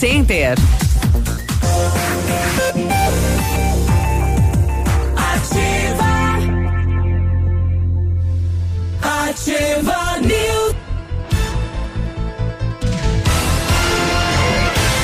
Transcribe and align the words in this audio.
Center. 0.00 0.56
Ativa 9.02 10.18
News. 10.22 10.74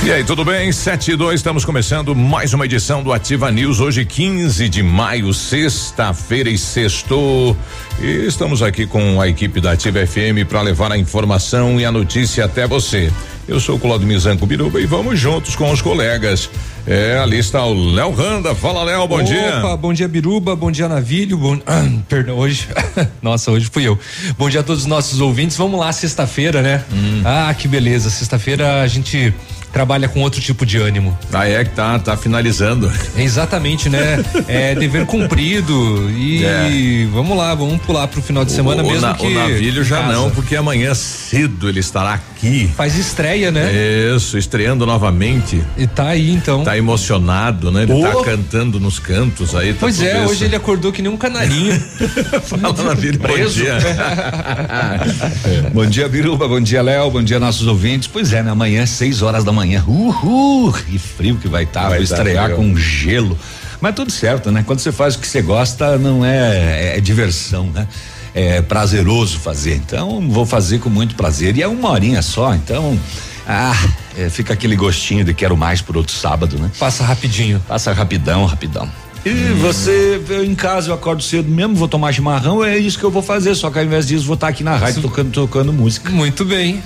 E 0.02 0.12
aí, 0.12 0.24
tudo 0.24 0.47
bem? 0.47 0.72
7 0.72 1.11
e 1.11 1.17
2, 1.17 1.34
estamos 1.34 1.62
começando 1.67 2.14
mais 2.17 2.55
uma 2.55 2.64
edição 2.64 3.02
do 3.02 3.12
Ativa 3.12 3.52
News. 3.52 3.80
Hoje, 3.80 4.02
15 4.06 4.67
de 4.67 4.83
maio, 4.83 5.34
sexta-feira 5.34 6.48
e 6.48 6.56
sexto. 6.56 7.55
E 8.00 8.27
estamos 8.27 8.62
aqui 8.62 8.86
com 8.86 9.20
a 9.20 9.28
equipe 9.28 9.61
da 9.61 9.72
Ativa 9.72 10.06
FM 10.06 10.48
para 10.48 10.62
levar 10.62 10.91
a 10.91 10.97
informação 10.97 11.78
e 11.78 11.84
a 11.84 11.92
notícia 11.92 12.47
até 12.47 12.67
você. 12.67 13.12
Eu 13.48 13.61
sou 13.61 13.77
o 13.77 13.78
Claudio 13.78 14.08
Mizanco 14.08 14.44
Biruba 14.44 14.80
e 14.80 14.86
vamos 14.86 15.20
juntos 15.20 15.55
com 15.55 15.70
os 15.70 15.80
colegas. 15.80 16.50
É, 16.84 17.16
ali 17.19 17.39
está 17.39 17.64
o 17.64 17.92
Léo 17.92 18.11
Randa. 18.11 18.56
Fala, 18.56 18.83
Léo, 18.83 19.06
bom 19.06 19.16
Opa, 19.16 19.25
dia. 19.25 19.77
bom 19.77 19.92
dia, 19.92 20.08
Biruba, 20.08 20.56
bom 20.56 20.69
dia, 20.69 20.89
Navilho, 20.89 21.39
bom, 21.39 21.56
ah, 21.64 21.84
perdão, 22.08 22.36
hoje, 22.36 22.69
nossa, 23.22 23.52
hoje 23.52 23.69
fui 23.70 23.84
eu. 23.84 23.97
Bom 24.36 24.50
dia 24.50 24.61
a 24.61 24.62
todos 24.64 24.83
os 24.83 24.89
nossos 24.89 25.20
ouvintes, 25.20 25.56
vamos 25.56 25.78
lá, 25.78 25.92
sexta-feira, 25.92 26.61
né? 26.61 26.83
Hum. 26.92 27.22
Ah, 27.24 27.55
que 27.56 27.69
beleza, 27.69 28.11
sexta-feira 28.11 28.83
a 28.83 28.86
gente 28.89 29.33
trabalha 29.77 30.09
com 30.09 30.21
outro 30.23 30.41
tipo 30.41 30.65
de 30.65 30.79
ânimo. 30.79 31.17
Ah, 31.31 31.47
é 31.47 31.63
que 31.63 31.69
tá, 31.73 31.99
tá 31.99 32.17
finalizando. 32.17 32.91
Exatamente, 33.15 33.91
né? 33.91 34.25
é 34.49 34.75
dever 34.75 35.05
cumprido 35.05 36.09
e 36.17 36.43
É. 36.43 37.07
vamos 37.13 37.37
lá, 37.37 37.55
vamos 37.55 37.83
pular 37.83 38.09
pro 38.09 38.23
final 38.23 38.43
de 38.43 38.53
semana 38.53 38.83
o, 38.83 38.87
mesmo 38.87 39.03
na- 39.07 39.13
que 39.13 39.27
o 39.27 39.31
navilho 39.35 39.85
já 39.85 39.99
casa. 39.99 40.13
não, 40.15 40.31
porque 40.31 40.57
amanhã 40.57 40.95
cedo 40.95 41.69
ele 41.69 41.81
estará 41.81 42.15
aqui. 42.15 42.71
Faz 42.75 42.97
estreia, 42.97 43.51
né? 43.51 43.71
Isso, 44.17 44.39
estreando 44.39 44.87
novamente. 44.87 45.63
E 45.77 45.87
tá 45.87 46.09
aí 46.09 46.31
então. 46.33 46.65
Tá 46.65 46.79
emocionado, 46.79 47.71
né? 47.71 47.83
Ele 47.83 47.92
Oh. 47.92 48.01
tá 48.01 48.25
cantando 48.25 48.81
nos 48.81 48.98
cantos 48.98 49.55
aí. 49.55 49.75
Tá 49.75 49.81
Pois 49.81 50.01
é, 50.01 50.23
isso. 50.23 50.31
hoje 50.33 50.45
ele 50.47 50.57
acordou 50.57 50.91
que 50.91 51.03
nem 51.03 51.13
um 51.13 51.19
canarinho. 51.19 51.79
Fala 52.45 52.83
navilho, 52.83 53.19
bom 53.19 53.29
dia. 53.51 53.77
Bom 55.75 55.85
dia, 55.85 56.09
Biruba. 56.09 56.48
Bom 56.48 56.61
dia, 56.61 56.81
Léo. 56.81 57.11
Bom 57.11 57.23
dia, 57.23 57.39
nossos 57.39 57.67
ouvintes. 57.67 58.09
Pois 58.11 58.33
é, 58.33 58.42
né? 58.42 58.51
Amanhã, 58.51 58.86
6 58.86 59.20
horas 59.20 59.45
da 59.45 59.53
manhã. 59.53 59.66
Uhul! 59.87 60.73
Que 60.73 60.99
frio 60.99 61.37
que 61.37 61.49
vai 61.49 61.65
estar. 61.65 61.89
Vai 61.89 61.99
Vou 61.99 62.09
tá 62.09 62.15
estrear 62.15 62.45
frio. 62.47 62.57
com 62.57 62.77
gelo. 62.77 63.39
Mas 63.81 63.95
tudo 63.95 64.11
certo, 64.11 64.51
né? 64.51 64.63
Quando 64.67 64.79
você 64.79 64.93
faz 64.93 65.15
o 65.15 65.19
que 65.19 65.27
você 65.27 65.43
gosta, 65.43 65.99
não 65.99 66.25
é, 66.25 66.97
é 66.97 67.01
diversão, 67.01 67.67
né? 67.67 67.87
É 68.35 68.63
prazeroso 68.63 69.39
fazer. 69.39 69.77
Então, 69.77 70.29
vou 70.29 70.47
fazer 70.47 70.79
com 70.79 70.91
muito 70.91 71.15
prazer. 71.15 71.57
E 71.57 71.63
é 71.63 71.69
uma 71.69 71.91
horinha 71.91 72.23
só, 72.23 72.55
então. 72.55 72.99
Ah, 73.47 73.77
é, 74.17 74.29
fica 74.29 74.53
aquele 74.53 74.77
gostinho 74.77 75.25
de 75.25 75.33
quero 75.33 75.57
mais 75.57 75.81
por 75.81 75.97
outro 75.97 76.15
sábado, 76.15 76.59
né? 76.59 76.71
Passa 76.79 77.05
rapidinho. 77.05 77.63
Passa 77.67 77.93
rapidão, 77.93 78.45
rapidão. 78.45 78.91
E 79.29 79.53
você, 79.61 80.20
eu, 80.29 80.45
em 80.45 80.55
casa, 80.55 80.91
eu 80.91 80.95
acordo 80.95 81.20
cedo 81.20 81.51
mesmo, 81.51 81.75
vou 81.75 81.89
tomar 81.89 82.13
chimarrão, 82.13 82.64
é 82.64 82.79
isso 82.79 82.97
que 82.97 83.03
eu 83.05 83.11
vou 83.11 83.23
fazer. 83.23 83.57
Só 83.57 83.69
que 83.70 83.79
ao 83.79 83.85
invés 83.85 84.07
disso, 84.07 84.25
vou 84.25 84.35
estar 84.35 84.47
aqui 84.47 84.63
na 84.63 84.77
rádio 84.77 85.03
tocando, 85.03 85.31
tocando 85.33 85.73
música. 85.73 86.11
Muito 86.11 86.45
bem. 86.45 86.81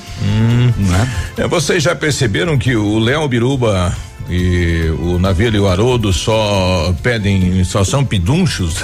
Né? 0.79 1.09
É, 1.37 1.47
vocês 1.47 1.83
já 1.83 1.95
perceberam 1.95 2.57
que 2.57 2.75
o 2.75 2.99
Léo 2.99 3.29
Biruba 3.29 3.95
e 4.31 4.91
o 5.01 5.19
Navilho 5.19 5.57
e 5.57 5.61
o 5.61 5.69
Haroldo 5.69 6.13
só 6.15 6.95
pedem, 7.03 7.63
só 7.65 7.85
são 7.85 8.03
pedunchos? 8.05 8.77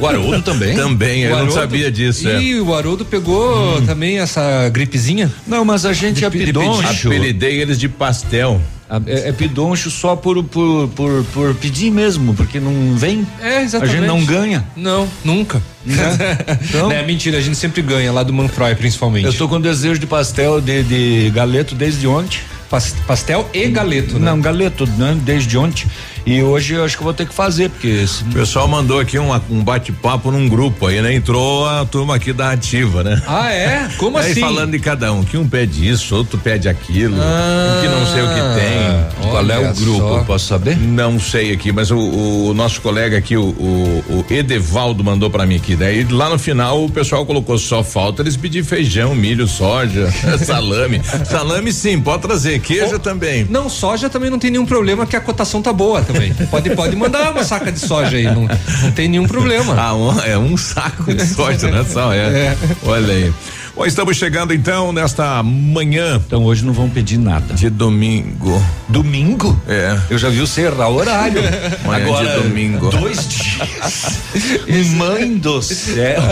O 0.00 0.06
Haroldo 0.06 0.42
também? 0.42 0.74
também, 0.76 1.20
eu 1.22 1.28
O 1.28 1.30
não 1.30 1.36
Haroldo- 1.42 1.54
sabia 1.54 1.92
disso. 1.92 2.28
é. 2.28 2.42
E 2.42 2.58
o 2.60 2.74
Haroldo 2.74 3.04
pegou 3.04 3.80
também 3.82 4.18
essa 4.18 4.68
gripezinha? 4.68 5.30
Não, 5.46 5.64
mas 5.64 5.86
a 5.86 5.92
gente 5.92 6.24
é 6.24 6.30
de 6.30 6.38
pidoncho. 6.46 7.06
Apelidei 7.06 7.60
eles 7.60 7.78
de 7.78 7.88
pastel. 7.88 8.60
A- 8.88 9.00
É, 9.06 9.28
é 9.28 9.32
pidoncho 9.32 9.90
só 9.90 10.14
por, 10.14 10.42
por, 10.44 10.88
por, 10.88 11.24
por 11.32 11.54
pedir 11.56 11.90
mesmo, 11.90 12.34
porque 12.34 12.60
não 12.60 12.94
vem. 12.96 13.26
É, 13.42 13.58
A 13.58 13.62
exatamente. 13.62 13.96
gente 13.96 14.06
não 14.06 14.24
ganha. 14.24 14.64
Não, 14.76 15.08
nunca. 15.24 15.60
Né? 15.84 15.96
Então, 16.68 16.90
é 16.90 17.02
mentira, 17.04 17.38
a 17.38 17.40
gente 17.40 17.56
sempre 17.56 17.82
ganha, 17.82 18.12
lá 18.12 18.22
do 18.22 18.32
Manfroy 18.32 18.74
principalmente. 18.74 19.26
eu 19.26 19.34
tô 19.34 19.48
com 19.48 19.60
desejo 19.60 19.98
de 20.00 20.06
pastel 20.06 20.60
de, 20.60 20.82
de 20.82 21.30
galeto 21.30 21.74
desde 21.74 22.06
ontem. 22.06 22.38
Pas- 22.70 22.94
pastel 23.06 23.48
e 23.54 23.68
galeto, 23.68 24.18
né? 24.18 24.30
Não, 24.30 24.40
galeto, 24.40 24.86
né? 24.98 25.16
Desde 25.22 25.56
ontem. 25.56 25.86
E 26.26 26.42
hoje 26.42 26.74
eu 26.74 26.84
acho 26.84 26.96
que 26.96 27.02
eu 27.02 27.04
vou 27.04 27.14
ter 27.14 27.24
que 27.24 27.32
fazer, 27.32 27.70
porque. 27.70 28.04
O 28.28 28.34
pessoal 28.34 28.66
mandou 28.66 28.98
aqui 28.98 29.16
um, 29.16 29.32
um 29.48 29.62
bate-papo 29.62 30.32
num 30.32 30.48
grupo 30.48 30.88
aí, 30.88 31.00
né? 31.00 31.14
Entrou 31.14 31.64
a 31.64 31.84
turma 31.86 32.16
aqui 32.16 32.32
da 32.32 32.50
ativa, 32.50 33.04
né? 33.04 33.22
Ah, 33.28 33.52
é? 33.52 33.88
Como 33.96 34.18
aí 34.18 34.32
assim? 34.32 34.40
falando 34.40 34.72
de 34.72 34.80
cada 34.80 35.12
um, 35.12 35.22
que 35.22 35.36
um 35.36 35.48
pede 35.48 35.88
isso, 35.88 36.16
outro 36.16 36.36
pede 36.36 36.68
aquilo, 36.68 37.14
um 37.14 37.80
que 37.80 37.88
não 37.88 38.06
sei 38.06 38.22
o 38.22 38.28
que 38.28 38.40
tem. 38.58 39.30
Qual 39.30 39.48
é 39.48 39.70
o 39.70 39.74
grupo? 39.74 39.98
só. 39.98 40.24
Posso 40.24 40.46
saber? 40.46 40.76
Não 40.76 41.20
sei 41.20 41.52
aqui, 41.52 41.70
mas 41.70 41.92
o, 41.92 41.98
o 41.98 42.54
nosso 42.54 42.80
colega 42.80 43.16
aqui, 43.16 43.36
o, 43.36 43.44
o, 43.44 44.04
o 44.08 44.24
Edevaldo, 44.28 45.04
mandou 45.04 45.30
pra 45.30 45.46
mim 45.46 45.56
aqui. 45.56 45.76
Daí 45.76 46.02
lá 46.10 46.28
no 46.28 46.40
final 46.40 46.84
o 46.84 46.90
pessoal 46.90 47.24
colocou 47.24 47.56
só 47.56 47.84
falta 47.84 48.22
eles 48.22 48.36
pedir 48.36 48.64
feijão, 48.64 49.14
milho, 49.14 49.46
soja, 49.46 50.12
salame. 50.44 51.00
Salame 51.24 51.72
sim, 51.72 52.00
pode 52.00 52.22
trazer. 52.22 52.58
Queijo 52.58 52.98
também. 52.98 53.46
Não, 53.48 53.70
soja 53.70 54.10
também 54.10 54.28
não 54.28 54.40
tem 54.40 54.50
nenhum 54.50 54.66
problema, 54.66 55.06
que 55.06 55.14
a 55.14 55.20
cotação 55.20 55.62
tá 55.62 55.72
boa 55.72 56.02
também. 56.02 56.15
Pode, 56.50 56.70
pode 56.76 56.96
mandar 56.96 57.32
uma 57.32 57.44
saca 57.44 57.70
de 57.72 57.78
soja 57.78 58.16
aí, 58.16 58.24
não, 58.24 58.48
não 58.82 58.90
tem 58.92 59.08
nenhum 59.08 59.26
problema. 59.26 59.74
Ah, 59.78 59.94
um, 59.94 60.20
é 60.22 60.36
um 60.38 60.56
saco 60.56 61.12
de 61.14 61.26
soja, 61.26 61.70
né? 61.70 61.84
Só 61.88 62.12
é. 62.12 62.56
Olha 62.84 63.12
aí. 63.12 63.32
Bom, 63.74 63.84
estamos 63.84 64.16
chegando 64.16 64.54
então 64.54 64.90
nesta 64.90 65.42
manhã 65.42 66.18
Então 66.26 66.42
hoje 66.44 66.64
não 66.64 66.72
vão 66.72 66.88
pedir 66.88 67.18
nada. 67.18 67.52
de 67.52 67.68
domingo. 67.68 68.62
Domingo? 68.88 69.60
É. 69.68 69.98
Eu 70.08 70.16
já 70.16 70.30
vi 70.30 70.40
o 70.40 70.46
errar 70.60 70.88
o 70.88 70.94
horário. 70.96 71.42
Manhã 71.84 72.04
de 72.04 72.10
Agora, 72.10 72.40
domingo. 72.40 72.88
dois 72.88 73.28
dias. 73.28 74.86
Mãe 74.94 75.36
do 75.36 75.60
céu. 75.60 76.22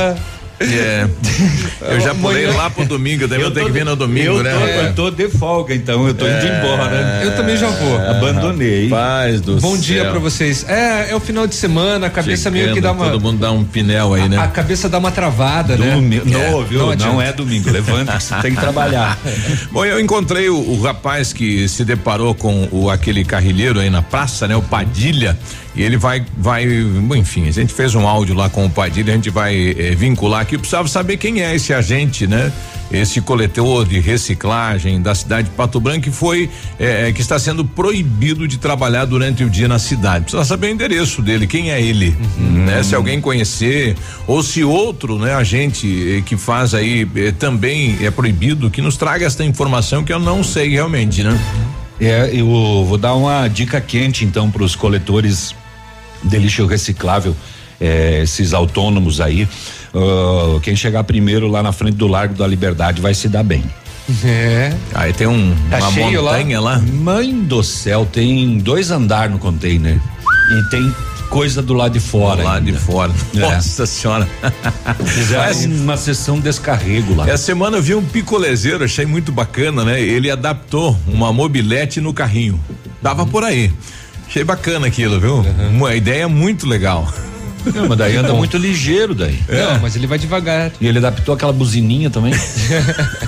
É. 0.60 1.06
Eu 1.80 2.00
já 2.00 2.14
pulei 2.14 2.46
lá 2.46 2.70
pro 2.70 2.84
domingo, 2.84 3.26
daí 3.26 3.40
eu, 3.40 3.50
tenho 3.50 3.66
que 3.66 3.72
vir 3.72 3.84
no 3.84 3.96
domingo, 3.96 4.38
eu 4.38 4.42
né? 4.42 4.52
Tô, 4.52 4.66
É. 4.66 4.86
Eu 4.86 4.94
tô 4.94 5.10
de 5.10 5.28
folga, 5.28 5.74
então 5.74 6.06
eu 6.06 6.14
tô 6.14 6.24
indo 6.26 6.46
embora. 6.46 7.20
Eu 7.24 7.36
também 7.36 7.56
já 7.56 7.68
vou. 7.68 7.98
Abandonei. 7.98 8.88
Paz 8.88 9.40
do 9.40 9.56
Bom 9.56 9.72
céu. 9.72 9.80
dia 9.80 10.04
pra 10.10 10.18
vocês. 10.18 10.64
É, 10.68 11.10
é 11.10 11.16
o 11.16 11.20
final 11.20 11.46
de 11.46 11.54
semana, 11.54 12.06
a 12.06 12.10
cabeça 12.10 12.50
meio 12.50 12.68
que 12.68 12.74
Chegando, 12.74 12.82
dá 12.82 12.92
uma. 12.92 13.10
Todo 13.10 13.22
mundo 13.22 13.38
dá 13.40 13.50
um 13.52 13.64
pinel 13.64 14.14
aí, 14.14 14.28
né? 14.28 14.38
A 14.38 14.48
cabeça 14.48 14.88
dá 14.88 14.98
uma 14.98 15.10
travada, 15.10 15.76
né? 15.76 15.94
Domingo. 15.94 16.28
É, 16.28 16.50
Não, 16.50 16.64
viu? 16.64 16.80
não 16.80 16.94
Não, 16.94 17.22
é 17.22 17.32
domingo. 17.32 17.70
Levanta 17.70 18.18
você 18.18 18.34
tem 18.36 18.54
que 18.54 18.60
trabalhar. 18.60 19.18
Bom, 19.72 19.84
eu 19.84 19.98
encontrei 20.00 20.48
o, 20.48 20.56
o 20.56 20.82
rapaz 20.82 21.32
que 21.32 21.68
se 21.68 21.84
deparou 21.84 22.34
com 22.34 22.68
o 22.70 22.90
aquele 22.90 23.24
carrilheiro 23.24 23.80
aí 23.80 23.90
na 23.90 24.02
praça, 24.02 24.46
né? 24.46 24.56
O 24.56 24.62
Padilha. 24.62 25.36
E 25.74 25.82
ele 25.82 25.96
vai, 25.96 26.24
vai, 26.36 26.64
enfim, 27.16 27.48
a 27.48 27.50
gente 27.50 27.72
fez 27.72 27.94
um 27.94 28.06
áudio 28.06 28.34
lá 28.34 28.48
com 28.48 28.64
o 28.64 28.70
Padilha, 28.70 29.12
a 29.12 29.16
gente 29.16 29.30
vai 29.30 29.74
eh, 29.76 29.94
vincular 29.94 30.42
aqui. 30.42 30.54
Eu 30.54 30.60
precisava 30.60 30.86
saber 30.86 31.16
quem 31.16 31.42
é 31.42 31.54
esse 31.54 31.72
agente, 31.72 32.26
né? 32.26 32.52
esse 32.92 33.20
coletor 33.20 33.86
de 33.86 33.98
reciclagem 33.98 35.00
da 35.00 35.14
cidade 35.14 35.48
de 35.48 35.54
Pato 35.54 35.80
Branco 35.80 36.02
que 36.02 36.10
foi 36.10 36.50
é, 36.78 37.12
que 37.12 37.20
está 37.20 37.38
sendo 37.38 37.64
proibido 37.64 38.46
de 38.46 38.58
trabalhar 38.58 39.04
durante 39.04 39.44
o 39.44 39.50
dia 39.50 39.68
na 39.68 39.78
cidade. 39.78 40.24
Precisa 40.24 40.44
saber 40.44 40.68
o 40.68 40.70
endereço 40.70 41.22
dele, 41.22 41.46
quem 41.46 41.70
é 41.70 41.80
ele, 41.80 42.16
uhum. 42.38 42.64
né? 42.64 42.82
Se 42.82 42.94
alguém 42.94 43.20
conhecer 43.20 43.96
ou 44.26 44.42
se 44.42 44.62
outro, 44.62 45.18
né, 45.18 45.34
agente 45.34 46.22
que 46.26 46.36
faz 46.36 46.74
aí 46.74 47.06
também 47.38 47.98
é 48.00 48.10
proibido 48.10 48.70
que 48.70 48.82
nos 48.82 48.96
traga 48.96 49.24
esta 49.24 49.44
informação 49.44 50.04
que 50.04 50.12
eu 50.12 50.18
não 50.18 50.42
sei 50.44 50.70
realmente, 50.70 51.22
né? 51.22 51.38
É, 52.00 52.30
eu 52.32 52.46
vou 52.86 52.98
dar 52.98 53.14
uma 53.14 53.46
dica 53.48 53.80
quente 53.80 54.24
então 54.24 54.50
para 54.50 54.64
os 54.64 54.74
coletores 54.74 55.54
de 56.24 56.38
lixo 56.38 56.66
reciclável, 56.66 57.36
é, 57.80 58.22
esses 58.22 58.52
autônomos 58.52 59.20
aí. 59.20 59.48
Uh, 59.94 60.58
quem 60.60 60.74
chegar 60.74 61.04
primeiro 61.04 61.46
lá 61.46 61.62
na 61.62 61.70
frente 61.70 61.96
do 61.96 62.06
Largo 62.06 62.34
da 62.34 62.46
Liberdade 62.46 63.00
vai 63.00 63.14
se 63.14 63.28
dar 63.28 63.44
bem. 63.44 63.62
É. 64.24 64.74
Aí 64.92 65.12
tem 65.12 65.26
um, 65.26 65.54
tá 65.70 65.78
uma 65.78 65.90
montanha 65.90 66.60
lá? 66.60 66.72
lá? 66.72 66.78
Mãe 66.78 67.32
do 67.40 67.62
céu, 67.62 68.06
tem 68.10 68.58
dois 68.58 68.90
andares 68.90 69.32
no 69.32 69.38
container. 69.38 69.98
E 70.50 70.70
tem 70.70 70.94
coisa 71.30 71.62
do 71.62 71.72
lado 71.72 71.92
de 71.92 72.00
fora. 72.00 72.36
Do 72.36 72.44
lado 72.44 72.64
de 72.64 72.72
fora. 72.72 73.12
É. 73.34 73.40
Nossa 73.40 73.86
senhora. 73.86 74.28
Fizeram 75.04 75.82
uma 75.82 75.96
sessão 75.96 76.38
descarrego 76.38 77.16
lá. 77.16 77.28
Essa 77.28 77.46
semana 77.46 77.78
eu 77.78 77.82
vi 77.82 77.94
um 77.94 78.04
picolezeiro, 78.04 78.84
achei 78.84 79.04
muito 79.04 79.32
bacana, 79.32 79.84
né? 79.84 80.00
Ele 80.00 80.30
adaptou 80.30 80.96
uma 81.06 81.32
mobilete 81.32 82.00
no 82.00 82.14
carrinho. 82.14 82.60
Dava 83.02 83.22
uhum. 83.22 83.28
por 83.28 83.42
aí. 83.42 83.72
Achei 84.26 84.44
bacana 84.44 84.86
aquilo, 84.86 85.20
viu? 85.20 85.36
Uhum. 85.36 85.70
Uma 85.76 85.94
ideia 85.94 86.28
muito 86.28 86.66
legal. 86.66 87.12
Não, 87.72 87.88
mas 87.88 87.96
daí 87.96 88.16
anda 88.16 88.28
Bom. 88.28 88.38
muito 88.38 88.56
ligeiro 88.58 89.14
daí. 89.14 89.38
É. 89.48 89.64
Não, 89.64 89.80
mas 89.80 89.96
ele 89.96 90.06
vai 90.06 90.18
devagar. 90.18 90.70
E 90.80 90.86
ele 90.86 90.98
adaptou 90.98 91.34
aquela 91.34 91.52
buzininha 91.52 92.10
também. 92.10 92.34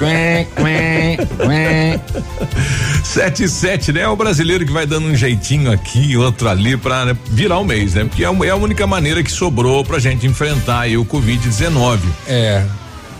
Sete 3.02 3.44
e 3.44 3.48
sete, 3.48 3.92
né? 3.92 4.00
É 4.02 4.08
o 4.08 4.16
brasileiro 4.16 4.66
que 4.66 4.72
vai 4.72 4.84
dando 4.86 5.06
um 5.06 5.16
jeitinho 5.16 5.72
aqui, 5.72 6.16
outro 6.16 6.48
ali 6.48 6.76
pra 6.76 7.06
né, 7.06 7.16
virar 7.30 7.58
o 7.58 7.64
mês, 7.64 7.94
né? 7.94 8.04
Porque 8.04 8.24
é, 8.24 8.28
é 8.28 8.50
a 8.50 8.56
única 8.56 8.86
maneira 8.86 9.22
que 9.22 9.30
sobrou 9.30 9.84
pra 9.84 9.98
gente 9.98 10.26
enfrentar 10.26 10.80
aí 10.80 10.96
o 10.96 11.04
Covid-19. 11.04 12.00
É. 12.26 12.64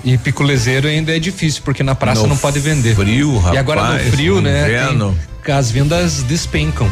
E 0.04 0.18
picolezeiro 0.18 0.86
ainda 0.86 1.16
é 1.16 1.18
difícil, 1.18 1.62
porque 1.64 1.82
na 1.82 1.94
praça 1.94 2.22
no 2.22 2.28
não 2.28 2.36
pode 2.36 2.60
vender. 2.60 2.94
Frio, 2.94 3.36
rapaz. 3.38 3.54
E 3.54 3.58
agora 3.58 3.92
no 3.92 3.98
frio, 4.10 4.34
no 4.36 4.42
né? 4.42 4.62
Inverno. 4.64 5.18
Tem, 5.44 5.54
as 5.54 5.70
vendas 5.70 6.22
despencam. 6.22 6.90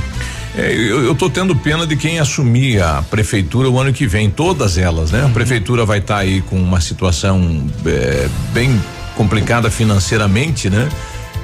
É, 0.57 0.73
eu, 0.73 1.15
tô 1.17 1.29
tendo 1.29 1.55
pena 1.57 1.85
de 1.85 1.97
quem 1.97 2.21
assumir 2.21 2.81
a 2.81 3.03
prefeitura 3.03 3.69
o 3.69 3.79
ano 3.79 3.93
que 3.93 4.07
vem, 4.07 4.31
todas 4.31 4.79
elas, 4.79 5.11
né? 5.11 5.23
Uhum. 5.23 5.27
A 5.27 5.31
prefeitura 5.31 5.85
vai 5.85 5.99
estar 5.99 6.15
tá 6.15 6.21
aí 6.21 6.43
com 6.43 6.57
uma 6.57 6.81
situação 6.81 7.67
é, 7.85 8.29
bem 8.53 8.81
complicada 9.17 9.69
financeiramente, 9.69 10.71
né? 10.71 10.89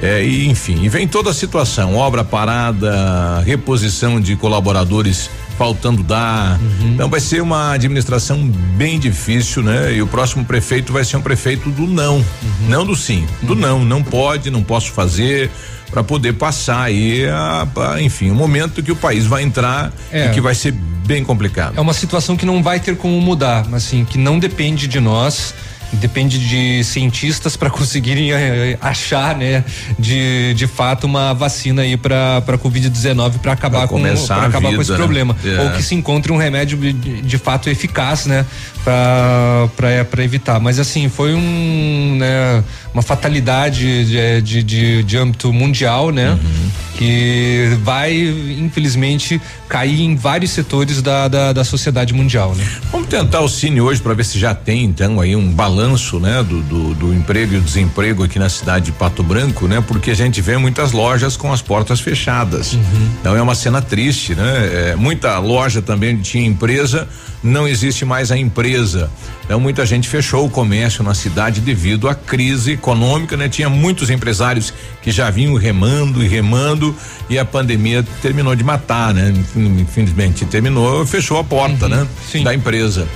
É, 0.01 0.25
e 0.25 0.49
enfim, 0.49 0.83
e 0.83 0.89
vem 0.89 1.07
toda 1.07 1.31
a 1.31 1.35
situação, 1.35 1.97
obra 1.97 2.25
parada, 2.25 3.41
reposição 3.45 4.21
de 4.21 4.35
colaboradores 4.37 5.29
faltando 5.59 6.03
dar. 6.03 6.59
Uhum. 6.59 6.93
Então 6.95 7.11
vai 7.11 7.21
ser 7.21 7.43
uma 7.43 7.73
administração 7.73 8.47
bem 8.77 8.99
difícil, 8.99 9.62
né? 9.62 9.93
E 9.93 10.01
o 10.01 10.07
próximo 10.07 10.43
prefeito 10.45 10.91
vai 10.91 11.05
ser 11.05 11.19
um 11.19 11.21
prefeito 11.21 11.69
do 11.69 11.87
não, 11.87 12.17
uhum. 12.17 12.25
não 12.69 12.87
do 12.87 12.97
sim, 12.97 13.27
do 13.43 13.53
uhum. 13.53 13.59
não, 13.59 13.85
não 13.85 14.03
pode, 14.03 14.51
não 14.51 14.62
posso 14.62 14.91
fazer 14.93 15.51
para 15.90 16.02
poder 16.04 16.34
passar 16.34 16.82
aí, 16.82 17.26
a, 17.26 17.66
a, 17.76 18.00
enfim, 18.00 18.31
o 18.31 18.34
momento 18.34 18.82
que 18.82 18.92
o 18.92 18.96
país 18.96 19.26
vai 19.26 19.42
entrar 19.42 19.92
é. 20.12 20.26
e 20.26 20.31
que 20.31 20.40
vai 20.40 20.54
ser 20.54 20.72
bem 20.72 21.25
complicado. 21.25 21.76
É 21.76 21.81
uma 21.81 21.92
situação 21.92 22.37
que 22.37 22.46
não 22.46 22.62
vai 22.62 22.78
ter 22.78 22.96
como 22.96 23.20
mudar, 23.20 23.66
assim, 23.72 24.04
que 24.04 24.16
não 24.16 24.38
depende 24.38 24.87
de 24.87 25.00
nós 25.00 25.54
depende 25.96 26.38
de 26.38 26.84
cientistas 26.84 27.56
para 27.56 27.69
conseguirem 27.70 28.32
eh, 28.32 28.78
achar, 28.81 29.37
né, 29.37 29.64
de, 29.98 30.54
de 30.54 30.66
fato 30.66 31.04
uma 31.04 31.32
vacina 31.32 31.82
aí 31.82 31.96
para 31.96 32.40
para 32.42 32.58
COVID-19 32.58 33.38
para 33.38 33.52
acabar 33.52 33.88
com 33.88 34.00
para 34.00 34.46
acabar 34.46 34.60
vida, 34.60 34.76
com 34.76 34.82
esse 34.82 34.90
né? 34.92 34.96
problema, 34.96 35.37
é. 35.44 35.60
ou 35.60 35.70
que 35.70 35.82
se 35.82 35.94
encontre 35.94 36.32
um 36.32 36.37
remédio 36.37 36.78
de, 36.78 36.92
de 36.92 37.38
fato 37.38 37.69
eficaz, 37.69 38.26
né, 38.26 38.46
para 38.84 40.04
para 40.10 40.25
evitar. 40.25 40.60
Mas 40.60 40.78
assim, 40.78 41.08
foi 41.08 41.34
um, 41.34 42.16
né, 42.19 42.62
uma 42.92 43.02
fatalidade 43.02 44.04
de, 44.04 44.40
de, 44.40 44.62
de, 44.62 45.02
de 45.02 45.16
âmbito 45.16 45.52
mundial, 45.52 46.10
né? 46.10 46.31
Uhum. 46.31 46.70
Que 47.00 47.79
vai, 47.82 48.12
infelizmente, 48.58 49.41
cair 49.70 50.02
em 50.02 50.14
vários 50.14 50.50
setores 50.50 51.00
da, 51.00 51.29
da, 51.29 51.50
da 51.50 51.64
sociedade 51.64 52.12
mundial, 52.12 52.55
né? 52.55 52.69
Vamos 52.93 53.08
tentar 53.08 53.41
o 53.41 53.49
Cine 53.49 53.81
hoje 53.81 54.02
para 54.02 54.12
ver 54.12 54.25
se 54.25 54.38
já 54.38 54.55
tem, 54.55 54.85
então, 54.85 55.19
aí 55.19 55.35
um 55.35 55.50
balanço, 55.50 56.20
né? 56.20 56.43
Do, 56.43 56.61
do, 56.61 56.94
do, 56.94 57.14
emprego 57.14 57.55
e 57.55 57.56
o 57.56 57.61
desemprego 57.62 58.23
aqui 58.23 58.38
na 58.38 58.50
cidade 58.50 58.87
de 58.87 58.93
Pato 58.93 59.23
Branco, 59.23 59.67
né? 59.67 59.82
Porque 59.88 60.11
a 60.11 60.14
gente 60.14 60.43
vê 60.43 60.58
muitas 60.58 60.93
lojas 60.93 61.38
com 61.38 61.50
as 61.50 61.62
portas 61.62 62.00
fechadas. 62.00 62.75
Uhum. 62.75 63.08
Então 63.19 63.35
é 63.35 63.41
uma 63.41 63.55
cena 63.55 63.81
triste, 63.81 64.35
né? 64.35 64.91
É, 64.91 64.97
muita 64.97 65.38
loja 65.38 65.81
também 65.81 66.19
tinha 66.19 66.44
empresa, 66.44 67.08
não 67.43 67.67
existe 67.67 68.05
mais 68.05 68.31
a 68.31 68.37
empresa. 68.37 69.11
Então 69.44 69.58
muita 69.58 69.87
gente 69.87 70.08
fechou 70.08 70.47
o 70.47 70.50
comércio 70.50 71.02
na 71.02 71.14
cidade 71.14 71.61
devido 71.61 72.08
à 72.08 72.14
crise 72.14 72.73
econômica, 72.73 73.37
né? 73.37 73.49
Tinha 73.49 73.69
muitos 73.69 74.11
empresários 74.11 74.73
que 75.02 75.11
já 75.11 75.31
vinham 75.31 75.55
remando 75.55 76.23
e 76.23 76.29
remando 76.29 76.89
e 77.28 77.38
a 77.38 77.44
pandemia 77.44 78.04
terminou 78.22 78.54
de 78.54 78.64
matar, 78.64 79.14
né? 79.14 79.32
Infelizmente 79.56 80.44
terminou, 80.44 81.06
fechou 81.06 81.38
a 81.38 81.44
porta, 81.44 81.87
uhum, 81.87 81.90
né? 81.90 82.06
Sim. 82.31 82.42
Da 82.42 82.54
empresa. 82.54 83.06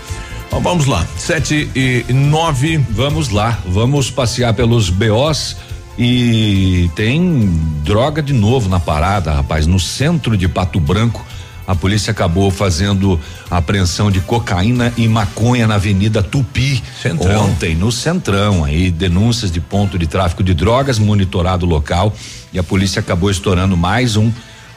Então, 0.47 0.61
vamos 0.61 0.87
lá, 0.87 1.07
sete 1.17 1.69
e 1.75 2.05
nove. 2.13 2.79
Vamos 2.91 3.31
lá, 3.31 3.59
vamos 3.67 4.11
passear 4.11 4.55
pelos 4.55 4.91
BOs 4.91 5.57
e 5.99 6.91
tem 6.95 7.49
droga 7.83 8.23
de 8.23 8.33
novo 8.33 8.69
na 8.69 8.81
parada, 8.81 9.33
rapaz, 9.33 9.67
no 9.67 9.79
centro 9.79 10.37
de 10.37 10.49
Pato 10.49 10.81
Branco 10.81 11.25
a 11.67 11.75
polícia 11.75 12.11
acabou 12.11 12.51
fazendo 12.51 13.19
apreensão 13.51 14.11
de 14.11 14.21
cocaína 14.21 14.93
e 14.97 15.09
maconha 15.09 15.67
na 15.67 15.77
Avenida 15.77 16.23
Tupi 16.23 16.83
Centrão. 17.01 17.47
ontem 17.47 17.75
no 17.75 17.91
Centrão, 17.91 18.65
aí 18.65 18.91
denúncias 18.91 19.51
de 19.51 19.61
ponto 19.61 19.99
de 19.99 20.07
tráfico 20.07 20.43
de 20.43 20.53
drogas, 20.53 20.99
monitorado 20.99 21.65
local 21.65 22.15
e 22.55 22.59
a 22.59 22.63
polícia 22.63 23.01
acabou 23.01 23.31
estourando 23.31 23.77
mais 23.77 24.17
um 24.17 24.33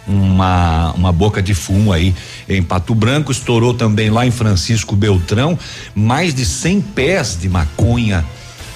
uma, 0.08 0.94
uma 0.94 1.12
boca 1.12 1.42
de 1.42 1.54
fumo 1.54 1.92
aí 1.92 2.16
em 2.48 2.64
Pato 2.64 2.96
Branco, 2.96 3.32
estourou 3.32 3.74
também 3.74 4.10
lá 4.10 4.26
em 4.26 4.32
Francisco 4.32 4.96
Beltrão, 4.96 5.60
mais 5.94 6.34
de 6.34 6.46
100 6.46 6.82
pés 6.82 7.38
de 7.40 7.50
maconha 7.50 8.26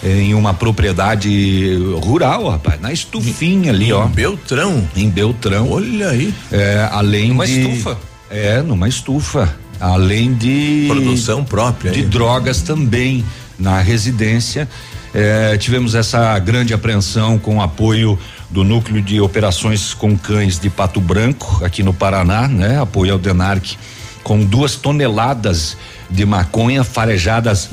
em 0.04 0.34
uma 0.34 0.54
propriedade 0.54 1.78
rural, 2.04 2.50
rapaz, 2.50 2.82
na 2.82 2.92
estufinha 2.92 3.72
ali, 3.72 3.90
em 3.90 3.92
ó. 3.94 4.06
Beltrão. 4.08 4.88
Em 4.96 5.10
Beltrão. 5.10 5.70
Olha 5.72 6.10
aí. 6.10 6.34
É, 6.52 6.90
além 6.92 7.32
uma 7.32 7.46
de. 7.46 7.62
Uma 7.62 7.70
estufa. 7.70 7.98
É, 8.30 8.62
numa 8.62 8.88
estufa. 8.88 9.56
Além 9.80 10.34
de. 10.34 10.86
Produção 10.88 11.44
própria. 11.44 11.92
De 11.92 12.00
aí. 12.00 12.06
drogas 12.06 12.62
também 12.62 13.24
na 13.60 13.80
residência. 13.80 14.68
É, 15.14 15.58
tivemos 15.58 15.94
essa 15.94 16.38
grande 16.40 16.74
apreensão 16.74 17.38
com 17.38 17.62
apoio 17.62 18.18
do 18.52 18.64
núcleo 18.64 19.02
de 19.02 19.20
operações 19.20 19.94
com 19.94 20.18
cães 20.18 20.60
de 20.60 20.70
Pato 20.70 21.00
Branco, 21.00 21.64
aqui 21.64 21.82
no 21.82 21.94
Paraná, 21.94 22.48
né? 22.48 22.80
Apoio 22.80 23.14
ao 23.14 23.20
Denarc, 23.20 23.78
com 24.24 24.44
duas 24.44 24.76
toneladas 24.76 25.78
de 26.10 26.26
maconha 26.26 26.84
farejadas 26.84 27.70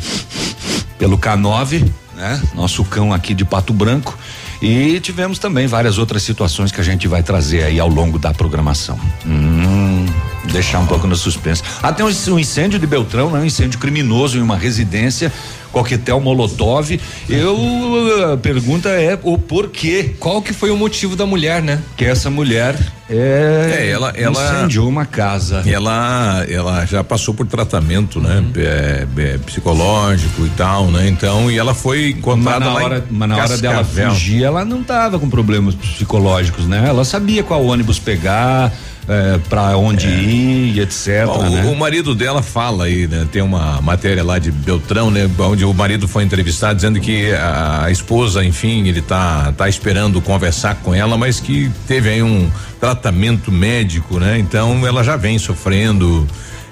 pelo 0.99 1.19
K9 1.19 1.91
né? 2.19 2.43
Nosso 2.55 2.85
cão 2.85 3.13
aqui 3.13 3.33
de 3.33 3.45
Pato 3.45 3.73
Branco. 3.73 4.19
E 4.61 4.99
tivemos 4.99 5.39
também 5.39 5.69
várias 5.69 5.99
outras 5.99 6.23
situações 6.25 6.73
que 6.73 6.81
a 6.81 6.85
gente 6.85 7.07
vai 7.07 7.23
trazer 7.23 7.63
aí 7.63 7.79
ao 7.79 7.89
longo 7.89 8.19
da 8.19 8.35
programação. 8.35 8.99
Hum, 9.25 10.05
deixar 10.52 10.78
um 10.81 10.87
pouco 10.87 11.07
no 11.07 11.17
suspense. 11.17 11.62
Até 11.83 12.05
um, 12.05 12.09
um 12.09 12.38
incêndio 12.38 12.78
de 12.78 12.87
Beltrão, 12.87 13.31
né? 13.31 13.40
Um 13.40 13.45
incêndio 13.45 13.78
criminoso 13.78 14.38
em 14.38 14.43
uma 14.43 14.57
residência 14.57 15.33
coquetel 15.73 16.21
Molotov. 16.21 16.99
Eu 17.28 18.33
a 18.33 18.37
pergunta 18.37 18.88
é 18.88 19.19
o 19.23 19.38
porquê. 19.38 20.14
Qual 20.19 20.43
que 20.43 20.52
foi 20.52 20.71
o 20.71 20.76
motivo 20.76 21.14
da 21.14 21.26
mulher, 21.26 21.62
né? 21.62 21.81
Que 21.97 22.05
essa 22.05 22.31
mulher 22.31 22.76
é, 23.09 23.78
é 23.78 23.88
ela 23.88 24.12
ela 24.17 24.57
incendiou 24.57 24.88
uma 24.88 25.07
casa. 25.07 25.62
Ela 25.67 26.45
ela 26.49 26.85
já 26.85 27.05
passou 27.05 27.35
por 27.35 27.47
tratamento, 27.47 28.21
né? 28.21 28.38
Uhum. 28.38 28.52
É, 28.57 29.07
é, 29.17 29.38
psicológico 29.38 30.45
e 30.45 30.50
tal, 30.50 30.90
né? 30.90 31.09
Então, 31.09 31.50
e 31.50 31.59
ela 31.59 31.75
foi 31.75 32.11
encontrada 32.11 32.67
mas 32.67 32.75
na 32.75 32.85
hora, 32.85 33.05
mas 33.11 33.28
na 33.28 33.37
hora 33.37 33.57
dela 33.57 33.85
fugir, 33.85 34.45
ela 34.45 34.64
não 34.64 34.83
tava 34.83 35.19
com 35.19 35.28
problemas 35.28 35.75
psicológicos, 35.75 36.67
né? 36.67 36.85
Ela 36.88 37.05
sabia 37.05 37.43
qual 37.43 37.64
ônibus 37.64 37.99
pegar, 37.99 38.73
é, 39.09 39.38
para 39.49 39.77
onde 39.77 40.07
é. 40.07 40.11
ir 40.11 40.77
e 40.77 40.81
etc. 40.81 41.25
Bom, 41.25 41.43
né? 41.49 41.65
o, 41.65 41.73
o, 41.73 41.77
marido 41.77 42.15
dela 42.15 42.43
fala 42.43 42.85
aí, 42.85 43.07
né? 43.07 43.27
Tem 43.33 43.41
uma 43.41 43.81
matéria 43.81 44.23
lá 44.23 44.38
de 44.38 44.50
Beltrão, 44.50 45.11
né? 45.11 45.29
Onde 45.38 45.65
o 45.65 45.73
marido 45.73 46.07
foi 46.07 46.23
entrevistado 46.25 46.75
dizendo 46.75 47.00
que 47.00 47.33
a, 47.33 47.85
a 47.85 47.91
esposa, 47.91 48.45
enfim, 48.45 48.87
ele 48.87 49.00
tá 49.00 49.53
tá 49.57 49.69
esperando 49.69 50.21
conversar 50.21 50.75
com 50.77 50.95
ela, 50.95 51.17
mas 51.17 51.41
que 51.41 51.71
teve 51.87 52.11
aí 52.11 52.23
um 52.23 52.50
tratamento 52.79 53.50
médico, 53.50 54.21
né? 54.21 54.38
Então 54.38 54.87
ela 54.87 55.03
já 55.03 55.17
vem 55.17 55.38
sofrendo 55.38 56.27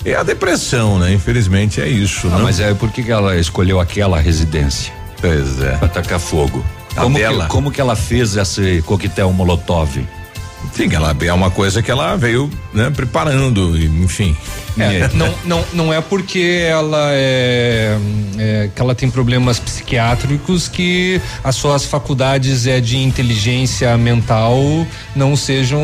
é 0.04 0.14
a 0.14 0.22
depressão, 0.22 0.98
né? 0.98 1.12
Infelizmente 1.12 1.80
é 1.80 1.88
isso, 1.88 2.28
ah, 2.28 2.36
né? 2.36 2.42
Mas 2.44 2.60
é 2.60 2.74
por 2.74 2.90
que 2.90 3.10
ela 3.10 3.36
escolheu 3.36 3.80
aquela 3.80 4.20
residência? 4.20 4.92
Pois 5.20 5.60
é. 5.60 5.76
Pra 5.78 5.88
tacar 5.88 6.20
fogo. 6.20 6.64
A 6.96 7.02
Como 7.02 7.18
que, 7.18 7.46
como 7.48 7.70
que 7.70 7.80
ela 7.80 7.96
fez 7.96 8.36
esse 8.36 8.82
coquetel 8.82 9.32
molotov? 9.32 10.06
Sim, 10.72 10.88
ela 10.92 11.16
é 11.20 11.32
uma 11.32 11.50
coisa 11.50 11.82
que 11.82 11.90
ela 11.90 12.16
veio, 12.16 12.50
né, 12.72 12.90
preparando, 12.90 13.76
e, 13.78 13.86
enfim. 13.86 14.36
É, 14.78 15.08
não, 15.14 15.34
não, 15.44 15.64
não 15.72 15.92
é 15.94 16.02
porque 16.02 16.62
ela 16.68 17.08
é, 17.12 17.96
é, 18.36 18.70
que 18.74 18.82
ela 18.82 18.94
tem 18.94 19.08
problemas 19.10 19.58
psiquiátricos 19.58 20.68
que 20.68 21.18
as 21.42 21.56
suas 21.56 21.86
faculdades 21.86 22.66
é 22.66 22.78
de 22.78 22.98
inteligência 22.98 23.96
mental 23.96 24.86
não 25.14 25.34
sejam 25.34 25.80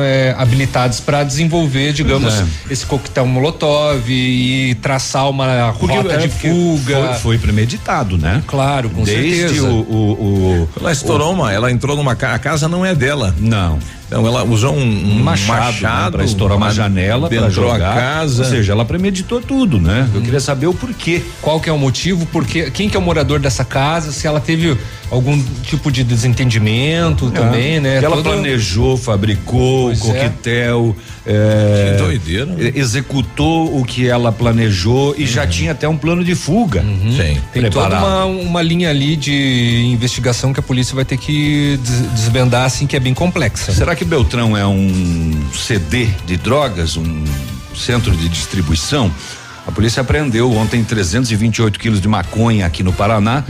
é, 0.00 0.34
habilitadas 0.38 1.00
para 1.00 1.22
desenvolver, 1.22 1.92
digamos, 1.92 2.32
é. 2.32 2.46
esse 2.70 2.86
coquetel 2.86 3.26
molotov 3.26 4.08
e, 4.08 4.74
traçar 4.76 5.28
uma 5.28 5.70
rota 5.70 6.14
é, 6.14 6.16
de 6.16 6.28
porque 6.28 6.48
fuga. 6.48 7.08
Foi, 7.08 7.14
foi 7.18 7.38
premeditado, 7.38 8.16
né? 8.16 8.42
Claro, 8.46 8.88
com 8.88 9.02
Desde 9.02 9.38
certeza. 9.38 9.68
o, 9.68 9.80
o, 9.80 10.62
o- 10.62 10.68
Ela 10.80 10.92
estourou 10.92 11.34
uma, 11.34 11.52
ela 11.52 11.70
entrou 11.70 11.94
numa 11.94 12.16
casa, 12.16 12.34
a 12.34 12.38
casa 12.38 12.68
não 12.68 12.86
é 12.86 12.94
dela. 12.94 13.34
Não. 13.38 13.78
Então 14.10 14.26
ela 14.26 14.42
usou 14.42 14.74
um, 14.74 14.80
um 14.80 15.22
machado, 15.22 15.60
machado, 15.66 16.04
né, 16.04 16.10
pra 16.10 16.24
estourar 16.24 16.56
uma 16.56 16.72
janela, 16.72 17.28
pra 17.28 17.36
entrou 17.46 17.70
jogar. 17.70 17.92
a 17.92 17.94
casa. 17.94 18.42
Ou 18.42 18.48
seja, 18.50 18.72
ela 18.72 18.84
premeditou 18.84 19.40
tudo, 19.40 19.78
né? 19.80 20.08
Eu 20.12 20.20
queria 20.20 20.40
saber 20.40 20.66
o 20.66 20.74
porquê. 20.74 21.22
Qual 21.40 21.60
que 21.60 21.70
é 21.70 21.72
o 21.72 21.78
motivo? 21.78 22.26
Porque 22.26 22.72
quem 22.72 22.88
que 22.88 22.96
é 22.96 22.98
o 22.98 23.02
morador 23.02 23.38
dessa 23.38 23.64
casa? 23.64 24.10
Se 24.10 24.26
ela 24.26 24.40
teve 24.40 24.76
algum 25.12 25.40
tipo 25.62 25.92
de 25.92 26.02
desentendimento 26.02 27.30
também, 27.30 27.78
né? 27.78 27.96
Ela 28.02 28.16
Toda- 28.16 28.30
planejou, 28.30 28.96
fabricou 28.96 29.84
o 29.92 29.96
Pois 29.96 30.00
é. 30.00 30.12
coquetel. 30.24 30.96
é, 31.26 31.92
Que 31.96 32.02
doideira, 32.02 32.46
né? 32.46 32.72
Executou 32.74 33.78
o 33.78 33.84
que 33.84 34.08
ela 34.08 34.32
planejou 34.32 35.14
e 35.16 35.26
já 35.26 35.46
tinha 35.46 35.72
até 35.72 35.88
um 35.88 35.96
plano 35.96 36.24
de 36.24 36.34
fuga. 36.34 36.80
Sim. 36.82 37.38
Tem 37.52 37.62
toda 37.70 37.88
preparado. 37.88 38.04
uma, 38.04 38.24
uma 38.26 38.62
linha 38.62 38.90
ali 38.90 39.14
de 39.16 39.82
investigação 39.92 40.52
que 40.52 40.60
a 40.60 40.62
polícia 40.62 40.94
vai 40.94 41.04
ter 41.04 41.16
que 41.16 41.78
des- 41.82 42.12
desvendar, 42.14 42.64
assim, 42.64 42.86
que 42.86 42.96
é 42.96 43.00
bem 43.00 43.14
complexa. 43.14 43.72
Será 43.72 43.94
que 43.94 43.99
Beltrão 44.04 44.56
é 44.56 44.66
um 44.66 45.32
CD 45.52 46.06
de 46.26 46.36
drogas, 46.36 46.96
um 46.96 47.24
centro 47.74 48.14
de 48.16 48.28
distribuição? 48.28 49.10
A 49.66 49.72
polícia 49.72 50.00
apreendeu 50.00 50.50
ontem 50.52 50.82
328 50.82 51.78
quilos 51.78 52.00
de 52.00 52.08
maconha 52.08 52.66
aqui 52.66 52.82
no 52.82 52.92
Paraná 52.92 53.44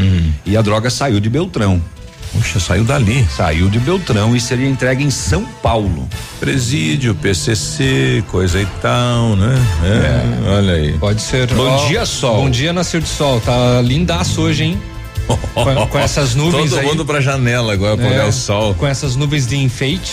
e 0.45 0.57
a 0.57 0.62
droga 0.62 0.90
saiu 0.90 1.21
de 1.21 1.30
Beltrão. 1.30 1.80
Puxa, 2.33 2.61
saiu 2.61 2.85
dali. 2.85 3.26
Saiu 3.37 3.69
de 3.69 3.78
Beltrão 3.78 4.37
e 4.37 4.40
seria 4.40 4.69
entregue 4.69 5.02
em 5.02 5.11
São 5.11 5.45
Paulo. 5.62 6.09
Presídio, 6.38 7.14
PCC, 7.14 8.23
coisa 8.28 8.61
e 8.61 8.66
tal, 8.80 9.35
né? 9.35 9.54
É, 9.83 10.50
Olha 10.50 10.75
aí. 10.75 10.92
Pode 10.99 11.21
ser. 11.21 11.49
Bom 11.52 11.88
dia, 11.88 12.07
sol. 12.07 12.42
Bom 12.42 12.50
dia, 12.50 12.73
nascer 12.73 13.00
de 13.00 13.09
sol. 13.09 13.40
Tá 13.40 13.80
lindaço 13.83 14.42
hoje, 14.42 14.64
hein? 14.64 14.78
Com, 15.54 15.87
com 15.87 15.99
essas 15.99 16.34
nuvens 16.34 16.70
Todo 16.70 16.80
aí. 16.80 16.87
mundo 16.87 17.04
pra 17.04 17.20
janela 17.20 17.72
agora 17.72 17.96
pra 17.96 18.06
É, 18.06 18.10
olhar 18.10 18.26
o 18.28 18.32
sol. 18.32 18.75
Com 18.75 18.87
essas 18.87 19.16
nuvens 19.16 19.46
de 19.46 19.56
enfeite. 19.56 20.12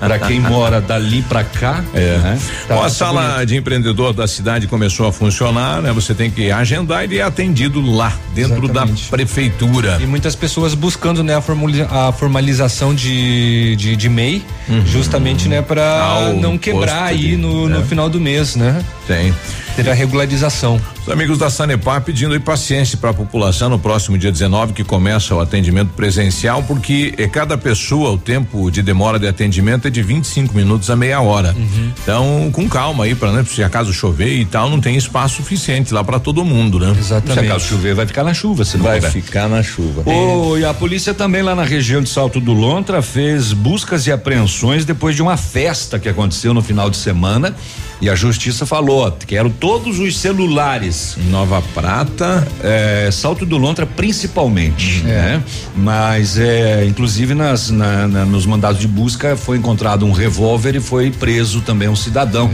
Pra 0.00 0.18
quem 0.18 0.40
mora 0.40 0.80
dali 0.80 1.22
pra 1.22 1.44
cá, 1.44 1.84
É. 1.94 2.18
né? 2.18 2.38
Tá, 2.68 2.74
Bom, 2.74 2.80
a 2.80 2.84
tá 2.84 2.90
sala 2.90 3.22
bonito. 3.32 3.46
de 3.46 3.56
empreendedor 3.56 4.12
da 4.12 4.26
cidade 4.26 4.66
começou 4.66 5.06
a 5.08 5.12
funcionar, 5.12 5.80
né? 5.82 5.92
Você 5.92 6.14
tem 6.14 6.30
que 6.30 6.50
agendar 6.50 7.10
e 7.10 7.18
é 7.18 7.22
atendido 7.22 7.80
lá, 7.80 8.12
dentro 8.34 8.64
Exatamente. 8.64 9.04
da 9.04 9.10
prefeitura. 9.10 9.98
E 10.00 10.06
muitas 10.06 10.34
pessoas 10.34 10.74
buscando 10.74 11.22
né, 11.22 11.34
a, 11.36 12.12
formalização 12.12 12.94
de, 12.94 13.76
de, 13.76 13.96
de 13.96 14.08
MEI, 14.08 14.42
justamente 14.86 15.48
né, 15.48 15.62
para 15.62 16.32
não 16.40 16.56
quebrar 16.58 17.04
aí 17.04 17.18
de- 17.30 17.36
no, 17.36 17.68
né? 17.68 17.78
no 17.78 17.84
final 17.86 18.08
do 18.08 18.20
mês, 18.20 18.56
né? 18.56 18.82
Tem. 19.06 19.34
Ter 19.76 19.90
a 19.90 19.92
regularização. 19.94 20.80
Os 21.02 21.08
amigos 21.12 21.36
da 21.36 21.50
Sanepar 21.50 22.00
pedindo 22.00 22.32
aí 22.32 22.38
paciência 22.38 22.96
para 22.96 23.10
a 23.10 23.14
população 23.14 23.68
no 23.68 23.78
próximo 23.78 24.16
dia 24.16 24.30
19, 24.30 24.72
que 24.72 24.84
começa 24.84 25.34
o 25.34 25.40
atendimento 25.40 25.88
presencial, 25.94 26.62
porque 26.62 27.12
é 27.18 27.26
cada 27.26 27.58
pessoa, 27.58 28.10
o 28.12 28.16
tempo 28.16 28.70
de 28.70 28.82
demora 28.82 29.18
de 29.18 29.26
atendimento 29.26 29.88
é 29.88 29.90
de 29.90 30.00
25 30.00 30.54
minutos 30.54 30.88
a 30.90 30.96
meia 30.96 31.20
hora. 31.20 31.54
Então, 32.02 32.50
com 32.52 32.68
calma 32.68 33.04
aí, 33.04 33.16
para 33.16 33.32
né, 33.32 33.44
se 33.44 33.64
acaso 33.64 33.92
chover 33.92 34.38
e 34.38 34.44
tal, 34.44 34.70
não 34.70 34.80
tem 34.80 34.96
espaço 34.96 35.36
suficiente 35.36 35.92
lá 35.92 36.04
para 36.04 36.20
todo 36.20 36.44
mundo, 36.44 36.78
né? 36.78 36.94
Se 36.94 37.00
Exatamente. 37.00 37.50
acaso 37.50 37.66
chover, 37.66 37.96
vai 37.96 38.06
ficar 38.06 38.22
na 38.22 38.32
chuva, 38.32 38.64
se 38.64 38.76
não 38.76 38.84
Vai 38.84 38.96
houver. 38.96 39.10
ficar 39.10 39.48
na 39.48 39.60
chuva. 39.62 40.08
Ô, 40.08 40.56
e 40.56 40.64
a 40.64 40.72
polícia 40.72 41.12
também 41.12 41.42
lá 41.42 41.54
na 41.54 41.64
região 41.64 42.00
de 42.00 42.08
Salto 42.08 42.40
do 42.40 42.52
Lontra 42.52 43.02
fez 43.02 43.52
buscas 43.52 44.06
e 44.06 44.12
apreensões 44.12 44.84
depois 44.84 45.16
de 45.16 45.22
uma 45.22 45.36
festa 45.36 45.98
que 45.98 46.08
aconteceu 46.08 46.54
no 46.54 46.62
final 46.62 46.88
de 46.88 46.96
semana 46.96 47.54
e 48.00 48.10
a 48.10 48.14
justiça 48.14 48.66
falou, 48.66 49.06
ó, 49.06 49.10
quero 49.10 49.50
todos 49.64 49.98
os 49.98 50.18
celulares. 50.18 51.16
Nova 51.30 51.62
Prata. 51.72 52.46
É, 52.62 53.08
Salto 53.10 53.46
do 53.46 53.56
Lontra 53.56 53.86
principalmente, 53.86 55.00
né? 55.04 55.42
Mas 55.74 56.36
é, 56.36 56.84
inclusive 56.84 57.34
nas, 57.34 57.70
na- 57.70 58.06
na- 58.06 58.26
nos 58.26 58.44
mandados 58.44 58.78
de 58.78 58.86
busca 58.86 59.38
foi 59.38 59.56
encontrado 59.56 60.04
um 60.04 60.12
revólver 60.12 60.76
e 60.76 60.80
foi 60.80 61.10
preso 61.10 61.62
também 61.62 61.88
um 61.88 61.96
cidadão. 61.96 62.50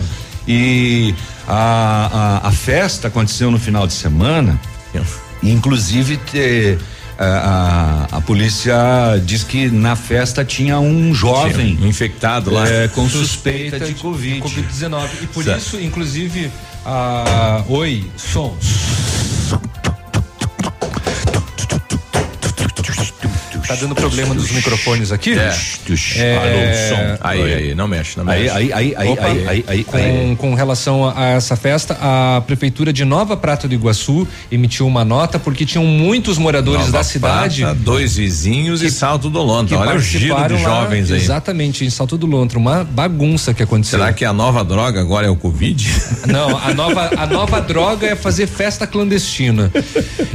E 0.47 1.13
a, 1.49 2.41
a, 2.45 2.49
a 2.49 2.53
festa 2.53 3.09
aconteceu 3.09 3.51
no 3.51 3.59
final 3.59 3.89
de 3.89 3.93
semana. 3.93 4.57
E, 5.43 5.51
Inclusive, 5.51 6.17
te- 6.17 6.79
a, 7.19 8.07
a, 8.13 8.17
a 8.19 8.21
polícia 8.21 8.73
diz 9.25 9.43
que 9.43 9.69
na 9.69 9.97
festa 9.97 10.45
tinha 10.45 10.79
um 10.79 11.13
jovem 11.13 11.75
Tinha 11.75 11.89
infectado 11.89 12.53
lá. 12.53 12.69
é, 12.69 12.87
com 12.87 13.09
suspeita 13.09 13.81
de 13.81 13.95
Covid. 13.95 14.41
Covid-19. 14.43 15.09
E 15.23 15.27
por 15.27 15.45
isso, 15.47 15.79
inclusive, 15.81 16.51
a. 16.91 17.65
Oi, 17.69 18.05
som. 18.17 19.70
Tá 23.71 23.77
dando 23.77 23.95
problema 23.95 24.35
dos 24.35 24.51
microfones 24.51 25.13
aqui? 25.13 25.39
É. 25.39 25.57
É. 26.17 27.19
Aí, 27.21 27.55
aí, 27.55 27.75
não 27.77 27.87
mexe, 27.87 28.19
não 28.19 28.25
mexe. 28.25 28.51
aí, 28.51 28.73
aí, 28.73 28.95
aí, 28.97 29.09
Opa. 29.11 29.25
aí, 29.25 29.47
aí, 29.47 29.65
aí, 29.69 29.85
Com, 29.85 29.97
aí. 29.97 30.37
com 30.37 30.55
relação 30.55 31.09
a, 31.09 31.17
a 31.17 31.27
essa 31.29 31.55
festa, 31.55 31.97
a 32.01 32.41
prefeitura 32.41 32.93
de 32.93 33.05
Nova 33.05 33.37
Prata 33.37 33.69
do 33.69 33.75
Iguaçu 33.75 34.27
emitiu 34.51 34.89
uma 34.89 35.05
nota 35.05 35.39
porque 35.39 35.65
tinham 35.65 35.85
muitos 35.85 36.37
moradores 36.37 36.81
Nova 36.87 36.99
da 36.99 37.05
cidade 37.05 37.63
Prata, 37.63 37.79
dois 37.79 38.17
vizinhos 38.17 38.83
e 38.83 38.91
Salto 38.91 39.31
do 39.31 39.39
que 39.39 39.45
Lontra. 39.45 39.79
Olha 39.79 39.95
o 39.95 40.01
giro 40.01 40.25
de 40.25 40.33
lá, 40.33 40.49
jovens 40.49 41.13
aí. 41.13 41.19
Exatamente, 41.19 41.85
em 41.85 41.91
Salto 41.91 42.19
do 42.19 42.27
Lontra, 42.27 42.59
uma 42.59 42.83
bagunça 42.83 43.55
que 43.55 43.63
aconteceu. 43.63 44.01
Será 44.01 44.13
que 44.13 44.25
a 44.25 44.33
nova 44.33 44.65
droga 44.65 45.01
agora 45.01 45.29
é 45.29 45.31
o 45.31 45.37
Covid? 45.37 45.89
Não, 46.27 46.59
a 46.59 46.75
nova, 46.75 47.09
a 47.17 47.25
nova 47.25 47.61
droga 47.61 48.09
é 48.09 48.17
fazer 48.17 48.49
festa 48.49 48.85
clandestina. 48.85 49.71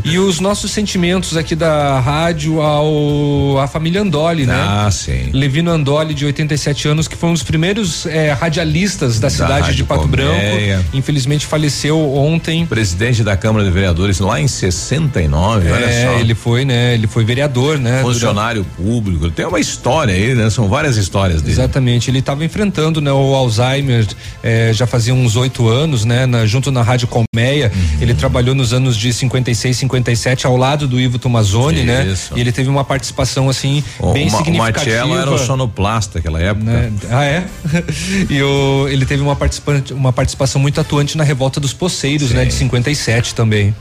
E 0.05 0.17
os 0.17 0.39
nossos 0.39 0.71
sentimentos 0.71 1.35
aqui 1.35 1.53
da 1.53 1.99
rádio 1.99 2.61
ao 2.61 3.24
a 3.61 3.67
família 3.67 4.01
Andoli, 4.01 4.45
né? 4.45 4.55
Ah, 4.55 4.89
sim. 4.91 5.29
Levino 5.33 5.71
Andoli, 5.71 6.13
de 6.13 6.25
87 6.25 6.87
anos, 6.87 7.07
que 7.07 7.15
foi 7.15 7.29
um 7.29 7.33
dos 7.33 7.43
primeiros 7.43 8.05
eh, 8.05 8.31
radialistas 8.33 9.19
da, 9.19 9.29
cidade 9.29 9.75
de 9.75 9.83
Pato 9.83 10.01
Colmeia. 10.07 10.77
Branco. 10.77 10.89
Infelizmente 10.97 11.45
faleceu 11.45 11.99
ontem. 12.15 12.65
Presidente 12.65 13.23
da 13.23 13.35
Câmara 13.37 13.65
de 13.65 13.71
Vereadores 13.71 14.19
lá 14.19 14.39
em 14.39 14.47
69, 14.47 15.71
olha 15.71 15.85
É, 15.85 16.05
só. 16.05 16.19
ele 16.19 16.35
foi, 16.35 16.65
né? 16.65 16.93
Ele 16.93 17.07
foi 17.07 17.23
vereador, 17.23 17.77
né? 17.77 18.01
Funcionário 18.01 18.65
público. 18.77 19.29
Tem 19.29 19.45
uma 19.45 19.59
história 19.59 20.13
aí, 20.13 20.33
né? 20.35 20.49
São 20.49 20.67
várias 20.67 20.97
histórias 20.97 21.41
dele. 21.41 21.53
Exatamente, 21.53 22.09
ele 22.09 22.19
estava 22.19 22.43
enfrentando 22.45 23.01
né, 23.01 23.11
o 23.11 23.33
Alzheimer 23.35 24.05
eh, 24.43 24.71
já 24.73 24.85
fazia 24.87 25.13
uns 25.13 25.35
oito 25.35 25.67
anos, 25.67 26.05
né? 26.05 26.25
na- 26.25 26.45
junto 26.45 26.71
na 26.71 26.81
Rádio 26.81 27.07
Colmeia. 27.07 27.71
Uhum. 27.73 27.97
Ele 28.01 28.13
trabalhou 28.13 28.55
nos 28.55 28.73
anos 28.73 28.95
de 28.97 29.11
56, 29.13 29.77
57 29.77 30.45
ao 30.45 30.55
lado 30.57 30.87
do 30.87 30.99
Ivo 30.99 31.17
Tomazoni, 31.19 31.83
né? 31.83 32.05
Isso. 32.05 32.33
E 32.35 32.39
ele 32.41 32.51
teve 32.51 32.69
uma 32.69 32.83
participação 32.83 33.14
assim 33.23 33.83
O, 33.99 34.11
bem 34.13 34.29
Ma- 34.29 34.35
o 34.35 34.37
significativa. 34.43 34.97
Marcello 34.97 35.17
era 35.19 35.31
o 35.31 35.37
sonoplasta 35.37 36.19
naquela 36.19 36.41
época. 36.41 36.65
né? 36.71 36.91
Ah, 37.09 37.23
é? 37.25 37.45
e 38.29 38.41
o, 38.41 38.87
ele 38.89 39.05
teve 39.05 39.21
uma, 39.21 39.35
participante, 39.35 39.93
uma 39.93 40.11
participação 40.13 40.61
muito 40.61 40.79
atuante 40.81 41.17
na 41.17 41.23
revolta 41.23 41.59
dos 41.59 41.73
poceiros, 41.73 42.31
né? 42.31 42.45
De 42.45 42.53
57 42.53 43.33
também. 43.35 43.75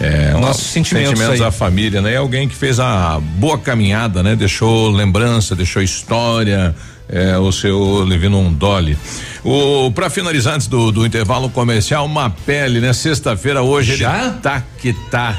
É, 0.00 0.32
Nossos 0.32 0.66
sentimentos 0.68 1.20
aí. 1.20 1.38
da 1.38 1.50
família, 1.50 2.00
né? 2.00 2.14
É 2.14 2.16
alguém 2.16 2.48
que 2.48 2.54
fez 2.54 2.80
a 2.80 3.20
boa 3.20 3.58
caminhada, 3.58 4.22
né? 4.22 4.34
Deixou 4.34 4.90
lembrança, 4.90 5.54
deixou 5.54 5.82
história. 5.82 6.74
É, 7.12 7.36
o 7.36 7.50
seu 7.50 8.04
Levino 8.04 8.48
Dolly. 8.52 8.96
O 9.42 9.90
para 9.90 10.08
finalizar 10.08 10.54
antes 10.54 10.68
do, 10.68 10.92
do 10.92 11.04
intervalo 11.04 11.50
comercial, 11.50 12.06
uma 12.06 12.30
pele, 12.30 12.78
né? 12.80 12.92
Sexta-feira 12.92 13.62
hoje 13.62 13.96
Já? 13.96 14.26
ele 14.26 14.30
tá 14.40 14.62
que 14.78 14.92
tá. 15.10 15.36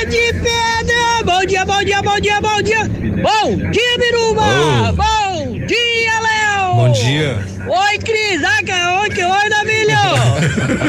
É 0.00 0.04
de 0.04 0.32
pedra. 0.34 1.24
Bom 1.24 1.44
dia, 1.44 1.64
bom 1.64 1.82
dia, 1.82 2.02
bom 2.02 2.20
dia, 2.20 2.40
bom 2.40 2.62
dia. 2.62 2.84
Bom 2.84 3.70
dia, 3.70 3.98
Biruba. 3.98 4.42
Oh. 4.42 4.92
Bom 4.92 5.66
dia, 5.66 6.20
Léo. 6.20 6.74
Bom 6.74 6.92
dia. 6.92 7.38
Oi, 7.66 7.98
Cris. 7.98 8.42
Ah, 8.44 8.62
que 8.62 8.72
oi, 8.72 9.10
que 9.10 9.24
oi, 9.24 9.48
Navilho. 9.48 9.98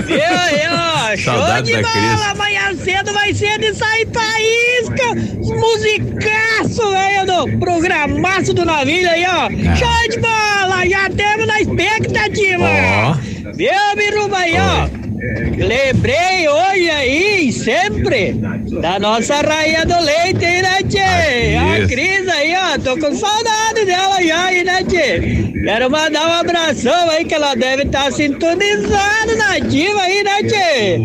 eu, 0.09 1.11
eu, 1.11 1.17
show 1.17 1.33
Saudade 1.33 1.73
de 1.73 1.81
bola. 1.81 2.29
Amanhã 2.31 2.75
cedo 2.75 3.11
vai 3.13 3.33
ser 3.33 3.57
de 3.59 3.73
sair 3.73 4.07
faísca. 4.13 5.15
Musicaço, 5.55 6.91
velho, 6.91 7.25
do 7.25 7.59
programaço 7.59 8.53
do 8.53 8.63
Navilho 8.63 9.09
aí, 9.09 9.25
ó. 9.25 9.49
Show 9.75 10.09
de 10.09 10.19
bola. 10.19 10.87
Já 10.87 11.09
temos 11.09 11.47
na 11.47 11.61
expectativa. 11.61 12.63
Ó. 12.63 13.13
Viu, 13.53 13.95
Biruba 13.95 14.37
aí, 14.37 14.55
ó. 14.59 15.08
Lembrei 15.57 16.47
hoje 16.47 16.89
aí, 16.89 17.51
sempre, 17.51 18.33
da 18.81 18.97
nossa 18.99 19.41
rainha 19.41 19.85
do 19.85 19.99
leite, 19.99 20.45
hein, 20.45 20.61
né, 20.61 20.81
tchê? 20.83 21.57
A 21.57 21.85
Cris 21.87 22.25
aí, 22.27 22.55
ó, 22.55 22.77
tô 22.79 22.95
com 22.97 23.13
saudade 23.13 23.83
dela 23.85 24.21
já, 24.23 24.45
aí, 24.45 24.63
né, 24.63 24.81
tchê? 24.83 25.51
Quero 25.63 25.89
mandar 25.91 26.27
um 26.27 26.33
abração 26.33 27.09
aí, 27.09 27.25
que 27.25 27.33
ela 27.33 27.55
deve 27.55 27.83
estar 27.83 28.05
tá 28.05 28.11
sintonizada 28.11 29.35
na 29.35 29.59
diva 29.59 30.01
aí, 30.01 30.23
né, 30.23 30.41
tchê? 30.43 30.97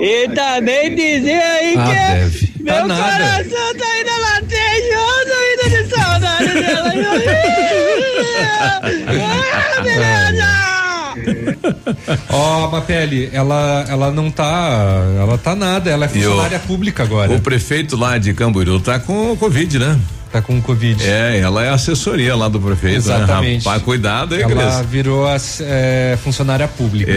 E 0.00 0.28
também 0.34 0.94
dizer 0.94 1.42
aí 1.42 1.74
Ah, 1.76 1.84
que 1.84 1.94
deve. 1.94 2.48
meu 2.60 2.74
Tá 2.74 2.80
coração 2.82 3.74
tá 3.76 3.86
ainda 3.94 4.16
latejoso, 4.16 5.32
ainda 5.40 5.68
de 5.68 5.84
saudade 5.94 6.52
dela. 6.60 6.88
ah, 9.78 9.82
beleza! 9.82 10.77
Ó, 12.30 12.70
Mapele, 12.70 13.28
ela, 13.32 13.84
ela 13.88 14.10
não 14.10 14.30
tá. 14.30 15.02
Ela 15.18 15.38
tá 15.38 15.54
nada, 15.54 15.90
ela 15.90 16.06
é 16.06 16.08
E 16.14 16.18
o- 16.18 16.22
funcionária 16.30 16.58
pública 16.58 17.02
agora. 17.02 17.32
O 17.32 17.40
prefeito 17.40 17.96
lá 17.96 18.18
de 18.18 18.32
Camboriú 18.34 18.80
tá 18.80 18.98
com 18.98 19.36
Covid, 19.36 19.78
né? 19.78 19.98
Tá 20.30 20.42
com 20.42 20.60
Covid. 20.60 21.02
É, 21.08 21.38
ela 21.40 21.64
é 21.64 21.70
assessoria 21.70 22.36
lá 22.36 22.48
do 22.48 22.60
prefeito. 22.60 22.96
Exatamente. 22.96 23.52
Né? 23.58 23.58
Rapaz, 23.64 23.82
cuidado 23.82 24.34
aí, 24.34 24.42
Ela 24.42 24.52
Cris. 24.76 24.90
virou 24.90 25.26
as- 25.26 25.60
é, 25.62 26.18
funcionária 26.22 26.68
pública. 26.68 27.10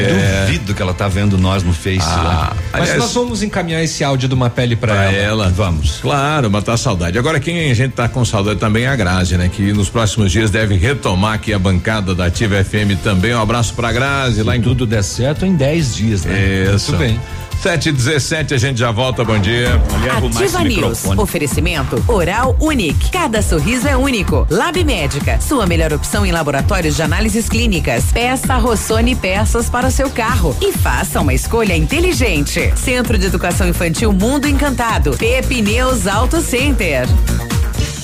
Duvido 0.46 0.74
que 0.74 0.82
ela 0.82 0.94
tá 0.94 1.08
vendo 1.10 1.38
nós 1.38 1.62
no 1.64 1.74
Face 1.74 2.00
Ah, 2.02 2.16
lá. 2.24 2.56
Mas 2.72 2.82
aliás, 2.84 3.00
nós 3.00 3.14
vamos 3.14 3.44
encaminhar 3.44 3.84
esse 3.84 4.02
áudio 4.04 4.30
de 4.30 4.36
uma 4.36 4.50
pele 4.50 4.76
pra, 4.76 4.94
pra 4.94 5.04
ela. 5.12 5.44
ela. 5.46 5.50
Vamos. 5.50 6.00
Claro, 6.02 6.50
matar 6.50 6.74
a 6.74 6.78
saudade. 6.78 7.18
Agora, 7.18 7.40
quem 7.40 7.70
a 7.70 7.74
gente 7.74 7.92
tá 7.92 8.08
com 8.08 8.24
saudade 8.24 8.60
também 8.60 8.86
é 8.86 8.88
a 8.88 8.96
Grazi, 8.96 9.38
né? 9.38 9.50
Que 9.54 9.74
nos 9.74 9.90
próximos 9.90 10.32
dias 10.32 10.50
deve 10.50 10.76
retomar 10.76 11.34
aqui 11.34 11.54
a 11.54 11.60
bancada 11.60 12.16
da 12.16 12.26
Ativa 12.28 12.64
FM 12.64 12.96
também. 13.04 13.36
Um 13.36 13.42
abraço 13.42 13.74
pra 13.74 13.92
Grazi 13.92 14.42
lá 14.44 14.56
em 14.56 14.62
Tudo 14.62 14.86
der 14.86 15.04
certo 15.04 15.46
em 15.46 15.56
10 15.56 15.96
dias, 15.96 16.24
né? 16.24 16.66
Isso. 16.76 16.92
Muito 16.94 17.00
bem. 17.04 17.20
7 17.62 17.90
e 17.90 17.92
17 17.92 18.56
a 18.56 18.58
gente 18.58 18.80
já 18.80 18.90
volta, 18.90 19.24
bom 19.24 19.38
dia. 19.38 19.80
Ativa 20.36 20.64
News. 20.64 21.06
Oferecimento 21.06 22.04
Oral 22.08 22.56
Unique. 22.60 23.12
Cada 23.12 23.44
sorriso 23.44 23.88
é 23.88 23.96
único. 23.96 24.48
Lab 24.50 24.84
Médica. 24.84 25.40
Sua 25.40 25.68
melhor 25.68 25.94
opção 25.94 26.26
em 26.26 26.32
laboratórios 26.32 26.96
de 26.96 27.04
análises 27.04 27.48
clínicas. 27.48 28.06
Peça 28.12 28.56
Rossoni 28.56 29.16
peças 29.16 29.70
para 29.70 29.88
o 29.88 29.92
seu 29.92 30.10
carro 30.10 30.58
e 30.60 30.74
faça 30.74 31.22
uma 31.22 31.36
escolha 31.36 31.78
inteligente. 31.78 32.74
Centro 32.76 33.16
de 33.16 33.28
Educação 33.28 33.68
Infantil 33.68 34.12
Mundo 34.12 34.48
Encantado. 34.48 35.16
Pepineus 35.16 36.08
Auto 36.08 36.42
Center. 36.42 37.08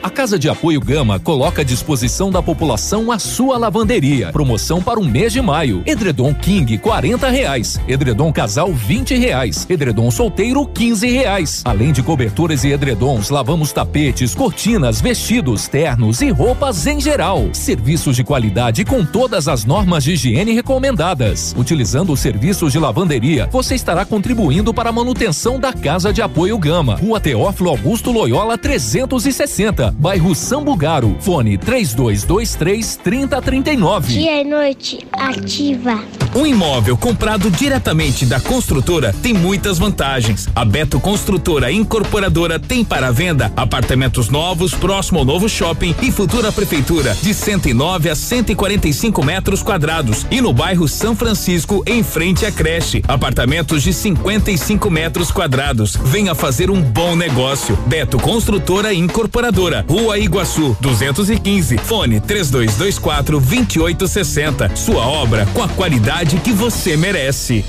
A 0.00 0.08
Casa 0.08 0.38
de 0.38 0.48
Apoio 0.48 0.80
Gama 0.80 1.18
coloca 1.18 1.62
à 1.62 1.64
disposição 1.64 2.30
da 2.30 2.40
população 2.40 3.10
a 3.10 3.18
sua 3.18 3.58
lavanderia. 3.58 4.30
Promoção 4.30 4.80
para 4.80 5.00
o 5.00 5.04
mês 5.04 5.32
de 5.32 5.42
maio. 5.42 5.82
Edredom 5.84 6.32
King, 6.32 6.78
40 6.78 7.28
reais. 7.28 7.80
Edredom 7.88 8.32
Casal, 8.32 8.72
20 8.72 9.16
reais. 9.16 9.66
Edredom 9.68 10.08
Solteiro, 10.10 10.64
15 10.66 11.08
reais. 11.08 11.62
Além 11.64 11.92
de 11.92 12.02
coberturas 12.02 12.62
e 12.62 12.68
edredons, 12.68 13.28
lavamos 13.28 13.72
tapetes, 13.72 14.36
cortinas, 14.36 15.00
vestidos, 15.00 15.66
ternos 15.66 16.22
e 16.22 16.30
roupas 16.30 16.86
em 16.86 17.00
geral. 17.00 17.48
Serviços 17.52 18.14
de 18.14 18.22
qualidade 18.22 18.84
com 18.84 19.04
todas 19.04 19.48
as 19.48 19.64
normas 19.64 20.04
de 20.04 20.12
higiene 20.12 20.52
recomendadas. 20.52 21.54
Utilizando 21.58 22.12
os 22.12 22.20
serviços 22.20 22.70
de 22.70 22.78
lavanderia, 22.78 23.48
você 23.50 23.74
estará 23.74 24.04
contribuindo 24.04 24.72
para 24.72 24.90
a 24.90 24.92
manutenção 24.92 25.58
da 25.58 25.72
Casa 25.72 26.12
de 26.12 26.22
Apoio 26.22 26.56
Gama. 26.56 26.94
Rua 26.94 27.18
Teófilo 27.18 27.70
Augusto 27.70 28.12
Loyola 28.12 28.56
360, 28.56 29.87
bairro 29.90 30.34
Sambugaro. 30.34 31.16
Fone 31.20 31.58
3223 31.58 32.96
3039. 32.96 34.12
Dia 34.12 34.42
e 34.42 34.44
noite 34.44 35.06
ativa. 35.12 36.02
Um 36.34 36.46
imóvel 36.46 36.96
comprado 36.96 37.50
diretamente 37.50 38.26
da 38.26 38.38
construtora 38.38 39.14
tem 39.22 39.32
muitas 39.32 39.78
vantagens. 39.78 40.48
A 40.54 40.64
Beto 40.64 41.00
Construtora 41.00 41.72
Incorporadora 41.72 42.58
tem 42.58 42.84
para 42.84 43.10
venda 43.10 43.52
apartamentos 43.56 44.28
novos 44.28 44.74
próximo 44.74 45.18
ao 45.18 45.24
novo 45.24 45.48
shopping 45.48 45.94
e 46.02 46.12
futura 46.12 46.52
prefeitura 46.52 47.14
de 47.14 47.32
109 47.32 48.10
a 48.10 48.14
145 48.14 49.24
metros 49.24 49.62
quadrados 49.62 50.26
e 50.30 50.40
no 50.40 50.52
bairro 50.52 50.86
São 50.86 51.16
Francisco 51.16 51.82
em 51.86 52.02
frente 52.02 52.44
à 52.44 52.52
creche 52.52 53.02
apartamentos 53.08 53.82
de 53.82 53.92
55 53.92 54.90
metros 54.90 55.30
quadrados. 55.30 55.96
Venha 55.96 56.34
fazer 56.34 56.70
um 56.70 56.80
bom 56.80 57.16
negócio. 57.16 57.76
Beto 57.86 58.18
Construtora 58.18 58.92
Incorporadora, 58.92 59.77
Rua 59.86 60.18
Iguaçu 60.18 60.76
215, 60.80 61.78
fone 61.78 62.20
3224 62.20 63.40
2860. 63.40 64.76
Sua 64.76 65.06
obra 65.06 65.46
com 65.52 65.62
a 65.62 65.68
qualidade 65.68 66.38
que 66.38 66.52
você 66.52 66.96
merece. 66.96 67.64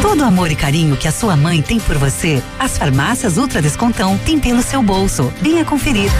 Todo 0.00 0.20
o 0.20 0.24
amor 0.24 0.50
e 0.50 0.54
carinho 0.54 0.96
que 0.96 1.08
a 1.08 1.12
sua 1.12 1.36
mãe 1.36 1.62
tem 1.62 1.80
por 1.80 1.96
você, 1.96 2.42
as 2.58 2.76
farmácias 2.76 3.38
Ultra 3.38 3.62
Descontão 3.62 4.18
têm 4.24 4.38
pelo 4.38 4.62
seu 4.62 4.82
bolso. 4.82 5.32
Venha 5.40 5.64
conferir. 5.64 6.10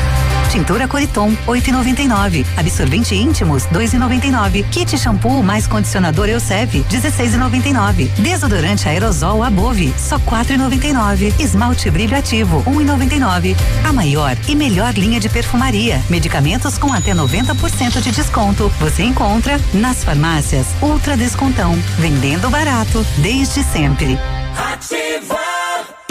Tintura 0.53 0.87
Coriton, 0.87 1.35
8,99. 1.47 2.45
Absorvente 2.59 3.15
íntimos, 3.15 3.62
2,99. 3.69 4.62
Kit 4.69 4.99
shampoo 4.99 5.43
mais 5.43 5.67
condicionador 5.67 6.29
Elseve, 6.29 6.85
16,99. 6.91 8.11
Desodorante 8.19 8.87
aerosol 8.87 9.43
Above, 9.43 9.95
só 9.97 10.19
4,99. 10.19 11.33
Esmalte 11.41 11.91
brilho 11.91 12.15
ativo, 12.15 12.62
1,99. 12.65 13.57
A 13.83 13.95
maior 13.95 14.37
e 14.47 14.55
melhor 14.55 14.93
linha 14.93 15.19
de 15.19 15.31
perfumaria. 15.31 16.03
Medicamentos 16.11 16.77
com 16.77 16.93
até 16.93 17.15
90% 17.15 18.03
de 18.03 18.11
desconto. 18.11 18.71
Você 18.79 19.05
encontra 19.05 19.59
nas 19.73 20.05
farmácias 20.05 20.67
Ultra 20.83 21.17
Descontão. 21.17 21.75
Vendendo 21.99 22.51
barato 22.51 23.03
desde 23.23 23.65
sempre. 23.65 24.19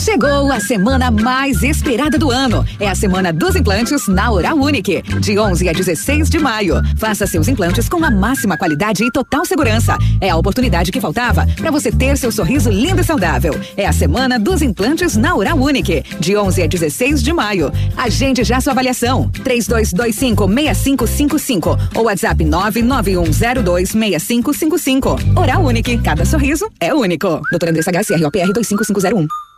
Chegou 0.00 0.50
a 0.50 0.58
semana 0.58 1.10
mais 1.10 1.62
esperada 1.62 2.16
do 2.16 2.30
ano. 2.30 2.64
É 2.80 2.88
a 2.88 2.94
semana 2.94 3.34
dos 3.34 3.54
implantes 3.54 4.08
na 4.08 4.30
Oral 4.30 4.56
Unique, 4.56 5.02
de 5.02 5.38
11 5.38 5.68
a 5.68 5.72
16 5.74 6.30
de 6.30 6.38
maio. 6.38 6.76
Faça 6.96 7.26
seus 7.26 7.48
implantes 7.48 7.86
com 7.86 8.02
a 8.02 8.10
máxima 8.10 8.56
qualidade 8.56 9.04
e 9.04 9.10
total 9.10 9.44
segurança. 9.44 9.98
É 10.18 10.30
a 10.30 10.36
oportunidade 10.36 10.90
que 10.90 11.02
faltava 11.02 11.46
para 11.54 11.70
você 11.70 11.92
ter 11.92 12.16
seu 12.16 12.32
sorriso 12.32 12.70
lindo 12.70 13.02
e 13.02 13.04
saudável. 13.04 13.52
É 13.76 13.86
a 13.86 13.92
semana 13.92 14.38
dos 14.38 14.62
implantes 14.62 15.18
na 15.18 15.36
Oral 15.36 15.58
Unique, 15.58 16.02
de 16.18 16.34
11 16.34 16.62
a 16.62 16.66
16 16.66 17.22
de 17.22 17.32
maio. 17.34 17.70
Agende 17.94 18.42
já 18.42 18.58
sua 18.58 18.72
avaliação. 18.72 19.28
3225 19.44 20.48
6555 20.48 21.78
ou 21.94 22.04
WhatsApp 22.04 22.42
99102 22.42 23.90
6555. 23.90 25.16
Oral 25.36 25.62
Unique, 25.62 25.98
cada 25.98 26.24
sorriso 26.24 26.70
é 26.80 26.94
único. 26.94 27.42
Doutora 27.50 27.70
Andressa 27.70 27.90
HCROPR 27.90 28.50
25501. 28.54 29.49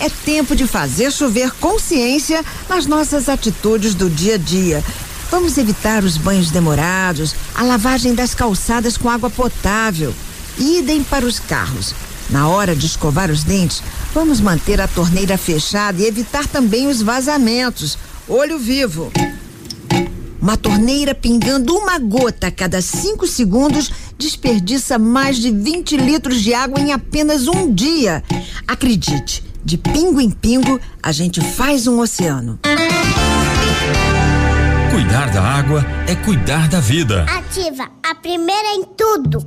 É 0.00 0.08
tempo 0.24 0.54
de 0.54 0.66
fazer 0.66 1.10
chover 1.10 1.52
consciência 1.52 2.44
nas 2.68 2.86
nossas 2.86 3.28
atitudes 3.28 3.94
do 3.94 4.08
dia 4.08 4.34
a 4.34 4.38
dia. 4.38 4.84
Vamos 5.30 5.56
evitar 5.56 6.04
os 6.04 6.16
banhos 6.16 6.50
demorados, 6.50 7.34
a 7.54 7.62
lavagem 7.62 8.14
das 8.14 8.34
calçadas 8.34 8.96
com 8.96 9.08
água 9.08 9.30
potável. 9.30 10.14
Idem 10.58 11.02
para 11.02 11.24
os 11.24 11.38
carros. 11.38 11.94
Na 12.30 12.48
hora 12.48 12.76
de 12.76 12.86
escovar 12.86 13.30
os 13.30 13.42
dentes, 13.42 13.82
vamos 14.14 14.40
manter 14.40 14.80
a 14.80 14.88
torneira 14.88 15.36
fechada 15.36 16.00
e 16.00 16.06
evitar 16.06 16.46
também 16.46 16.86
os 16.86 17.02
vazamentos. 17.02 17.98
Olho 18.28 18.58
vivo. 18.58 19.12
Uma 20.40 20.56
torneira 20.56 21.14
pingando 21.14 21.74
uma 21.76 21.98
gota 21.98 22.48
a 22.48 22.50
cada 22.50 22.82
cinco 22.82 23.26
segundos 23.26 23.92
desperdiça 24.22 24.98
mais 24.98 25.36
de 25.36 25.50
20 25.50 25.96
litros 25.96 26.40
de 26.40 26.54
água 26.54 26.80
em 26.80 26.92
apenas 26.92 27.48
um 27.48 27.72
dia. 27.72 28.22
Acredite, 28.66 29.42
de 29.64 29.76
pingo 29.76 30.20
em 30.20 30.30
pingo 30.30 30.80
a 31.02 31.10
gente 31.10 31.40
faz 31.40 31.86
um 31.86 31.98
oceano. 31.98 32.58
Cuidar 34.90 35.30
da 35.30 35.42
água 35.42 35.84
é 36.06 36.14
cuidar 36.14 36.68
da 36.68 36.80
vida. 36.80 37.24
Ativa, 37.24 37.90
a 38.02 38.14
primeira 38.14 38.74
em 38.74 38.84
tudo. 38.96 39.44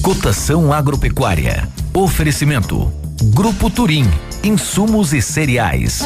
Cotação 0.00 0.72
agropecuária. 0.72 1.68
Oferecimento. 1.92 2.90
Grupo 3.34 3.68
Turim. 3.68 4.06
Insumos 4.42 5.12
e 5.12 5.20
cereais. 5.20 6.02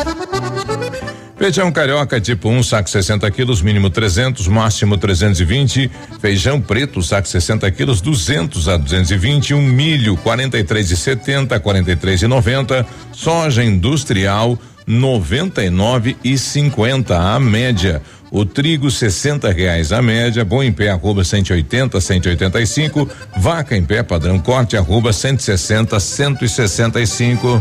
Feijão 1.38 1.70
carioca 1.70 2.18
tipo 2.18 2.48
1, 2.48 2.56
um, 2.56 2.62
saco 2.62 2.88
60 2.88 3.30
quilos, 3.30 3.60
mínimo 3.60 3.90
300, 3.90 4.48
máximo 4.48 4.96
320. 4.96 5.90
Feijão 6.18 6.60
preto, 6.60 7.02
saco 7.02 7.28
60 7.28 7.70
quilos, 7.72 8.00
200 8.00 8.68
a 8.68 8.76
220. 8.78 9.52
Um 9.52 9.60
milho 9.60 10.16
43,70 10.16 11.52
a 11.52 11.60
43,90. 11.60 12.86
Soja 13.12 13.62
industrial 13.62 14.58
99 14.86 16.16
e 16.24 16.38
50 16.38 17.18
a 17.18 17.38
média. 17.38 18.00
O 18.30 18.44
trigo 18.44 18.90
sessenta 18.90 19.52
reais 19.52 19.92
a 19.92 20.00
média, 20.00 20.44
bom 20.44 20.62
em 20.62 20.72
pé 20.72 20.90
arroba 20.90 21.22
180, 21.22 22.00
185, 22.00 23.08
vaca 23.36 23.76
em 23.76 23.84
pé 23.84 24.02
padrão 24.02 24.38
corte 24.38 24.76
arroba 24.76 25.12
160, 25.12 26.00
165. 26.00 27.60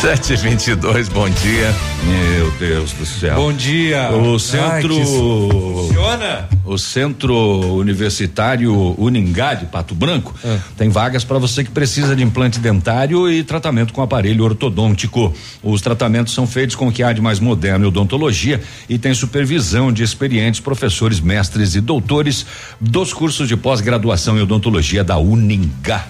Sete 0.00 0.32
e 0.32 0.36
vinte 0.36 0.68
e 0.68 0.74
dois, 0.74 1.10
bom 1.10 1.28
dia. 1.28 1.74
Meu 2.04 2.50
Deus 2.52 2.92
do 2.92 3.04
céu. 3.04 3.34
Bom 3.36 3.52
dia. 3.52 4.10
O 4.12 4.38
centro. 4.38 4.96
Ai, 4.96 5.04
funciona? 5.04 6.48
O 6.64 6.78
centro 6.78 7.34
universitário 7.74 8.94
Uningá 8.98 9.52
de 9.52 9.66
Pato 9.66 9.94
Branco 9.94 10.34
Ah. 10.42 10.58
tem 10.74 10.88
vagas 10.88 11.22
para 11.22 11.38
você 11.38 11.62
que 11.62 11.70
precisa 11.70 12.16
de 12.16 12.22
implante 12.22 12.58
dentário 12.58 13.30
e 13.30 13.42
tratamento 13.42 13.92
com 13.92 14.00
aparelho 14.00 14.42
ortodôntico. 14.44 15.34
Os 15.62 15.82
tratamentos 15.82 16.32
são 16.32 16.46
feitos 16.46 16.74
com 16.76 16.88
o 16.88 16.92
que 16.92 17.02
há 17.02 17.12
de 17.12 17.20
mais 17.20 17.38
moderno 17.38 17.84
em 17.84 17.88
odontologia 17.88 18.58
e 18.88 18.96
tem 18.98 19.12
supervisão 19.12 19.92
de 19.92 20.02
experientes 20.02 20.60
professores, 20.60 21.20
mestres 21.20 21.74
e 21.74 21.80
doutores 21.80 22.46
dos 22.80 23.12
cursos 23.12 23.46
de 23.46 23.56
pós-graduação 23.56 24.38
em 24.38 24.42
odontologia 24.42 25.04
da 25.04 25.18
Uningá. 25.18 26.06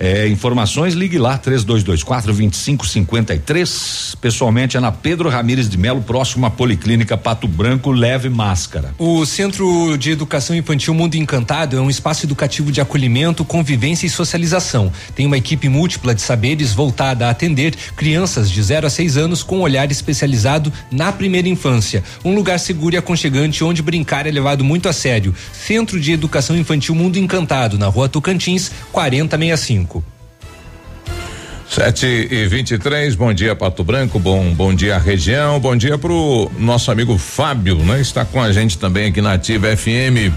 É, 0.00 0.28
informações, 0.28 0.94
ligue 0.94 1.18
lá, 1.18 1.36
3224 1.36 2.32
2553. 2.32 4.16
Pessoalmente 4.20 4.76
é 4.76 4.80
na 4.80 4.92
Pedro 4.92 5.28
Ramires 5.28 5.68
de 5.68 5.76
Melo, 5.76 6.00
próximo 6.02 6.46
à 6.46 6.50
Policlínica 6.50 7.16
Pato 7.16 7.48
Branco, 7.48 7.90
leve 7.90 8.28
máscara. 8.28 8.94
O 8.96 9.26
Centro 9.26 9.96
de 9.98 10.12
Educação 10.12 10.54
Infantil 10.54 10.94
Mundo 10.94 11.16
Encantado 11.16 11.76
é 11.76 11.80
um 11.80 11.90
espaço 11.90 12.26
educativo 12.26 12.70
de 12.70 12.80
acolhimento, 12.80 13.44
convivência 13.44 14.06
e 14.06 14.10
socialização. 14.10 14.92
Tem 15.16 15.26
uma 15.26 15.36
equipe 15.36 15.68
múltipla 15.68 16.14
de 16.14 16.22
saberes 16.22 16.72
voltada 16.72 17.26
a 17.26 17.30
atender 17.30 17.74
crianças 17.96 18.48
de 18.48 18.62
0 18.62 18.86
a 18.86 18.90
6 18.90 19.16
anos 19.16 19.42
com 19.42 19.60
olhar 19.60 19.90
especializado 19.90 20.72
na 20.92 21.10
primeira 21.10 21.48
infância. 21.48 22.04
Um 22.24 22.34
lugar 22.34 22.60
seguro 22.60 22.94
e 22.94 22.98
aconchegante 22.98 23.64
onde 23.64 23.82
brincar 23.82 24.26
é 24.26 24.30
levado 24.30 24.62
muito 24.62 24.88
a 24.88 24.92
sério. 24.92 25.34
Centro 25.52 26.00
de 26.00 26.12
Educação 26.12 26.56
Infantil 26.56 26.94
Mundo 26.94 27.16
Encantado, 27.16 27.76
na 27.76 27.86
rua 27.86 28.08
Tocantins, 28.08 28.70
4065. 28.92 29.87
Sete 31.70 32.06
e 32.06 32.46
vinte 32.48 32.70
e 32.72 32.78
três, 32.78 33.14
bom 33.14 33.32
dia 33.32 33.54
Pato 33.54 33.84
Branco, 33.84 34.18
bom 34.18 34.52
bom 34.54 34.74
dia 34.74 34.98
região, 34.98 35.60
bom 35.60 35.76
dia 35.76 35.98
pro 35.98 36.50
nosso 36.58 36.90
amigo 36.90 37.18
Fábio, 37.18 37.76
né? 37.76 38.00
Está 38.00 38.24
com 38.24 38.40
a 38.42 38.50
gente 38.52 38.78
também 38.78 39.08
aqui 39.10 39.20
na 39.20 39.34
Ativa 39.34 39.76
FM. 39.76 40.32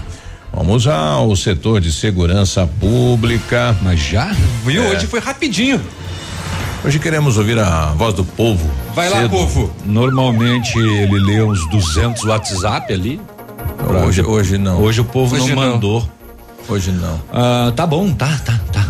Vamos 0.52 0.86
ao 0.86 1.34
setor 1.34 1.80
de 1.80 1.90
segurança 1.90 2.66
pública. 2.78 3.74
Mas 3.80 3.98
já? 3.98 4.26
Viu? 4.64 4.84
É. 4.84 4.88
Hoje 4.90 5.06
foi 5.06 5.20
rapidinho. 5.20 5.80
Hoje 6.84 6.98
queremos 6.98 7.38
ouvir 7.38 7.58
a 7.58 7.86
voz 7.92 8.12
do 8.14 8.24
povo. 8.24 8.70
Vai 8.94 9.08
lá, 9.08 9.22
Cedo. 9.22 9.30
povo. 9.30 9.72
Normalmente 9.86 10.78
ele 10.78 11.18
lê 11.18 11.40
uns 11.42 11.66
200 11.70 12.24
WhatsApp 12.24 12.92
ali. 12.92 13.18
Hoje, 14.04 14.20
hoje 14.22 14.58
não. 14.58 14.78
Hoje 14.82 15.00
o 15.00 15.04
povo 15.04 15.34
Hoje 15.34 15.54
não 15.54 15.62
não. 15.62 15.72
mandou. 15.72 16.06
Hoje 16.68 16.92
não. 16.92 17.20
Ah, 17.32 17.72
tá 17.74 17.86
bom, 17.86 18.12
tá, 18.12 18.38
tá, 18.44 18.60
tá. 18.70 18.86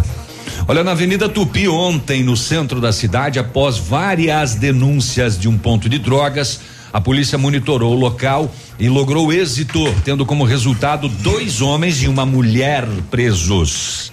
Olha, 0.69 0.85
na 0.85 0.93
Avenida 0.93 1.29
Tupi, 1.29 1.67
ontem, 1.67 2.23
no 2.23 2.37
centro 2.37 2.81
da 2.81 2.93
cidade, 2.93 3.37
após 3.37 3.79
várias 3.79 4.55
denúncias 4.55 5.37
de 5.37 5.49
um 5.49 5.59
ponto 5.59 5.89
de 5.89 5.99
drogas, 5.99 6.61
a 6.93 7.01
polícia 7.01 7.37
monitorou 7.37 7.93
o 7.93 7.99
local 7.99 8.55
e 8.79 8.89
logrou 8.89 9.33
êxito, 9.33 9.81
tendo 10.05 10.25
como 10.25 10.45
resultado 10.45 11.09
dois 11.09 11.61
homens 11.61 12.01
e 12.03 12.07
uma 12.07 12.25
mulher 12.25 12.87
presos. 13.11 14.13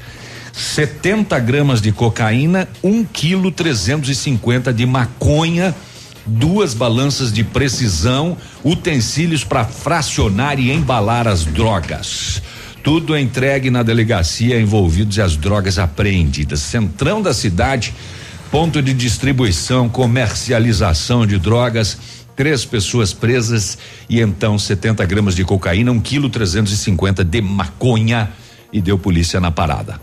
70 0.51 1.37
gramas 1.39 1.81
de 1.81 1.91
cocaína, 1.91 2.67
1 2.83 3.05
quilo 3.05 3.51
350 3.51 4.73
de 4.73 4.87
maconha, 4.87 5.75
duas 6.25 6.73
balanças 6.73 7.31
de 7.31 7.43
precisão, 7.43 8.35
utensílios 8.63 9.43
para 9.43 9.65
fracionar 9.65 10.59
e 10.59 10.71
embalar 10.71 11.27
as 11.27 11.45
drogas. 11.45 12.41
Tudo 12.83 13.17
entregue 13.17 13.69
na 13.69 13.83
delegacia 13.83 14.59
envolvidos 14.59 15.17
e 15.17 15.21
as 15.21 15.35
drogas 15.35 15.77
apreendidas. 15.77 16.61
Centrão 16.61 17.21
da 17.21 17.33
cidade, 17.33 17.93
ponto 18.49 18.81
de 18.81 18.93
distribuição, 18.93 19.89
comercialização 19.89 21.25
de 21.25 21.37
drogas. 21.37 21.97
Três 22.35 22.63
pessoas 22.63 23.13
presas 23.13 23.77
e 24.09 24.21
então 24.21 24.57
70 24.57 25.05
gramas 25.05 25.35
de 25.35 25.43
cocaína, 25.43 25.91
1 25.91 25.99
quilo 25.99 26.29
350 26.29 27.23
de 27.23 27.41
maconha 27.41 28.31
e 28.71 28.81
deu 28.81 28.97
polícia 28.97 29.41
na 29.41 29.51
parada. 29.51 29.99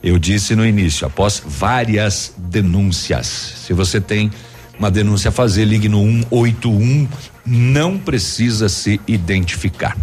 Eu 0.00 0.18
disse 0.18 0.54
no 0.54 0.64
início, 0.64 1.06
após 1.06 1.42
várias 1.44 2.32
denúncias. 2.36 3.26
Se 3.66 3.72
você 3.72 4.00
tem 4.00 4.30
uma 4.78 4.90
denúncia 4.90 5.30
a 5.30 5.32
fazer, 5.32 5.64
ligue 5.64 5.88
no 5.88 6.00
181, 6.30 7.08
não 7.44 7.98
precisa 7.98 8.68
se 8.68 9.00
identificar. 9.08 9.96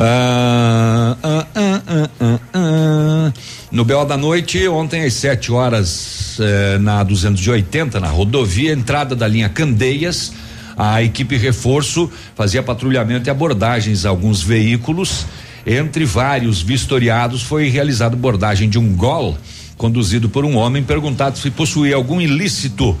Ah, 0.00 1.16
ah, 1.24 1.46
ah, 1.56 1.82
ah, 1.88 2.10
ah, 2.20 2.40
ah. 2.54 3.32
No 3.72 3.84
BO 3.84 4.04
da 4.04 4.16
noite, 4.16 4.68
ontem 4.68 5.04
às 5.04 5.14
7 5.14 5.50
horas, 5.50 6.38
eh, 6.38 6.78
na 6.78 7.02
280, 7.02 7.98
na 7.98 8.06
rodovia, 8.06 8.72
entrada 8.72 9.16
da 9.16 9.26
linha 9.26 9.48
Candeias, 9.48 10.32
a 10.76 11.02
equipe 11.02 11.36
reforço 11.36 12.08
fazia 12.36 12.62
patrulhamento 12.62 13.28
e 13.28 13.30
abordagens 13.30 14.06
a 14.06 14.10
alguns 14.10 14.40
veículos. 14.40 15.26
Entre 15.66 16.04
vários 16.04 16.62
vistoriados, 16.62 17.42
foi 17.42 17.68
realizada 17.68 18.14
abordagem 18.14 18.68
de 18.68 18.78
um 18.78 18.94
gol 18.94 19.36
conduzido 19.76 20.28
por 20.28 20.44
um 20.44 20.56
homem 20.56 20.82
perguntado 20.82 21.38
se 21.38 21.50
possuía 21.50 21.96
algum 21.96 22.20
ilícito. 22.20 22.96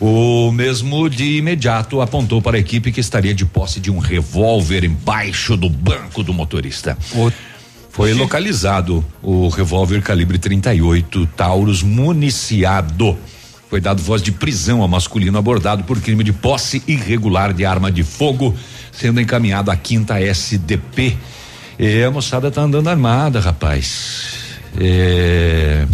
O 0.00 0.50
mesmo 0.50 1.10
de 1.10 1.36
imediato 1.36 2.00
apontou 2.00 2.40
para 2.40 2.56
a 2.56 2.60
equipe 2.60 2.90
que 2.90 3.00
estaria 3.00 3.34
de 3.34 3.44
posse 3.44 3.78
de 3.78 3.90
um 3.90 3.98
revólver 3.98 4.82
embaixo 4.82 5.58
do 5.58 5.68
banco 5.68 6.22
do 6.22 6.32
motorista. 6.32 6.96
Foi 7.90 8.14
localizado 8.14 9.04
o 9.22 9.48
revólver 9.48 10.00
calibre 10.00 10.38
38 10.38 11.26
Taurus 11.36 11.82
municiado. 11.82 13.18
Foi 13.68 13.78
dado 13.78 14.02
voz 14.02 14.22
de 14.22 14.32
prisão 14.32 14.82
a 14.82 14.88
masculino 14.88 15.36
abordado 15.36 15.84
por 15.84 16.00
crime 16.00 16.24
de 16.24 16.32
posse 16.32 16.82
irregular 16.88 17.52
de 17.52 17.66
arma 17.66 17.92
de 17.92 18.02
fogo, 18.02 18.54
sendo 18.90 19.20
encaminhado 19.20 19.70
à 19.70 19.76
quinta 19.76 20.18
SDP. 20.18 21.14
E 21.78 22.02
a 22.02 22.10
moçada 22.10 22.50
tá 22.50 22.62
andando 22.62 22.88
armada, 22.88 23.38
rapaz. 23.38 24.32
É, 24.78 25.84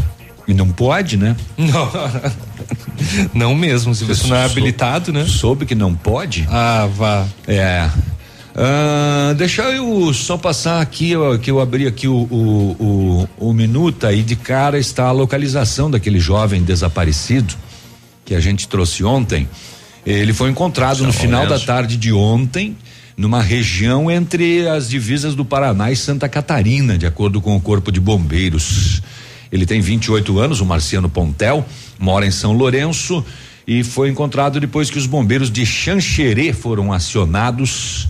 E 0.49 0.55
não 0.55 0.69
pode, 0.71 1.17
né? 1.17 1.37
Não, 1.57 1.91
não 3.35 3.55
mesmo. 3.55 3.95
Se 3.95 4.05
você 4.05 4.27
não 4.29 4.37
é 4.37 4.45
habilitado, 4.45 5.13
né? 5.13 5.25
Soube 5.27 5.67
que 5.67 5.75
não 5.75 5.95
pode? 5.95 6.47
Ah, 6.51 6.89
vá. 6.95 7.27
É. 7.49 7.89
Ah, 8.59 9.35
deixa 9.37 9.63
eu 9.65 10.15
só 10.15 10.39
passar 10.39 10.81
aqui, 10.81 11.15
ó, 11.15 11.37
que 11.37 11.51
eu 11.51 11.61
abri 11.61 11.87
aqui 11.87 12.09
o, 12.09 12.15
o, 12.15 13.29
o, 13.39 13.49
o 13.49 13.53
minuta 13.53 14.13
e 14.15 14.23
de 14.23 14.35
cara 14.35 14.79
está 14.79 15.05
a 15.09 15.13
localização 15.13 15.91
daquele 15.91 16.19
jovem 16.19 16.63
desaparecido 16.63 17.55
que 18.25 18.35
a 18.35 18.41
gente 18.41 18.67
trouxe 18.67 19.05
ontem. 19.05 19.47
Ele 20.07 20.33
foi 20.33 20.49
encontrado 20.51 21.05
no 21.05 21.13
final 21.13 21.47
da 21.47 21.59
tarde 21.59 21.97
de 21.97 22.13
ontem, 22.13 22.77
numa 23.17 23.43
região 23.43 24.11
entre 24.11 24.67
as 24.69 24.89
divisas 24.89 25.35
do 25.35 25.45
Paraná 25.45 25.91
e 25.91 25.97
Santa 25.97 26.29
Catarina, 26.29 26.97
de 26.97 27.07
acordo 27.07 27.41
com 27.41 27.57
o 27.57 27.61
Corpo 27.61 27.93
de 27.93 28.01
Bombeiros. 28.01 29.03
Ele 29.57 29.67
tem 29.67 29.81
28 29.81 30.39
anos, 30.39 30.61
o 30.61 30.67
Marciano 30.67 31.09
Pontel, 31.09 31.65
mora 31.99 32.27
em 32.27 32.31
São 32.31 32.53
Lourenço 32.53 33.25
e 33.67 33.83
foi 33.83 34.09
encontrado 34.09 34.61
depois 34.61 34.91
que 34.91 34.99
os 34.99 35.07
bombeiros 35.07 35.51
de 35.51 35.65
Xanxerê 35.67 36.53
foram 36.53 36.93
acionados. 36.93 38.09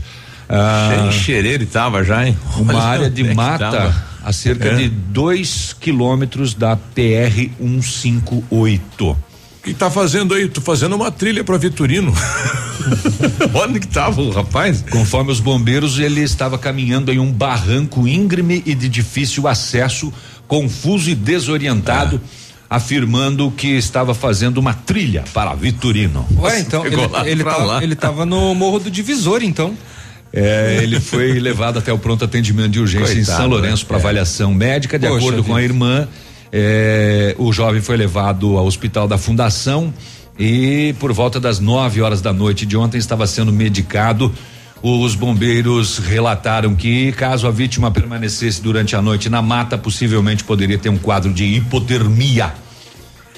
Ah, 0.49 1.09
Xanxerê 1.11 1.49
ele 1.51 1.67
tava 1.67 2.05
já, 2.05 2.27
hein? 2.27 2.37
Uma 2.57 2.75
Olha 2.75 2.83
área 2.83 3.11
de 3.11 3.27
é 3.27 3.35
mata 3.35 3.95
a 4.23 4.33
cerca 4.33 4.69
É. 4.69 4.75
de 4.75 4.89
dois 4.89 5.75
quilômetros 5.81 6.53
da 6.53 6.77
PR 6.77 7.49
158. 7.59 9.11
O 9.11 9.17
que 9.63 9.75
tá 9.75 9.91
fazendo 9.91 10.35
aí? 10.35 10.49
Tô 10.49 10.61
fazendo 10.61 10.95
uma 10.95 11.11
trilha 11.11 11.43
para 11.43 11.57
Vitorino. 11.57 12.13
Onde 13.55 13.81
que 13.81 13.89
tava 13.89 14.21
o 14.21 14.31
rapaz? 14.31 14.85
Conforme 14.91 15.33
os 15.33 15.41
bombeiros, 15.41 15.99
ele 15.99 16.21
estava 16.21 16.57
caminhando 16.59 17.13
em 17.13 17.19
um 17.19 17.33
barranco 17.33 18.07
íngreme 18.07 18.63
e 18.65 18.75
de 18.75 18.89
difícil 18.89 19.49
acesso, 19.49 20.13
confuso 20.49 21.11
e 21.11 21.15
desorientado, 21.15 22.21
Ah. 22.69 22.77
afirmando 22.77 23.51
que 23.51 23.69
estava 23.69 24.15
fazendo 24.15 24.59
uma 24.59 24.75
trilha 24.75 25.25
para 25.33 25.55
Vitorino. 25.55 26.27
Ué, 26.39 26.61
então 26.61 26.85
ele, 26.87 26.97
ele, 27.27 27.45
tá, 27.45 27.79
ele 27.83 27.95
tava 27.95 28.27
no 28.27 28.55
Morro 28.55 28.79
do 28.81 28.91
Divisor, 28.91 29.43
então. 29.43 29.77
É, 30.33 30.81
ele 30.83 30.99
foi 31.01 31.33
levado 31.41 31.79
até 31.79 31.93
o 31.93 31.99
pronto 31.99 32.25
atendimento 32.25 32.71
de 32.71 32.81
urgência 32.81 33.13
em 33.13 33.17
Coitado, 33.19 33.39
São 33.39 33.47
Lourenço 33.47 33.85
né? 33.85 33.89
para 33.89 33.97
É. 33.97 34.01
avaliação 34.01 34.53
médica. 34.53 34.99
De 34.99 35.07
Poxa 35.07 35.19
acordo 35.19 35.45
com 35.45 35.55
a 35.55 35.63
irmã, 35.63 36.09
é, 36.53 37.35
o 37.39 37.53
jovem 37.53 37.81
foi 37.81 37.97
levado 37.97 38.57
ao 38.59 38.67
hospital 38.67 39.07
da 39.07 39.17
Fundação 39.17 39.95
e 40.39 40.95
por 40.99 41.13
volta 41.13 41.39
das 41.41 41.59
9 41.61 42.03
horas 42.03 42.21
da 42.21 42.33
noite 42.33 42.67
de 42.67 42.77
ontem 42.77 42.99
estava 42.99 43.27
sendo 43.27 43.53
medicado. 43.53 44.33
Os 44.83 45.15
bombeiros 45.15 45.99
relataram 45.99 46.75
que, 46.75 47.11
caso 47.13 47.47
a 47.47 47.51
vítima 47.51 47.91
permanecesse 47.91 48.61
durante 48.63 48.95
a 48.95 49.03
noite 49.03 49.29
na 49.29 49.41
mata, 49.43 49.77
possivelmente 49.77 50.45
poderia 50.45 50.79
ter 50.79 50.91
um 50.91 50.99
quadro 50.99 51.33
de 51.33 51.45
hipotermia 51.45 52.53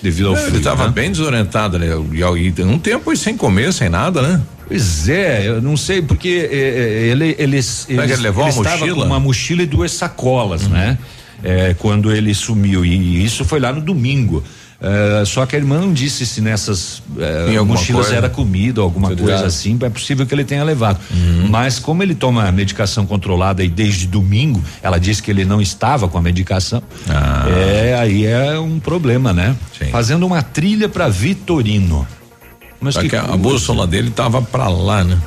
devido 0.02 0.28
ao 0.28 0.36
É, 0.36 0.40
frio. 0.40 0.56
ele 0.56 0.62
tava 0.62 0.86
né? 0.86 0.92
bem 0.92 1.10
desorientado, 1.10 1.78
né? 1.78 1.86
E, 2.12 2.18
e 2.20 2.62
um 2.64 2.78
tempo 2.78 3.16
sem 3.16 3.36
comer, 3.36 3.72
sem 3.72 3.88
nada, 3.88 4.20
né? 4.20 4.42
Pois 4.66 5.08
é, 5.08 5.48
eu 5.48 5.62
não 5.62 5.76
sei 5.76 6.02
porque 6.02 6.48
é, 6.50 6.56
é, 6.56 7.06
ele 7.10 7.34
eles 7.38 7.84
que 7.86 7.94
eles- 7.94 8.10
ele 8.12 8.22
levou 8.22 8.44
uma 8.44 8.50
estava 8.50 8.76
mochila? 8.78 8.96
com 8.96 9.06
uma 9.06 9.20
mochila 9.20 9.62
e 9.62 9.66
duas 9.66 9.92
sacolas, 9.92 10.68
né? 10.68 10.98
É, 11.42 11.74
quando 11.78 12.12
ele 12.12 12.34
sumiu 12.34 12.84
e 12.84 13.24
isso 13.24 13.44
foi 13.44 13.60
lá 13.60 13.72
no 13.72 13.80
domingo. 13.80 14.42
É, 14.80 15.24
só 15.24 15.44
que 15.44 15.56
a 15.56 15.58
irmã 15.58 15.80
não 15.80 15.92
disse 15.92 16.24
se 16.24 16.40
nessas 16.40 17.02
alguma 17.58 17.64
mochilas 17.64 18.06
coisa? 18.06 18.16
era 18.16 18.30
comida 18.30 18.80
ou 18.80 18.84
alguma 18.84 19.08
Tô 19.10 19.24
coisa 19.24 19.44
assim, 19.44 19.76
é 19.82 19.90
possível 19.90 20.24
que 20.24 20.32
ele 20.32 20.44
tenha 20.44 20.62
levado. 20.62 21.00
Uhum. 21.10 21.48
Mas 21.48 21.80
como 21.80 22.02
ele 22.02 22.14
toma 22.14 22.50
medicação 22.52 23.04
controlada 23.04 23.64
e 23.64 23.68
desde 23.68 24.06
domingo, 24.06 24.62
ela 24.80 24.98
disse 24.98 25.20
que 25.20 25.32
ele 25.32 25.44
não 25.44 25.60
estava 25.60 26.06
com 26.06 26.16
a 26.16 26.22
medicação. 26.22 26.80
Ah. 27.08 27.46
É, 27.48 27.98
aí 27.98 28.24
é 28.24 28.58
um 28.58 28.78
problema, 28.78 29.32
né? 29.32 29.56
Fazendo 29.90 30.24
uma 30.24 30.42
trilha 30.42 30.88
para 30.88 31.08
Vitorino. 31.08 32.06
Mas 32.80 32.94
Só 32.94 33.00
que 33.00 33.08
que 33.08 33.16
a, 33.16 33.36
bússola 33.36 33.84
dele 33.84 34.10
tava 34.10 34.40
pra 34.40 34.68
lá, 34.68 35.02
né? 35.02 35.18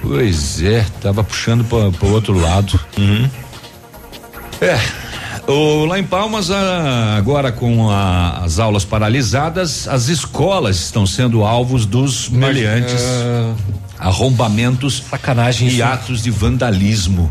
Pois 0.00 0.62
é, 0.62 0.86
tava 1.00 1.24
puxando 1.24 1.64
para 1.64 2.06
o 2.08 2.12
outro 2.12 2.38
lado. 2.38 2.78
Uhum. 2.96 3.28
É. 4.60 5.09
O, 5.50 5.84
lá 5.84 5.98
em 5.98 6.04
Palmas, 6.04 6.50
a- 6.50 7.16
agora 7.16 7.50
com 7.50 7.90
a- 7.90 8.42
as 8.44 8.58
aulas 8.60 8.84
paralisadas, 8.84 9.88
as 9.88 10.06
escolas 10.08 10.76
estão 10.76 11.04
sendo 11.06 11.42
alvos 11.44 11.84
dos 11.86 12.28
meliantes, 12.28 13.02
ah, 13.02 13.54
arrombamentos, 13.98 15.02
sacanagem 15.10 15.68
e 15.68 15.72
isso. 15.74 15.82
atos 15.84 16.22
de 16.22 16.30
vandalismo, 16.30 17.28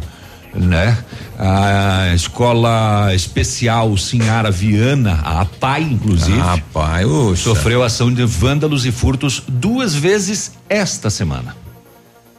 né? 0.54 0.98
A 1.38 2.12
escola 2.14 3.12
especial 3.16 3.96
Sinhara 3.98 4.52
Viana, 4.52 5.22
a 5.24 5.42
APAI, 5.42 5.84
inclusive, 5.84 6.38
Ah, 6.42 6.60
pai, 6.74 7.06
oxa. 7.06 7.42
sofreu 7.44 7.82
ação 7.84 8.14
de 8.14 8.26
vândalos 8.26 8.86
e 8.86 8.92
furtos 8.92 9.42
duas 9.48 9.96
vezes 9.96 10.52
esta 10.68 11.10
semana. 11.10 11.56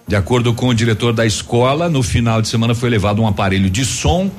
De 0.06 0.14
acordo 0.14 0.52
com 0.52 0.68
o 0.68 0.74
diretor 0.74 1.14
da 1.14 1.24
escola, 1.24 1.88
no 1.88 2.02
final 2.02 2.42
de 2.42 2.48
semana 2.48 2.74
foi 2.74 2.90
levado 2.90 3.22
um 3.22 3.26
aparelho 3.26 3.70
de 3.70 3.84
som 3.84 4.30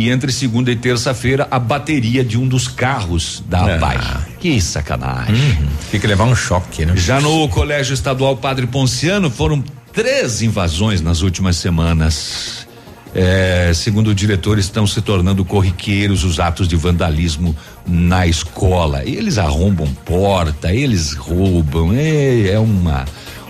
e 0.00 0.08
entre 0.08 0.32
segunda 0.32 0.70
e 0.72 0.76
terça-feira 0.76 1.46
a 1.50 1.58
bateria 1.58 2.24
de 2.24 2.38
um 2.38 2.48
dos 2.48 2.66
carros 2.66 3.44
da 3.46 3.58
Ah. 3.60 3.74
APAI. 3.76 3.98
Que 4.40 4.58
sacanagem. 4.58 5.34
Uhum. 5.34 5.68
Tem 5.90 6.00
que 6.00 6.06
levar 6.06 6.24
um 6.24 6.34
choque, 6.34 6.86
né? 6.86 6.94
Já 6.96 7.20
no 7.20 7.46
Colégio 7.50 7.92
Estadual 7.92 8.34
Padre 8.38 8.66
Ponciano 8.66 9.30
foram 9.30 9.62
três 9.92 10.40
invasões 10.40 11.02
nas 11.02 11.20
últimas 11.20 11.56
semanas. 11.56 12.66
É, 13.14 13.72
segundo 13.74 14.08
o 14.10 14.14
diretor, 14.14 14.58
estão 14.58 14.86
se 14.86 15.02
tornando 15.02 15.44
corriqueiros 15.44 16.24
os 16.24 16.40
atos 16.40 16.66
de 16.66 16.76
vandalismo 16.76 17.54
na 17.86 18.26
escola. 18.26 19.02
Eles 19.04 19.36
arrombam 19.36 19.86
porta, 20.06 20.72
eles 20.72 21.12
roubam, 21.12 21.92
é, 21.92 22.52
é 22.52 22.58
uma, 22.58 23.04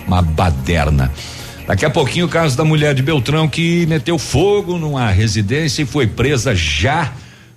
uma 0.05 0.21
baderna. 0.21 1.11
Daqui 1.71 1.85
a 1.85 1.89
pouquinho 1.89 2.25
o 2.25 2.29
caso 2.29 2.57
da 2.57 2.65
mulher 2.65 2.93
de 2.93 3.01
Beltrão 3.01 3.47
que 3.47 3.85
meteu 3.85 4.19
fogo 4.19 4.77
numa 4.77 5.09
residência 5.09 5.83
e 5.83 5.85
foi 5.85 6.05
presa 6.05 6.53
já 6.53 7.13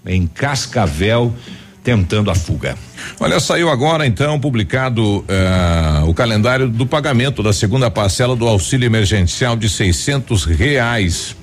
em 0.07 0.25
Cascavel, 0.29 1.35
tentando 1.83 2.31
a 2.31 2.35
fuga. 2.37 2.77
Olha, 3.19 3.41
saiu 3.41 3.69
agora 3.69 4.07
então 4.07 4.39
publicado 4.39 5.25
eh, 5.27 6.05
o 6.07 6.15
calendário 6.15 6.69
do 6.69 6.87
pagamento 6.87 7.43
da 7.43 7.53
segunda 7.53 7.91
parcela 7.91 8.37
do 8.37 8.47
auxílio 8.47 8.87
emergencial 8.87 9.57
de 9.57 9.69
seiscentos 9.69 10.45
reais. 10.45 11.35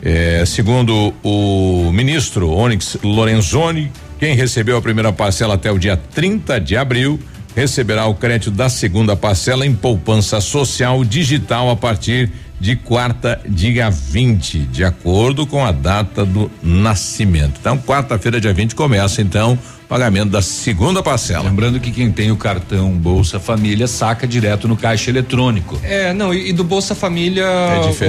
Eh, 0.00 0.44
segundo 0.46 1.12
o 1.24 1.90
ministro 1.92 2.52
Onyx 2.52 2.98
Lorenzoni, 3.02 3.90
quem 4.20 4.36
recebeu 4.36 4.76
a 4.76 4.80
primeira 4.80 5.12
parcela 5.12 5.54
até 5.54 5.72
o 5.72 5.78
dia 5.78 5.96
30 5.96 6.60
de 6.60 6.76
abril 6.76 7.18
receberá 7.54 8.06
o 8.06 8.14
crédito 8.14 8.50
da 8.50 8.68
segunda 8.68 9.16
parcela 9.16 9.66
em 9.66 9.74
poupança 9.74 10.40
social 10.40 11.04
digital 11.04 11.70
a 11.70 11.76
partir 11.76 12.30
de 12.60 12.76
quarta, 12.76 13.40
dia 13.44 13.90
20, 13.90 14.60
de 14.60 14.84
acordo 14.84 15.44
com 15.46 15.64
a 15.64 15.72
data 15.72 16.24
do 16.24 16.48
nascimento. 16.62 17.58
Então, 17.60 17.76
quarta-feira, 17.76 18.40
dia 18.40 18.52
20, 18.52 18.76
começa 18.76 19.20
então 19.20 19.58
pagamento 19.92 20.30
da 20.30 20.40
segunda 20.40 21.02
parcela. 21.02 21.44
Lembrando 21.50 21.78
que 21.78 21.90
quem 21.90 22.10
tem 22.10 22.30
o 22.30 22.36
cartão 22.36 22.92
Bolsa 22.92 23.38
Família 23.38 23.86
saca 23.86 24.26
direto 24.26 24.66
no 24.66 24.74
caixa 24.74 25.10
eletrônico. 25.10 25.78
É, 25.82 26.14
não, 26.14 26.32
e, 26.32 26.48
e 26.48 26.52
do 26.54 26.64
Bolsa 26.64 26.94
Família. 26.94 27.44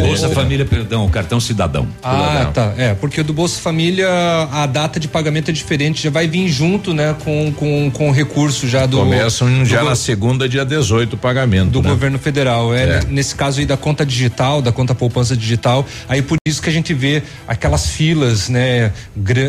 Bolsa 0.02 0.30
o- 0.30 0.32
Família, 0.32 0.66
perdão, 0.66 1.06
o 1.06 1.10
cartão 1.10 1.42
cidadão. 1.42 1.86
Ah, 2.02 2.50
tá. 2.54 2.74
É, 2.78 2.94
porque 2.94 3.20
o 3.20 3.24
do 3.24 3.34
Bolsa 3.34 3.60
Família, 3.60 4.08
a 4.52 4.66
data 4.66 4.98
de 4.98 5.10
pagamento 5.10 5.50
é 5.50 5.54
diferente, 5.54 6.02
já 6.04 6.10
vai 6.10 6.26
vir 6.26 6.48
junto, 6.48 6.94
né, 6.94 7.14
com, 7.22 7.52
com, 7.52 7.92
com 7.92 8.10
o 8.10 8.12
recurso 8.14 8.66
já 8.66 8.86
do. 8.86 8.98
Começam 9.00 9.50
do 9.50 9.66
já 9.66 9.82
go- 9.82 9.90
na 9.90 9.96
segunda, 9.98 10.48
dia 10.48 10.64
18, 10.64 11.14
o 11.14 11.18
pagamento. 11.18 11.70
do 11.72 11.82
né? 11.82 11.90
governo 11.90 12.18
federal. 12.18 12.74
É, 12.74 12.84
É. 12.84 13.02
nesse 13.10 13.36
caso 13.36 13.60
aí 13.60 13.66
da 13.66 13.76
conta 13.76 14.06
digital, 14.06 14.62
da 14.62 14.72
conta 14.72 14.96
poupança 14.96 15.36
digital. 15.36 15.86
Aí 16.08 16.22
por 16.22 16.38
isso 16.48 16.62
que 16.62 16.70
a 16.70 16.74
gente 16.74 16.94
vê 16.94 17.22
aquelas 17.46 17.88
filas, 17.88 18.48
né, 18.48 18.94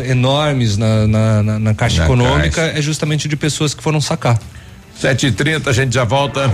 enormes 0.09 0.77
na, 0.77 1.07
na, 1.07 1.43
na- 1.43 1.59
na 1.59 1.73
Caixa 1.73 1.99
Na 1.99 2.05
Econômica, 2.05 2.24
Caixa. 2.51 2.61
é 2.77 2.81
justamente 2.81 3.27
de 3.27 3.35
pessoas 3.35 3.73
que 3.73 3.81
foram 3.81 4.01
sacar. 4.01 4.39
7h30, 5.01 5.67
a 5.67 5.73
gente 5.73 5.93
já 5.93 6.03
volta. 6.03 6.51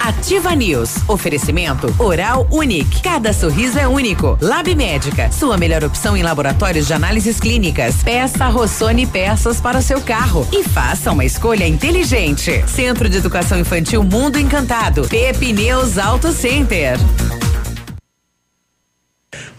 Ativa 0.00 0.54
News. 0.54 0.96
Oferecimento 1.08 1.92
Oral 1.98 2.46
Unique. 2.50 3.02
Cada 3.02 3.32
sorriso 3.32 3.78
é 3.78 3.88
único. 3.88 4.38
Lab 4.40 4.72
Médica. 4.74 5.30
Sua 5.32 5.56
melhor 5.56 5.82
opção 5.82 6.16
em 6.16 6.22
laboratórios 6.22 6.86
de 6.86 6.92
análises 6.92 7.40
clínicas. 7.40 7.96
Peça 8.04 8.46
Rossoni 8.46 9.06
peças 9.06 9.60
para 9.60 9.78
o 9.78 9.82
seu 9.82 10.00
carro. 10.00 10.46
E 10.52 10.62
faça 10.62 11.10
uma 11.10 11.24
escolha 11.24 11.66
inteligente. 11.66 12.64
Centro 12.68 13.08
de 13.08 13.16
Educação 13.16 13.58
Infantil 13.58 14.04
Mundo 14.04 14.38
Encantado. 14.38 15.08
Pepineus 15.08 15.98
Auto 15.98 16.32
Center. 16.32 16.96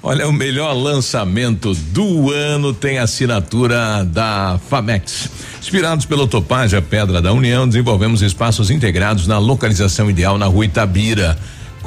Olha, 0.10 0.26
o 0.26 0.32
melhor 0.32 0.72
lançamento 0.72 1.74
do 1.92 2.32
ano 2.32 2.74
tem 2.74 2.98
assinatura 2.98 4.06
da 4.06 4.58
Famex. 4.70 5.30
Inspirados 5.60 6.06
pelo 6.06 6.26
Topázia 6.26 6.82
Pedra 6.82 7.22
da 7.22 7.34
União, 7.34 7.68
desenvolvemos 7.68 8.22
espaços 8.22 8.72
integrados 8.72 9.28
na 9.28 9.38
localização 9.38 10.10
ideal 10.10 10.38
na 10.38 10.46
rua 10.46 10.64
Itabira. 10.64 11.38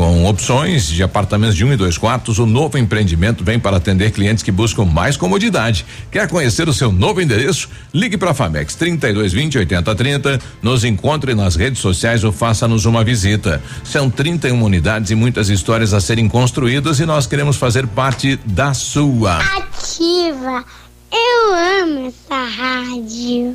Com 0.00 0.24
opções 0.24 0.86
de 0.86 1.02
apartamentos 1.02 1.54
de 1.54 1.62
um 1.62 1.74
e 1.74 1.76
dois 1.76 1.98
quartos, 1.98 2.38
o 2.38 2.46
novo 2.46 2.78
empreendimento 2.78 3.44
vem 3.44 3.60
para 3.60 3.76
atender 3.76 4.10
clientes 4.12 4.42
que 4.42 4.50
buscam 4.50 4.86
mais 4.86 5.14
comodidade. 5.14 5.84
Quer 6.10 6.26
conhecer 6.26 6.66
o 6.70 6.72
seu 6.72 6.90
novo 6.90 7.20
endereço? 7.20 7.68
Ligue 7.92 8.16
para 8.16 8.30
a 8.30 8.34
Famex 8.34 8.74
3220 8.76 9.58
8030, 9.58 10.40
nos 10.62 10.84
encontre 10.84 11.34
nas 11.34 11.54
redes 11.54 11.80
sociais 11.80 12.24
ou 12.24 12.32
faça-nos 12.32 12.86
uma 12.86 13.04
visita. 13.04 13.62
São 13.84 14.08
31 14.08 14.62
unidades 14.64 15.10
e 15.10 15.14
muitas 15.14 15.50
histórias 15.50 15.92
a 15.92 16.00
serem 16.00 16.30
construídas 16.30 16.98
e 16.98 17.04
nós 17.04 17.26
queremos 17.26 17.58
fazer 17.58 17.86
parte 17.86 18.40
da 18.46 18.72
sua. 18.72 19.36
Ativa. 19.36 20.64
Eu 21.12 21.82
amo 21.82 22.06
essa 22.06 22.42
rádio. 22.42 23.54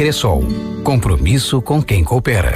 Cressol. 0.00 0.42
Compromisso 0.82 1.60
com 1.60 1.82
quem 1.82 2.02
coopera. 2.02 2.54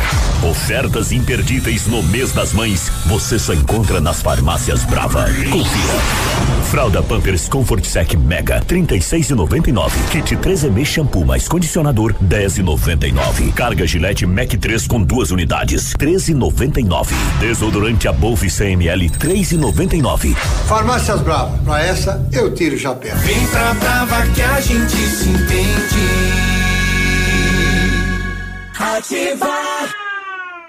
Ofertas 0.51 1.13
imperdíveis 1.13 1.87
no 1.87 2.03
mês 2.03 2.33
das 2.33 2.55
mães 2.55 2.89
você 3.05 3.39
só 3.39 3.53
encontra 3.53 4.01
nas 4.01 4.23
farmácias 4.23 4.83
Brava. 4.85 5.27
Confira. 5.51 5.95
Fralda 6.71 7.03
Pampers 7.03 7.47
Comfort 7.47 7.85
Sec 7.85 8.15
Mega 8.15 8.63
36,99. 8.63 9.91
Kit 10.11 10.37
3M 10.37 10.87
shampoo 10.87 11.27
mais 11.27 11.47
condicionador 11.47 12.15
10,99. 12.15 13.53
Carga 13.53 13.87
Gillette 13.87 14.25
Mac 14.25 14.49
3 14.49 14.87
com 14.87 15.03
duas 15.03 15.31
unidades 15.31 15.93
13,99. 15.99 17.09
Desodorante 17.41 18.09
Above 18.09 18.49
100 18.49 18.73
ml 18.73 19.11
3,99. 19.11 20.35
Farmácias 20.67 21.21
Brava, 21.21 21.59
pra 21.59 21.85
essa 21.85 22.27
eu 22.33 22.55
tiro 22.55 22.75
o 22.77 22.79
chapéu. 22.79 23.15
Vem 23.17 23.47
pra 23.49 23.75
Brava 23.75 24.27
que 24.29 24.41
a 24.41 24.63
gente 24.63 24.97
se 24.97 25.29
entende. 25.29 26.54
Ativar. 28.85 30.04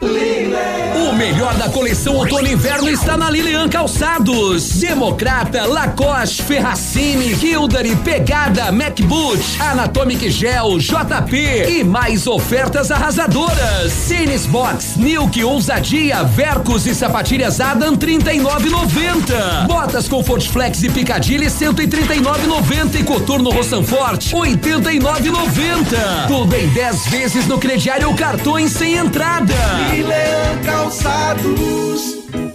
O 0.02 1.14
melhor 1.14 1.54
da 1.56 1.70
coleção 1.70 2.16
outono 2.16 2.48
e 2.48 2.54
inverno 2.54 2.90
está 2.90 3.16
na 3.16 3.30
Lilian 3.30 3.70
Calçados. 3.70 4.70
Democrata, 4.80 5.66
Lacoste, 5.66 6.44
Ferracini, 6.44 7.32
Hildary, 7.32 7.96
Pegada, 7.98 8.72
MacBoot, 8.72 9.42
Anatomic 9.62 10.30
Gel, 10.30 10.80
JP 10.80 11.38
e 11.70 11.84
mais 11.84 12.28
ofertas 12.28 12.92
arrasadoras. 12.92 13.94
Tênis 14.08 14.46
Box, 14.46 14.98
Nilk, 14.98 15.42
Ousadia, 15.44 16.24
Vercos 16.24 16.86
e 16.86 16.94
sapatilhas 16.94 17.62
Adam 17.62 17.96
39,90. 17.96 19.68
Botas 19.68 20.10
Comfort 20.10 20.46
Flex 20.50 20.84
e 20.84 20.90
Picadilly 20.90 21.48
139,90 21.48 23.00
e 23.00 23.04
Coturno 23.04 23.50
Roçanforte 23.52 24.36
89,90. 24.36 26.28
Tudo 26.28 26.56
em 26.56 26.68
10 26.68 27.08
vezes 27.08 27.48
no 27.48 27.58
crediário 27.58 28.10
ou 28.10 28.16
cartões 28.16 28.72
sem 28.72 28.96
entrada. 28.96 29.56
Leão 30.04 30.64
Calçados. 30.66 32.55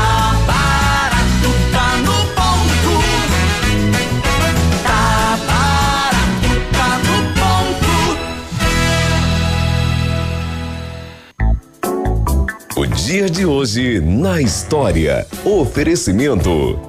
O 12.75 12.85
dia 12.85 13.29
de 13.29 13.45
hoje 13.45 13.99
na 13.99 14.41
história. 14.41 15.27
Oferecimento. 15.43 16.79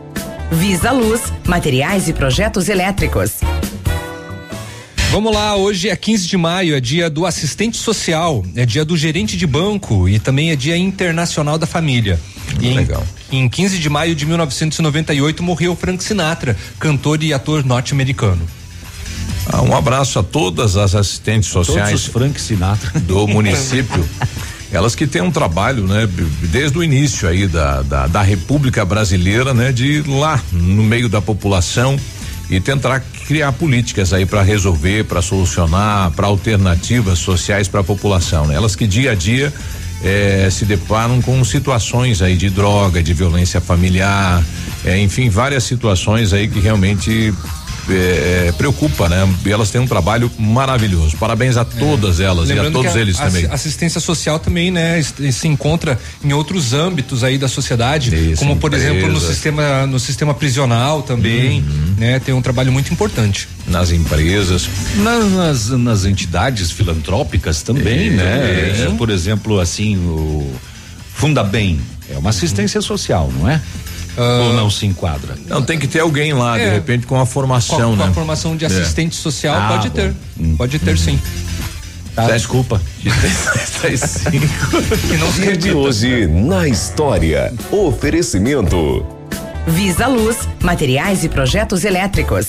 Visa 0.51 0.91
Luz, 0.93 1.33
materiais 1.47 2.09
e 2.09 2.13
projetos 2.13 2.69
elétricos. 2.69 3.33
Vamos 5.11 5.35
lá, 5.35 5.57
hoje 5.57 5.89
é 5.91 5.97
15 5.97 6.27
de 6.27 6.37
maio, 6.39 6.75
é 6.75 6.81
dia 6.81 7.11
do 7.11 7.27
assistente 7.27 7.77
social, 7.77 8.43
é 8.57 8.65
dia 8.65 8.85
do 8.85 8.97
gerente 8.97 9.37
de 9.37 9.47
banco 9.47 10.09
e 10.09 10.19
também 10.19 10.51
é 10.51 10.57
dia 10.57 10.77
internacional 10.77 11.59
da 11.59 11.67
família. 11.67 12.19
E 12.61 12.69
em- 12.69 12.75
legal. 12.75 13.05
Em, 13.31 13.49
15 13.49 13.79
de 13.79 13.89
maio 13.89 14.15
de 14.15 14.25
1998 14.25 15.43
morreu 15.43 15.75
Frank 15.77 16.03
Sinatra, 16.03 16.57
cantor 16.79 17.23
e 17.23 17.33
ator 17.33 17.65
norte-americano. 17.65 18.47
Ah, 19.47 19.61
um 19.63 19.75
abraço 19.77 20.19
a 20.19 20.23
todas 20.23 20.77
as 20.77 20.95
assistentes 20.95 21.51
sociais. 21.51 21.89
Todos 21.91 22.07
os 22.07 22.13
Frank 22.13 22.41
Sinatra. 22.41 23.01
Do 23.01 23.27
município. 23.27 24.09
Elas 24.73 24.95
que 24.95 25.07
têm 25.07 25.21
um 25.21 25.31
trabalho, 25.31 25.87
né, 25.87 26.09
desde 26.51 26.79
o 26.79 26.83
início 26.83 27.29
aí 27.29 27.47
da, 27.47 27.83
da, 27.83 28.07
da 28.07 28.23
República 28.23 28.85
Brasileira, 28.85 29.53
né, 29.53 29.71
de 29.71 29.85
ir 29.85 30.09
lá 30.09 30.41
no 30.51 30.83
meio 30.83 31.11
da 31.11 31.21
população 31.21 31.99
e 32.49 32.59
tentar 32.59 33.01
criar 33.27 33.53
políticas 33.53 34.13
aí 34.13 34.25
para 34.25 34.43
resolver, 34.43 35.05
para 35.05 35.21
solucionar, 35.21 36.11
para 36.13 36.27
alternativas 36.27 37.19
sociais 37.19 37.69
para 37.69 37.81
a 37.81 37.85
população. 37.85 38.47
Né? 38.47 38.55
Elas 38.55 38.75
que 38.75 38.87
dia 38.87 39.13
a 39.13 39.15
dia 39.15 39.53
eh, 40.03 40.49
se 40.51 40.65
deparam 40.65 41.23
com 41.23 41.43
situações 41.45 42.21
aí 42.21 42.37
de 42.37 42.51
droga, 42.51 43.03
de 43.03 43.15
violência 43.15 43.61
familiar, 43.61 44.43
eh, 44.85 44.99
enfim, 44.99 45.29
várias 45.29 45.65
situações 45.65 46.33
aí 46.33 46.49
que 46.49 46.61
realmente 46.61 47.33
eh, 47.89 48.47
eh, 48.49 48.53
preocupa, 48.53 49.09
né? 49.09 49.29
E 49.45 49.51
elas 49.51 49.71
têm 49.71 49.81
um 49.81 49.87
trabalho 49.87 50.31
maravilhoso. 50.39 51.17
Parabéns 51.17 51.57
a 51.57 51.65
todas 51.65 52.21
elas 52.21 52.49
e 52.49 52.53
a 52.53 52.55
Lembrando 52.57 52.75
todos 52.75 52.93
que 52.93 52.99
a 52.99 53.01
eles 53.01 53.21
assi- 53.21 53.25
também. 53.43 53.53
Assistência 53.53 54.01
social 54.01 54.39
também, 54.39 54.71
né, 54.71 55.03
se 55.03 55.49
encontra 55.49 55.99
em 56.25 56.33
outros 56.33 56.73
âmbitos 56.73 57.23
aí 57.25 57.39
da 57.39 57.49
sociedade, 57.49 58.35
como 58.39 58.57
por 58.57 58.73
exemplo 58.75 59.09
no 59.11 59.21
sistema 59.21 59.87
no 59.87 59.99
sistema 59.99 60.35
prisional 60.35 61.03
também, 61.03 61.61
Uhum. 61.61 61.95
né, 61.99 62.19
tem 62.21 62.35
um 62.35 62.43
trabalho 62.43 62.71
muito 62.73 62.93
importante. 62.93 63.49
Nas 63.67 63.91
empresas. 63.91 64.69
Nas, 64.97 65.31
nas, 65.31 65.69
nas 65.71 66.05
entidades 66.05 66.71
filantrópicas 66.71 67.63
também, 67.63 68.09
É, 68.09 68.11
né? 68.11 68.75
é. 68.79 68.83
É, 68.83 68.91
por 68.97 69.11
exemplo, 69.11 69.61
assim, 69.61 69.97
o 69.97 70.53
Fundabem 71.15 71.79
é 72.11 72.19
uma 72.19 72.31
assistência 72.31 72.81
social, 72.81 73.31
não 73.39 73.49
é? 73.49 73.61
Ou 74.17 74.53
não 74.53 74.69
se 74.71 74.85
enquadra? 74.87 75.37
Não, 75.49 75.63
tem 75.63 75.79
que 75.79 75.87
ter 75.87 76.01
alguém 76.01 76.33
lá, 76.35 76.57
de 76.59 76.65
É. 76.65 76.71
repente, 76.75 77.07
com 77.07 77.19
a 77.19 77.25
formação, 77.25 77.77
com, 77.77 77.83
a, 77.95 77.97
com 77.97 78.03
a 78.03 78.07
né? 78.09 78.13
formação 78.13 78.57
de 78.57 78.65
É. 78.65 78.69
assistente 78.69 79.15
social 79.17 79.55
Ah, 79.57 79.69
pode 79.69 79.89
bom. 79.89 79.95
ter, 79.95 80.15
Hum. 80.39 80.55
pode 80.57 80.79
ter 80.79 80.99
sim. 80.99 81.19
Tá, 82.15 82.27
desculpa. 82.31 82.79
Dia 85.35 85.57
de 85.57 85.73
hoje 85.73 86.27
na 86.31 86.69
história. 86.69 87.53
Oferecimento. 87.71 89.05
Visa 89.67 90.07
Luz, 90.09 90.37
materiais 90.63 91.25
e 91.25 91.29
projetos 91.29 91.85
elétricos. 91.85 92.49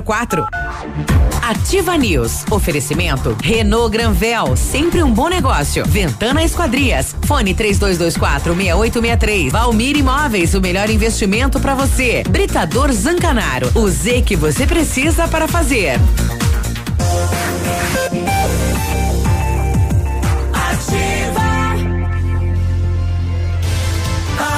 3220-6804. 0.01 0.47
Ativa 1.43 1.97
News. 1.97 2.45
Oferecimento 2.49 3.35
Renault 3.41 3.91
Granvel, 3.91 4.55
sempre 4.55 5.03
um 5.03 5.11
bom 5.11 5.27
negócio. 5.27 5.85
Ventana 5.85 6.43
Esquadrias. 6.43 7.15
Fone 7.25 7.53
32246863. 7.55 9.51
Valmir 9.51 9.97
Imóveis, 9.97 10.53
o 10.53 10.61
melhor 10.61 10.89
investimento 10.89 11.59
para 11.59 11.75
você. 11.75 12.23
Britador 12.29 12.91
Zancanaro. 12.91 13.69
O 13.75 13.89
Z 13.89 14.21
que 14.23 14.35
você 14.35 14.65
precisa 14.65 15.27
para 15.27 15.47
fazer. 15.47 15.99
Ativa. 20.53 21.41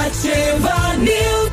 Ativa 0.05 0.93
News. 0.97 1.51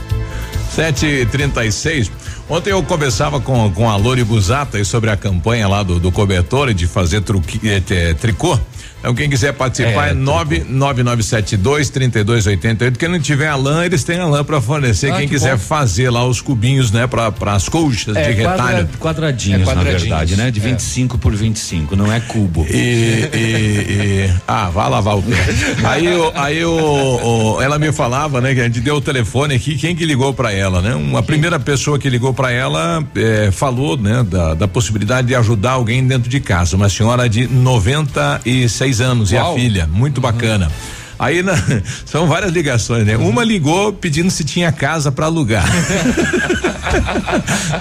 7:36. 0.75 2.11
Ontem 2.51 2.71
eu 2.71 2.83
conversava 2.83 3.41
com, 3.41 3.73
com 3.73 3.89
a 3.89 3.95
Lori 3.95 4.25
Busata 4.25 4.77
aí 4.77 4.85
sobre 4.85 5.09
a 5.09 5.17
campanha 5.17 5.69
lá 5.69 5.85
do, 5.85 6.01
do 6.01 6.11
cobertor 6.11 6.75
de 6.75 6.85
fazer 6.89 7.21
truqui, 7.21 7.61
eh, 7.63 7.81
eh, 7.89 8.15
tricô. 8.15 8.59
Então, 9.01 9.15
quem 9.15 9.29
quiser 9.31 9.53
participar 9.55 10.09
é, 10.09 10.11
é 10.11 10.15
99972 10.15 11.89
3288. 11.91 12.99
Quem 12.99 13.09
não 13.09 13.19
tiver 13.19 13.49
a 13.49 13.57
lã, 13.57 13.85
eles 13.85 14.05
têm 14.05 14.19
a 14.19 14.27
lã 14.27 14.45
para 14.45 14.61
fornecer. 14.61 15.11
Ah, 15.11 15.17
quem 15.17 15.27
que 15.29 15.35
quiser 15.35 15.53
bom. 15.57 15.59
fazer 15.63 16.11
lá 16.11 16.25
os 16.27 16.41
cubinhos, 16.41 16.91
né, 16.91 17.07
para 17.07 17.33
as 17.55 17.69
colchas 17.69 18.15
É, 18.17 18.31
de 18.33 18.43
quadra- 18.43 18.67
retalho. 18.67 18.89
quadradinhos, 18.99 19.63
É 19.63 19.65
na 19.65 19.71
quadradinhos. 19.73 20.03
verdade, 20.03 20.37
né? 20.37 20.51
De 20.51 20.61
É. 20.61 20.63
25 20.63 21.17
por 21.19 21.35
25, 21.35 21.97
não 21.97 22.13
é 22.13 22.21
cubo. 22.21 22.67
E, 22.69 22.75
e- 22.77 23.37
e- 23.37 24.31
ah, 24.47 24.69
vá 24.71 24.87
lavar 24.89 25.17
o 25.19 25.23
pé. 25.23 25.37
Aí, 25.85 26.09
o- 26.09 26.33
aí 26.35 26.65
o, 26.65 27.55
o- 27.57 27.63
ela 27.63 27.79
me 27.79 27.93
falava, 27.93 28.41
né, 28.41 28.55
que 28.55 28.61
a 28.61 28.65
gente 28.65 28.81
deu 28.81 28.97
o 28.97 29.01
telefone 29.01 29.55
aqui, 29.55 29.77
quem 29.77 29.95
que 29.97 30.05
ligou 30.05 30.33
para 30.35 30.53
ela, 30.53 30.81
né? 30.83 30.95
Uma 30.95 31.23
primeira 31.23 31.59
pessoa 31.59 31.99
que 31.99 32.09
ligou 32.11 32.33
para 32.35 32.51
ela 32.53 33.03
eh, 33.15 33.51
falou, 33.53 33.97
né, 33.97 34.23
da, 34.29 34.55
da 34.55 34.69
possibilidade 34.69 35.29
de 35.29 35.35
ajudar 35.35 35.73
alguém 35.73 36.07
dentro 36.07 36.29
de 36.29 36.41
casa, 36.41 36.77
uma 36.77 36.89
senhora 36.89 37.29
de 37.29 37.47
96 37.47 38.90
anos 38.99 39.31
e 39.31 39.37
a 39.37 39.45
Uau. 39.45 39.55
filha, 39.57 39.87
muito 39.87 40.21
bacana. 40.23 40.73
Aí 41.19 41.43
na- 41.43 41.53
são 42.07 42.27
várias 42.27 42.51
ligações, 42.51 43.05
né? 43.07 43.15
Uma 43.19 43.45
ligou 43.45 43.93
pedindo 43.93 44.31
se 44.31 44.43
tinha 44.43 44.73
casa 44.73 45.13
para 45.13 45.27
alugar. 45.27 45.67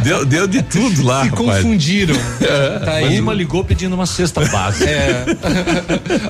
deu, 0.03 0.26
deu 0.26 0.47
de 0.47 0.62
tudo 0.62 1.03
lá. 1.03 1.24
Se 1.24 1.30
rapaz. 1.30 1.64
confundiram. 1.64 2.16
Tá 2.86 2.93
aí. 2.93 3.20
Uma 3.20 3.34
ligou 3.34 3.64
pedindo 3.64 3.93
uma 3.93 4.05
cesta 4.05 4.45
básica. 4.45 4.89
É. 4.89 5.26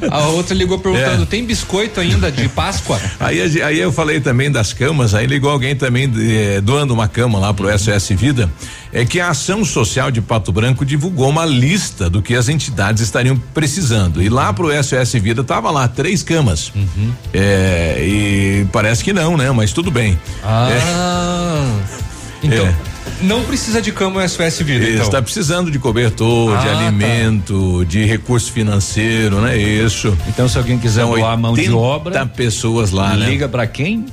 A 0.10 0.28
outra 0.28 0.56
ligou 0.56 0.80
perguntando: 0.80 1.26
tem 1.26 1.46
biscoito 1.46 2.00
ainda 2.00 2.32
de 2.32 2.48
Páscoa? 2.50 3.00
Aí, 3.20 3.42
aí 3.62 3.80
eu 3.80 3.92
falei 3.92 4.20
também 4.20 4.52
das 4.52 4.74
camas, 4.74 5.14
aí 5.14 5.26
ligou 5.26 5.50
alguém 5.50 5.76
também 5.76 6.12
eh, 6.18 6.62
doando 6.62 6.94
uma 6.94 7.08
cama 7.08 7.40
lá 7.40 7.54
pro 7.54 7.68
SOS 7.78 8.10
Vida. 8.10 8.50
É 8.92 9.06
que 9.06 9.20
a 9.20 9.30
ação 9.30 9.64
social 9.64 10.10
de 10.10 10.20
Pato 10.20 10.52
Branco 10.52 10.84
divulgou 10.84 11.30
uma 11.30 11.46
lista 11.46 12.10
do 12.10 12.22
que 12.22 12.36
as 12.36 12.50
entidades 12.50 13.04
estariam 13.04 13.38
precisando. 13.54 14.22
E 14.22 14.30
lá 14.30 14.52
pro 14.52 14.72
SOS 14.84 15.14
Vida 15.14 15.44
tava 15.44 15.70
lá 15.70 15.88
três 15.88 16.24
camas. 16.24 16.72
É, 17.34 17.98
e 18.02 18.68
parece 18.72 19.04
que 19.04 19.14
não, 19.14 19.38
né? 19.38 19.52
Mas 19.52 19.72
tudo 19.72 19.92
bem. 19.92 20.20
Ah. 20.44 21.80
Então, 22.42 22.66
É. 22.66 22.76
não 23.22 23.44
precisa 23.44 23.82
de 23.82 23.92
cama 23.92 24.22
o 24.24 24.28
SOS 24.30 24.60
Vida. 24.62 24.86
Isso, 24.86 24.94
Então. 25.00 25.10
tá 25.10 25.22
precisando 25.22 25.70
de 25.70 25.78
cobertor, 25.80 26.58
de 26.60 26.68
Ah, 26.68 26.72
tá. 26.74 26.80
alimento, 26.88 27.86
de 27.86 28.06
recurso 28.06 28.52
financeiro, 28.52 29.42
né? 29.42 29.58
Isso. 29.58 30.18
Então, 30.28 30.48
se 30.48 30.58
alguém 30.58 30.78
quiser 30.78 31.02
São 31.02 31.14
doar 31.16 31.34
a 31.34 31.38
mão 31.38 31.54
de 31.54 31.62
80 31.62 31.78
obra, 31.78 32.26
pessoas 32.26 32.92
lá, 32.92 33.16
né? 33.16 33.30
liga 33.30 33.48
pra 33.50 33.68
quem? 33.68 34.06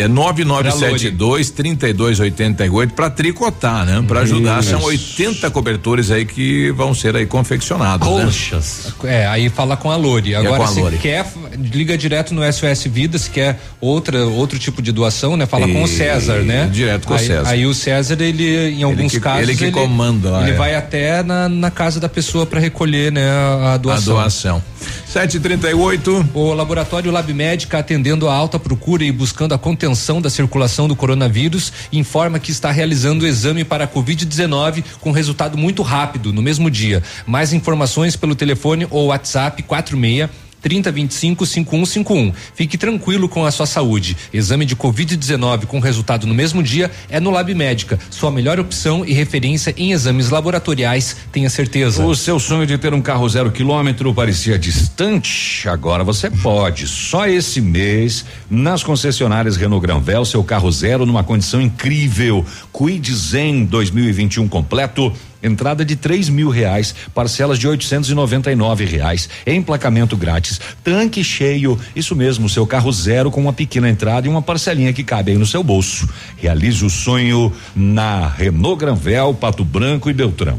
É 0.00 0.08
9972 0.08 1.50
3288 1.50 2.92
para 2.94 3.10
tricotar, 3.10 3.84
né? 3.84 4.04
Para 4.06 4.20
ajudar. 4.20 4.62
São 4.62 4.78
Isso. 4.92 5.20
80 5.22 5.50
cobertores 5.50 6.10
aí 6.10 6.24
que 6.24 6.70
vão 6.72 6.94
ser 6.94 7.16
aí 7.16 7.26
confeccionados. 7.26 8.06
né? 8.08 8.22
Colchas. 8.22 8.92
É, 9.04 9.26
aí 9.26 9.48
fala 9.48 9.76
com 9.76 9.90
a 9.90 9.96
Lori. 9.96 10.34
É 10.34 10.36
Agora, 10.36 10.56
com 10.58 10.62
a 10.64 10.66
se 10.68 10.80
Lori. 10.80 10.98
quer, 10.98 11.26
liga 11.58 11.96
direto 11.96 12.34
no 12.34 12.42
SOS 12.52 12.84
Vida, 12.86 13.18
se 13.18 13.30
quer 13.30 13.58
outra, 13.80 14.24
outro 14.26 14.58
tipo 14.58 14.80
de 14.82 14.92
doação, 14.92 15.36
né? 15.36 15.46
Fala 15.46 15.66
com 15.66 15.82
o 15.82 15.86
E- 15.86 15.88
César, 15.88 16.38
né? 16.42 16.68
direto 16.72 17.06
com 17.06 17.14
o 17.14 17.16
aí, 17.16 17.26
César. 17.26 17.48
Aí 17.48 17.66
o 17.66 17.74
César, 17.74 18.16
ele, 18.20 18.70
em 18.70 18.82
alguns 18.82 19.12
que- 19.12 19.20
casos. 19.20 19.42
ele 19.42 19.56
que 19.56 19.70
comanda 19.70 20.30
lá, 20.30 20.42
Ele 20.42 20.50
é. 20.52 20.54
vai 20.54 20.74
até 20.74 21.22
na, 21.22 21.48
na 21.48 21.70
casa 21.70 21.98
da 22.00 22.08
pessoa 22.08 22.44
para 22.46 22.60
recolher, 22.60 23.10
né? 23.12 23.28
A, 23.30 23.74
a 23.74 23.76
doação. 23.76 24.16
A 24.18 24.20
doação. 24.22 24.62
738. 25.06 26.30
O 26.34 26.52
laboratório 26.52 27.12
Lab 27.12 27.32
Médica, 27.32 27.78
atendendo 27.78 28.28
a 28.28 28.34
alta 28.34 28.58
procura 28.58 29.04
e 29.04 29.12
buscando 29.12 29.54
a 29.54 29.58
contenção 29.58 30.20
da 30.20 30.28
circulação 30.28 30.88
do 30.88 30.96
coronavírus, 30.96 31.72
informa 31.92 32.40
que 32.40 32.50
está 32.50 32.70
realizando 32.70 33.24
o 33.24 33.26
exame 33.26 33.64
para 33.64 33.84
a 33.84 33.88
Covid-19 33.88 34.84
com 35.00 35.12
resultado 35.12 35.56
muito 35.56 35.82
rápido, 35.82 36.32
no 36.32 36.42
mesmo 36.42 36.70
dia. 36.70 37.02
Mais 37.24 37.52
informações 37.52 38.16
pelo 38.16 38.34
telefone 38.34 38.86
ou 38.90 39.06
WhatsApp 39.06 39.62
46 39.62 40.28
3025 40.66 41.46
5151. 41.46 42.32
Fique 42.52 42.76
tranquilo 42.76 43.28
com 43.28 43.44
a 43.44 43.52
sua 43.52 43.66
saúde. 43.66 44.16
Exame 44.34 44.64
de 44.64 44.74
Covid-19 44.74 45.66
com 45.66 45.78
resultado 45.78 46.26
no 46.26 46.34
mesmo 46.34 46.60
dia 46.60 46.90
é 47.08 47.20
no 47.20 47.30
Lab 47.30 47.54
Médica. 47.54 48.00
Sua 48.10 48.32
melhor 48.32 48.58
opção 48.58 49.04
e 49.04 49.12
referência 49.12 49.72
em 49.76 49.92
exames 49.92 50.28
laboratoriais, 50.28 51.18
tenha 51.30 51.48
certeza. 51.48 52.04
O 52.04 52.16
seu 52.16 52.40
sonho 52.40 52.66
de 52.66 52.76
ter 52.78 52.92
um 52.92 53.00
carro 53.00 53.28
zero 53.28 53.52
quilômetro 53.52 54.12
parecia 54.12 54.58
distante. 54.58 55.68
Agora 55.68 56.02
você 56.02 56.28
pode. 56.28 56.88
Só 56.88 57.28
esse 57.28 57.60
mês, 57.60 58.24
nas 58.50 58.82
concessionárias 58.82 59.56
Renault 59.56 59.86
Granvel, 59.86 60.24
seu 60.24 60.42
carro 60.42 60.72
zero 60.72 61.06
numa 61.06 61.22
condição 61.22 61.60
incrível. 61.60 62.44
Quid 62.72 63.14
Zen 63.14 63.66
2021 63.66 64.48
completo. 64.48 65.12
Entrada 65.42 65.84
de 65.84 65.96
três 65.96 66.28
mil 66.28 66.48
reais, 66.48 66.94
parcelas 67.14 67.58
de 67.58 67.68
899 67.68 68.84
reais, 68.84 69.28
emplacamento 69.46 70.16
grátis, 70.16 70.60
tanque 70.82 71.22
cheio, 71.22 71.78
isso 71.94 72.14
mesmo, 72.16 72.48
seu 72.48 72.66
carro 72.66 72.90
zero 72.92 73.30
com 73.30 73.40
uma 73.40 73.52
pequena 73.52 73.88
entrada 73.88 74.26
e 74.26 74.30
uma 74.30 74.42
parcelinha 74.42 74.92
que 74.92 75.04
cabe 75.04 75.32
aí 75.32 75.38
no 75.38 75.46
seu 75.46 75.62
bolso. 75.62 76.08
Realize 76.36 76.84
o 76.84 76.90
sonho 76.90 77.52
na 77.74 78.28
Renault 78.28 78.78
Granvel, 78.78 79.34
Pato 79.34 79.64
Branco 79.64 80.10
e 80.10 80.12
Beltrão. 80.12 80.58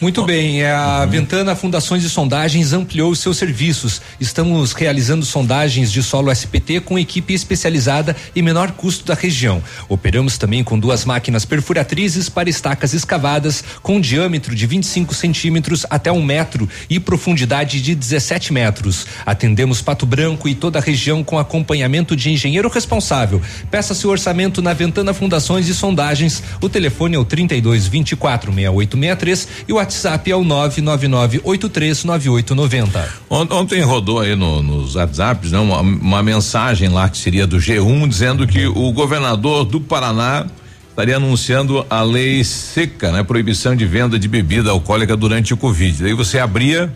Muito 0.00 0.22
bem, 0.22 0.62
é 0.62 0.70
a 0.70 1.04
Ventana 1.06 1.56
Fundações 1.56 2.04
e 2.04 2.08
Sondagens 2.08 2.72
ampliou 2.72 3.10
os 3.10 3.18
seus 3.18 3.36
serviços. 3.36 4.00
Estamos 4.20 4.72
realizando 4.72 5.24
sondagens 5.24 5.90
de 5.90 6.04
solo 6.04 6.30
SPT 6.30 6.78
com 6.78 6.96
equipe 6.96 7.34
especializada 7.34 8.14
e 8.32 8.40
menor 8.40 8.70
custo 8.70 9.04
da 9.04 9.14
região. 9.14 9.60
Operamos 9.88 10.38
também 10.38 10.62
com 10.62 10.78
duas 10.78 11.04
máquinas 11.04 11.44
perfuratrizes 11.44 12.28
para 12.28 12.48
estacas 12.48 12.94
escavadas 12.94 13.64
com 13.82 14.00
diâmetro 14.00 14.54
de 14.54 14.66
25 14.68 15.12
centímetros 15.12 15.84
até 15.90 16.12
um 16.12 16.22
metro 16.22 16.68
e 16.88 17.00
profundidade 17.00 17.82
de 17.82 17.96
17 17.96 18.52
metros. 18.52 19.04
Atendemos 19.26 19.82
Pato 19.82 20.06
Branco 20.06 20.48
e 20.48 20.54
toda 20.54 20.78
a 20.78 20.82
região 20.82 21.24
com 21.24 21.40
acompanhamento 21.40 22.14
de 22.14 22.30
engenheiro 22.30 22.68
responsável. 22.68 23.42
Peça 23.68 23.94
seu 23.94 24.10
orçamento 24.10 24.62
na 24.62 24.72
Ventana 24.72 25.12
Fundações 25.12 25.66
e 25.66 25.74
Sondagens. 25.74 26.40
O 26.60 26.68
telefone 26.68 27.16
é 27.16 27.18
o 27.18 27.24
32 27.24 27.88
24 27.88 28.52
6863 28.52 29.48
e 29.66 29.72
o 29.72 29.87
WhatsApp 29.92 30.30
é 30.30 30.36
o 30.36 30.44
999 30.44 31.40
839890. 31.44 33.08
Ont- 33.30 33.50
Ontem 33.52 33.80
rodou 33.82 34.20
aí 34.20 34.36
no- 34.36 34.62
nos 34.62 34.94
WhatsApps 34.96 35.50
né, 35.50 35.58
uma, 35.58 35.80
uma 35.80 36.22
mensagem 36.22 36.90
lá 36.90 37.08
que 37.08 37.16
seria 37.16 37.46
do 37.46 37.56
G1 37.56 38.06
dizendo 38.06 38.46
que 38.46 38.66
o 38.66 38.92
governador 38.92 39.64
do 39.64 39.80
Paraná 39.80 40.44
estaria 40.90 41.16
anunciando 41.16 41.86
a 41.88 42.02
lei 42.02 42.44
seca, 42.44 43.10
né? 43.12 43.22
Proibição 43.22 43.74
de 43.74 43.86
venda 43.86 44.18
de 44.18 44.28
bebida 44.28 44.70
alcoólica 44.70 45.16
durante 45.16 45.54
o 45.54 45.56
Covid. 45.56 46.02
Daí 46.02 46.12
você 46.12 46.38
abria 46.38 46.92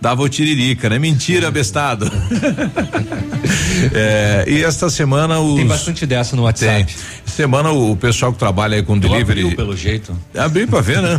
dava 0.00 0.22
o 0.22 0.28
tiririca, 0.28 0.88
né? 0.88 0.98
Mentira, 0.98 1.50
bestado. 1.50 2.10
é, 3.94 4.44
e 4.46 4.62
esta 4.62 4.88
semana 4.90 5.38
os. 5.38 5.56
Tem 5.56 5.66
bastante 5.66 6.06
dessa 6.06 6.36
no 6.36 6.42
WhatsApp. 6.42 6.86
Tem. 6.86 6.96
Semana 7.26 7.70
o, 7.70 7.92
o 7.92 7.96
pessoal 7.96 8.32
que 8.32 8.38
trabalha 8.38 8.76
aí 8.76 8.82
com 8.82 8.98
delivery. 8.98 9.40
Abriu, 9.40 9.56
pelo 9.56 9.76
jeito. 9.76 10.16
Abriu 10.36 10.66
pra 10.68 10.80
ver, 10.80 11.02
né? 11.02 11.18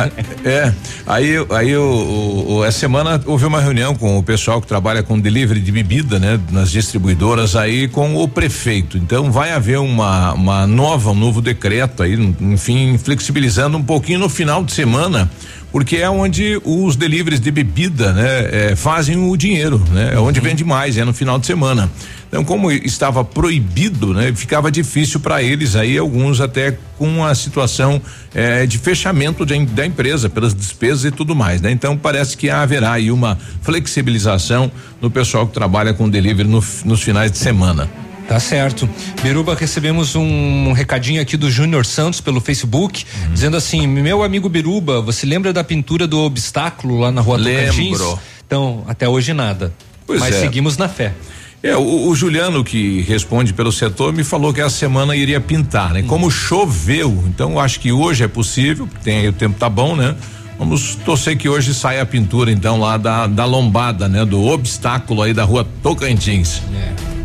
é. 0.44 0.72
Aí, 1.06 1.34
aí 1.50 1.76
o, 1.76 2.46
o, 2.48 2.64
essa 2.64 2.78
semana 2.78 3.20
houve 3.26 3.44
uma 3.44 3.60
reunião 3.60 3.94
com 3.94 4.18
o 4.18 4.22
pessoal 4.22 4.60
que 4.60 4.66
trabalha 4.66 5.02
com 5.02 5.18
delivery 5.18 5.60
de 5.60 5.72
bebida, 5.72 6.18
né? 6.18 6.40
Nas 6.50 6.70
distribuidoras 6.70 7.54
aí 7.54 7.88
com 7.88 8.16
o 8.16 8.26
prefeito. 8.26 8.96
Então 8.96 9.30
vai 9.30 9.52
haver 9.52 9.78
uma, 9.78 10.32
uma 10.32 10.66
nova, 10.66 11.10
um 11.10 11.14
novo 11.14 11.42
decreto 11.42 12.02
aí, 12.02 12.14
enfim, 12.40 12.96
flexibilizando 12.96 13.76
um 13.76 13.82
pouquinho 13.82 14.20
no 14.20 14.28
final 14.28 14.64
de 14.64 14.72
semana 14.72 15.30
porque 15.78 15.98
é 15.98 16.10
onde 16.10 16.60
os 16.64 16.96
deliveries 16.96 17.38
de 17.38 17.52
bebida, 17.52 18.12
né, 18.12 18.70
é, 18.70 18.74
fazem 18.74 19.16
o 19.16 19.36
dinheiro, 19.36 19.80
né? 19.92 20.10
É 20.12 20.18
onde 20.18 20.40
vende 20.40 20.64
mais, 20.64 20.98
é 20.98 21.04
no 21.04 21.12
final 21.12 21.38
de 21.38 21.46
semana. 21.46 21.88
Então, 22.26 22.42
como 22.42 22.68
estava 22.72 23.24
proibido, 23.24 24.12
né, 24.12 24.32
ficava 24.34 24.72
difícil 24.72 25.20
para 25.20 25.40
eles 25.40 25.76
aí, 25.76 25.96
alguns 25.96 26.40
até 26.40 26.76
com 26.98 27.24
a 27.24 27.32
situação 27.32 28.02
é, 28.34 28.66
de 28.66 28.76
fechamento 28.76 29.46
de, 29.46 29.64
da 29.66 29.86
empresa 29.86 30.28
pelas 30.28 30.52
despesas 30.52 31.04
e 31.04 31.12
tudo 31.12 31.36
mais, 31.36 31.60
né? 31.60 31.70
Então, 31.70 31.96
parece 31.96 32.36
que 32.36 32.50
haverá 32.50 32.94
aí 32.94 33.12
uma 33.12 33.38
flexibilização 33.62 34.72
no 35.00 35.08
pessoal 35.08 35.46
que 35.46 35.54
trabalha 35.54 35.94
com 35.94 36.10
delivery 36.10 36.48
no, 36.48 36.64
nos 36.84 37.00
finais 37.00 37.30
de 37.30 37.38
semana. 37.38 37.88
Tá 38.28 38.38
certo. 38.38 38.86
Biruba, 39.22 39.54
recebemos 39.54 40.14
um 40.14 40.72
recadinho 40.72 41.20
aqui 41.22 41.34
do 41.34 41.50
Júnior 41.50 41.86
Santos 41.86 42.20
pelo 42.20 42.42
Facebook, 42.42 43.06
uhum. 43.24 43.32
dizendo 43.32 43.56
assim: 43.56 43.86
meu 43.86 44.22
amigo 44.22 44.50
Biruba, 44.50 45.00
você 45.00 45.24
lembra 45.24 45.50
da 45.50 45.64
pintura 45.64 46.06
do 46.06 46.18
obstáculo 46.18 47.00
lá 47.00 47.10
na 47.10 47.22
rua 47.22 47.38
Lembro. 47.38 47.72
Tocantins? 47.72 48.18
Então, 48.46 48.84
até 48.86 49.08
hoje 49.08 49.32
nada. 49.32 49.72
Pois 50.06 50.20
Mas 50.20 50.34
é. 50.34 50.40
seguimos 50.40 50.76
na 50.76 50.90
fé. 50.90 51.14
É, 51.62 51.74
o, 51.74 52.08
o, 52.08 52.14
Juliano 52.14 52.62
que 52.62 53.00
responde 53.00 53.52
pelo 53.52 53.72
setor 53.72 54.12
me 54.12 54.22
falou 54.22 54.52
que 54.52 54.60
essa 54.60 54.76
semana 54.76 55.16
iria 55.16 55.40
pintar, 55.40 55.94
né? 55.94 56.02
Como 56.02 56.30
choveu, 56.30 57.24
então 57.26 57.58
acho 57.58 57.80
que 57.80 57.90
hoje 57.90 58.22
é 58.22 58.28
possível, 58.28 58.88
tem 59.02 59.26
o 59.26 59.32
tempo 59.32 59.58
tá 59.58 59.68
bom, 59.68 59.96
né? 59.96 60.14
Vamos 60.58 60.96
torcer 61.04 61.36
que 61.36 61.48
hoje 61.48 61.74
saia 61.74 62.02
a 62.02 62.06
pintura 62.06 62.50
então 62.50 62.78
lá 62.78 62.96
da, 62.96 63.26
da 63.26 63.44
lombada, 63.44 64.06
né? 64.06 64.24
Do 64.24 64.44
obstáculo 64.44 65.22
aí 65.22 65.32
da 65.32 65.44
rua 65.44 65.66
Tocantins. 65.82 66.62
É. 66.74 67.17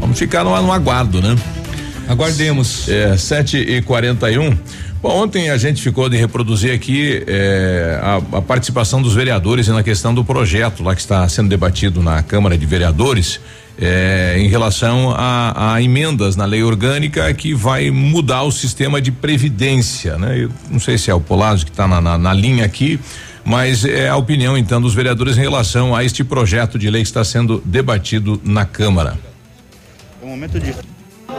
Vamos 0.00 0.18
ficar 0.18 0.42
no, 0.42 0.50
no 0.62 0.72
aguardo, 0.72 1.20
né? 1.20 1.36
Aguardemos. 2.08 2.88
É, 2.88 3.16
sete 3.16 3.56
e 3.58 3.80
quarenta 3.82 4.30
e 4.30 4.38
um. 4.38 4.56
Bom, 5.02 5.22
ontem 5.22 5.48
a 5.48 5.56
gente 5.56 5.80
ficou 5.80 6.08
de 6.08 6.16
reproduzir 6.16 6.74
aqui 6.74 7.22
é, 7.26 7.98
a, 8.02 8.38
a, 8.38 8.42
participação 8.42 9.00
dos 9.00 9.14
vereadores 9.14 9.68
na 9.68 9.82
questão 9.82 10.12
do 10.12 10.24
projeto 10.24 10.82
lá 10.82 10.94
que 10.94 11.00
está 11.00 11.26
sendo 11.28 11.48
debatido 11.48 12.02
na 12.02 12.22
Câmara 12.22 12.58
de 12.58 12.66
Vereadores 12.66 13.40
é, 13.80 14.36
em 14.38 14.48
relação 14.48 15.14
a, 15.16 15.74
a, 15.74 15.82
emendas 15.82 16.36
na 16.36 16.44
lei 16.44 16.62
orgânica 16.62 17.32
que 17.32 17.54
vai 17.54 17.90
mudar 17.90 18.42
o 18.42 18.50
sistema 18.50 19.00
de 19.00 19.10
previdência, 19.10 20.18
né? 20.18 20.44
Eu 20.44 20.50
não 20.70 20.80
sei 20.80 20.98
se 20.98 21.10
é 21.10 21.14
o 21.14 21.20
Polazzo 21.20 21.64
que 21.64 21.70
está 21.70 21.88
na, 21.88 22.00
na, 22.00 22.18
na 22.18 22.34
linha 22.34 22.64
aqui, 22.64 23.00
mas 23.42 23.84
é 23.84 24.08
a 24.08 24.16
opinião 24.16 24.58
então 24.58 24.82
dos 24.82 24.92
vereadores 24.92 25.38
em 25.38 25.40
relação 25.40 25.96
a 25.96 26.04
este 26.04 26.22
projeto 26.22 26.78
de 26.78 26.90
lei 26.90 27.02
que 27.02 27.08
está 27.08 27.24
sendo 27.24 27.62
debatido 27.64 28.38
na 28.44 28.66
Câmara. 28.66 29.29
Momento 30.30 30.60
de 30.60 30.72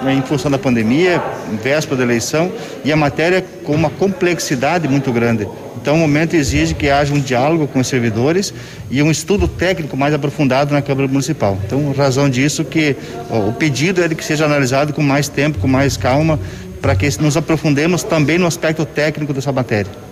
em 0.10 0.22
função 0.24 0.52
da 0.52 0.58
pandemia, 0.58 1.22
véspera 1.64 1.96
da 1.96 2.04
eleição, 2.04 2.52
e 2.84 2.92
a 2.92 2.96
matéria 2.98 3.42
com 3.64 3.74
uma 3.74 3.90
complexidade 3.90 4.86
muito 4.86 5.14
grande. 5.14 5.48
Então, 5.78 5.96
o 5.96 6.00
momento 6.00 6.34
exige 6.34 6.74
que 6.74 6.90
haja 6.90 7.14
um 7.14 7.20
diálogo 7.20 7.68
com 7.68 7.80
os 7.80 7.88
servidores 7.88 8.54
e 8.90 9.02
um 9.02 9.10
estudo 9.10 9.48
técnico 9.48 9.96
mais 9.96 10.14
aprofundado 10.14 10.74
na 10.74 10.82
Câmara 10.82 11.08
Municipal. 11.08 11.58
Então, 11.66 11.94
razão 11.94 12.30
disso 12.30 12.66
que 12.66 12.98
ó, 13.30 13.48
o 13.48 13.54
pedido 13.54 14.04
é 14.04 14.10
de 14.10 14.16
que 14.16 14.26
seja 14.26 14.44
analisado 14.44 14.92
com 14.92 15.02
mais 15.02 15.30
tempo, 15.30 15.58
com 15.60 15.70
mais 15.70 15.96
calma, 15.96 16.38
para 16.82 16.94
que 16.94 17.08
nos 17.22 17.38
aprofundemos 17.38 18.04
também 18.04 18.38
no 18.38 18.46
aspecto 18.46 18.86
técnico 18.86 19.34
dessa 19.34 19.54
matéria. 19.54 20.11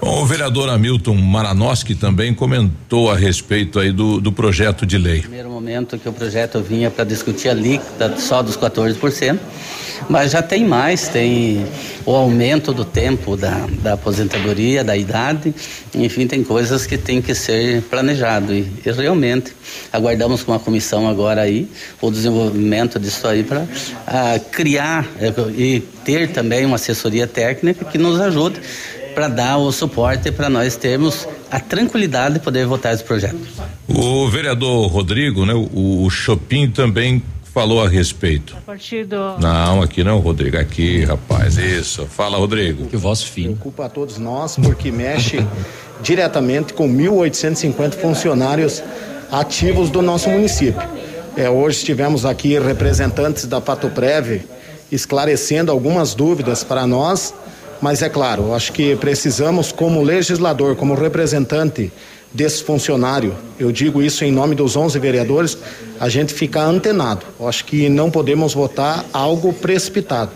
Bom, 0.00 0.22
o 0.22 0.26
vereador 0.26 0.68
Hamilton 0.68 1.14
Maranoski 1.14 1.94
também 1.94 2.32
comentou 2.32 3.10
a 3.10 3.16
respeito 3.16 3.80
aí 3.80 3.90
do, 3.90 4.20
do 4.20 4.30
projeto 4.30 4.86
de 4.86 4.96
lei. 4.96 5.20
Primeiro 5.20 5.50
momento 5.50 5.98
que 5.98 6.08
o 6.08 6.12
projeto 6.12 6.60
vinha 6.60 6.88
para 6.88 7.04
discutir 7.04 7.48
a 7.48 7.54
líquida 7.54 8.16
só 8.16 8.40
dos 8.40 8.56
14%, 8.56 9.38
mas 10.08 10.30
já 10.30 10.40
tem 10.40 10.64
mais, 10.64 11.08
tem 11.08 11.66
o 12.06 12.14
aumento 12.14 12.72
do 12.72 12.84
tempo 12.84 13.36
da, 13.36 13.66
da 13.82 13.94
aposentadoria, 13.94 14.84
da 14.84 14.96
idade, 14.96 15.52
enfim, 15.94 16.28
tem 16.28 16.44
coisas 16.44 16.86
que 16.86 16.96
tem 16.96 17.20
que 17.20 17.34
ser 17.34 17.82
planejado 17.82 18.54
e, 18.54 18.66
e 18.86 18.90
realmente 18.92 19.52
aguardamos 19.92 20.44
com 20.44 20.54
a 20.54 20.60
comissão 20.60 21.08
agora 21.08 21.42
aí 21.42 21.68
o 22.00 22.10
desenvolvimento 22.10 23.00
disso 23.00 23.26
aí 23.26 23.42
para 23.42 23.66
ah, 24.06 24.38
criar 24.52 25.06
eh, 25.20 25.32
e 25.56 25.80
ter 26.04 26.30
também 26.30 26.64
uma 26.64 26.76
assessoria 26.76 27.26
técnica 27.26 27.84
que 27.84 27.98
nos 27.98 28.20
ajude 28.20 28.60
para 29.18 29.26
dar 29.26 29.58
o 29.58 29.72
suporte 29.72 30.30
para 30.30 30.48
nós 30.48 30.76
termos 30.76 31.26
a 31.50 31.58
tranquilidade 31.58 32.34
de 32.34 32.40
poder 32.40 32.64
votar 32.66 32.94
esse 32.94 33.02
projeto. 33.02 33.36
O 33.88 34.28
vereador 34.28 34.86
Rodrigo, 34.86 35.44
né, 35.44 35.52
o, 35.54 36.04
o 36.04 36.08
Chopin 36.08 36.70
também 36.70 37.20
falou 37.52 37.82
a 37.82 37.88
respeito. 37.88 38.56
A 38.56 38.60
partir 38.60 39.04
do. 39.04 39.16
Não, 39.40 39.82
aqui 39.82 40.04
não, 40.04 40.20
Rodrigo, 40.20 40.56
aqui, 40.56 41.02
rapaz, 41.02 41.58
isso. 41.58 42.06
Fala, 42.06 42.38
Rodrigo. 42.38 42.86
Que 42.86 42.96
voz 42.96 43.20
fina. 43.20 43.48
Preocupa 43.48 43.86
a 43.86 43.88
todos 43.88 44.18
nós 44.18 44.54
porque 44.54 44.92
mexe 44.92 45.44
diretamente 46.00 46.72
com 46.72 46.88
1.850 46.88 47.94
funcionários 47.94 48.84
ativos 49.32 49.90
do 49.90 50.00
nosso 50.00 50.30
município. 50.30 50.80
É, 51.36 51.50
hoje 51.50 51.84
tivemos 51.84 52.24
aqui 52.24 52.56
representantes 52.56 53.46
da 53.46 53.60
Pato 53.60 53.88
Preve 53.90 54.42
esclarecendo 54.92 55.72
algumas 55.72 56.14
dúvidas 56.14 56.62
para 56.62 56.86
nós 56.86 57.34
mas 57.80 58.02
é 58.02 58.08
claro, 58.08 58.54
acho 58.54 58.72
que 58.72 58.96
precisamos, 58.96 59.72
como 59.72 60.02
legislador, 60.02 60.76
como 60.76 60.94
representante 60.94 61.92
desse 62.32 62.62
funcionário, 62.62 63.34
eu 63.58 63.72
digo 63.72 64.02
isso 64.02 64.24
em 64.24 64.30
nome 64.30 64.54
dos 64.54 64.76
11 64.76 64.98
vereadores, 64.98 65.56
a 65.98 66.08
gente 66.08 66.34
ficar 66.34 66.64
antenado. 66.64 67.24
Acho 67.40 67.64
que 67.64 67.88
não 67.88 68.10
podemos 68.10 68.52
votar 68.54 69.04
algo 69.12 69.52
precipitado. 69.52 70.30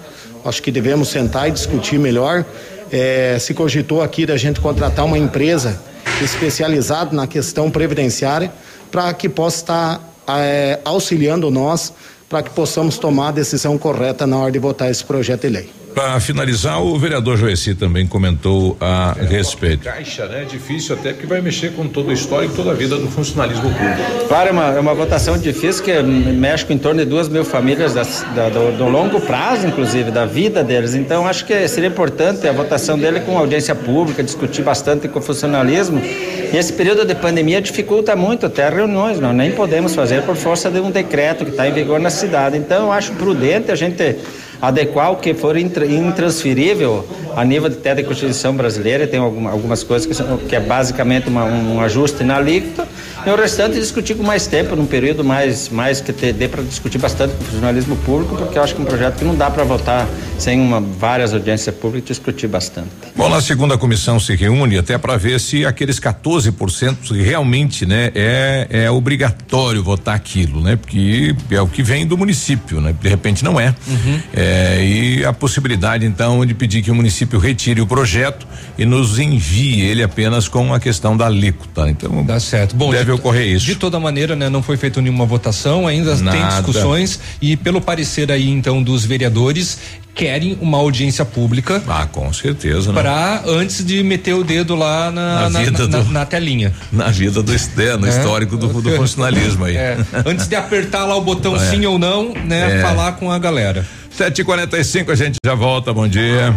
Acho 0.45 0.63
que 0.63 0.71
devemos 0.71 1.09
sentar 1.09 1.49
e 1.49 1.53
discutir 1.53 1.99
melhor. 1.99 2.45
É, 2.91 3.37
se 3.39 3.55
cogitou 3.55 4.03
aqui 4.03 4.27
da 4.27 4.37
gente 4.37 4.61
contratar 4.61 5.05
uma 5.05 5.19
empresa 5.19 5.81
especializada 6.23 7.15
na 7.15 7.27
questão 7.27 7.71
previdenciária 7.71 8.53
para 8.91 9.13
que 9.15 9.29
possa 9.29 9.57
estar 9.59 10.15
é, 10.29 10.79
auxiliando 10.85 11.51
nós 11.51 11.93
para 12.29 12.43
que 12.43 12.51
possamos 12.51 12.97
tomar 12.97 13.29
a 13.29 13.33
decisão 13.33 13.77
correta 13.77 14.27
na 14.27 14.39
hora 14.39 14.51
de 14.51 14.59
votar 14.59 14.91
esse 14.91 15.05
projeto 15.05 15.43
de 15.43 15.49
lei. 15.51 15.82
Para 15.95 16.19
finalizar, 16.21 16.83
o 16.83 16.99
vereador 16.99 17.37
Joeci 17.37 17.75
também 17.75 18.07
comentou 18.07 18.77
a 18.81 19.15
é, 19.19 19.25
respeito. 19.25 19.85
Caixa, 19.85 20.27
né? 20.27 20.43
É 20.43 20.45
difícil 20.45 20.95
até 20.95 21.13
porque 21.13 21.27
vai 21.27 21.41
mexer 21.41 21.73
com 21.73 21.87
todo 21.87 22.09
o 22.09 22.13
histórico, 22.13 22.55
toda 22.55 22.71
a 22.71 22.75
vida 22.75 22.97
do 22.97 23.09
funcionalismo 23.09 23.71
público. 23.71 24.29
Claro, 24.29 24.49
é 24.49 24.53
uma, 24.53 24.67
é 24.69 24.81
uma 24.81 24.95
votação 24.95 25.37
difícil 25.39 25.85
que 25.85 26.03
mexe 26.03 26.65
com 26.65 26.73
em 26.73 26.79
torno 26.79 27.01
de 27.01 27.07
duas 27.07 27.29
mil 27.29 27.45
famílias 27.45 27.95
da, 27.95 28.03
da, 28.35 28.49
do, 28.49 28.77
do, 28.77 28.89
longo 28.89 29.21
prazo, 29.21 29.67
inclusive, 29.67 30.11
da 30.11 30.25
vida 30.25 30.65
deles. 30.65 30.95
Então, 30.95 31.27
acho 31.27 31.45
que 31.45 31.69
seria 31.69 31.89
importante 31.89 32.49
a 32.49 32.53
votação 32.53 32.99
dele 32.99 33.21
com 33.21 33.37
audiência 33.37 33.75
pública, 33.75 34.23
discutir 34.23 34.63
bastante 34.63 35.09
com 35.09 35.19
o 35.19 35.23
funcionalismo. 35.23 36.01
E 36.01 36.57
esse 36.57 36.73
período 36.73 37.05
de 37.05 37.15
pandemia 37.15 37.61
dificulta 37.61 38.17
muito 38.17 38.47
até 38.47 38.69
reuniões, 38.69 39.21
nós 39.21 39.35
nem 39.35 39.53
podemos 39.53 39.95
fazer 39.95 40.23
por 40.23 40.37
força 40.37 40.71
de 40.71 40.81
um 40.81 40.91
decreto 40.91 41.45
que 41.45 41.51
está 41.51 41.69
em 41.69 41.73
vigor 41.73 42.01
na 42.01 42.11
cidade. 42.11 42.57
Então, 42.57 42.91
acho 42.91 43.13
prudente 43.13 43.71
a 43.71 43.75
gente 43.75 44.17
adequar 44.63 45.11
o 45.11 45.17
que 45.17 45.35
for 45.35 45.57
intransferível 45.57 47.05
a 47.37 47.45
nível 47.45 47.67
até 47.67 47.97
da 47.97 48.05
Constituição 48.05 48.55
brasileira, 48.55 49.09
tem 49.09 49.19
algumas 49.19 49.83
coisas 49.83 50.07
que, 50.07 50.15
são, 50.15 50.37
que 50.37 50.55
é 50.55 50.61
basicamente 50.61 51.29
uma, 51.29 51.45
um 51.45 51.81
ajuste 51.81 52.23
na 52.23 52.37
alíquota, 52.37 52.87
e 53.27 53.31
o 53.31 53.35
restante 53.35 53.75
discutir 53.75 54.15
com 54.15 54.23
mais 54.23 54.47
tempo, 54.47 54.77
num 54.77 54.87
período 54.87 55.25
mais, 55.25 55.69
mais 55.69 56.01
que 56.01 56.13
te, 56.13 56.33
dê 56.33 56.47
para 56.47 56.63
discutir 56.63 56.99
bastante 56.99 57.35
com 57.35 57.45
o 57.45 57.53
jornalismo 57.53 57.97
público, 57.97 58.37
porque 58.37 58.57
eu 58.57 58.63
acho 58.63 58.75
que 58.75 58.81
é 58.81 58.85
um 58.85 58.87
projeto 58.87 59.17
que 59.17 59.25
não 59.25 59.35
dá 59.35 59.51
para 59.51 59.65
votar 59.65 60.07
sem 60.43 60.61
uma, 60.61 60.81
várias 60.81 61.33
audiências 61.33 61.73
públicas 61.75 62.09
discutir 62.09 62.49
bastante. 62.49 62.89
Bom, 63.15 63.29
na 63.29 63.41
segunda 63.41 63.79
comissão 63.79 64.19
se 64.19 64.35
reúne 64.35 64.77
até 64.77 64.99
para 64.99 65.17
ver 65.17 65.39
se 65.39 65.65
aqueles 65.65 66.01
14% 66.01 67.13
realmente, 67.23 67.87
né, 67.87 68.11
é, 68.13 68.67
é 68.71 68.91
obrigatório 68.91 69.83
votar 69.85 70.17
aquilo, 70.17 70.61
né? 70.61 70.75
Porque 70.75 71.35
é 71.49 71.61
o 71.61 71.69
que 71.69 71.83
vem 71.83 72.05
do 72.05 72.19
município, 72.19 72.81
né? 72.81 72.93
De 73.01 73.09
repente 73.09 73.45
não 73.45 73.61
é. 73.61 73.75
Uhum. 73.87 74.21
é 74.35 74.85
e 74.85 75.25
a 75.25 75.33
possibilidade 75.33 76.05
então 76.05 76.45
de 76.45 76.55
pedir 76.55 76.83
que 76.83 76.91
o 76.91 76.95
município 76.95 77.39
retire 77.39 77.81
o 77.81 77.87
projeto 77.87 78.47
e 78.77 78.85
nos 78.85 79.19
envie 79.21 79.81
ele 79.81 80.03
apenas 80.03 80.49
com 80.49 80.75
a 80.75 80.81
questão 80.81 81.17
da 81.17 81.27
alíquota. 81.27 81.89
Então, 81.89 82.25
dá 82.25 82.41
certo. 82.41 82.75
Bom, 82.75 82.91
deve 82.91 83.05
de, 83.05 83.13
ocorrer 83.13 83.47
isso. 83.47 83.65
De 83.65 83.77
toda 83.77 84.01
maneira, 84.01 84.35
né, 84.35 84.49
não 84.49 84.63
foi 84.63 84.77
feita 84.77 85.01
nenhuma 85.01 85.25
votação, 85.25 85.87
ainda 85.87 86.17
Nada. 86.17 86.37
tem 86.37 86.49
discussões 86.49 87.21
e 87.41 87.57
pelo 87.57 87.81
parecer 87.81 88.33
aí 88.33 88.49
então 88.49 88.83
dos 88.83 89.05
vereadores, 89.05 89.79
querem 90.15 90.59
uma 90.61 90.79
audiência 90.79 91.25
pública. 91.25 91.83
Ah, 91.89 92.07
com 92.07 92.33
certeza. 92.33 92.93
Né? 92.93 93.01
Para 93.01 93.43
antes 93.47 93.85
de 93.85 94.03
meter 94.03 94.35
o 94.35 94.45
dedo 94.45 94.75
lá 94.75 95.11
na, 95.11 95.49
na, 95.49 95.61
na, 95.61 95.87
na, 95.89 96.05
na 96.05 96.27
telinha. 96.27 96.73
Na 96.91 97.09
vida 97.09 97.43
do 97.43 97.53
é, 97.53 97.97
no 97.97 98.07
é. 98.07 98.11
histórico 98.11 98.57
do, 98.57 98.69
do 98.69 98.97
funcionalismo 98.97 99.65
aí. 99.65 99.73
É. 99.83 99.97
Antes 100.27 100.47
de 100.47 100.55
apertar 100.55 101.05
lá 101.07 101.17
o 101.17 101.21
botão 101.21 101.57
é. 101.57 101.59
sim 101.59 101.85
ou 101.87 101.99
não, 101.99 102.35
né? 102.35 102.79
É. 102.79 102.83
Falar 102.83 103.13
com 103.13 103.33
a 103.33 103.39
galera. 103.39 103.85
7h45 104.17 105.11
a 105.11 105.15
gente 105.15 105.37
já 105.45 105.55
volta. 105.55 105.93
Bom 105.93 106.07
dia. 106.07 106.55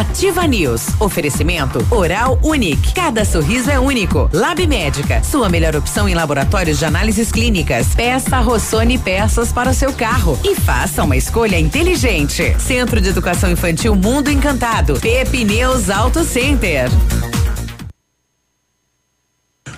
Ativa 0.00 0.46
News. 0.46 0.98
Oferecimento 0.98 1.86
Oral 1.90 2.38
Unique. 2.42 2.94
Cada 2.94 3.22
sorriso 3.22 3.70
é 3.70 3.78
único. 3.78 4.30
Lab 4.32 4.66
Médica. 4.66 5.22
Sua 5.22 5.50
melhor 5.50 5.76
opção 5.76 6.08
em 6.08 6.14
laboratórios 6.14 6.78
de 6.78 6.86
análises 6.86 7.30
clínicas. 7.30 7.88
Peça 7.94 8.40
Rossoni 8.40 8.96
peças 8.96 9.52
para 9.52 9.68
o 9.68 9.74
seu 9.74 9.92
carro 9.92 10.40
e 10.42 10.54
faça 10.54 11.04
uma 11.04 11.18
escolha 11.18 11.60
inteligente. 11.60 12.56
Centro 12.58 12.98
de 12.98 13.10
Educação 13.10 13.50
Infantil 13.50 13.94
Mundo 13.94 14.30
Encantado. 14.30 14.98
Pepe 15.00 15.44
News 15.44 15.90
Auto 15.90 16.24
Center. 16.24 16.88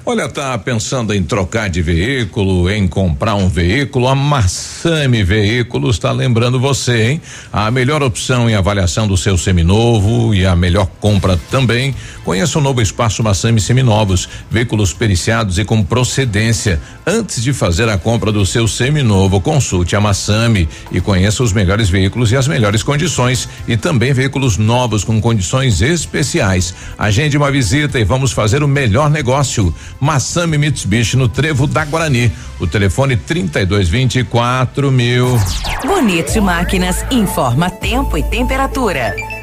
Olha, 0.05 0.29
tá 0.29 0.59
pensando 0.59 1.15
em 1.15 1.23
trocar 1.23 1.71
de 1.71 1.81
veículo, 1.81 2.69
em 2.69 2.89
comprar 2.89 3.37
um 3.37 3.49
veículo? 3.49 4.09
A 4.09 4.15
Massami 4.15 5.23
Veículos 5.23 5.97
está 5.97 6.11
lembrando 6.11 6.59
você, 6.59 7.11
hein? 7.11 7.23
A 7.53 7.71
melhor 7.71 8.03
opção 8.03 8.51
em 8.51 8.55
avaliação 8.55 9.07
do 9.07 9.17
seu 9.17 9.39
seminovo 9.39 10.35
e 10.35 10.45
a 10.45 10.57
melhor 10.57 10.87
compra 11.01 11.39
também. 11.51 11.95
Conheça 12.25 12.59
o 12.59 12.63
novo 12.63 12.81
espaço 12.81 13.23
Massami 13.23 13.61
Seminovos, 13.61 14.29
veículos 14.51 14.93
periciados 14.93 15.59
e 15.59 15.65
com 15.65 15.83
procedência. 15.83 16.81
Antes 17.05 17.43
de 17.43 17.53
fazer 17.53 17.89
a 17.89 17.99
compra 17.99 18.31
do 18.31 18.47
seu 18.47 18.69
seminovo, 18.69 19.41
consulte 19.41 19.97
a 19.97 20.01
Massami 20.01 20.69
e 20.93 21.01
conheça 21.01 21.43
os 21.43 21.53
melhores 21.53 21.89
veículos 21.89 22.31
e 22.31 22.37
as 22.37 22.47
melhores 22.47 22.83
condições 22.83 23.49
e 23.67 23.77
também 23.77 24.13
veículos 24.13 24.57
novos 24.57 25.03
com 25.03 25.21
condições 25.21 25.83
especiais. 25.83 26.75
Agende 26.97 27.37
uma 27.37 27.51
visita 27.51 27.99
e 27.99 28.05
vamos 28.05 28.31
fazer 28.31 28.63
o 28.63 28.69
melhor 28.69 29.11
negócio. 29.11 29.75
Massami 30.01 30.59
Mitsubishi 30.59 31.17
no 31.17 31.29
Trevo 31.29 31.67
da 31.67 31.85
Guarani. 31.85 32.31
O 32.61 32.67
telefone 32.67 33.17
3224 33.17 34.93
mil. 34.93 35.41
Bonito 35.85 36.41
Máquinas 36.41 37.05
informa 37.11 37.69
tempo 37.69 38.17
e 38.17 38.23
temperatura. 38.23 39.42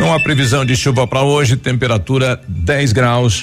Não 0.00 0.14
há 0.14 0.18
previsão 0.18 0.64
de 0.64 0.74
chuva 0.74 1.06
para 1.06 1.22
hoje, 1.22 1.58
temperatura 1.58 2.40
10 2.48 2.92
graus. 2.92 3.42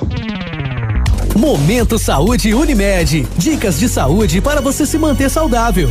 Momento 1.37 1.99
Saúde 1.99 2.55
Unimed. 2.55 3.27
Dicas 3.37 3.79
de 3.79 3.89
saúde 3.89 4.41
para 4.41 4.61
você 4.61 4.85
se 4.85 4.99
manter 4.99 5.31
saudável. 5.31 5.91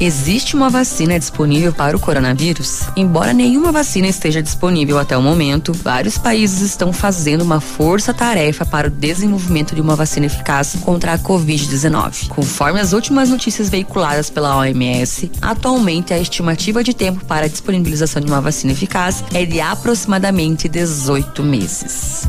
Existe 0.00 0.56
uma 0.56 0.68
vacina 0.68 1.18
disponível 1.18 1.72
para 1.72 1.96
o 1.96 2.00
coronavírus? 2.00 2.82
Embora 2.96 3.32
nenhuma 3.32 3.70
vacina 3.70 4.08
esteja 4.08 4.42
disponível 4.42 4.98
até 4.98 5.16
o 5.16 5.22
momento, 5.22 5.72
vários 5.72 6.18
países 6.18 6.60
estão 6.62 6.92
fazendo 6.92 7.42
uma 7.42 7.60
força-tarefa 7.60 8.66
para 8.66 8.88
o 8.88 8.90
desenvolvimento 8.90 9.74
de 9.74 9.80
uma 9.80 9.94
vacina 9.94 10.26
eficaz 10.26 10.76
contra 10.80 11.12
a 11.12 11.18
Covid-19. 11.18 12.28
Conforme 12.28 12.80
as 12.80 12.92
últimas 12.92 13.30
notícias 13.30 13.70
veiculadas 13.70 14.28
pela 14.28 14.58
OMS, 14.58 15.30
atualmente 15.40 16.12
a 16.12 16.18
estimativa 16.18 16.82
de 16.82 16.92
tempo 16.92 17.24
para 17.24 17.46
a 17.46 17.48
disponibilização 17.48 18.20
de 18.20 18.28
uma 18.28 18.40
vacina 18.40 18.72
eficaz 18.72 19.22
é 19.32 19.46
de 19.46 19.60
aproximadamente 19.60 20.68
18 20.68 21.42
meses. 21.42 22.28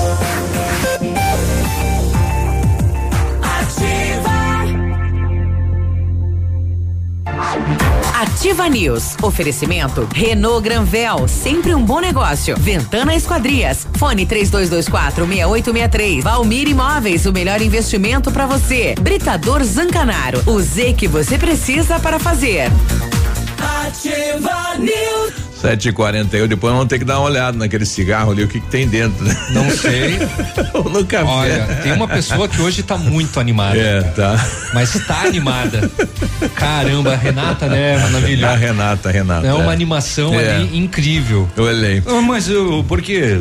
Ativa 8.51 8.67
News. 8.67 9.15
Oferecimento 9.21 10.05
Renault 10.13 10.61
Granvel, 10.61 11.25
sempre 11.25 11.73
um 11.73 11.81
bom 11.81 12.01
negócio. 12.01 12.53
Ventana 12.59 13.15
Esquadrias. 13.15 13.87
Fone 13.97 14.25
3224 14.25 15.25
6863. 15.25 16.21
Valmir 16.21 16.67
Imóveis, 16.67 17.25
o 17.25 17.31
melhor 17.31 17.61
investimento 17.61 18.29
para 18.29 18.45
você. 18.45 18.93
Britador 18.99 19.63
Zancanaro. 19.63 20.43
O 20.45 20.59
Z 20.59 20.93
que 20.95 21.07
você 21.07 21.37
precisa 21.37 21.97
para 21.97 22.19
fazer. 22.19 22.69
Ativa 23.87 24.77
News. 24.77 25.40
Sete 25.61 25.89
e 25.89 25.91
quarenta 25.91 26.35
e 26.35 26.47
depois 26.47 26.73
vamos 26.73 26.87
ter 26.87 26.97
que 26.97 27.05
dar 27.05 27.19
uma 27.19 27.29
olhada 27.29 27.55
naquele 27.55 27.85
cigarro 27.85 28.31
ali, 28.31 28.43
o 28.43 28.47
que, 28.47 28.59
que 28.59 28.67
tem 28.67 28.87
dentro, 28.87 29.23
né? 29.23 29.37
Não 29.51 29.69
sei. 29.69 30.17
no 30.91 31.05
café. 31.05 31.23
Olha, 31.23 31.65
tem 31.83 31.93
uma 31.93 32.07
pessoa 32.07 32.47
que 32.47 32.59
hoje 32.59 32.81
tá 32.81 32.97
muito 32.97 33.39
animada. 33.39 33.77
É, 33.77 34.01
tá. 34.01 34.43
Mas 34.73 34.91
tá 35.05 35.21
animada. 35.21 35.91
Caramba, 36.55 37.13
a 37.13 37.15
Renata, 37.15 37.67
né? 37.67 37.95
Maravilhosa. 37.99 38.53
A 38.53 38.55
Renata, 38.55 39.09
a 39.09 39.11
Renata. 39.11 39.47
É 39.47 39.53
uma 39.53 39.71
é. 39.71 39.73
animação 39.75 40.33
é. 40.33 40.55
ali 40.55 40.77
incrível. 40.79 41.47
Eu 41.55 41.65
olhei. 41.65 42.01
Ah, 42.07 42.21
mas 42.21 42.49
eu, 42.49 42.83
por 42.87 42.99
quê? 42.99 43.37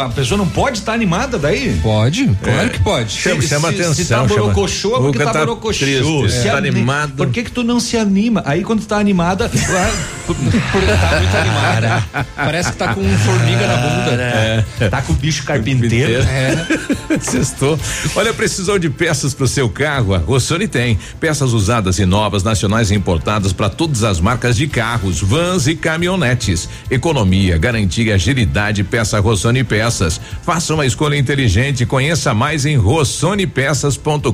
A 0.00 0.08
pessoa 0.10 0.38
não 0.38 0.46
pode 0.46 0.78
estar 0.78 0.92
tá 0.92 0.94
animada 0.94 1.40
daí? 1.40 1.76
Pode, 1.82 2.28
claro 2.40 2.66
é. 2.66 2.68
que 2.68 2.82
pode. 2.84 3.10
Chama, 3.10 3.42
se, 3.42 3.48
chama 3.48 3.68
se, 3.70 3.74
atenção. 3.74 3.94
Se 3.94 4.04
tá 4.06 4.24
borocochô, 4.24 4.90
porque 5.00 5.18
tá, 5.18 5.32
tá 5.32 5.40
borocochô. 5.40 6.28
Se 6.28 6.44
tá 6.44 6.56
animado. 6.56 7.14
Por 7.16 7.30
que 7.30 7.42
que 7.42 7.50
tu 7.50 7.64
não 7.64 7.80
se 7.80 7.96
anima? 7.96 8.44
Aí 8.46 8.62
quando 8.62 8.80
tu 8.80 8.86
tá 8.86 8.98
animada, 8.98 9.48
porque 10.24 10.42
tá 10.44 11.18
muito 11.18 11.36
animado. 11.36 11.63
Cara, 11.64 12.04
parece 12.36 12.72
que 12.72 12.78
tá 12.78 12.94
com 12.94 13.02
formiga 13.18 13.66
na 13.66 13.76
bunda. 13.76 14.22
É. 14.22 14.64
Tá 14.88 15.02
com 15.02 15.12
o 15.12 15.16
bicho 15.16 15.44
carpinteiro. 15.44 16.22
É. 16.22 16.66
Sextou. 17.20 17.78
Olha, 18.14 18.34
precisou 18.34 18.78
de 18.78 18.90
peças 18.90 19.32
pro 19.32 19.48
seu 19.48 19.68
carro? 19.68 20.14
A 20.14 20.18
Rossoni 20.18 20.68
tem. 20.68 20.98
Peças 21.18 21.52
usadas 21.52 21.98
e 21.98 22.04
novas, 22.04 22.42
nacionais 22.42 22.90
e 22.90 22.94
importadas 22.94 23.52
para 23.52 23.70
todas 23.70 24.04
as 24.04 24.20
marcas 24.20 24.56
de 24.56 24.66
carros, 24.66 25.20
vans 25.20 25.66
e 25.66 25.74
caminhonetes. 25.74 26.68
Economia, 26.90 27.56
garantia, 27.56 28.14
agilidade, 28.14 28.84
peça 28.84 29.18
Rossoni 29.20 29.64
Peças. 29.64 30.20
Faça 30.42 30.74
uma 30.74 30.84
escolha 30.84 31.16
inteligente. 31.16 31.86
Conheça 31.86 32.34
mais 32.34 32.66
em 32.66 32.76
rossonepeças.com.br. 32.76 34.30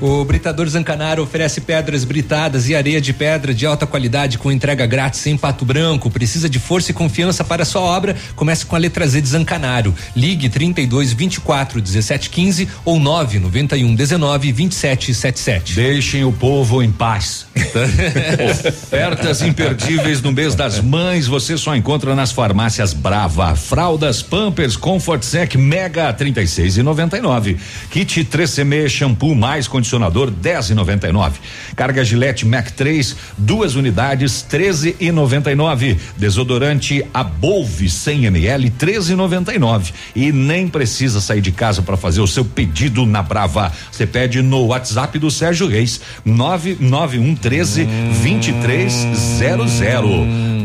O 0.00 0.24
Britador 0.24 0.68
Zancanaro 0.68 1.22
oferece 1.22 1.60
pedras 1.60 2.04
britadas 2.04 2.68
e 2.68 2.74
areia 2.74 3.00
de 3.00 3.12
pedra 3.12 3.54
de 3.54 3.66
alta 3.66 3.86
qualidade 3.86 4.38
com 4.38 4.52
entrega 4.52 4.86
grátis 4.86 5.26
em 5.26 5.36
Pato 5.36 5.64
Branco 5.64 6.10
precisa 6.12 6.48
de 6.48 6.58
força 6.58 6.90
e 6.90 6.94
confiança 6.94 7.42
para 7.42 7.62
a 7.62 7.66
sua 7.66 7.80
obra? 7.80 8.14
Comece 8.36 8.64
com 8.64 8.76
a 8.76 8.78
letra 8.78 9.06
Z 9.06 9.20
de 9.20 9.28
Zancanaro. 9.28 9.94
Ligue 10.14 10.48
32 10.48 11.12
24 11.12 11.80
17 11.80 12.30
15 12.30 12.68
ou 12.84 13.00
991 13.00 13.94
19 13.94 14.52
27 14.52 15.14
77. 15.14 15.74
Deixem 15.74 16.24
o 16.24 16.32
povo 16.32 16.82
em 16.82 16.92
paz. 16.92 17.46
Ofertas 18.68 19.42
imperdíveis 19.42 20.20
no 20.20 20.32
mês 20.32 20.54
das 20.54 20.80
mães 20.80 21.26
você 21.26 21.56
só 21.56 21.74
encontra 21.74 22.14
nas 22.14 22.32
farmácias 22.32 22.92
Brava. 22.92 23.56
Fraldas 23.56 24.22
Pampers 24.22 24.76
Comfort 24.76 25.22
Sec 25.22 25.54
Mega 25.56 26.12
36 26.12 26.78
e 26.78 26.82
99. 26.82 27.56
Kit 27.90 28.24
3CM 28.24 28.88
shampoo 28.88 29.34
mais 29.34 29.66
condicionador 29.66 30.30
10 30.30 30.70
e 30.70 30.74
99. 30.74 31.40
Carga 31.74 32.04
Gillette 32.04 32.46
Mac 32.46 32.70
3 32.70 33.16
duas 33.38 33.74
unidades 33.74 34.42
13 34.42 34.96
e 35.00 35.10
99. 35.10 35.98
Desodorante 36.16 37.04
Abolve 37.12 37.88
100 37.88 38.26
ml 38.26 38.70
13 38.70 39.12
e 39.12 39.16
99. 39.16 39.92
Nem 40.32 40.68
precisa 40.68 41.20
sair 41.20 41.40
de 41.40 41.52
casa 41.52 41.82
para 41.82 41.96
fazer 41.96 42.20
o 42.20 42.26
seu 42.26 42.44
pedido 42.44 43.06
na 43.06 43.22
Brava. 43.22 43.72
Você 43.90 44.06
pede 44.06 44.42
no 44.42 44.66
WhatsApp 44.66 45.18
do 45.18 45.30
Sérgio 45.30 45.66
Reis 45.66 46.00
991 46.24 47.34
13 47.34 47.84
2300. 47.84 49.82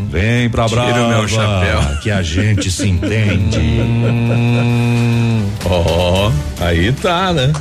Vem 0.10 0.50
pra 0.50 0.68
Brava. 0.68 0.92
Tira 0.92 1.06
o 1.06 1.10
meu 1.10 1.28
chapéu. 1.28 1.82
Que 2.02 2.12
a 2.12 2.22
gente 2.22 2.72
se 2.72 2.88
entende. 2.88 3.58
Ó, 5.66 6.32
aí 6.60 6.92
tá, 6.94 7.34
né? 7.34 7.52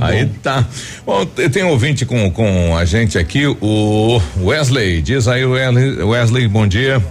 Aí 0.00 0.26
tá. 0.42 0.64
Bom, 1.04 1.24
te- 1.26 1.48
tem 1.50 1.64
um 1.64 1.68
ouvinte 1.70 2.06
com, 2.06 2.30
com 2.30 2.76
a 2.76 2.84
gente 2.84 3.18
aqui, 3.18 3.46
o 3.46 4.20
Wesley. 4.40 5.02
Diz 5.02 5.28
aí, 5.28 5.44
Wesley, 5.44 6.02
Wesley 6.02 6.48
bom 6.48 6.66
dia. 6.66 7.02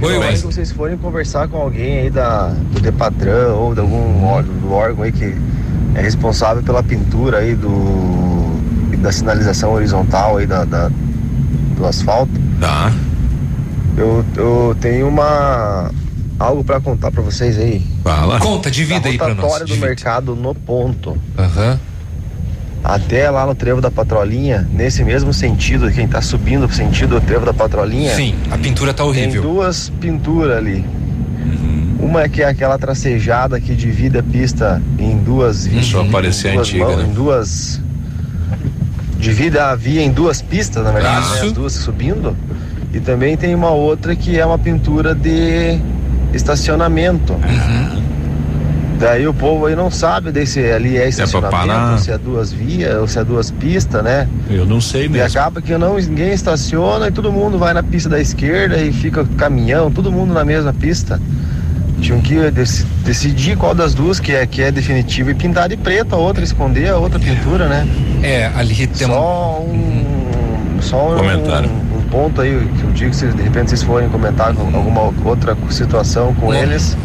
Oi, 0.00 0.12
Se 0.14 0.18
Wesley. 0.18 0.52
vocês 0.52 0.72
forem 0.72 0.96
conversar 0.96 1.48
com 1.48 1.56
alguém 1.58 1.98
aí 2.00 2.10
da, 2.10 2.48
do 2.48 2.80
Depatran 2.80 3.52
ou 3.54 3.72
de 3.74 3.80
algum 3.80 4.24
órgão, 4.24 4.54
do 4.56 4.72
órgão 4.72 5.04
aí 5.04 5.12
que 5.12 5.34
é 5.94 6.00
responsável 6.00 6.62
pela 6.62 6.82
pintura 6.82 7.38
aí 7.38 7.54
do 7.54 8.52
da 8.98 9.10
sinalização 9.10 9.72
horizontal 9.72 10.36
aí 10.36 10.46
da, 10.46 10.64
da- 10.64 10.90
do 11.76 11.86
asfalto. 11.86 12.30
Tá. 12.60 12.92
Eu, 13.96 14.24
eu 14.36 14.76
tenho 14.80 15.08
uma 15.08 15.90
algo 16.42 16.64
pra 16.64 16.80
contar 16.80 17.10
pra 17.10 17.22
vocês 17.22 17.58
aí. 17.58 17.82
Fala. 18.02 18.38
Conta, 18.38 18.70
divida 18.70 19.08
aí 19.08 19.16
pra 19.16 19.28
nós. 19.28 19.36
rotatória 19.38 19.66
do 19.66 19.76
mercado 19.76 20.36
no 20.36 20.54
ponto. 20.54 21.16
Aham. 21.38 21.78
Até 22.84 23.30
lá 23.30 23.46
no 23.46 23.54
trevo 23.54 23.80
da 23.80 23.92
patrolinha, 23.92 24.68
nesse 24.72 25.04
mesmo 25.04 25.32
sentido, 25.32 25.88
quem 25.92 26.08
tá 26.08 26.20
subindo 26.20 26.66
pro 26.66 26.76
sentido 26.76 27.20
do 27.20 27.24
trevo 27.24 27.46
da 27.46 27.54
patrolinha. 27.54 28.14
Sim, 28.14 28.34
a 28.50 28.58
pintura 28.58 28.92
tá 28.92 29.04
horrível. 29.04 29.40
Tem 29.40 29.52
duas 29.52 29.88
pinturas 30.00 30.56
ali. 30.56 30.84
Uma 32.00 32.22
é 32.22 32.28
que 32.28 32.42
é 32.42 32.46
aquela 32.46 32.76
tracejada 32.76 33.60
que 33.60 33.76
divide 33.76 34.18
a 34.18 34.22
pista 34.22 34.82
em 34.98 35.16
duas 35.18 35.64
vias. 35.64 35.86
Só 35.86 36.02
em 36.02 36.10
duas 36.10 36.44
antiga, 36.44 36.84
mãos, 36.84 36.96
né? 36.96 37.04
Em 37.04 37.12
duas. 37.12 37.80
Divide 39.16 39.56
a 39.56 39.72
via 39.76 40.02
em 40.02 40.10
duas 40.10 40.42
pistas, 40.42 40.82
na 40.82 40.90
verdade, 40.90 41.28
né? 41.28 41.36
Isso. 41.36 41.46
as 41.46 41.52
duas 41.52 41.72
subindo. 41.74 42.36
E 42.92 42.98
também 42.98 43.36
tem 43.36 43.54
uma 43.54 43.70
outra 43.70 44.16
que 44.16 44.36
é 44.36 44.44
uma 44.44 44.58
pintura 44.58 45.14
de 45.14 45.80
estacionamento. 46.34 47.36
Daí 48.98 49.26
o 49.26 49.34
povo 49.34 49.66
aí 49.66 49.74
não 49.74 49.90
sabe 49.90 50.30
daí 50.30 50.46
se 50.46 50.60
ali 50.60 50.96
é 50.96 51.00
pra 51.00 51.08
estacionamento, 51.08 51.66
parar. 51.66 51.98
se 51.98 52.12
é 52.12 52.18
duas 52.18 52.52
vias, 52.52 52.94
ou 52.98 53.08
se 53.08 53.18
é 53.18 53.24
duas 53.24 53.50
pistas, 53.50 54.02
né? 54.04 54.28
Eu 54.48 54.64
não 54.64 54.80
sei 54.80 55.06
E 55.06 55.08
mesmo. 55.08 55.26
acaba 55.26 55.60
que 55.60 55.76
não, 55.76 55.96
ninguém 55.98 56.32
estaciona 56.32 57.08
e 57.08 57.10
todo 57.10 57.32
mundo 57.32 57.58
vai 57.58 57.74
na 57.74 57.82
pista 57.82 58.08
da 58.08 58.20
esquerda 58.20 58.76
e 58.78 58.92
fica 58.92 59.24
caminhão, 59.36 59.90
todo 59.90 60.12
mundo 60.12 60.32
na 60.32 60.44
mesma 60.44 60.72
pista. 60.72 61.20
Tinham 62.00 62.20
que 62.20 62.34
dec- 62.50 62.84
decidir 63.04 63.56
qual 63.56 63.74
das 63.74 63.92
duas 63.92 64.20
que 64.20 64.32
é, 64.32 64.46
que 64.46 64.62
é 64.62 64.70
definitiva 64.70 65.30
e 65.32 65.34
pintar 65.34 65.68
de 65.68 65.76
preto 65.76 66.14
a 66.14 66.18
outra, 66.18 66.42
esconder 66.44 66.88
a 66.90 66.96
outra 66.96 67.18
pintura, 67.18 67.66
né? 67.66 67.86
É, 68.22 68.46
ali 68.56 68.86
tem 68.86 69.06
Só 69.08 69.60
um. 69.66 70.04
Só 70.80 71.12
um, 71.14 71.16
Comentário. 71.16 71.70
um 71.70 71.81
ponto 72.12 72.42
aí 72.42 72.68
que 72.78 72.84
eu 72.84 72.90
digo 72.90 73.14
se 73.14 73.26
de 73.26 73.42
repente 73.42 73.70
vocês 73.70 73.82
forem 73.82 74.08
comentar 74.10 74.54
com 74.54 74.64
alguma 74.76 75.10
outra 75.24 75.56
situação 75.70 76.34
com 76.34 76.52
eles, 76.54 76.96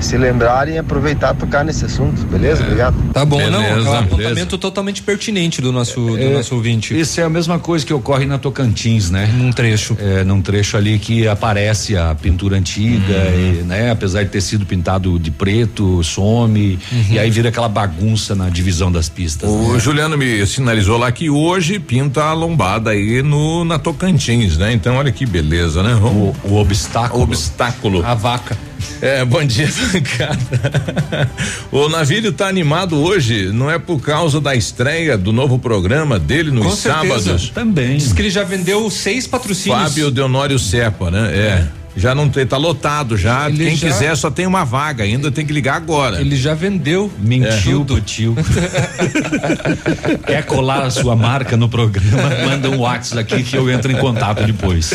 se 0.00 0.16
lembrarem, 0.18 0.78
aproveitar 0.78 1.34
e 1.34 1.38
tocar 1.38 1.64
nesse 1.64 1.84
assunto, 1.84 2.22
beleza? 2.26 2.62
Obrigado. 2.62 2.94
Tá 3.12 3.24
bom, 3.24 3.38
não, 3.50 3.62
é 3.62 3.72
um 3.72 3.74
Beleza, 3.76 3.98
apontamento 4.00 4.58
totalmente 4.58 5.02
pertinente 5.02 5.60
do 5.62 5.72
nosso, 5.72 6.00
do 6.00 6.18
É, 6.18 6.34
nosso 6.34 6.54
ouvinte. 6.54 6.98
Isso 6.98 7.20
é 7.20 7.24
a 7.24 7.28
mesma 7.30 7.58
coisa 7.58 7.84
que 7.86 7.92
ocorre 7.94 8.26
na 8.26 8.38
Tocantins, 8.38 9.10
né? 9.10 9.26
Num 9.34 9.50
trecho. 9.52 9.96
É, 9.98 10.22
num 10.24 10.42
trecho 10.42 10.76
ali 10.76 10.98
que 10.98 11.26
aparece 11.26 11.96
a 11.96 12.14
pintura 12.14 12.56
antiga, 12.56 13.14
Uhum. 13.14 13.60
e, 13.60 13.62
né? 13.64 13.90
Apesar 13.90 14.22
de 14.24 14.30
ter 14.30 14.40
sido 14.40 14.66
pintado 14.66 15.18
de 15.18 15.30
preto, 15.30 16.02
some, 16.04 16.78
Uhum. 16.92 17.04
e 17.10 17.18
aí 17.18 17.30
vira 17.30 17.48
aquela 17.48 17.68
bagunça 17.68 18.34
na 18.34 18.48
divisão 18.50 18.90
das 18.92 19.08
pistas. 19.08 19.48
O 19.48 19.72
né? 19.74 19.78
Juliano 19.78 20.16
me 20.18 20.46
sinalizou 20.46 20.98
lá 20.98 21.10
que 21.12 21.30
hoje 21.30 21.78
pinta 21.78 22.24
a 22.24 22.32
lombada 22.32 22.90
aí 22.90 23.22
no, 23.22 23.64
na 23.64 23.78
Tocantins, 23.78 24.56
né? 24.58 24.72
Então 24.72 24.96
olha 24.96 25.10
que 25.12 25.24
beleza, 25.24 25.82
né? 25.82 25.96
Vamos, 26.00 26.34
o, 26.44 26.54
obstáculo. 26.56 27.22
obstáculo. 27.22 28.04
A 28.04 28.14
vaca. 28.14 28.56
É, 29.00 29.24
bom 29.24 29.44
dia, 29.44 29.68
bancada. 29.92 31.30
O 31.70 31.88
Navírio 31.88 32.32
tá 32.32 32.48
animado 32.48 32.96
hoje, 32.96 33.50
não 33.52 33.70
é 33.70 33.78
por 33.78 34.00
causa 34.00 34.40
da 34.40 34.54
estreia 34.54 35.16
do 35.16 35.32
novo 35.32 35.58
programa 35.58 36.18
dele 36.18 36.50
nos 36.50 36.64
Com 36.64 36.70
certeza. 36.72 37.18
sábados. 37.20 37.50
Também. 37.50 37.96
Diz 37.96 38.12
que 38.12 38.22
ele 38.22 38.30
já 38.30 38.44
vendeu 38.44 38.88
seis 38.90 39.26
patrocínios. 39.26 39.82
Fábio 39.82 40.10
Deonório 40.10 40.58
Serpa, 40.58 41.10
né? 41.10 41.30
É. 41.36 41.83
Já 41.96 42.14
não 42.14 42.28
tem, 42.28 42.44
tá 42.44 42.56
lotado 42.56 43.16
já. 43.16 43.48
Ele 43.48 43.66
Quem 43.66 43.76
já- 43.76 43.88
quiser 43.88 44.16
só 44.16 44.30
tem 44.30 44.46
uma 44.46 44.64
vaga, 44.64 45.04
ainda 45.04 45.30
tem 45.30 45.46
que 45.46 45.52
ligar 45.52 45.76
agora. 45.76 46.20
Ele 46.20 46.36
já 46.36 46.52
vendeu. 46.54 47.10
Mentiu 47.18 47.84
pro 47.84 48.00
tio. 48.00 48.34
Quer 50.26 50.44
colar 50.44 50.82
a 50.82 50.90
sua 50.90 51.14
marca 51.14 51.56
no 51.56 51.68
programa? 51.68 52.22
Manda 52.44 52.70
um 52.70 52.80
WhatsApp 52.80 53.20
aqui 53.34 53.42
que 53.44 53.56
eu 53.56 53.70
entro 53.70 53.90
em 53.92 53.96
contato 53.96 54.42
depois. 54.44 54.90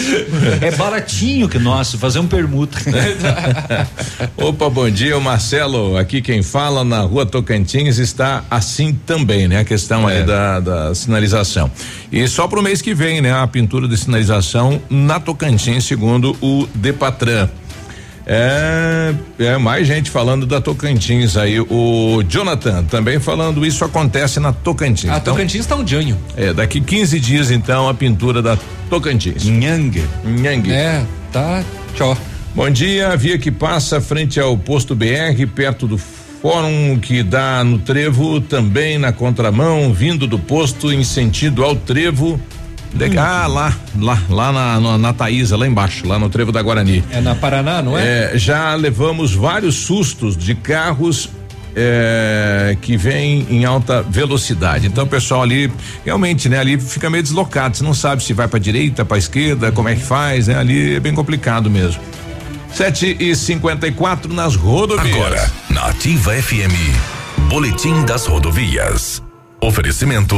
É 0.61 0.71
baratinho 0.71 1.47
que 1.47 1.57
nosso, 1.57 1.97
fazer 1.97 2.19
um 2.19 2.27
permuta. 2.27 2.77
Opa, 4.37 4.69
bom 4.69 4.89
dia, 4.89 5.17
o 5.17 5.21
Marcelo. 5.21 5.97
Aqui 5.97 6.21
quem 6.21 6.43
fala 6.43 6.83
na 6.83 7.01
rua 7.01 7.25
Tocantins 7.25 7.97
está 7.97 8.43
assim 8.49 8.93
também, 9.05 9.47
né? 9.47 9.59
A 9.59 9.63
questão 9.65 10.07
aí 10.07 10.23
da, 10.23 10.59
da 10.59 10.95
sinalização. 10.95 11.71
E 12.11 12.27
só 12.27 12.47
pro 12.47 12.61
mês 12.61 12.81
que 12.81 12.93
vem, 12.93 13.21
né? 13.21 13.31
A 13.33 13.47
pintura 13.47 13.87
de 13.87 13.97
sinalização 13.97 14.81
na 14.89 15.19
Tocantins, 15.19 15.85
segundo 15.85 16.35
o 16.41 16.67
Depatran. 16.91 17.47
É, 18.31 19.13
é 19.39 19.57
mais 19.57 19.87
gente 19.87 20.09
falando 20.11 20.45
da 20.45 20.61
Tocantins 20.61 21.35
aí. 21.35 21.59
O 21.59 22.21
Jonathan 22.27 22.83
também 22.83 23.19
falando 23.19 23.65
isso 23.65 23.83
acontece 23.83 24.39
na 24.39 24.51
Tocantins. 24.53 25.09
A 25.09 25.17
Então, 25.17 25.33
Tocantins 25.33 25.65
tá 25.65 25.75
um 25.75 25.87
janho. 25.87 26.17
é, 26.37 26.53
daqui 26.53 26.79
15 26.79 27.19
dias 27.19 27.49
então 27.49 27.87
a 27.89 27.93
pintura 27.93 28.41
da 28.41 28.57
Tocantins. 28.89 29.45
Nhangue. 29.45 30.03
Nhangue. 30.23 30.71
É, 30.71 31.03
tá. 31.31 31.63
Tchau. 31.95 32.15
Bom 32.53 32.69
dia, 32.69 33.15
via 33.15 33.37
que 33.37 33.51
passa 33.51 34.01
frente 34.01 34.39
ao 34.39 34.57
posto 34.57 34.93
BR, 34.95 35.45
perto 35.55 35.87
do 35.87 35.97
fórum 35.97 36.99
que 36.99 37.23
dá 37.23 37.63
no 37.63 37.79
trevo, 37.79 38.41
também 38.41 38.97
na 38.97 39.11
contramão, 39.11 39.91
vindo 39.93 40.27
do 40.27 40.37
posto 40.37 40.91
em 40.91 41.03
sentido 41.03 41.63
ao 41.63 41.75
trevo. 41.75 42.39
De, 42.93 43.17
ah, 43.17 43.45
lá, 43.47 43.73
lá, 43.99 44.21
lá 44.29 44.51
na, 44.51 44.79
na, 44.79 44.97
na 44.97 45.13
Taísa, 45.13 45.55
lá 45.55 45.67
embaixo, 45.67 46.07
lá 46.07 46.17
no 46.17 46.29
trevo 46.29 46.51
da 46.51 46.61
Guarani. 46.61 47.03
É 47.11 47.21
na 47.21 47.35
Paraná, 47.35 47.81
não 47.81 47.97
é? 47.97 48.33
É, 48.33 48.37
já 48.37 48.73
levamos 48.75 49.33
vários 49.33 49.75
sustos 49.75 50.35
de 50.35 50.55
carros 50.55 51.29
é, 51.75 52.75
que 52.81 52.97
vêm 52.97 53.45
em 53.49 53.65
alta 53.65 54.01
velocidade. 54.01 54.87
Então, 54.87 55.03
o 55.03 55.07
pessoal 55.07 55.43
ali, 55.43 55.71
realmente, 56.03 56.49
né, 56.49 56.59
ali 56.59 56.79
fica 56.79 57.09
meio 57.09 57.23
deslocado. 57.23 57.77
Você 57.77 57.83
não 57.83 57.93
sabe 57.93 58.23
se 58.23 58.33
vai 58.33 58.47
para 58.47 58.59
direita, 58.59 59.05
para 59.05 59.17
esquerda, 59.17 59.71
como 59.71 59.87
é 59.87 59.95
que 59.95 60.03
faz, 60.03 60.47
né? 60.47 60.57
Ali 60.57 60.95
é 60.95 60.99
bem 60.99 61.13
complicado 61.13 61.69
mesmo. 61.69 62.01
7 62.73 63.17
e 63.19 63.35
54 63.35 64.33
nas 64.33 64.55
rodovias. 64.55 65.15
Agora, 65.15 65.51
na 65.69 65.87
Ativa 65.87 66.33
FM, 66.33 67.47
Boletim 67.49 68.05
das 68.05 68.25
Rodovias. 68.25 69.21
Oferecimento: 69.61 70.35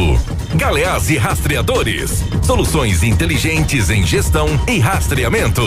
Galeás 0.56 1.10
e 1.10 1.18
Rastreadores. 1.18 2.24
Soluções 2.44 3.04
inteligentes 3.04 3.90
em 3.90 4.06
gestão 4.06 4.48
e 4.68 4.80
rastreamento. 4.80 5.62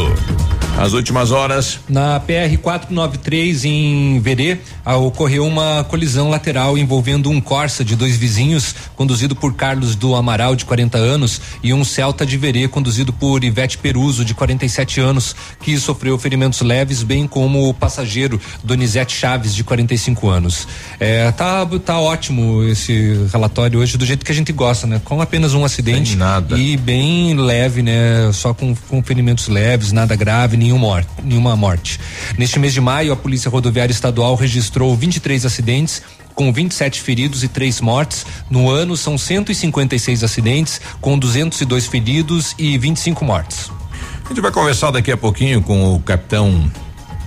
As 0.76 0.92
últimas 0.92 1.30
horas. 1.30 1.78
Na 1.88 2.18
PR 2.18 2.58
493 2.60 3.64
em 3.64 4.20
Verê, 4.20 4.58
ocorreu 4.84 5.46
uma 5.46 5.84
colisão 5.88 6.28
lateral 6.28 6.76
envolvendo 6.76 7.30
um 7.30 7.40
Corsa 7.40 7.84
de 7.84 7.94
dois 7.94 8.16
vizinhos, 8.16 8.74
conduzido 8.96 9.36
por 9.36 9.54
Carlos 9.54 9.94
do 9.94 10.14
Amaral, 10.14 10.56
de 10.56 10.64
40 10.64 10.98
anos, 10.98 11.40
e 11.62 11.72
um 11.72 11.84
Celta 11.84 12.26
de 12.26 12.36
Verê, 12.36 12.66
conduzido 12.66 13.12
por 13.12 13.44
Ivete 13.44 13.78
Peruso, 13.78 14.24
de 14.24 14.34
47 14.34 15.00
anos, 15.00 15.36
que 15.60 15.78
sofreu 15.78 16.18
ferimentos 16.18 16.60
leves, 16.60 17.02
bem 17.02 17.26
como 17.26 17.68
o 17.68 17.74
passageiro 17.74 18.40
Donizete 18.62 19.14
Chaves, 19.16 19.54
de 19.54 19.62
45 19.62 20.28
anos. 20.28 20.66
É, 20.98 21.30
tá, 21.32 21.64
tá 21.84 22.00
ótimo 22.00 22.64
esse 22.64 23.28
relatório 23.32 23.78
hoje, 23.78 23.96
do 23.96 24.04
jeito 24.04 24.24
que 24.24 24.32
a 24.32 24.34
gente 24.34 24.52
gosta, 24.52 24.86
né? 24.86 25.00
Com 25.04 25.20
apenas 25.20 25.54
um 25.54 25.64
acidente 25.64 26.16
e 26.58 26.76
bem 26.76 27.34
leve, 27.34 27.82
né? 27.82 28.30
Só 28.32 28.52
com, 28.52 28.74
com 28.74 29.02
ferimentos 29.02 29.48
leves, 29.48 29.92
nada 29.92 30.16
grave, 30.16 30.56
nenhum 30.64 30.78
morte, 30.78 31.08
nenhuma 31.22 31.54
morte. 31.54 32.00
Neste 32.38 32.58
mês 32.58 32.72
de 32.72 32.80
maio, 32.80 33.12
a 33.12 33.16
Polícia 33.16 33.50
Rodoviária 33.50 33.92
Estadual 33.92 34.34
registrou 34.34 34.96
23 34.96 35.44
acidentes 35.44 36.02
com 36.34 36.52
27 36.52 37.00
feridos 37.00 37.44
e 37.44 37.48
três 37.48 37.80
mortes. 37.80 38.26
No 38.50 38.70
ano, 38.70 38.96
são 38.96 39.16
156 39.16 40.24
acidentes, 40.24 40.80
com 41.00 41.18
202 41.18 41.86
feridos 41.86 42.54
e 42.58 42.76
25 42.76 43.24
mortes. 43.24 43.70
A 44.24 44.28
gente 44.28 44.40
vai 44.40 44.50
conversar 44.50 44.90
daqui 44.90 45.12
a 45.12 45.16
pouquinho 45.16 45.62
com 45.62 45.94
o 45.94 46.00
capitão 46.00 46.70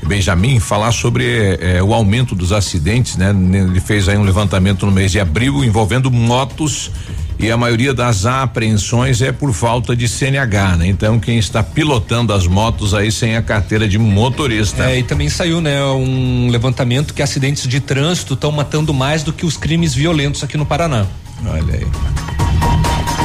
Benjamin 0.06 0.60
falar 0.60 0.92
sobre 0.92 1.58
eh, 1.60 1.82
o 1.82 1.94
aumento 1.94 2.36
dos 2.36 2.52
acidentes, 2.52 3.18
né? 3.18 3.30
Ele 3.30 3.80
fez 3.80 4.10
aí 4.10 4.18
um 4.18 4.24
levantamento 4.24 4.86
no 4.86 4.92
mês 4.92 5.12
de 5.12 5.20
abril 5.20 5.64
envolvendo 5.64 6.12
motos 6.12 6.92
e 7.40 7.52
a 7.52 7.58
maioria 7.58 7.94
das 7.94 8.26
apreensões 8.26 9.22
é 9.22 9.32
por 9.32 9.54
falta 9.54 9.96
de 9.96 10.08
CNH, 10.08 10.78
né? 10.78 10.88
Então 10.88 11.20
quem 11.20 11.38
está 11.38 11.62
pilotando 11.62 12.34
as 12.34 12.48
motos 12.48 12.94
aí 12.94 13.12
sem 13.12 13.36
a 13.36 13.42
carteira 13.42 13.88
de 13.88 13.98
motorista. 13.98 14.90
É, 14.90 15.00
e 15.00 15.04
também 15.04 15.30
saiu, 15.30 15.62
né, 15.62 15.84
um 15.84 16.50
levantamento 16.50 17.14
que 17.14 17.22
acidentes 17.22 17.68
de 17.68 17.80
trânsito 17.80 18.34
estão 18.34 18.52
matando 18.52 18.94
mais 18.94 19.24
do 19.24 19.32
que 19.32 19.46
os 19.46 19.58
crimes 19.58 19.94
violentos 19.94 20.44
aqui 20.44 20.58
no 20.58 20.66
Paraná. 20.66 21.06
Olha 21.46 21.76
aí. 21.76 22.97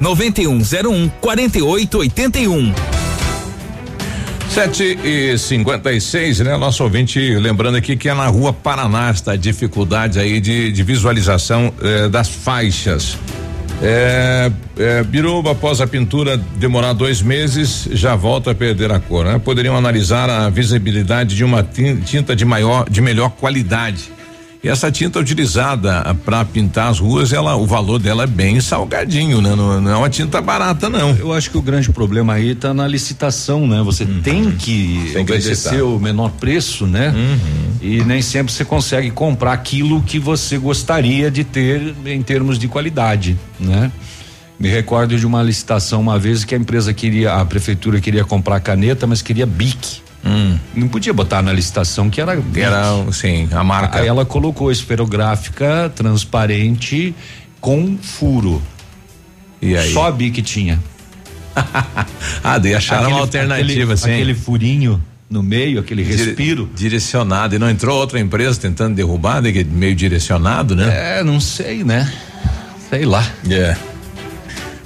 9101 0.00 1.08
4881. 1.20 2.72
7 4.50 4.98
e 5.04 5.38
56, 5.38 6.40
né? 6.40 6.56
Nosso 6.56 6.82
ouvinte 6.82 7.20
lembrando 7.36 7.76
aqui 7.76 7.96
que 7.96 8.08
é 8.08 8.14
na 8.14 8.26
rua 8.26 8.52
Paraná 8.52 9.10
está 9.10 9.36
dificuldade 9.36 10.18
aí 10.18 10.40
de, 10.40 10.72
de 10.72 10.82
visualização 10.82 11.72
eh, 11.82 12.08
das 12.08 12.28
faixas. 12.28 13.18
É, 13.80 14.50
é, 14.76 15.02
Biruba, 15.04 15.52
após 15.52 15.80
a 15.80 15.86
pintura 15.86 16.36
demorar 16.36 16.92
dois 16.92 17.22
meses, 17.22 17.88
já 17.92 18.16
volta 18.16 18.50
a 18.50 18.54
perder 18.54 18.90
a 18.90 18.98
cor. 18.98 19.24
Né? 19.24 19.38
Poderiam 19.38 19.76
analisar 19.76 20.28
a 20.28 20.48
visibilidade 20.48 21.36
de 21.36 21.44
uma 21.44 21.62
tinta 21.62 22.34
de 22.34 22.44
maior, 22.44 22.88
de 22.90 23.00
melhor 23.00 23.30
qualidade. 23.30 24.10
E 24.62 24.68
essa 24.68 24.90
tinta 24.90 25.20
utilizada 25.20 26.16
para 26.24 26.44
pintar 26.44 26.90
as 26.90 26.98
ruas, 26.98 27.32
ela, 27.32 27.54
o 27.54 27.64
valor 27.64 28.00
dela 28.00 28.24
é 28.24 28.26
bem 28.26 28.60
salgadinho, 28.60 29.40
né? 29.40 29.54
Não, 29.54 29.80
não, 29.80 29.90
é 29.90 29.96
uma 29.96 30.10
tinta 30.10 30.40
barata, 30.40 30.90
não. 30.90 31.14
Eu 31.16 31.32
acho 31.32 31.50
que 31.50 31.56
o 31.56 31.62
grande 31.62 31.92
problema 31.92 32.32
aí 32.34 32.50
está 32.50 32.74
na 32.74 32.86
licitação, 32.88 33.68
né? 33.68 33.80
Você 33.84 34.02
uhum. 34.02 34.20
tem 34.20 34.50
que 34.50 35.10
tem 35.12 35.22
obedecer 35.22 35.76
que 35.76 35.80
o 35.80 36.00
menor 36.00 36.30
preço, 36.30 36.86
né? 36.86 37.10
Uhum. 37.10 37.70
E 37.80 38.04
nem 38.04 38.20
sempre 38.20 38.52
você 38.52 38.64
consegue 38.64 39.12
comprar 39.12 39.52
aquilo 39.52 40.02
que 40.02 40.18
você 40.18 40.58
gostaria 40.58 41.30
de 41.30 41.44
ter 41.44 41.94
em 42.04 42.22
termos 42.22 42.58
de 42.58 42.66
qualidade, 42.66 43.38
né? 43.60 43.92
Me 44.58 44.68
recordo 44.68 45.16
de 45.16 45.24
uma 45.24 45.40
licitação 45.40 46.00
uma 46.00 46.18
vez 46.18 46.44
que 46.44 46.52
a 46.52 46.58
empresa 46.58 46.92
queria, 46.92 47.34
a 47.34 47.44
prefeitura 47.44 48.00
queria 48.00 48.24
comprar 48.24 48.58
caneta, 48.58 49.06
mas 49.06 49.22
queria 49.22 49.46
bique. 49.46 50.07
Hum. 50.24 50.58
Não 50.74 50.88
podia 50.88 51.12
botar 51.12 51.42
na 51.42 51.52
licitação 51.52 52.10
que 52.10 52.20
era. 52.20 52.42
Era, 52.54 53.12
sim, 53.12 53.48
a 53.52 53.62
marca. 53.62 54.00
Aí 54.00 54.06
ela 54.06 54.24
colocou 54.24 54.70
esferográfica 54.70 55.90
transparente 55.94 57.14
com 57.60 57.96
furo. 57.96 58.62
E 59.60 59.76
aí? 59.76 59.92
Só 59.92 60.06
a 60.06 60.12
BIC 60.12 60.42
tinha. 60.42 60.78
ah, 62.44 62.58
daí 62.58 62.74
acharam 62.74 63.02
aquele, 63.02 63.14
uma 63.14 63.20
alternativa, 63.20 63.94
aquele, 63.94 64.14
Aquele 64.14 64.34
furinho 64.34 65.02
no 65.28 65.42
meio, 65.42 65.80
aquele 65.80 66.02
respiro. 66.02 66.70
Direcionado. 66.74 67.54
E 67.54 67.58
não 67.58 67.68
entrou 67.68 67.98
outra 67.98 68.18
empresa 68.18 68.60
tentando 68.60 68.94
derrubar, 68.94 69.42
meio 69.42 69.94
direcionado, 69.94 70.74
né? 70.74 71.18
É, 71.18 71.24
não 71.24 71.40
sei, 71.40 71.84
né? 71.84 72.12
Sei 72.88 73.04
lá. 73.04 73.26
É. 73.48 73.52
Yeah. 73.52 73.87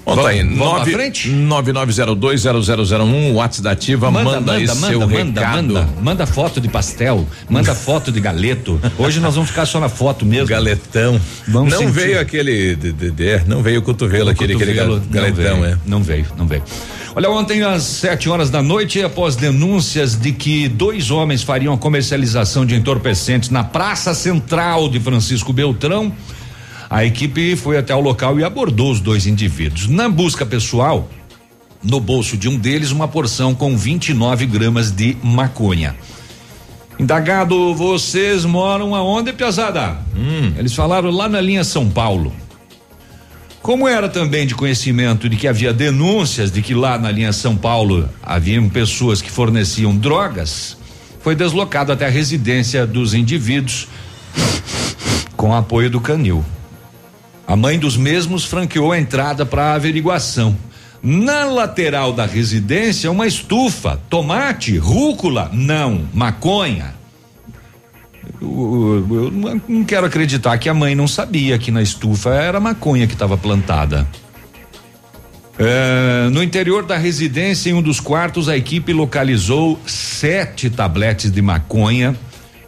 Tá 0.04 0.28
aí, 0.28 0.42
99020001, 0.42 3.32
WhatsApp 3.34 3.62
da 3.62 3.70
Ativa, 3.70 4.10
manda, 4.10 4.40
manda, 4.40 4.52
manda 4.52 4.74
seu 4.74 5.00
manda, 5.00 5.40
recado. 5.40 5.74
Manda, 5.74 5.88
manda 6.02 6.26
foto 6.26 6.60
de 6.60 6.68
pastel, 6.68 7.24
manda 7.48 7.72
foto 7.74 8.10
de 8.10 8.20
galeto. 8.20 8.80
Hoje 8.98 9.20
nós 9.20 9.36
vamos 9.36 9.50
ficar 9.50 9.64
só 9.64 9.78
na 9.78 9.88
foto 9.88 10.26
mesmo. 10.26 10.48
Galetão. 10.48 11.20
Vamos 11.46 11.72
não 11.72 11.78
sentir. 11.78 11.92
veio 11.92 12.20
aquele, 12.20 12.74
de, 12.74 12.90
de, 12.92 13.12
de, 13.12 13.44
não 13.46 13.62
veio 13.62 13.78
o 13.78 13.82
cotovelo, 13.82 14.26
o 14.26 14.32
aquele, 14.32 14.54
cotovelo, 14.54 14.96
aquele 14.96 15.10
galetão, 15.10 15.56
não 15.56 15.60
veio, 15.60 15.64
é. 15.64 15.78
Não 15.86 16.02
veio, 16.02 16.26
não 16.36 16.48
veio. 16.48 16.64
Olha, 17.14 17.30
ontem 17.30 17.62
às 17.62 17.82
7 17.82 18.30
horas 18.30 18.48
da 18.48 18.62
noite, 18.62 19.02
após 19.02 19.36
denúncias 19.36 20.18
de 20.18 20.32
que 20.32 20.66
dois 20.66 21.10
homens 21.10 21.42
fariam 21.42 21.76
comercialização 21.76 22.64
de 22.64 22.74
entorpecentes 22.74 23.50
na 23.50 23.62
Praça 23.62 24.14
Central 24.14 24.88
de 24.88 24.98
Francisco 24.98 25.52
Beltrão, 25.52 26.10
a 26.92 27.06
equipe 27.06 27.56
foi 27.56 27.78
até 27.78 27.94
o 27.94 28.00
local 28.00 28.38
e 28.38 28.44
abordou 28.44 28.92
os 28.92 29.00
dois 29.00 29.26
indivíduos. 29.26 29.88
Na 29.88 30.10
busca 30.10 30.44
pessoal, 30.44 31.08
no 31.82 31.98
bolso 31.98 32.36
de 32.36 32.50
um 32.50 32.58
deles, 32.58 32.90
uma 32.90 33.08
porção 33.08 33.54
com 33.54 33.74
29 33.74 34.44
gramas 34.44 34.90
de 34.90 35.16
maconha. 35.22 35.96
Indagado, 37.00 37.74
vocês 37.74 38.44
moram 38.44 38.94
aonde, 38.94 39.32
Piazada? 39.32 39.96
Hum. 40.14 40.52
Eles 40.58 40.74
falaram 40.74 41.10
lá 41.10 41.30
na 41.30 41.40
linha 41.40 41.64
São 41.64 41.88
Paulo. 41.88 42.30
Como 43.62 43.88
era 43.88 44.06
também 44.06 44.46
de 44.46 44.54
conhecimento 44.54 45.30
de 45.30 45.36
que 45.38 45.48
havia 45.48 45.72
denúncias 45.72 46.52
de 46.52 46.60
que 46.60 46.74
lá 46.74 46.98
na 46.98 47.10
linha 47.10 47.32
São 47.32 47.56
Paulo 47.56 48.06
haviam 48.22 48.68
pessoas 48.68 49.22
que 49.22 49.30
forneciam 49.30 49.96
drogas, 49.96 50.76
foi 51.22 51.34
deslocado 51.34 51.90
até 51.90 52.04
a 52.04 52.10
residência 52.10 52.86
dos 52.86 53.14
indivíduos 53.14 53.88
com 55.34 55.54
apoio 55.54 55.88
do 55.88 55.98
canil. 55.98 56.44
A 57.52 57.56
mãe 57.56 57.78
dos 57.78 57.98
mesmos 57.98 58.46
franqueou 58.46 58.92
a 58.92 58.98
entrada 58.98 59.44
para 59.44 59.64
a 59.64 59.74
averiguação. 59.74 60.56
Na 61.02 61.44
lateral 61.44 62.10
da 62.10 62.24
residência, 62.24 63.10
uma 63.10 63.26
estufa, 63.26 64.00
tomate, 64.08 64.78
rúcula, 64.78 65.50
não, 65.52 66.08
maconha. 66.14 66.94
Eu, 68.40 69.04
eu, 69.10 69.24
eu, 69.24 69.60
não 69.68 69.84
quero 69.84 70.06
acreditar 70.06 70.56
que 70.56 70.66
a 70.66 70.72
mãe 70.72 70.94
não 70.94 71.06
sabia 71.06 71.58
que 71.58 71.70
na 71.70 71.82
estufa 71.82 72.30
era 72.30 72.58
maconha 72.58 73.06
que 73.06 73.12
estava 73.12 73.36
plantada. 73.36 74.08
É, 75.58 76.30
no 76.30 76.42
interior 76.42 76.86
da 76.86 76.96
residência, 76.96 77.68
em 77.68 77.74
um 77.74 77.82
dos 77.82 78.00
quartos, 78.00 78.48
a 78.48 78.56
equipe 78.56 78.94
localizou 78.94 79.78
sete 79.84 80.70
tabletes 80.70 81.30
de 81.30 81.42
maconha, 81.42 82.16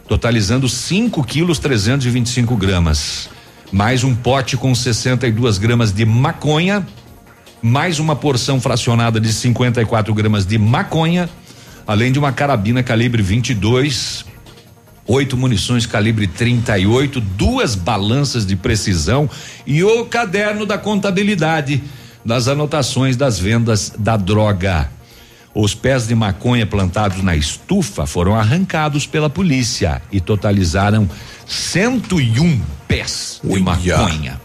totalizando 0.07 0.69
5 0.69 1.23
quilos 1.23 1.57
325 1.57 2.55
gramas 2.55 3.33
mais 3.71 4.03
um 4.03 4.15
pote 4.15 4.55
com 4.57 4.73
62 4.73 5.57
gramas 5.57 5.91
de 5.91 6.05
maconha, 6.05 6.85
mais 7.61 7.99
uma 7.99 8.15
porção 8.15 8.61
fracionada 8.61 9.19
de 9.19 9.31
54 9.33 10.13
gramas 10.13 10.45
de 10.45 10.57
maconha, 10.57 11.29
além 11.85 12.11
de 12.11 12.19
uma 12.19 12.31
carabina 12.31 12.83
calibre 12.83 13.21
22, 13.21 14.25
oito 15.07 15.35
munições 15.35 15.85
calibre 15.85 16.27
38, 16.27 17.19
duas 17.19 17.75
balanças 17.75 18.45
de 18.45 18.55
precisão 18.55 19.29
e 19.65 19.83
o 19.83 20.05
caderno 20.05 20.65
da 20.65 20.77
contabilidade 20.77 21.83
das 22.23 22.47
anotações 22.47 23.15
das 23.15 23.39
vendas 23.39 23.93
da 23.97 24.17
droga. 24.17 24.89
Os 25.55 25.73
pés 25.73 26.05
de 26.05 26.13
maconha 26.13 26.65
plantados 26.65 27.23
na 27.23 27.33
estufa 27.33 28.05
foram 28.05 28.35
arrancados 28.35 29.07
pela 29.07 29.29
polícia 29.29 30.01
e 30.11 30.19
totalizaram 30.19 31.09
101 31.47 32.61
pés 32.85 33.39
de 33.41 33.59
maconha. 33.61 34.41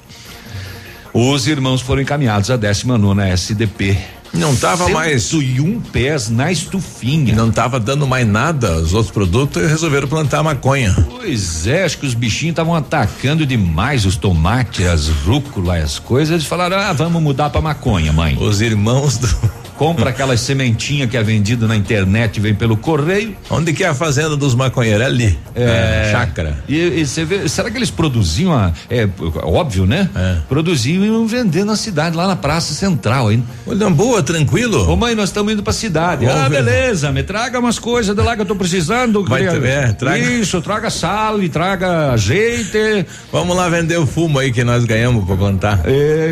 Os 1.12 1.48
irmãos 1.48 1.80
foram 1.80 2.02
encaminhados 2.02 2.48
à 2.48 2.56
19 2.56 3.20
SDP 3.22 3.98
Não 4.32 4.54
tava 4.54 4.88
mais. 4.88 5.24
101 5.24 5.80
pés 5.80 6.30
na 6.30 6.52
estufinha. 6.52 7.34
Não 7.34 7.50
tava 7.50 7.80
dando 7.80 8.06
mais 8.06 8.24
nada 8.24 8.76
os 8.76 8.94
outros 8.94 9.12
produtos 9.12 9.60
e 9.60 9.66
resolveram 9.66 10.06
plantar 10.06 10.44
maconha. 10.44 10.94
Pois 11.08 11.66
é, 11.66 11.82
acho 11.84 11.98
que 11.98 12.06
os 12.06 12.14
bichinhos 12.14 12.52
estavam 12.52 12.76
atacando 12.76 13.44
demais 13.44 14.06
os 14.06 14.14
tomates, 14.14 14.86
as 14.86 15.08
rúcula, 15.08 15.78
as 15.78 15.98
coisas. 15.98 16.34
Eles 16.34 16.46
falaram: 16.46 16.78
ah, 16.78 16.92
vamos 16.92 17.20
mudar 17.20 17.50
pra 17.50 17.60
maconha, 17.60 18.12
mãe. 18.12 18.38
Os 18.40 18.60
irmãos 18.60 19.16
do. 19.16 19.59
Compra 19.80 20.10
aquela 20.10 20.36
sementinha 20.36 21.06
que 21.06 21.16
é 21.16 21.22
vendida 21.22 21.66
na 21.66 21.74
internet, 21.74 22.38
vem 22.38 22.54
pelo 22.54 22.76
correio. 22.76 23.34
Onde 23.48 23.72
que 23.72 23.82
é 23.82 23.88
a 23.88 23.94
fazenda 23.94 24.36
dos 24.36 24.54
maconheiros? 24.54 25.06
Ali. 25.06 25.38
É. 25.54 26.10
chácara. 26.12 26.62
E 26.68 27.02
você 27.02 27.24
vê, 27.24 27.48
será 27.48 27.70
que 27.70 27.78
eles 27.78 27.90
produziam, 27.90 28.52
a, 28.52 28.72
é 28.90 29.08
óbvio, 29.42 29.86
né? 29.86 30.10
É. 30.14 30.36
Produziam 30.50 31.02
e 31.02 31.06
iam 31.06 31.26
vender 31.26 31.64
na 31.64 31.76
cidade, 31.76 32.14
lá 32.14 32.26
na 32.26 32.36
Praça 32.36 32.74
Central, 32.74 33.32
hein? 33.32 33.42
Olha, 33.66 33.88
boa, 33.88 34.22
tranquilo. 34.22 34.86
Ô 34.86 34.96
mãe, 34.96 35.14
nós 35.14 35.30
estamos 35.30 35.50
indo 35.50 35.62
pra 35.62 35.72
cidade. 35.72 36.26
Ah, 36.26 36.46
ver. 36.46 36.62
beleza, 36.62 37.10
me 37.10 37.22
traga 37.22 37.58
umas 37.58 37.78
coisas 37.78 38.14
de 38.14 38.20
lá 38.20 38.36
que 38.36 38.42
eu 38.42 38.46
tô 38.46 38.54
precisando. 38.56 39.24
Vai 39.24 39.46
queria- 39.46 39.58
ter- 39.62 39.66
é, 39.66 39.92
traga. 39.92 40.18
Isso, 40.18 40.60
traga 40.60 40.90
sal 40.90 41.42
e 41.42 41.48
traga 41.48 42.12
azeite. 42.12 43.06
Vamos 43.32 43.56
lá 43.56 43.66
vender 43.70 43.98
o 43.98 44.06
fumo 44.06 44.38
aí 44.38 44.52
que 44.52 44.62
nós 44.62 44.84
ganhamos 44.84 45.24
pra 45.24 45.36
plantar. 45.36 45.80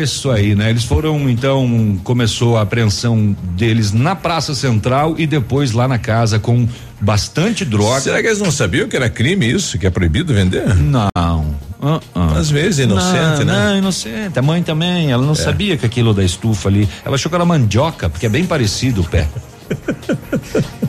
Isso 0.03 0.29
aí, 0.29 0.53
né? 0.53 0.69
Eles 0.69 0.83
foram, 0.83 1.27
então, 1.27 1.99
começou 2.03 2.55
a 2.55 2.61
apreensão 2.61 3.35
deles 3.41 3.91
na 3.91 4.15
Praça 4.15 4.53
Central 4.55 5.15
e 5.17 5.25
depois 5.27 5.71
lá 5.71 5.87
na 5.87 5.97
casa 5.97 6.39
com 6.39 6.67
bastante 7.01 7.63
droga. 7.63 8.01
Será 8.01 8.21
que 8.21 8.27
eles 8.27 8.39
não 8.39 8.51
sabiam 8.51 8.87
que 8.87 8.95
era 8.95 9.09
crime 9.09 9.49
isso, 9.49 9.77
que 9.77 9.87
é 9.87 9.89
proibido 9.89 10.33
vender? 10.33 10.75
Não. 10.75 11.09
Ah, 11.15 11.99
ah. 12.13 12.33
Às 12.37 12.49
vezes 12.49 12.79
inocente, 12.79 13.39
não, 13.39 13.45
né? 13.45 13.69
Não, 13.69 13.77
inocente. 13.77 14.37
A 14.37 14.41
mãe 14.41 14.61
também, 14.61 15.11
ela 15.11 15.23
não 15.25 15.31
É. 15.31 15.35
sabia 15.35 15.77
que 15.77 15.85
aquilo 15.85 16.13
da 16.13 16.23
estufa 16.23 16.67
ali. 16.69 16.87
Ela 17.05 17.15
achou 17.15 17.29
que 17.29 17.35
era 17.35 17.45
mandioca, 17.45 18.09
porque 18.09 18.25
é 18.25 18.29
bem 18.29 18.45
parecido 18.45 19.01
o 19.01 19.03
pé. 19.05 19.27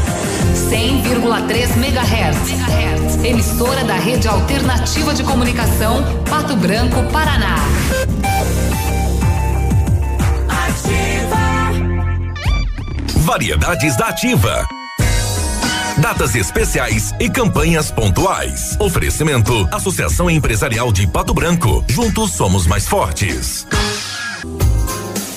100,3 0.53 1.77
MHz. 1.77 3.25
Emissora 3.25 3.83
da 3.83 3.95
Rede 3.95 4.27
Alternativa 4.27 5.13
de 5.13 5.23
Comunicação, 5.23 6.03
Pato 6.29 6.55
Branco, 6.55 7.03
Paraná. 7.11 7.55
Variedades 13.17 13.95
da 13.95 14.07
Ativa. 14.07 14.67
Datas 15.97 16.35
especiais 16.35 17.13
e 17.19 17.29
campanhas 17.29 17.91
pontuais. 17.91 18.75
Oferecimento: 18.79 19.67
Associação 19.71 20.29
Empresarial 20.29 20.91
de 20.91 21.05
Pato 21.05 21.33
Branco. 21.33 21.83
Juntos 21.87 22.31
somos 22.31 22.65
mais 22.65 22.87
fortes. 22.87 23.67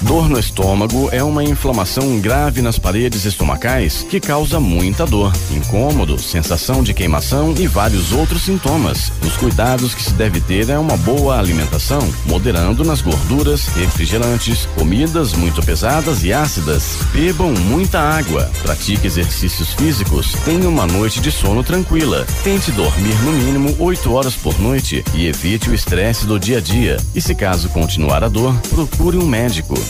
Dor 0.04 0.28
no 0.28 0.38
estômago 0.38 1.08
é 1.12 1.24
uma 1.24 1.42
inflamação 1.42 2.20
grave 2.20 2.60
nas 2.60 2.78
paredes 2.78 3.24
estomacais 3.24 4.06
que 4.08 4.20
causa 4.20 4.60
muita 4.60 5.06
dor, 5.06 5.32
incômodo, 5.50 6.18
sensação 6.18 6.82
de 6.82 6.92
queimação 6.92 7.54
e 7.58 7.66
vários 7.66 8.12
outros 8.12 8.42
sintomas. 8.42 9.10
Os 9.22 9.34
cuidados 9.38 9.94
que 9.94 10.02
se 10.02 10.12
deve 10.12 10.42
ter 10.42 10.68
é 10.68 10.78
uma 10.78 10.96
boa 10.98 11.38
alimentação, 11.38 12.00
moderando 12.26 12.84
nas 12.84 13.00
gorduras, 13.00 13.66
refrigerantes, 13.68 14.66
comidas 14.76 15.32
muito 15.32 15.62
pesadas 15.64 16.22
e 16.22 16.34
ácidas. 16.34 16.98
Bebam 17.10 17.52
muita 17.52 17.98
água, 17.98 18.50
pratique 18.62 19.06
exercícios 19.06 19.72
físicos, 19.72 20.32
tenha 20.44 20.68
uma 20.68 20.86
noite 20.86 21.18
de 21.18 21.32
sono 21.32 21.64
tranquila. 21.64 22.26
Tente 22.42 22.70
dormir 22.72 23.16
no 23.22 23.32
mínimo 23.32 23.74
8 23.78 24.12
horas 24.12 24.34
por 24.34 24.58
noite 24.60 25.02
e 25.14 25.26
evite 25.26 25.70
o 25.70 25.74
estresse 25.74 26.26
do 26.26 26.38
dia 26.38 26.58
a 26.58 26.60
dia. 26.60 26.98
E 27.14 27.22
se 27.22 27.34
caso 27.34 27.70
continuar 27.70 28.22
a 28.22 28.28
dor, 28.28 28.54
procure 28.70 29.16
um 29.16 29.26
médico. 29.26 29.74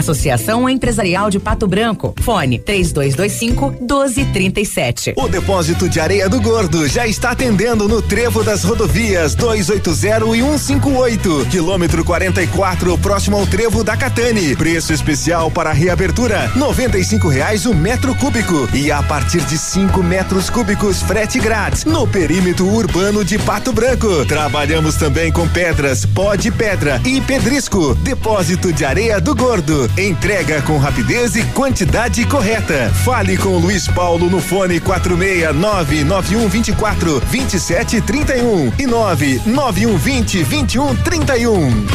Associação 0.00 0.68
Empresarial 0.68 1.30
de 1.30 1.38
Pato 1.38 1.66
Branco. 1.66 2.14
Fone 2.20 2.58
3225 2.58 3.70
1237. 3.80 5.14
O 5.16 5.28
depósito 5.28 5.88
de 5.88 6.00
areia 6.00 6.28
do 6.28 6.40
Gordo 6.40 6.88
já 6.88 7.06
está 7.06 7.30
atendendo 7.30 7.88
no 7.88 8.02
trevo 8.02 8.42
das 8.42 8.64
rodovias 8.64 9.34
280 9.34 9.90
e 10.36 10.58
158, 10.58 11.46
quilômetro 11.50 12.04
44, 12.04 12.96
próximo 12.98 13.36
ao 13.36 13.46
trevo 13.46 13.84
da 13.84 13.96
Catane. 13.96 14.56
Preço 14.56 14.92
especial 14.92 15.50
para 15.50 15.72
reabertura: 15.72 16.50
95 16.56 17.28
reais 17.28 17.66
o 17.66 17.74
metro 17.74 18.14
cúbico 18.14 18.68
e 18.74 18.90
a 18.90 19.02
partir 19.02 19.40
de 19.42 19.58
5 19.58 20.02
metros 20.02 20.48
cúbicos 20.48 21.02
frete 21.02 21.38
grátis 21.38 21.84
no 21.84 22.06
perímetro 22.06 22.66
urbano 22.66 23.24
de 23.24 23.38
Pato 23.38 23.72
Branco. 23.72 24.24
Trabalhamos 24.26 24.96
também 24.96 25.30
com 25.30 25.46
pedras, 25.48 26.06
pó 26.06 26.34
de 26.34 26.50
pedra 26.50 27.00
e 27.04 27.20
pedrisco. 27.20 27.94
Depósito 27.96 28.72
de 28.72 28.84
areia 28.84 29.20
do 29.20 29.34
Gordo. 29.34 29.89
Entrega 29.96 30.62
com 30.62 30.78
rapidez 30.78 31.36
e 31.36 31.44
quantidade 31.46 32.24
correta. 32.24 32.90
Fale 33.04 33.36
com 33.36 33.50
o 33.50 33.58
Luiz 33.58 33.86
Paulo 33.88 34.30
no 34.30 34.40
fone 34.40 34.80
469 34.80 36.04
9124 36.04 37.20
2731 37.20 38.72
e 38.78 38.86
99120 38.86 40.44
2131. 40.44 41.86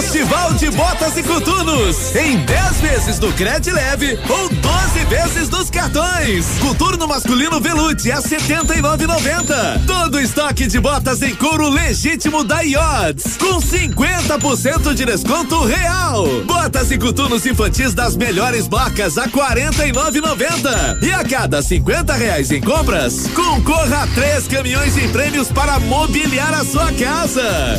Festival 0.00 0.54
de 0.54 0.70
Botas 0.70 1.14
e 1.18 1.22
Coturnos. 1.22 2.16
Em 2.16 2.38
10 2.38 2.80
vezes 2.80 3.18
do 3.18 3.30
Cred 3.34 3.70
Leve 3.70 4.18
ou 4.30 4.48
12 4.48 5.04
vezes 5.10 5.50
dos 5.50 5.68
cartões. 5.68 6.46
Coturno 6.58 7.06
masculino 7.06 7.60
Velute 7.60 8.10
a 8.10 8.22
79,90. 8.22 9.84
Todo 9.86 10.18
estoque 10.18 10.66
de 10.66 10.80
botas 10.80 11.20
em 11.20 11.34
couro 11.34 11.68
legítimo 11.68 12.42
da 12.42 12.62
Iods. 12.62 13.36
Com 13.36 13.60
50% 13.60 14.94
de 14.94 15.04
desconto 15.04 15.62
real. 15.66 16.24
Botas 16.46 16.90
e 16.90 16.96
coturnos 16.96 17.44
infantis 17.44 17.92
das 17.92 18.16
melhores 18.16 18.66
marcas 18.68 19.18
a 19.18 19.28
49,90. 19.28 21.02
E 21.02 21.12
a 21.12 21.22
cada 21.22 21.60
50 21.60 22.14
reais 22.14 22.50
em 22.50 22.62
compras, 22.62 23.26
concorra 23.34 24.04
a 24.04 24.06
três 24.06 24.48
caminhões 24.48 24.96
em 24.96 25.10
prêmios 25.10 25.48
para 25.52 25.78
mobiliar 25.78 26.54
a 26.54 26.64
sua 26.64 26.90
casa. 26.94 27.78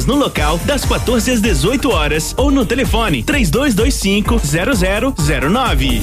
no 0.05 0.15
local 0.15 0.57
das 0.65 0.85
14 0.85 1.31
às 1.31 1.41
18 1.41 1.89
horas 1.89 2.33
ou 2.37 2.51
no 2.51 2.65
telefone 2.65 3.23
3225 3.23 4.41
0009. 5.15 6.01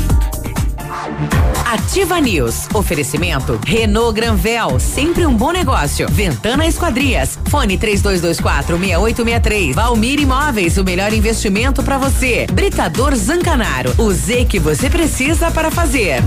Ativa 1.66 2.20
News. 2.20 2.66
Oferecimento 2.72 3.60
Renault 3.64 4.14
Granvel, 4.14 4.80
sempre 4.80 5.26
um 5.26 5.34
bom 5.34 5.52
negócio. 5.52 6.08
Ventana 6.10 6.66
Esquadrias. 6.66 7.38
Fone 7.50 7.76
3224 7.76 8.78
6863. 8.78 9.74
Valmir 9.74 10.20
Imóveis, 10.20 10.78
o 10.78 10.84
melhor 10.84 11.12
investimento 11.12 11.82
para 11.82 11.98
você. 11.98 12.46
Britador 12.52 13.14
Zancanaro. 13.14 13.92
O 13.98 14.10
Z 14.12 14.46
que 14.46 14.58
você 14.58 14.88
precisa 14.88 15.50
para 15.50 15.70
fazer. 15.70 16.22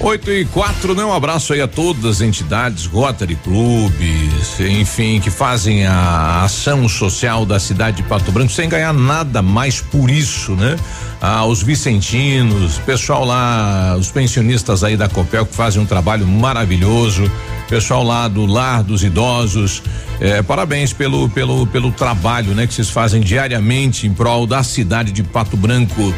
8 0.00 0.30
e 0.30 0.44
4, 0.46 0.94
né? 0.94 1.04
Um 1.04 1.12
abraço 1.12 1.52
aí 1.52 1.60
a 1.60 1.68
todas 1.68 2.04
as 2.04 2.20
entidades, 2.20 2.86
Rotary 2.86 3.36
Clubes, 3.36 4.60
enfim, 4.60 5.20
que 5.20 5.30
fazem 5.30 5.86
a 5.86 6.42
ação 6.42 6.88
social 6.88 7.46
da 7.46 7.58
cidade 7.58 7.98
de 7.98 8.02
Pato 8.02 8.30
Branco 8.30 8.52
sem 8.52 8.68
ganhar 8.68 8.92
nada 8.92 9.40
mais 9.40 9.80
por 9.80 10.10
isso, 10.10 10.52
né? 10.52 10.76
Ah, 11.20 11.44
os 11.46 11.62
vicentinos, 11.62 12.78
pessoal 12.78 13.24
lá, 13.24 13.96
os 13.98 14.10
pensionistas 14.10 14.84
aí 14.84 14.96
da 14.96 15.08
Copel 15.08 15.46
que 15.46 15.54
fazem 15.54 15.80
um 15.80 15.86
trabalho 15.86 16.26
maravilhoso, 16.26 17.30
pessoal 17.68 18.02
lá 18.02 18.28
do 18.28 18.44
lar 18.44 18.82
dos 18.82 19.02
idosos, 19.02 19.82
eh, 20.20 20.42
parabéns 20.42 20.92
pelo, 20.92 21.28
pelo, 21.30 21.66
pelo 21.66 21.90
trabalho, 21.90 22.54
né? 22.54 22.66
Que 22.66 22.74
vocês 22.74 22.90
fazem 22.90 23.20
diariamente 23.20 24.06
em 24.06 24.12
prol 24.12 24.46
da 24.46 24.62
cidade 24.62 25.12
de 25.12 25.22
Pato 25.22 25.56
Branco. 25.56 26.14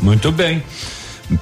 Muito 0.00 0.32
bem. 0.32 0.62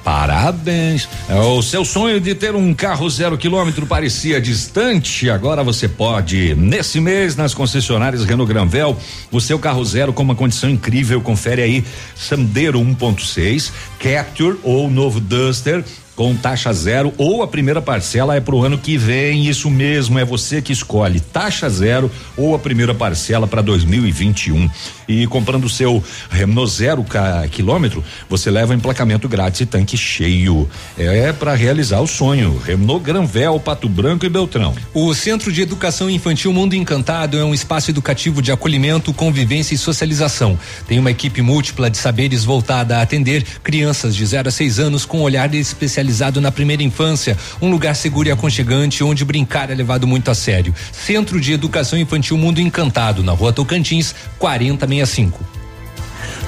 Parabéns. 0.03 1.07
É, 1.27 1.35
O 1.35 1.61
seu 1.61 1.83
sonho 1.83 2.19
de 2.19 2.35
ter 2.35 2.55
um 2.55 2.73
carro 2.73 3.09
zero 3.09 3.37
quilômetro 3.37 3.85
parecia 3.85 4.39
distante. 4.39 5.29
Agora 5.29 5.63
você 5.63 5.87
pode. 5.87 6.55
Nesse 6.55 6.99
mês, 6.99 7.35
nas 7.35 7.53
concessionárias 7.53 8.23
Renault 8.23 8.51
Granvel, 8.51 8.97
o 9.31 9.41
seu 9.41 9.57
carro 9.59 9.83
zero 9.83 10.13
com 10.13 10.23
uma 10.23 10.35
condição 10.35 10.69
incrível. 10.69 11.21
Confere 11.21 11.61
aí 11.61 11.83
Sandero 12.15 12.79
1.6, 12.79 13.71
Capture 13.99 14.57
ou 14.63 14.89
novo 14.89 15.19
Duster. 15.19 15.83
Com 16.19 16.35
taxa 16.35 16.73
zero 16.73 17.13
ou 17.17 17.41
a 17.41 17.47
primeira 17.47 17.81
parcela 17.81 18.35
é 18.35 18.41
para 18.41 18.53
o 18.53 18.61
ano 18.61 18.77
que 18.77 18.97
vem. 18.97 19.47
Isso 19.47 19.69
mesmo, 19.69 20.19
é 20.19 20.25
você 20.25 20.61
que 20.61 20.73
escolhe 20.73 21.21
taxa 21.21 21.69
zero 21.69 22.11
ou 22.35 22.53
a 22.53 22.59
primeira 22.59 22.93
parcela 22.93 23.47
para 23.47 23.61
2021. 23.61 24.69
E 25.07 25.25
comprando 25.27 25.63
o 25.63 25.69
seu 25.69 26.03
Renault 26.29 26.73
zero 26.73 27.05
quilômetro, 27.49 28.03
você 28.27 28.51
leva 28.51 28.75
emplacamento 28.75 29.29
grátis 29.29 29.61
e 29.61 29.65
tanque 29.65 29.95
cheio. 29.95 30.69
É 30.97 31.31
para 31.31 31.55
realizar 31.55 32.01
o 32.01 32.05
sonho. 32.05 32.61
Renault 32.65 33.01
Granvel, 33.01 33.57
Pato 33.57 33.87
Branco 33.87 34.25
e 34.25 34.29
Beltrão. 34.29 34.75
O 34.93 35.15
Centro 35.15 35.53
de 35.53 35.61
Educação 35.61 36.09
Infantil 36.09 36.51
Mundo 36.51 36.75
Encantado 36.75 37.37
é 37.37 37.45
um 37.45 37.53
espaço 37.53 37.91
educativo 37.91 38.41
de 38.41 38.51
acolhimento, 38.51 39.13
convivência 39.13 39.73
e 39.73 39.77
socialização. 39.77 40.59
Tem 40.85 40.99
uma 40.99 41.11
equipe 41.11 41.41
múltipla 41.41 41.89
de 41.89 41.97
saberes 41.97 42.43
voltada 42.43 42.97
a 42.97 43.01
atender 43.01 43.45
crianças 43.63 44.13
de 44.13 44.25
0 44.25 44.49
a 44.49 44.51
6 44.51 44.79
anos 44.79 45.05
com 45.05 45.21
olhar 45.21 45.55
especializado 45.55 46.08
na 46.41 46.51
primeira 46.51 46.83
infância, 46.83 47.37
um 47.61 47.69
lugar 47.69 47.95
seguro 47.95 48.27
e 48.27 48.31
aconchegante 48.31 49.03
onde 49.03 49.23
brincar 49.23 49.69
é 49.69 49.75
levado 49.75 50.07
muito 50.07 50.29
a 50.31 50.35
sério. 50.35 50.73
Centro 50.91 51.39
de 51.39 51.53
Educação 51.53 51.97
Infantil 51.97 52.37
Mundo 52.37 52.59
Encantado, 52.59 53.23
na 53.23 53.31
Rua 53.31 53.53
Tocantins, 53.53 54.13
4065. 54.37 55.59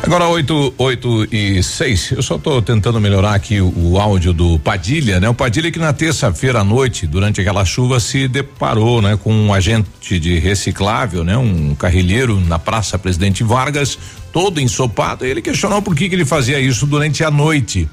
Agora 0.04 0.28
8, 0.28 0.74
8 0.80 1.28
e 1.32 1.62
6. 1.62 2.12
Eu 2.12 2.24
só 2.24 2.36
estou 2.36 2.60
tentando 2.60 3.00
melhorar 3.00 3.36
aqui 3.36 3.62
o, 3.62 3.72
o 3.76 4.00
áudio 4.00 4.34
do 4.34 4.58
Padilha, 4.58 5.20
né? 5.20 5.30
O 5.30 5.34
Padilha 5.34 5.72
que 5.72 5.78
na 5.78 5.94
terça-feira 5.94 6.62
à 6.62 6.64
noite, 6.64 7.06
durante 7.06 7.40
aquela 7.40 7.64
chuva, 7.64 8.00
se 8.00 8.28
deparou, 8.28 9.00
né, 9.00 9.16
com 9.16 9.32
um 9.32 9.54
agente 9.54 10.20
de 10.20 10.40
reciclável, 10.40 11.24
né? 11.24 11.38
Um 11.38 11.76
carrilheiro 11.76 12.40
na 12.42 12.58
Praça 12.58 12.98
Presidente 12.98 13.44
Vargas, 13.44 13.98
todo 14.34 14.60
ensopado. 14.60 15.24
Ele 15.24 15.42
questionou 15.42 15.84
por 15.84 15.96
que, 15.96 16.10
que 16.10 16.16
ele 16.16 16.26
fazia 16.26 16.60
isso 16.60 16.88
durante 16.88 17.24
a 17.24 17.30
noite. 17.30 17.88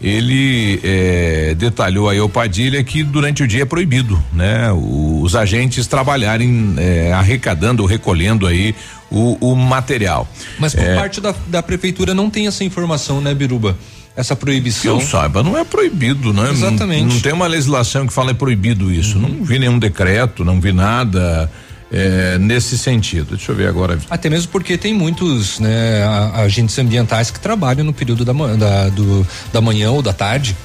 Ele 0.00 0.80
eh, 0.82 1.54
detalhou 1.58 2.08
aí 2.08 2.18
ao 2.18 2.28
Padilha 2.28 2.82
que 2.82 3.02
durante 3.02 3.42
o 3.42 3.46
dia 3.46 3.62
é 3.62 3.66
proibido, 3.66 4.22
né? 4.32 4.72
O- 4.72 5.20
os 5.22 5.36
agentes 5.36 5.86
trabalharem 5.86 6.74
eh, 6.78 7.12
arrecadando 7.12 7.82
ou 7.82 7.88
recolhendo 7.88 8.46
aí 8.46 8.74
o, 9.10 9.36
o 9.40 9.54
material. 9.54 10.26
Mas 10.58 10.74
por 10.74 10.82
Eh, 10.84 10.94
parte 10.96 11.20
da, 11.20 11.34
da 11.48 11.62
prefeitura 11.62 12.14
não 12.14 12.30
tem 12.30 12.46
essa 12.46 12.64
informação, 12.64 13.20
né, 13.20 13.34
Biruba? 13.34 13.76
Essa 14.16 14.34
Que 14.34 14.40
proibição. 14.40 14.98
eu 14.98 15.06
saiba, 15.06 15.42
não 15.42 15.56
é 15.56 15.64
proibido, 15.64 16.32
né? 16.32 16.44
Não- 16.44 16.50
Exatamente. 16.50 17.14
Não, 17.14 17.20
tem 17.20 17.32
uma 17.34 17.46
legislação 17.46 18.06
que 18.06 18.12
fala 18.12 18.30
é 18.30 18.34
proibido 18.34 18.90
isso. 18.90 19.18
Não 19.18 19.44
vi 19.44 19.58
nenhum 19.58 19.78
decreto, 19.78 20.44
não 20.46 20.58
vi 20.60 20.72
nada 20.72 21.50
eh, 21.92 22.38
nesse 22.38 22.76
sentido. 22.78 23.36
Deixa 23.36 23.52
eu 23.52 23.56
ver 23.56 23.68
agora. 23.68 23.98
Até 24.08 24.28
mesmo 24.30 24.50
porque 24.52 24.76
tem 24.78 24.94
muitos 24.94 25.58
né, 25.60 26.02
agentes 26.34 26.78
ambientais 26.78 27.30
que 27.30 27.40
trabalham 27.40 27.84
no 27.84 27.92
período 27.92 28.24
da, 28.24 28.32
da, 28.32 28.88
do- 28.88 29.26
da 29.52 29.60
manhã 29.60 29.90
ou 29.90 30.02
da 30.02 30.12
tarde. 30.12 30.56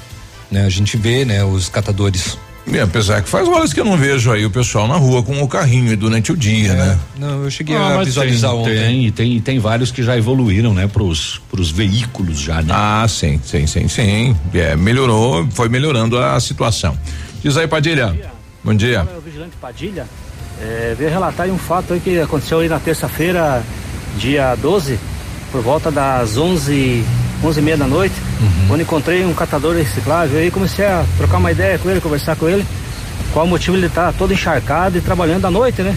Né? 0.51 0.65
A 0.65 0.69
gente 0.69 0.95
vê 0.97 1.26
né, 1.26 1.43
os 1.43 1.69
catadores. 1.69 2.38
E 2.67 2.80
apesar 2.80 3.21
que 3.21 3.30
faz 3.30 3.47
horas 3.47 3.71
que 3.73 3.80
eu 3.80 3.86
não 3.86 3.95
vejo 3.95 4.32
aí 4.32 4.43
o 4.43 4.49
pessoal 4.49 4.88
na 4.88 4.95
rua 4.95 5.21
com 5.21 5.39
o 5.43 5.47
carrinho 5.47 5.93
e 5.93 5.95
durante 5.95 6.32
o 6.32 6.38
dia, 6.38 6.73
né? 6.73 6.99
Não, 7.15 7.43
eu 7.43 7.51
cheguei 7.51 7.76
Ah, 7.76 7.99
a 7.99 8.03
visualizar 8.03 8.49
tem, 8.53 8.59
ontem. 8.59 8.76
Tem, 8.76 9.11
tem, 9.11 9.39
tem 9.39 9.59
vários 9.59 9.91
que 9.91 10.01
já 10.01 10.17
evoluíram, 10.17 10.73
né, 10.73 10.88
pros, 10.88 11.39
pros 11.51 11.69
veículos 11.69 12.39
já, 12.39 12.63
né? 12.63 12.73
Ah, 12.76 13.05
sim, 13.07 13.39
sim, 13.45 13.67
sim, 13.67 13.88
sim. 13.88 14.36
É, 14.51 14.76
melhorou, 14.76 15.47
foi 15.51 15.69
melhorando 15.69 16.17
a 16.17 16.39
situação. 16.39 16.97
Diz 17.43 17.55
aí, 17.55 17.67
Padilha. 17.67 18.19
Bom 18.63 18.73
dia. 18.73 19.07
É 19.13 19.15
o 19.15 19.21
Vigilante 19.21 19.53
Padilha. 19.61 20.07
É, 20.61 20.95
veio 20.97 21.09
relatar 21.09 21.47
um 21.47 21.57
fato 21.57 21.93
aí 21.93 21.99
que 21.99 22.19
aconteceu 22.19 22.59
aí 22.59 22.69
na 22.69 22.79
terça-feira, 22.79 23.61
dia 24.17 24.55
12, 24.55 24.97
por 25.51 25.61
volta 25.61 25.91
das 25.91 26.37
11, 26.37 27.03
11 27.43 27.59
e 27.59 27.63
meia 27.63 27.77
da 27.77 27.85
noite, 27.87 28.15
onde 28.69 28.83
encontrei 28.83 29.25
um 29.25 29.33
catador 29.33 29.75
reciclável 29.75 30.39
aí 30.39 30.49
comecei 30.49 30.85
a 30.85 31.03
trocar 31.17 31.37
uma 31.37 31.51
ideia 31.51 31.77
com 31.77 31.89
ele, 31.89 31.99
conversar 31.99 32.35
com 32.37 32.47
ele, 32.47 32.65
qual 33.33 33.45
o 33.45 33.49
motivo 33.49 33.75
ele 33.75 33.89
tá 33.89 34.13
todo 34.17 34.31
encharcado 34.33 34.97
e 34.97 35.01
trabalhando 35.01 35.45
à 35.45 35.51
noite, 35.51 35.81
né? 35.81 35.95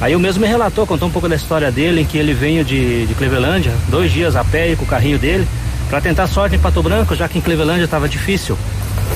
Aí 0.00 0.14
o 0.14 0.20
mesmo 0.20 0.40
me 0.42 0.46
relatou, 0.48 0.86
contou 0.86 1.08
um 1.08 1.10
pouco 1.10 1.28
da 1.28 1.34
história 1.36 1.70
dele, 1.70 2.00
em 2.02 2.04
que 2.04 2.16
ele 2.16 2.32
veio 2.32 2.64
de, 2.64 3.04
de 3.06 3.14
Clevelândia, 3.14 3.72
dois 3.88 4.10
dias 4.12 4.36
a 4.36 4.44
pé 4.44 4.74
com 4.76 4.84
o 4.84 4.88
carrinho 4.88 5.18
dele, 5.18 5.46
para 5.90 6.00
tentar 6.00 6.26
sorte 6.28 6.54
em 6.56 6.58
Pato 6.58 6.82
Branco, 6.82 7.14
já 7.16 7.28
que 7.28 7.38
em 7.38 7.40
Clevelândia 7.42 7.84
estava 7.84 8.08
difícil. 8.08 8.56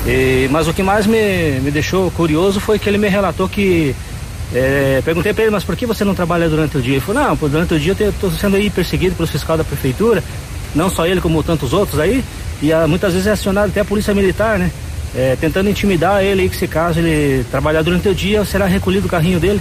E- 0.07 0.48
mas 0.50 0.66
o 0.68 0.74
que 0.74 0.82
mais 0.82 1.07
me, 1.07 1.61
me 1.62 1.70
deixou 1.70 2.11
curioso 2.11 2.59
foi 2.61 2.78
que 2.78 2.88
ele 2.88 2.98
me 2.98 3.09
relatou 3.09 3.48
que. 3.48 3.94
É, 4.55 5.00
perguntei 5.05 5.32
para 5.32 5.44
ele, 5.44 5.53
mas 5.53 5.64
por 5.64 5.76
que 5.76 5.86
você 5.86 6.05
não 6.05 6.14
trabalha 6.14 6.48
durante 6.48 6.76
o 6.76 6.82
dia? 6.82 6.94
Ele 6.94 7.00
falou, 7.00 7.22
não, 7.22 7.36
durante 7.36 7.74
o 7.74 7.78
dia 7.78 7.96
eu 7.98 8.11
estou 8.11 8.30
sendo 8.32 8.57
aí 8.57 8.68
perseguido 8.68 9.16
pelo 9.16 9.26
fiscal 9.26 9.57
da 9.57 9.64
prefeitura, 9.64 10.22
não 10.74 10.90
só 10.90 11.07
ele, 11.07 11.20
como 11.20 11.42
tantos 11.42 11.72
outros 11.72 11.98
aí, 11.98 12.22
e 12.61 12.72
ah, 12.72 12.86
muitas 12.86 13.12
vezes 13.12 13.26
é 13.26 13.32
acionado 13.32 13.68
até 13.68 13.80
a 13.80 13.84
polícia 13.84 14.14
militar, 14.14 14.59
né? 14.59 14.70
É, 15.14 15.36
tentando 15.38 15.68
intimidar 15.68 16.22
ele 16.22 16.42
aí, 16.42 16.48
que 16.48 16.57
se 16.57 16.66
caso 16.66 16.98
ele 16.98 17.44
trabalhar 17.50 17.82
durante 17.82 18.09
o 18.09 18.14
dia, 18.14 18.44
será 18.44 18.66
recolhido 18.66 19.07
o 19.07 19.11
carrinho 19.11 19.40
dele. 19.40 19.61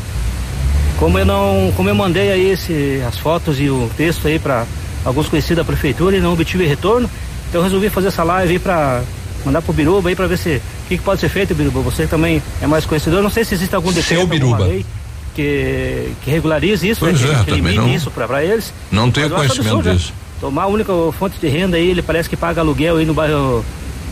Como 0.97 1.17
eu 1.17 1.25
não, 1.25 1.73
como 1.75 1.89
eu 1.89 1.95
mandei 1.95 2.31
aí 2.31 2.51
esse, 2.51 3.01
as 3.07 3.17
fotos 3.17 3.59
e 3.59 3.69
o 3.69 3.89
texto 3.97 4.27
aí 4.27 4.37
para 4.37 4.65
alguns 5.03 5.27
conhecidos 5.27 5.57
da 5.57 5.63
prefeitura 5.63 6.15
e 6.15 6.19
não 6.19 6.33
obtive 6.33 6.65
retorno, 6.65 7.09
então 7.49 7.59
eu 7.59 7.63
resolvi 7.63 7.89
fazer 7.89 8.09
essa 8.09 8.23
live 8.23 8.53
aí 8.53 8.59
para 8.59 9.01
mandar 9.43 9.61
pro 9.61 9.73
Biruba 9.73 10.09
aí 10.09 10.15
para 10.15 10.27
ver 10.27 10.37
se 10.37 10.61
que, 10.91 10.97
que 10.97 11.03
pode 11.03 11.21
ser 11.21 11.29
feito, 11.29 11.55
Biruba. 11.55 11.79
Você 11.81 12.05
também 12.05 12.41
é 12.61 12.67
mais 12.67 12.85
conhecedor. 12.85 13.23
Não 13.23 13.29
sei 13.29 13.45
se 13.45 13.53
existe 13.53 13.73
algum 13.73 13.91
decreto, 13.93 14.19
alguma 14.21 14.33
Biruba. 14.39 14.65
lei 14.65 14.85
que, 15.33 16.11
que 16.21 16.29
regularize 16.29 16.87
isso, 16.87 16.99
Pois 16.99 17.19
né, 17.21 17.27
que, 17.27 17.33
é, 17.33 17.43
que 17.45 17.51
limite 17.51 17.77
não- 17.77 17.93
isso 17.93 18.11
para 18.11 18.43
eles. 18.43 18.73
Não 18.91 19.09
tenho 19.09 19.29
conhecimento 19.29 19.67
absurdo, 19.69 19.89
né? 19.89 19.95
disso. 19.95 20.13
Tomar 20.41 20.63
a 20.63 20.67
única 20.67 20.91
fonte 21.17 21.39
de 21.39 21.47
renda 21.47 21.77
aí, 21.77 21.89
ele 21.89 22.01
parece 22.01 22.27
que 22.27 22.35
paga 22.35 22.59
aluguel 22.61 22.97
aí 22.97 23.05
no 23.05 23.13
bairro 23.13 23.63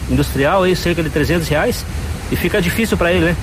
industrial 0.10 0.64
aí, 0.64 0.76
cerca 0.76 1.04
de 1.04 1.10
300 1.10 1.48
reais, 1.48 1.86
e 2.32 2.36
fica 2.36 2.62
difícil 2.62 2.96
para 2.96 3.12
ele, 3.12 3.26
né? 3.26 3.36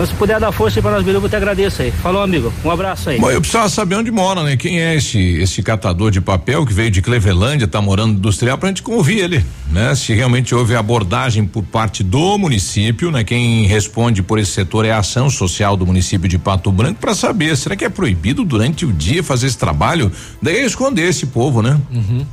Então 0.00 0.08
se 0.08 0.14
puder 0.14 0.40
dar 0.40 0.50
força 0.50 0.78
aí 0.78 0.82
pra 0.82 0.92
nós, 0.92 1.04
Biruba, 1.04 1.26
eu 1.26 1.28
te 1.28 1.36
agradeço 1.36 1.82
aí. 1.82 1.90
Falou, 1.90 2.22
amigo. 2.22 2.50
Um 2.64 2.70
abraço 2.70 3.10
aí. 3.10 3.20
Bom, 3.20 3.30
eu 3.30 3.38
precisava 3.38 3.68
saber 3.68 3.96
onde 3.96 4.10
mora, 4.10 4.42
né? 4.42 4.56
Quem 4.56 4.80
é 4.80 4.96
esse 4.96 5.18
esse 5.18 5.62
catador 5.62 6.10
de 6.10 6.22
papel 6.22 6.64
que 6.64 6.72
veio 6.72 6.90
de 6.90 7.02
Clevelândia, 7.02 7.68
tá 7.68 7.82
morando 7.82 8.14
industrial, 8.14 8.56
pra 8.56 8.70
gente 8.70 8.82
ouvir 8.86 9.18
ele, 9.18 9.44
né? 9.70 9.94
Se 9.94 10.14
realmente 10.14 10.54
houve 10.54 10.74
abordagem 10.74 11.44
por 11.44 11.62
parte 11.64 12.02
do 12.02 12.38
município, 12.38 13.10
né? 13.10 13.24
Quem 13.24 13.66
responde 13.66 14.22
por 14.22 14.38
esse 14.38 14.52
setor 14.52 14.86
é 14.86 14.90
a 14.90 15.00
ação 15.00 15.28
social 15.28 15.76
do 15.76 15.84
município 15.84 16.26
de 16.26 16.38
Pato 16.38 16.72
Branco 16.72 16.98
pra 16.98 17.14
saber, 17.14 17.54
será 17.54 17.76
que 17.76 17.84
é 17.84 17.90
proibido 17.90 18.42
durante 18.42 18.86
o 18.86 18.92
dia 18.94 19.22
fazer 19.22 19.48
esse 19.48 19.58
trabalho? 19.58 20.10
Daí 20.40 20.56
é 20.56 20.64
esconder 20.64 21.10
esse 21.10 21.26
povo, 21.26 21.60
né? 21.60 21.78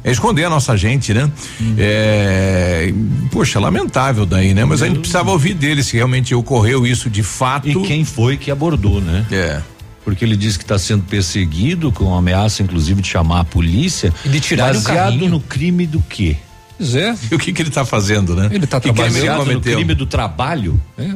É 0.05 0.11
esconder 0.11 0.45
a 0.45 0.49
nossa 0.49 0.77
gente, 0.77 1.13
né? 1.13 1.29
É, 1.77 2.93
poxa, 3.29 3.59
lamentável 3.59 4.25
daí, 4.25 4.53
né? 4.53 4.63
Mas 4.63 4.81
a 4.81 4.87
gente 4.87 4.99
precisava 4.99 5.31
ouvir 5.31 5.53
dele 5.53 5.83
se 5.83 5.97
realmente 5.97 6.33
ocorreu 6.33 6.87
isso 6.87 7.09
de 7.09 7.23
fato. 7.23 7.56
E 7.63 7.87
quem 7.87 8.05
foi 8.05 8.37
que 8.37 8.51
abordou, 8.51 9.01
né? 9.01 9.25
É. 9.31 9.61
Porque 10.03 10.23
ele 10.23 10.37
diz 10.37 10.55
que 10.55 10.63
está 10.63 10.79
sendo 10.79 11.03
perseguido, 11.03 11.91
com 11.91 12.15
ameaça, 12.15 12.63
inclusive, 12.63 13.01
de 13.01 13.07
chamar 13.07 13.41
a 13.41 13.43
polícia. 13.43 14.13
E 14.23 14.29
de 14.29 14.39
tirar 14.39 14.71
o 14.71 14.75
baseado 14.75 15.11
carrinho. 15.11 15.29
no 15.29 15.39
crime 15.39 15.85
do 15.85 16.01
quê? 16.01 16.37
Pois 16.77 16.95
é. 16.95 17.15
E 17.29 17.35
o 17.35 17.39
que 17.39 17.51
que 17.51 17.61
ele 17.61 17.71
tá 17.71 17.83
fazendo, 17.83 18.35
né? 18.35 18.47
Ele 18.51 18.65
tá 18.65 18.77
ele 18.77 18.83
trabalhando 18.83 19.13
Baseado 19.13 19.45
no 19.51 19.61
crime 19.61 19.93
do 19.93 20.05
trabalho. 20.05 20.79
É. 20.97 21.13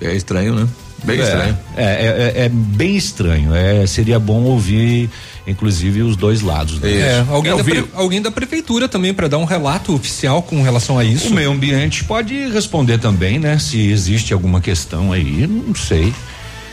É 0.00 0.14
estranho, 0.16 0.54
né? 0.54 0.68
Bem 1.04 1.20
é, 1.20 1.22
estranho. 1.22 1.58
É, 1.76 1.82
é, 1.84 2.32
é- 2.42 2.44
é 2.46 2.48
bem 2.48 2.96
estranho. 2.96 3.54
É, 3.54 3.86
seria 3.86 4.18
bom 4.18 4.42
ouvir, 4.44 5.10
inclusive, 5.46 6.02
os 6.02 6.16
dois 6.16 6.40
lados. 6.40 6.78
né? 6.80 6.90
É, 6.90 7.24
alguém, 7.28 7.52
Eu 7.52 7.58
da 7.58 7.64
pre- 7.64 7.84
alguém 7.94 8.22
da 8.22 8.30
prefeitura 8.30 8.88
também 8.88 9.12
para 9.12 9.28
dar 9.28 9.38
um 9.38 9.44
relato 9.44 9.94
oficial 9.94 10.42
com 10.42 10.62
relação 10.62 10.98
a 10.98 11.04
isso. 11.04 11.28
O 11.28 11.34
meio 11.34 11.50
ambiente 11.52 12.04
pode 12.04 12.34
responder 12.48 12.98
também, 12.98 13.38
né? 13.38 13.58
Se 13.58 13.78
existe 13.90 14.32
alguma 14.32 14.60
questão 14.60 15.12
aí, 15.12 15.46
não 15.46 15.74
sei. 15.74 16.12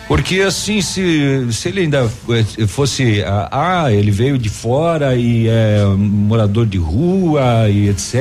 Porque 0.07 0.41
assim, 0.41 0.81
se, 0.81 1.47
se 1.53 1.69
ele 1.69 1.81
ainda 1.81 2.09
eh, 2.57 2.67
fosse, 2.67 3.23
ah, 3.25 3.83
ah, 3.85 3.93
ele 3.93 4.11
veio 4.11 4.37
de 4.37 4.49
fora 4.49 5.15
e 5.15 5.47
é 5.47 5.85
morador 5.97 6.65
de 6.65 6.77
rua 6.77 7.69
e 7.69 7.87
etc. 7.87 8.13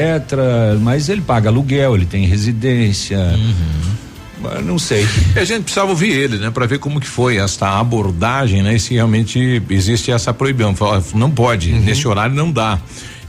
Mas 0.80 1.08
ele 1.08 1.20
paga 1.20 1.48
aluguel, 1.48 1.96
ele 1.96 2.06
tem 2.06 2.26
residência. 2.26 3.18
Mas 3.18 4.09
Não 4.64 4.78
sei. 4.78 5.06
A 5.36 5.44
gente 5.44 5.64
precisava 5.64 5.90
ouvir 5.90 6.10
ele, 6.10 6.38
né, 6.38 6.50
para 6.50 6.66
ver 6.66 6.78
como 6.78 7.00
que 7.00 7.06
foi 7.06 7.36
esta 7.36 7.78
abordagem, 7.78 8.62
né, 8.62 8.74
e 8.74 8.80
se 8.80 8.94
realmente 8.94 9.62
existe 9.70 10.10
essa 10.10 10.32
proibição. 10.32 10.74
Não 11.14 11.30
pode, 11.30 11.72
nesse 11.72 12.06
horário 12.06 12.34
não 12.34 12.50
dá. 12.50 12.78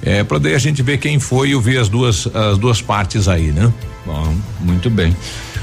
É, 0.03 0.23
para 0.23 0.39
daí 0.39 0.55
a 0.55 0.59
gente 0.59 0.81
ver 0.81 0.97
quem 0.97 1.19
foi 1.19 1.49
e 1.49 1.55
ouvir 1.55 1.77
as 1.77 1.87
duas 1.87 2.27
as 2.33 2.57
duas 2.57 2.81
partes 2.81 3.27
aí, 3.27 3.51
né? 3.51 3.71
Bom, 4.05 4.35
muito 4.59 4.89
bem. 4.89 5.15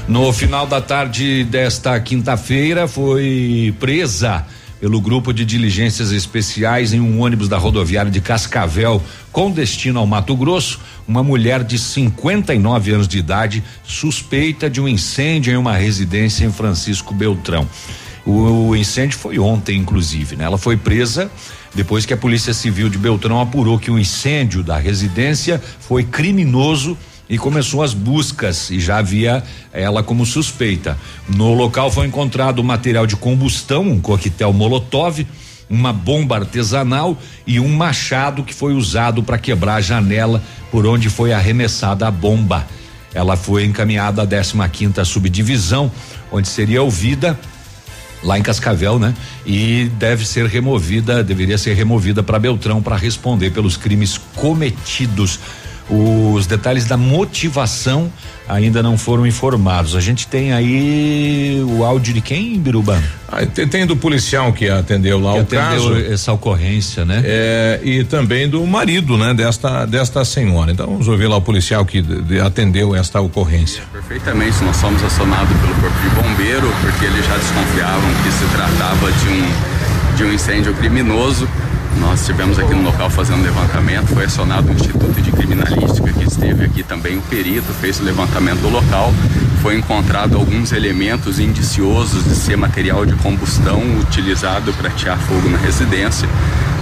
No 0.07 0.31
final 0.31 0.65
da 0.65 0.79
tarde 0.79 1.43
desta 1.43 1.99
quinta-feira 1.99 2.87
foi 2.87 3.75
presa 3.79 4.45
pelo 4.79 5.01
grupo 5.01 5.33
de 5.33 5.43
diligências 5.43 6.11
especiais 6.11 6.93
em 6.93 6.99
um 6.99 7.21
ônibus 7.21 7.49
da 7.49 7.57
rodoviária 7.57 8.11
de 8.11 8.21
Cascavel 8.21 9.01
com 9.31 9.51
destino 9.51 9.99
ao 9.99 10.07
Mato 10.07 10.35
Grosso, 10.35 10.79
uma 11.07 11.21
mulher 11.21 11.63
de 11.63 11.77
59 11.77 12.91
anos 12.91 13.07
de 13.07 13.17
idade 13.17 13.63
suspeita 13.83 14.69
de 14.69 14.79
um 14.79 14.87
incêndio 14.87 15.51
em 15.51 15.57
uma 15.57 15.75
residência 15.75 16.45
em 16.45 16.51
Francisco 16.51 17.13
Beltrão. 17.13 17.67
O, 18.25 18.69
o 18.69 18.75
incêndio 18.75 19.17
foi 19.17 19.39
ontem, 19.39 19.77
inclusive, 19.77 20.35
né? 20.35 20.45
Ela 20.45 20.57
foi 20.57 20.77
presa 20.77 21.29
depois 21.73 22.05
que 22.05 22.13
a 22.13 22.17
Polícia 22.17 22.53
Civil 22.53 22.89
de 22.89 22.97
Beltrão 22.97 23.39
apurou 23.39 23.77
que 23.77 23.91
o 23.91 23.99
incêndio 23.99 24.63
da 24.63 24.77
residência 24.77 25.61
foi 25.79 26.03
criminoso 26.03 26.97
e 27.29 27.37
começou 27.37 27.83
as 27.83 27.93
buscas 27.93 28.71
e 28.71 28.79
já 28.79 28.97
havia 28.97 29.43
ela 29.71 30.01
como 30.01 30.25
suspeita. 30.25 30.97
No 31.27 31.53
local 31.53 31.91
foi 31.91 32.07
encontrado 32.07 32.63
material 32.63 33.05
de 33.05 33.15
combustão, 33.15 33.83
um 33.83 34.01
coquetel 34.01 34.51
Molotov, 34.51 35.25
uma 35.69 35.93
bomba 35.93 36.37
artesanal 36.37 37.15
e 37.45 37.59
um 37.59 37.69
machado 37.69 38.43
que 38.43 38.53
foi 38.53 38.73
usado 38.73 39.21
para 39.21 39.37
quebrar 39.37 39.75
a 39.75 39.81
janela 39.81 40.41
por 40.71 40.87
onde 40.87 41.09
foi 41.09 41.31
arremessada 41.31 42.07
a 42.07 42.11
bomba. 42.11 42.65
Ela 43.13 43.37
foi 43.37 43.63
encaminhada 43.63 44.23
à 44.23 44.27
15 44.27 44.69
quinta 44.71 45.05
subdivisão, 45.05 45.91
onde 46.31 46.47
seria 46.47 46.81
ouvida 46.81 47.39
lá 48.23 48.37
em 48.37 48.41
Cascavel, 48.41 48.99
né? 48.99 49.13
E 49.45 49.89
deve 49.97 50.25
ser 50.25 50.45
removida, 50.45 51.23
deveria 51.23 51.57
ser 51.57 51.73
removida 51.73 52.21
para 52.21 52.39
Beltrão 52.39 52.81
para 52.81 52.95
responder 52.95 53.51
pelos 53.51 53.77
crimes 53.77 54.19
cometidos. 54.35 55.39
Os 55.89 56.45
detalhes 56.45 56.85
da 56.85 56.95
motivação 56.95 58.11
ainda 58.47 58.83
não 58.83 58.97
foram 58.97 59.25
informados. 59.25 59.95
A 59.95 59.99
gente 59.99 60.27
tem 60.27 60.53
aí 60.53 61.63
o 61.67 61.83
áudio 61.83 62.13
de 62.13 62.21
quem, 62.21 62.59
Biruba? 62.59 63.01
Ah, 63.27 63.45
tem, 63.45 63.67
tem 63.67 63.85
do 63.85 63.95
policial 63.95 64.53
que 64.53 64.69
atendeu 64.69 65.19
lá 65.19 65.33
Que 65.33 65.39
o 65.39 65.41
atendeu 65.41 65.65
caso. 65.89 65.95
essa 66.13 66.31
ocorrência, 66.33 67.05
né? 67.05 67.21
É, 67.25 67.79
e 67.83 68.03
também 68.03 68.47
do 68.47 68.65
marido, 68.67 69.17
né, 69.17 69.33
desta 69.33 69.85
desta 69.85 70.23
senhora. 70.25 70.71
Então 70.71 70.85
vamos 70.87 71.07
ouvir 71.07 71.27
lá 71.27 71.37
o 71.37 71.41
policial 71.41 71.83
que 71.85 72.01
de- 72.01 72.21
de- 72.21 72.39
atendeu 72.39 72.95
esta 72.95 73.19
ocorrência. 73.21 73.81
Perfeitamente, 73.91 74.63
nós 74.63 74.77
fomos 74.79 75.03
acionados 75.03 75.55
pelo 75.57 75.73
Corpo 75.75 75.97
de 76.01 76.09
Bombeiro 76.21 76.71
porque 76.81 77.05
eles 77.05 77.25
já 77.25 77.35
desconfiavam 77.37 78.09
que 78.23 78.31
se 78.31 78.45
tratava 78.55 79.11
de 79.11 79.27
um, 79.29 80.15
de 80.17 80.23
um 80.23 80.33
incêndio 80.33 80.73
criminoso. 80.75 81.47
Nós 81.97 82.21
estivemos 82.21 82.59
aqui 82.59 82.73
no 82.73 82.83
local 82.83 83.09
fazendo 83.09 83.43
levantamento, 83.43 84.07
foi 84.07 84.25
acionado 84.25 84.69
o 84.69 84.73
Instituto 84.73 85.21
de 85.21 85.31
Criminalística 85.31 86.11
que 86.13 86.23
esteve 86.23 86.65
aqui 86.65 86.83
também, 86.83 87.17
o 87.17 87.21
perito 87.23 87.73
fez 87.73 87.99
o 87.99 88.03
levantamento 88.03 88.59
do 88.59 88.69
local. 88.69 89.13
Foi 89.61 89.77
encontrado 89.77 90.37
alguns 90.37 90.71
elementos 90.71 91.39
indiciosos 91.39 92.23
de 92.23 92.35
ser 92.35 92.55
material 92.55 93.05
de 93.05 93.13
combustão 93.15 93.81
utilizado 93.99 94.71
para 94.73 94.89
atear 94.89 95.17
fogo 95.17 95.49
na 95.49 95.57
residência. 95.57 96.27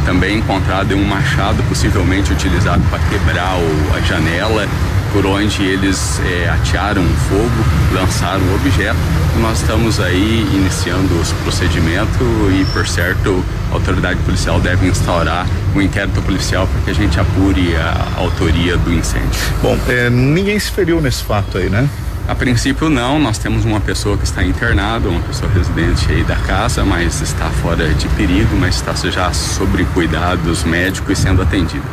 Também 0.06 0.38
encontrado 0.38 0.96
um 0.96 1.04
machado 1.04 1.62
possivelmente 1.64 2.32
utilizado 2.32 2.84
para 2.90 3.00
quebrar 3.10 3.58
a 3.96 4.00
janela 4.02 4.68
por 5.12 5.26
onde 5.26 5.64
eles 5.64 6.20
eh, 6.26 6.50
atearam 6.50 7.02
o 7.02 7.16
fogo, 7.30 7.66
lançaram 7.94 8.44
o 8.44 8.56
objeto. 8.56 8.98
Nós 9.40 9.62
estamos 9.62 10.00
aí 10.00 10.48
iniciando 10.54 11.14
os 11.20 11.32
procedimentos 11.44 12.18
e, 12.52 12.66
por 12.74 12.88
certo, 12.88 13.44
a 13.72 13.76
autoridade 13.76 14.20
policial 14.22 14.60
deve 14.60 14.88
instaurar 14.88 15.46
um 15.76 15.82
inquérito 15.82 16.22
policial 16.22 16.68
para 16.68 16.82
que 16.82 16.92
a 16.92 16.94
gente 16.94 17.20
apure 17.20 17.76
a 17.76 18.20
autoria 18.20 18.78
do 18.78 18.94
incêndio. 18.94 19.30
Bom, 19.62 19.78
é, 19.88 20.10
ninguém 20.10 20.58
se 20.60 20.72
feriu 20.72 21.00
nesse 21.02 21.24
fato 21.24 21.58
aí, 21.58 21.70
né? 21.70 21.88
A 22.28 22.36
princípio 22.36 22.90
não, 22.90 23.18
nós 23.20 23.38
temos 23.38 23.64
uma 23.64 23.80
pessoa 23.80 24.18
que 24.18 24.26
está 24.26 24.44
internada, 24.44 25.08
uma 25.08 25.22
pessoa 25.22 25.50
residente 25.50 26.12
aí 26.12 26.26
da 26.26 26.36
casa, 26.36 26.84
mas 26.84 27.22
está 27.22 27.50
fora 27.50 27.88
de 27.94 28.06
perigo, 28.10 28.54
mas 28.58 28.76
está 28.76 28.94
já 29.10 29.32
sobre 29.32 29.86
cuidados 29.94 30.66
médicos 30.66 31.18
e 31.18 31.22
sendo 31.22 31.42
atendida. 31.42 31.86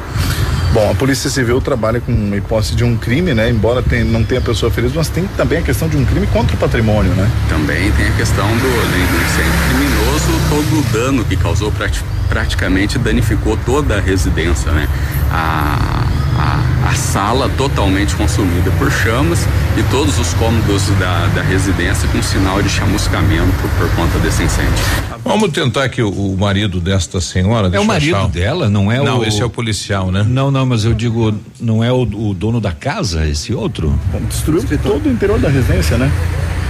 Bom, 0.74 0.90
a 0.90 0.94
Polícia 0.96 1.30
Civil 1.30 1.60
trabalha 1.60 2.00
com 2.00 2.10
uma 2.10 2.36
hipótese 2.36 2.74
de 2.74 2.82
um 2.82 2.96
crime, 2.96 3.32
né? 3.32 3.48
Embora 3.48 3.80
tenha- 3.80 4.04
não 4.04 4.24
tenha 4.24 4.40
pessoa 4.40 4.72
ferida, 4.72 4.92
mas 4.96 5.08
tem 5.08 5.24
também 5.36 5.60
a 5.60 5.62
questão 5.62 5.88
de 5.88 5.96
um 5.96 6.04
crime 6.04 6.26
contra 6.26 6.56
o 6.56 6.58
patrimônio, 6.58 7.12
né? 7.12 7.30
Também 7.48 7.92
tem 7.92 8.08
a 8.08 8.12
questão 8.12 8.44
do, 8.48 8.58
do 8.58 9.24
incêndio 9.24 9.52
criminoso, 9.68 10.40
todo 10.50 10.80
o 10.80 10.82
dano 10.92 11.24
que 11.24 11.36
causou 11.36 11.70
prati- 11.70 12.02
praticamente 12.28 12.98
danificou 12.98 13.56
toda 13.64 13.98
a 13.98 14.00
residência, 14.00 14.72
né? 14.72 14.88
A, 15.30 16.08
a, 16.36 16.88
a 16.90 16.94
sala 16.96 17.48
totalmente 17.56 18.16
consumida 18.16 18.72
por 18.72 18.90
chamas 18.90 19.46
e 19.76 19.82
todos 19.92 20.18
os 20.18 20.34
cômodos 20.34 20.88
da, 20.98 21.28
da 21.36 21.42
residência 21.42 22.08
com 22.08 22.20
sinal 22.20 22.60
de 22.60 22.68
chamuscamento 22.68 23.52
por 23.78 23.88
conta 23.90 24.18
desse 24.18 24.42
incêndio. 24.42 24.84
Vamos 25.24 25.50
tentar 25.52 25.88
que 25.88 26.02
o, 26.02 26.10
o 26.10 26.36
marido 26.36 26.80
desta 26.80 27.20
senhora. 27.20 27.70
É 27.72 27.80
o 27.80 27.84
marido 27.84 28.14
achar. 28.14 28.28
dela, 28.28 28.68
não 28.68 28.92
é 28.92 29.00
o. 29.00 29.04
Não, 29.04 29.24
esse 29.24 29.40
é 29.40 29.44
o 29.44 29.50
policial, 29.50 30.12
né? 30.12 30.22
Não, 30.28 30.50
não, 30.50 30.66
mas 30.66 30.84
eu 30.84 30.92
digo, 30.92 31.34
não 31.58 31.82
é 31.82 31.90
o, 31.90 32.02
o 32.02 32.34
dono 32.34 32.60
da 32.60 32.72
casa, 32.72 33.26
esse 33.26 33.54
outro? 33.54 33.98
Destruiu 34.28 34.62
todo 34.82 35.06
o 35.06 35.10
interior 35.10 35.40
da 35.40 35.48
residência, 35.48 35.96
né? 35.96 36.12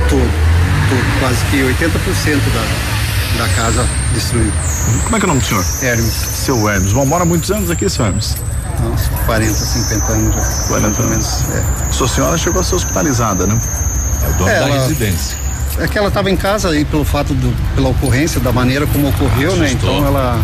Tudo, 0.09 0.23
tudo. 0.89 1.21
Quase 1.21 1.45
que 1.47 1.57
80% 1.59 2.39
da, 2.55 3.45
da 3.45 3.49
casa 3.55 3.85
destruiu. 4.15 4.53
Como 5.03 5.17
é 5.17 5.19
que 5.19 5.25
é 5.25 5.27
o 5.27 5.29
nome 5.29 5.41
do 5.41 5.47
senhor? 5.47 5.65
Hermes. 5.83 6.13
Seu 6.13 6.69
Hermes. 6.69 6.93
Bom, 6.93 7.05
mora 7.07 7.25
muitos 7.25 7.51
anos 7.51 7.71
aqui, 7.71 7.89
seu 7.91 8.07
Hermes? 8.07 8.37
Nossa, 8.83 9.11
40, 9.27 9.53
50 9.53 10.13
anos 10.13 10.35
já. 10.35 10.69
40 10.69 11.03
anos. 11.03 11.45
É. 11.51 11.93
Sua 11.93 12.09
senhora 12.09 12.39
chegou 12.39 12.61
a 12.61 12.65
ser 12.65 12.77
hospitalizada, 12.77 13.47
né? 13.47 13.59
É 14.25 14.31
o 14.31 14.33
dono 14.35 14.47
da 14.47 14.67
residência. 14.67 15.44
É 15.79 15.89
que 15.89 15.99
ela 15.99 16.09
estava 16.09 16.31
em 16.31 16.37
casa 16.37 16.71
aí 16.71 16.85
pelo 16.85 17.05
fato 17.05 17.35
do, 17.35 17.53
pela 17.75 17.89
ocorrência, 17.89 18.41
da 18.41 18.53
maneira 18.53 18.87
como 18.87 19.09
ocorreu, 19.09 19.57
né? 19.57 19.67
Assustou. 19.67 19.97
Então 19.97 20.07
ela 20.07 20.41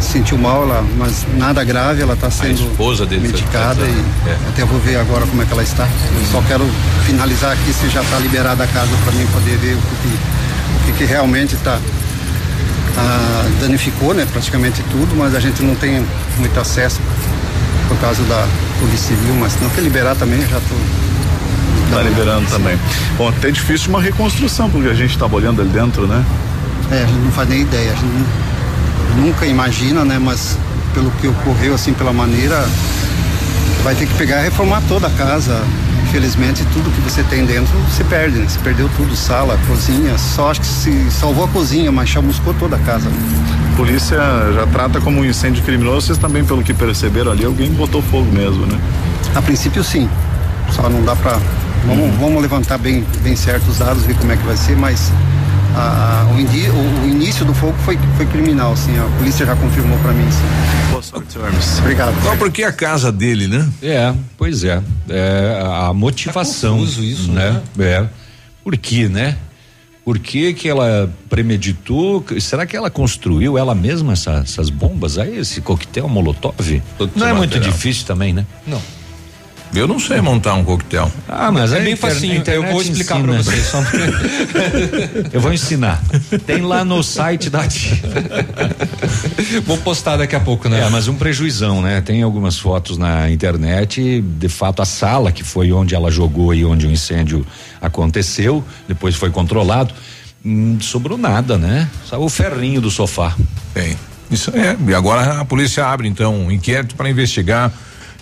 se 0.00 0.12
sentiu 0.12 0.38
mal, 0.38 0.62
ela, 0.62 0.84
mas 0.96 1.26
nada 1.36 1.64
grave, 1.64 2.02
ela 2.02 2.14
está 2.14 2.30
sendo 2.30 2.70
esposa 2.70 3.06
dele 3.06 3.28
medicada 3.28 3.80
e 3.82 4.04
É. 4.28 4.36
até 4.48 4.64
vou 4.64 4.78
ver 4.78 4.96
agora 4.96 5.26
como 5.26 5.42
é 5.42 5.44
que 5.44 5.52
ela 5.52 5.62
está. 5.62 5.84
Eu 5.84 6.26
só 6.30 6.42
quero 6.46 6.64
finalizar 7.06 7.52
aqui 7.52 7.72
se 7.72 7.88
já 7.88 8.02
está 8.02 8.18
liberada 8.18 8.62
a 8.62 8.66
casa 8.66 8.90
para 9.04 9.12
mim 9.12 9.26
poder 9.32 9.56
ver 9.58 9.74
o 9.74 9.78
que, 9.78 10.08
o 10.08 10.86
que, 10.86 10.98
que 10.98 11.04
realmente 11.04 11.54
está 11.54 11.80
ah, 12.98 13.48
danificou, 13.60 14.14
né? 14.14 14.26
Praticamente 14.30 14.82
tudo, 14.90 15.14
mas 15.16 15.34
a 15.34 15.40
gente 15.40 15.62
não 15.62 15.74
tem 15.74 16.04
muito 16.38 16.60
acesso 16.60 17.00
por 17.88 17.96
causa 17.98 18.22
da 18.24 18.46
Polícia 18.80 19.08
Civil, 19.16 19.34
mas 19.34 19.52
se 19.52 19.62
não 19.62 19.70
quer 19.70 19.80
liberar 19.82 20.14
também, 20.16 20.40
já 20.40 20.58
estou 20.58 20.78
Tá 21.90 22.02
liberando 22.02 22.46
também. 22.48 22.78
Bom, 23.16 23.28
até 23.28 23.50
difícil 23.50 23.88
uma 23.90 24.00
reconstrução, 24.02 24.68
porque 24.68 24.88
a 24.88 24.94
gente 24.94 25.10
estava 25.12 25.34
olhando 25.36 25.60
ali 25.62 25.70
dentro, 25.70 26.06
né? 26.06 26.24
É, 26.90 27.02
a 27.02 27.06
gente 27.06 27.18
não 27.20 27.30
faz 27.32 27.48
nem 27.48 27.62
ideia, 27.62 27.90
a 27.92 27.94
gente 27.94 28.04
nu- 28.04 29.26
nunca 29.26 29.46
imagina, 29.46 30.04
né? 30.04 30.18
Mas 30.20 30.58
pelo 30.94 31.10
que 31.12 31.26
ocorreu, 31.28 31.74
assim, 31.74 31.92
pela 31.92 32.12
maneira, 32.12 32.66
vai 33.82 33.94
ter 33.94 34.06
que 34.06 34.14
pegar 34.14 34.40
e 34.40 34.44
reformar 34.44 34.82
toda 34.88 35.06
a 35.06 35.10
casa. 35.10 35.60
Infelizmente, 36.04 36.64
tudo 36.72 36.88
que 36.90 37.00
você 37.00 37.22
tem 37.24 37.44
dentro 37.44 37.72
se 37.94 38.04
perde, 38.04 38.38
né? 38.38 38.46
Se 38.48 38.58
perdeu 38.58 38.88
tudo, 38.96 39.14
sala, 39.16 39.58
cozinha, 39.66 40.16
só 40.16 40.50
acho 40.50 40.60
que 40.60 40.66
se 40.66 41.10
salvou 41.10 41.44
a 41.44 41.48
cozinha, 41.48 41.90
mas 41.90 42.08
chamuscou 42.08 42.54
toda 42.54 42.76
a 42.76 42.78
casa. 42.80 43.08
A 43.72 43.76
polícia 43.76 44.16
já 44.54 44.66
trata 44.72 45.00
como 45.00 45.20
um 45.20 45.24
incêndio 45.24 45.62
criminoso, 45.64 46.06
vocês 46.06 46.18
também, 46.18 46.44
pelo 46.44 46.62
que 46.62 46.72
perceberam 46.72 47.32
ali, 47.32 47.44
alguém 47.44 47.70
botou 47.72 48.00
fogo 48.02 48.30
mesmo, 48.32 48.64
né? 48.66 48.78
A 49.34 49.42
princípio, 49.42 49.82
sim. 49.84 50.08
Só 50.70 50.88
não 50.88 51.02
dá 51.04 51.14
pra. 51.16 51.38
Vamos, 51.84 52.16
vamos 52.16 52.42
levantar 52.42 52.78
bem, 52.78 53.04
bem 53.22 53.36
certo 53.36 53.68
os 53.68 53.78
dados, 53.78 54.02
ver 54.04 54.16
como 54.16 54.32
é 54.32 54.36
que 54.36 54.44
vai 54.44 54.56
ser, 54.56 54.76
mas 54.76 55.12
a- 55.76 56.26
o, 56.34 56.40
indi- 56.40 56.68
o- 56.70 57.04
o 57.04 57.08
início 57.08 57.44
do 57.44 57.54
fogo 57.54 57.74
foi, 57.84 57.98
foi 58.16 58.26
criminal, 58.26 58.76
sim. 58.76 58.96
A 58.98 59.04
polícia 59.18 59.44
já 59.46 59.54
confirmou 59.54 59.98
pra 59.98 60.12
mim, 60.12 60.26
sim. 60.30 60.90
Boa 60.90 61.02
sorte, 61.02 61.38
Hermes. 61.38 61.78
Obrigado. 61.78 62.14
Só 62.22 62.34
porque 62.36 62.62
a 62.64 62.72
casa 62.72 63.12
dele, 63.12 63.46
né? 63.46 63.68
É, 63.82 64.12
pois 64.36 64.64
é. 64.64 64.82
É 65.08 65.60
a 65.62 65.92
motivação. 65.92 66.78
confuso 66.78 67.04
isso, 67.04 67.30
né? 67.30 67.60
É. 67.78 68.06
Por 68.64 68.76
quê, 68.76 69.08
né? 69.08 69.36
Por 70.04 70.18
que 70.20 70.54
que 70.54 70.68
ela 70.68 71.12
premeditou? 71.28 72.24
Será 72.40 72.64
que 72.64 72.76
ela 72.76 72.88
construiu 72.90 73.58
ela 73.58 73.74
mesma 73.74 74.12
essa- 74.12 74.40
essas 74.44 74.70
bombas 74.70 75.18
aí, 75.18 75.36
esse 75.38 75.60
coquetel 75.60 76.08
molotov? 76.08 76.54
Não 77.16 77.26
é 77.26 77.32
muito 77.32 77.54
material. 77.54 77.72
difícil 77.72 78.06
também, 78.06 78.32
né? 78.32 78.46
Não. 78.66 78.80
Eu 79.76 79.86
não 79.86 79.98
sei 79.98 80.20
montar 80.20 80.54
um 80.54 80.64
coquetel. 80.64 81.10
Ah, 81.28 81.52
mas 81.52 81.72
É 81.72 81.76
a 81.76 81.80
bem 81.80 81.92
inter- 81.92 82.10
facinho, 82.10 82.42
eu 82.46 82.62
vou 82.64 82.80
explicar 82.82 83.20
pra 83.22 83.36
ensina. 83.36 83.42
vocês, 83.42 83.66
só 83.66 83.82
Eu 85.32 85.40
vou 85.40 85.52
ensinar. 85.52 86.02
Tem 86.46 86.62
lá 86.62 86.84
no 86.84 87.02
site 87.02 87.50
da 87.50 87.62
Ativa. 87.62 88.08
Vou 89.64 89.78
postar 89.78 90.16
daqui 90.16 90.34
a 90.34 90.40
pouco, 90.40 90.68
né? 90.68 90.80
É, 90.86 90.88
mas 90.90 91.08
um 91.08 91.14
prejuizão, 91.14 91.82
né? 91.82 92.00
Tem 92.00 92.22
algumas 92.22 92.58
fotos 92.58 92.96
na 92.98 93.30
internet, 93.30 94.20
de 94.22 94.48
fato 94.48 94.82
a 94.82 94.84
sala 94.84 95.30
que 95.32 95.44
foi 95.44 95.72
onde 95.72 95.94
ela 95.94 96.10
jogou 96.10 96.54
e 96.54 96.64
onde 96.64 96.86
o 96.86 96.90
incêndio 96.90 97.46
aconteceu, 97.80 98.64
depois 98.88 99.14
foi 99.14 99.30
controlado, 99.30 99.92
hum, 100.44 100.78
sobrou 100.80 101.18
nada, 101.18 101.58
né? 101.58 101.88
Só 102.04 102.20
o 102.20 102.28
ferrinho 102.28 102.80
do 102.80 102.90
sofá. 102.90 103.34
Tem. 103.74 103.96
Isso 104.30 104.50
é. 104.54 104.76
E 104.88 104.94
agora 104.94 105.40
a 105.40 105.44
polícia 105.44 105.86
abre 105.86 106.08
então 106.08 106.34
um 106.34 106.50
inquérito 106.50 106.94
para 106.96 107.08
investigar 107.08 107.70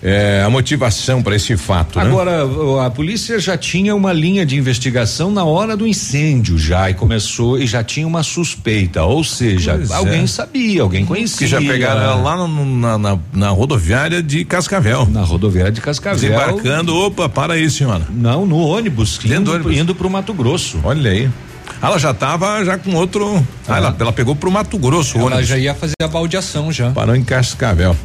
eh, 0.06 0.42
a 0.44 0.50
motivação 0.50 1.22
para 1.22 1.34
esse 1.34 1.56
fato. 1.56 1.98
né? 1.98 2.04
Agora, 2.04 2.44
o- 2.46 2.78
a 2.78 2.90
polícia 2.90 3.38
já 3.40 3.56
tinha 3.56 3.94
uma 3.94 4.12
linha 4.12 4.44
de 4.44 4.54
investigação 4.56 5.30
na 5.30 5.44
hora 5.44 5.74
do 5.76 5.86
incêndio 5.86 6.58
já 6.58 6.90
e 6.90 6.94
começou 6.94 7.58
e 7.58 7.66
já 7.66 7.82
tinha 7.82 8.06
uma 8.06 8.22
suspeita, 8.22 9.02
ou 9.02 9.24
seja, 9.24 9.74
Pois 9.76 9.90
alguém 9.90 10.24
é. 10.24 10.26
sabia, 10.26 10.82
alguém 10.82 11.06
conhecia. 11.06 11.38
Que 11.38 11.46
já 11.46 11.58
pegaram 11.58 12.22
lá 12.22 12.36
no- 12.46 12.76
na, 12.76 12.98
na, 12.98 13.18
na 13.32 13.48
rodoviária 13.48 14.22
de 14.22 14.44
Cascavel. 14.44 15.08
Na 15.10 15.22
rodoviária 15.22 15.72
de 15.72 15.80
Cascavel. 15.80 16.20
Desembarcando, 16.20 16.94
opa, 16.94 17.26
para 17.28 17.54
aí, 17.54 17.70
senhora. 17.70 18.06
Não, 18.10 18.44
no 18.44 18.58
ônibus, 18.58 19.18
Dentro 19.18 19.28
do 19.28 19.40
indo, 19.40 19.52
ônibus. 19.52 19.76
indo 19.78 19.94
pro 19.94 20.10
Mato 20.10 20.34
Grosso. 20.34 20.78
Olha 20.84 21.10
aí. 21.10 21.30
Ela 21.82 21.98
já 21.98 22.10
estava 22.10 22.62
já 22.64 22.76
com 22.76 22.94
outro. 22.94 23.42
Ah, 23.66 23.78
ela, 23.78 23.96
ela 23.98 24.12
pegou 24.12 24.36
pro 24.36 24.50
Mato 24.50 24.76
Grosso 24.78 25.16
Ela 25.16 25.26
ônibus. 25.26 25.46
já 25.46 25.56
ia 25.58 25.74
fazer 25.74 25.94
a 26.02 26.08
baldeação 26.08 26.70
já. 26.70 26.90
Parou 26.90 27.16
em 27.16 27.24
Cascavel. 27.24 27.96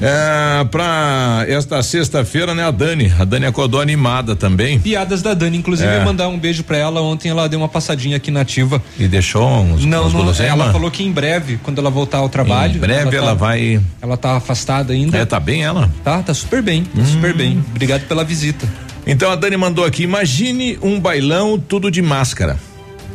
É, 0.00 0.64
pra 0.64 1.44
esta 1.48 1.82
sexta-feira, 1.82 2.54
né, 2.54 2.64
a 2.64 2.70
Dani. 2.70 3.12
A 3.18 3.24
Dani 3.24 3.46
acordou 3.46 3.80
animada 3.80 4.34
também. 4.34 4.78
Piadas 4.78 5.22
da 5.22 5.34
Dani, 5.34 5.58
inclusive 5.58 5.88
É. 5.88 6.04
mandar 6.04 6.28
um 6.28 6.38
beijo 6.38 6.64
pra 6.64 6.76
ela. 6.76 7.00
Ontem 7.00 7.28
ela 7.28 7.48
deu 7.48 7.58
uma 7.58 7.68
passadinha 7.68 8.16
aqui 8.16 8.30
na 8.30 8.40
ativa. 8.40 8.82
E 8.98 9.06
deixou 9.06 9.46
uns, 9.48 9.84
Não, 9.84 10.06
uns 10.06 10.12
não, 10.12 10.44
ela 10.46 10.72
falou 10.72 10.90
que 10.90 11.02
em 11.04 11.12
breve, 11.12 11.58
quando 11.62 11.78
ela 11.78 11.90
voltar 11.90 12.18
ao 12.18 12.28
trabalho. 12.28 12.76
Em 12.76 12.80
breve 12.80 13.16
ela 13.16 13.28
tá- 13.28 13.34
vai- 13.34 13.80
Ela 14.00 14.16
tá 14.16 14.36
afastada 14.36 14.92
ainda. 14.92 15.16
É, 15.18 15.24
tá 15.24 15.38
bem 15.38 15.62
ela? 15.62 15.90
Tá, 16.02 16.22
tá 16.22 16.34
super 16.34 16.62
bem, 16.62 16.84
tá 16.84 17.04
super 17.04 17.34
bem. 17.34 17.62
Obrigado 17.70 18.02
pela 18.08 18.24
visita. 18.24 18.68
Então 19.06 19.30
a 19.30 19.36
Dani 19.36 19.56
mandou 19.56 19.84
aqui: 19.84 20.02
imagine 20.02 20.78
um 20.82 20.98
bailão 20.98 21.58
tudo 21.58 21.90
de 21.90 22.02
máscara. 22.02 22.56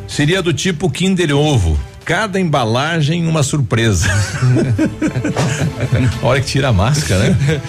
Seria 0.07 0.41
do 0.41 0.53
tipo 0.53 0.89
Kinder 0.89 1.35
Ovo. 1.35 1.77
Cada 2.07 2.39
embalagem 2.39 3.27
uma 3.27 3.43
surpresa. 3.43 4.07
hora 6.23 6.39
que 6.39 6.47
tira 6.47 6.69
a 6.69 6.71
máscara, 6.71 7.31
né? 7.31 7.61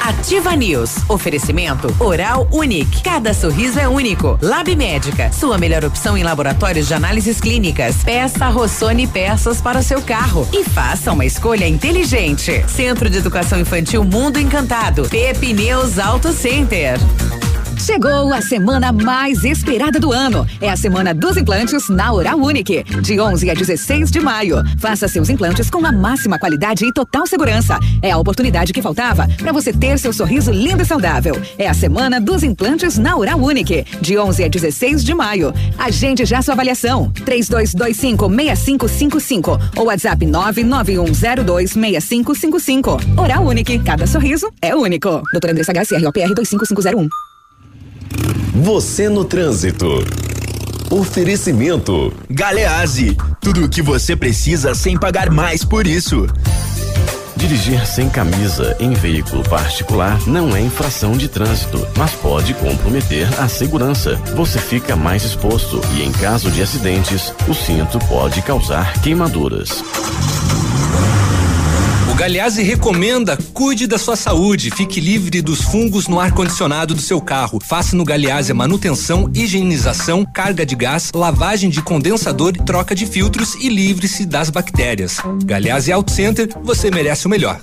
Ativa 0.00 0.54
News. 0.54 0.98
Oferecimento 1.08 1.92
Oral 1.98 2.46
Unique. 2.52 3.02
Cada 3.02 3.34
sorriso 3.34 3.80
é 3.80 3.88
único. 3.88 4.38
Lab 4.40 4.76
Médica. 4.76 5.32
Sua 5.32 5.58
melhor 5.58 5.84
opção 5.84 6.16
em 6.16 6.22
laboratórios 6.22 6.86
de 6.86 6.94
análises 6.94 7.40
clínicas. 7.40 7.96
Peça 8.04 8.46
Rossoni 8.48 9.08
peças 9.08 9.60
para 9.60 9.80
o 9.80 9.82
seu 9.82 10.00
carro 10.00 10.48
e 10.52 10.62
faça 10.62 11.10
uma 11.10 11.24
escolha 11.24 11.66
inteligente. 11.66 12.64
Centro 12.68 13.10
de 13.10 13.18
Educação 13.18 13.58
Infantil 13.58 14.04
Mundo 14.04 14.38
Encantado. 14.38 15.08
Pepineus 15.08 15.98
Auto 15.98 16.32
Center. 16.32 16.96
Chegou 17.84 18.32
a 18.32 18.40
semana 18.40 18.92
mais 18.92 19.42
esperada 19.42 19.98
do 19.98 20.12
ano. 20.12 20.46
É 20.60 20.70
a 20.70 20.76
semana 20.76 21.12
dos 21.12 21.36
implantes 21.36 21.88
na 21.88 22.12
Oral 22.12 22.38
Unique, 22.38 22.84
de 22.84 23.18
11 23.18 23.50
a 23.50 23.54
16 23.54 24.08
de 24.08 24.20
maio. 24.20 24.62
Faça 24.78 25.08
seus 25.08 25.28
implantes 25.28 25.68
com 25.68 25.84
a 25.84 25.90
máxima 25.90 26.38
qualidade 26.38 26.86
e 26.86 26.92
total 26.92 27.26
segurança. 27.26 27.80
É 28.00 28.12
a 28.12 28.18
oportunidade 28.18 28.72
que 28.72 28.80
faltava 28.80 29.26
para 29.36 29.50
você 29.50 29.72
ter 29.72 29.98
seu 29.98 30.12
sorriso 30.12 30.52
lindo 30.52 30.84
e 30.84 30.86
saudável. 30.86 31.34
É 31.58 31.68
a 31.68 31.74
semana 31.74 32.20
dos 32.20 32.44
implantes 32.44 32.98
na 32.98 33.16
Oral 33.16 33.40
Unique, 33.40 33.84
de 34.00 34.16
11 34.16 34.44
a 34.44 34.48
16 34.48 35.02
de 35.02 35.12
maio. 35.12 35.52
Agende 35.76 36.24
já 36.24 36.40
sua 36.40 36.54
avaliação. 36.54 37.10
3225-6555 37.24 39.60
ou 39.76 39.86
WhatsApp 39.86 40.24
991026555. 40.24 43.18
Oral 43.18 43.44
Unique, 43.44 43.76
cada 43.80 44.06
sorriso 44.06 44.48
é 44.62 44.72
único. 44.72 45.20
Doutora 45.32 45.52
Andressa 45.52 45.72
HCROPR 45.72 46.32
25501. 46.32 47.31
Você 48.54 49.08
no 49.08 49.24
trânsito. 49.24 49.86
Oferecimento. 50.90 52.12
Galeazzi, 52.28 53.16
tudo 53.40 53.64
o 53.64 53.68
que 53.68 53.80
você 53.80 54.14
precisa 54.14 54.74
sem 54.74 54.94
pagar 54.98 55.30
mais 55.30 55.64
por 55.64 55.86
isso. 55.86 56.26
Dirigir 57.34 57.86
sem 57.86 58.10
camisa 58.10 58.76
em 58.78 58.92
veículo 58.92 59.42
particular 59.42 60.20
não 60.26 60.54
é 60.54 60.60
infração 60.60 61.12
de 61.12 61.28
trânsito, 61.28 61.88
mas 61.96 62.12
pode 62.12 62.52
comprometer 62.52 63.26
a 63.40 63.48
segurança. 63.48 64.16
Você 64.36 64.58
fica 64.58 64.94
mais 64.94 65.24
exposto 65.24 65.80
e, 65.96 66.02
em 66.02 66.12
caso 66.12 66.50
de 66.50 66.60
acidentes, 66.60 67.32
o 67.48 67.54
cinto 67.54 67.98
pode 68.00 68.42
causar 68.42 69.00
queimaduras. 69.00 69.82
O 72.12 72.14
Galeazzi 72.14 72.62
recomenda 72.62 73.38
cuide 73.54 73.86
da 73.86 73.96
sua 73.96 74.16
saúde, 74.16 74.70
fique 74.70 75.00
livre 75.00 75.40
dos 75.40 75.62
fungos 75.62 76.08
no 76.08 76.20
ar-condicionado 76.20 76.94
do 76.94 77.00
seu 77.00 77.22
carro. 77.22 77.58
Faça 77.64 77.96
no 77.96 78.04
Galeazzi 78.04 78.52
a 78.52 78.54
manutenção, 78.54 79.30
higienização, 79.34 80.22
carga 80.22 80.66
de 80.66 80.76
gás, 80.76 81.10
lavagem 81.14 81.70
de 81.70 81.80
condensador, 81.80 82.52
troca 82.52 82.94
de 82.94 83.06
filtros 83.06 83.54
e 83.54 83.70
livre-se 83.70 84.26
das 84.26 84.50
bactérias. 84.50 85.16
Galeazzi 85.42 85.90
Auto 85.90 86.10
Center, 86.10 86.50
você 86.62 86.90
merece 86.90 87.26
o 87.26 87.30
melhor. 87.30 87.62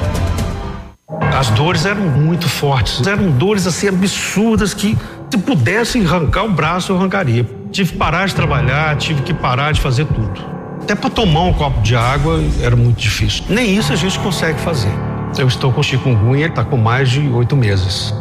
As 1.19 1.49
dores 1.49 1.85
eram 1.85 2.01
muito 2.01 2.47
fortes, 2.47 3.05
eram 3.05 3.29
dores 3.31 3.67
assim 3.67 3.87
absurdas 3.87 4.73
que 4.73 4.97
se 5.29 5.37
pudesse 5.37 5.99
arrancar 5.99 6.43
o 6.43 6.49
braço 6.49 6.91
eu 6.91 6.97
arrancaria. 6.97 7.45
Tive 7.71 7.91
que 7.91 7.97
parar 7.97 8.27
de 8.27 8.35
trabalhar, 8.35 8.95
tive 8.97 9.21
que 9.21 9.33
parar 9.33 9.71
de 9.71 9.81
fazer 9.81 10.05
tudo. 10.05 10.41
Até 10.81 10.95
para 10.95 11.09
tomar 11.09 11.41
um 11.41 11.53
copo 11.53 11.81
de 11.81 11.95
água 11.95 12.39
era 12.61 12.75
muito 12.75 12.99
difícil. 12.99 13.43
Nem 13.49 13.75
isso 13.75 13.91
a 13.91 13.95
gente 13.95 14.17
consegue 14.19 14.59
fazer. 14.59 14.91
Eu 15.37 15.47
estou 15.47 15.71
com 15.71 15.81
chikungunya, 15.81 16.47
está 16.47 16.63
com 16.63 16.77
mais 16.77 17.09
de 17.09 17.21
oito 17.29 17.55
meses. 17.55 18.13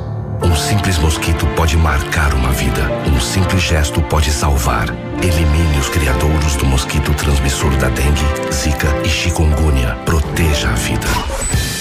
Um 0.43 0.55
simples 0.57 0.99
mosquito 0.99 1.47
pode 1.57 1.77
marcar 1.77 2.33
uma 2.35 2.51
vida. 2.51 2.83
Um 3.07 3.21
simples 3.21 3.63
gesto 3.63 4.01
pode 4.03 4.31
salvar. 4.31 4.89
Elimine 5.23 5.79
os 5.79 5.89
criadouros 5.89 6.57
do 6.57 6.65
mosquito 6.65 7.13
transmissor 7.15 7.71
da 7.77 7.89
dengue, 7.89 8.53
zika 8.53 8.89
e 9.05 9.09
chikungunya. 9.09 9.97
Proteja 10.07 10.71
a 10.71 10.75
vida. 10.75 11.80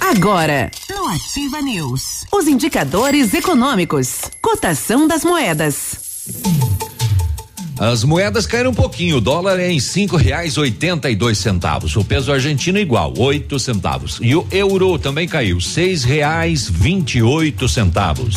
Agora, 0.00 0.70
no 0.88 1.06
Ativa 1.08 1.60
News, 1.60 2.24
os 2.32 2.46
indicadores 2.46 3.34
econômicos, 3.34 4.22
cotação 4.40 5.06
das 5.06 5.22
moedas. 5.22 6.22
As 7.78 8.04
moedas 8.04 8.46
caíram 8.46 8.70
um 8.70 8.74
pouquinho. 8.74 9.16
O 9.16 9.20
dólar 9.20 9.58
é 9.58 9.70
em 9.70 9.80
cinco 9.80 10.16
reais 10.16 10.56
oitenta 10.56 11.10
e 11.10 11.16
dois 11.16 11.36
centavos. 11.36 11.94
O 11.96 12.04
peso 12.04 12.32
argentino 12.32 12.78
igual, 12.78 13.12
oito 13.18 13.58
centavos. 13.58 14.18
E 14.22 14.34
o 14.34 14.46
euro 14.50 14.98
também 14.98 15.28
caiu, 15.28 15.60
seis 15.60 16.02
reais 16.04 16.68
vinte 16.68 17.16
e 17.16 17.22
oito 17.22 17.68
centavos. 17.68 18.36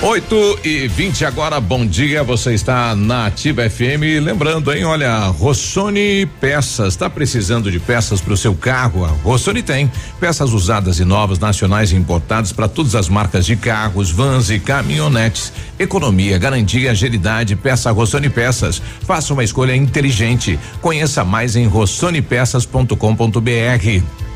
8 0.00 0.60
e 0.62 0.86
20 0.86 1.24
agora, 1.24 1.60
bom 1.60 1.84
dia. 1.84 2.22
Você 2.22 2.54
está 2.54 2.94
na 2.94 3.26
Ativa 3.26 3.68
FM. 3.68 4.22
Lembrando, 4.22 4.72
hein? 4.72 4.84
Olha, 4.84 5.26
Rossoni 5.26 6.24
Peças. 6.40 6.94
Está 6.94 7.10
precisando 7.10 7.68
de 7.68 7.80
peças 7.80 8.20
para 8.20 8.32
o 8.32 8.36
seu 8.36 8.54
carro? 8.54 9.04
A 9.04 9.08
Rossoni 9.08 9.60
tem. 9.60 9.90
Peças 10.20 10.52
usadas 10.52 11.00
e 11.00 11.04
novas, 11.04 11.40
nacionais 11.40 11.90
e 11.90 11.96
importadas 11.96 12.52
para 12.52 12.68
todas 12.68 12.94
as 12.94 13.08
marcas 13.08 13.44
de 13.44 13.56
carros, 13.56 14.12
vans 14.12 14.50
e 14.50 14.60
caminhonetes. 14.60 15.52
Economia, 15.80 16.38
garantia, 16.38 16.92
agilidade. 16.92 17.56
Peça 17.56 17.90
Rossoni 17.90 18.30
Peças. 18.30 18.80
Faça 19.00 19.32
uma 19.32 19.42
escolha 19.42 19.74
inteligente. 19.74 20.60
Conheça 20.80 21.24
mais 21.24 21.56
em 21.56 21.66
rossonepeças.com.br. 21.66 24.27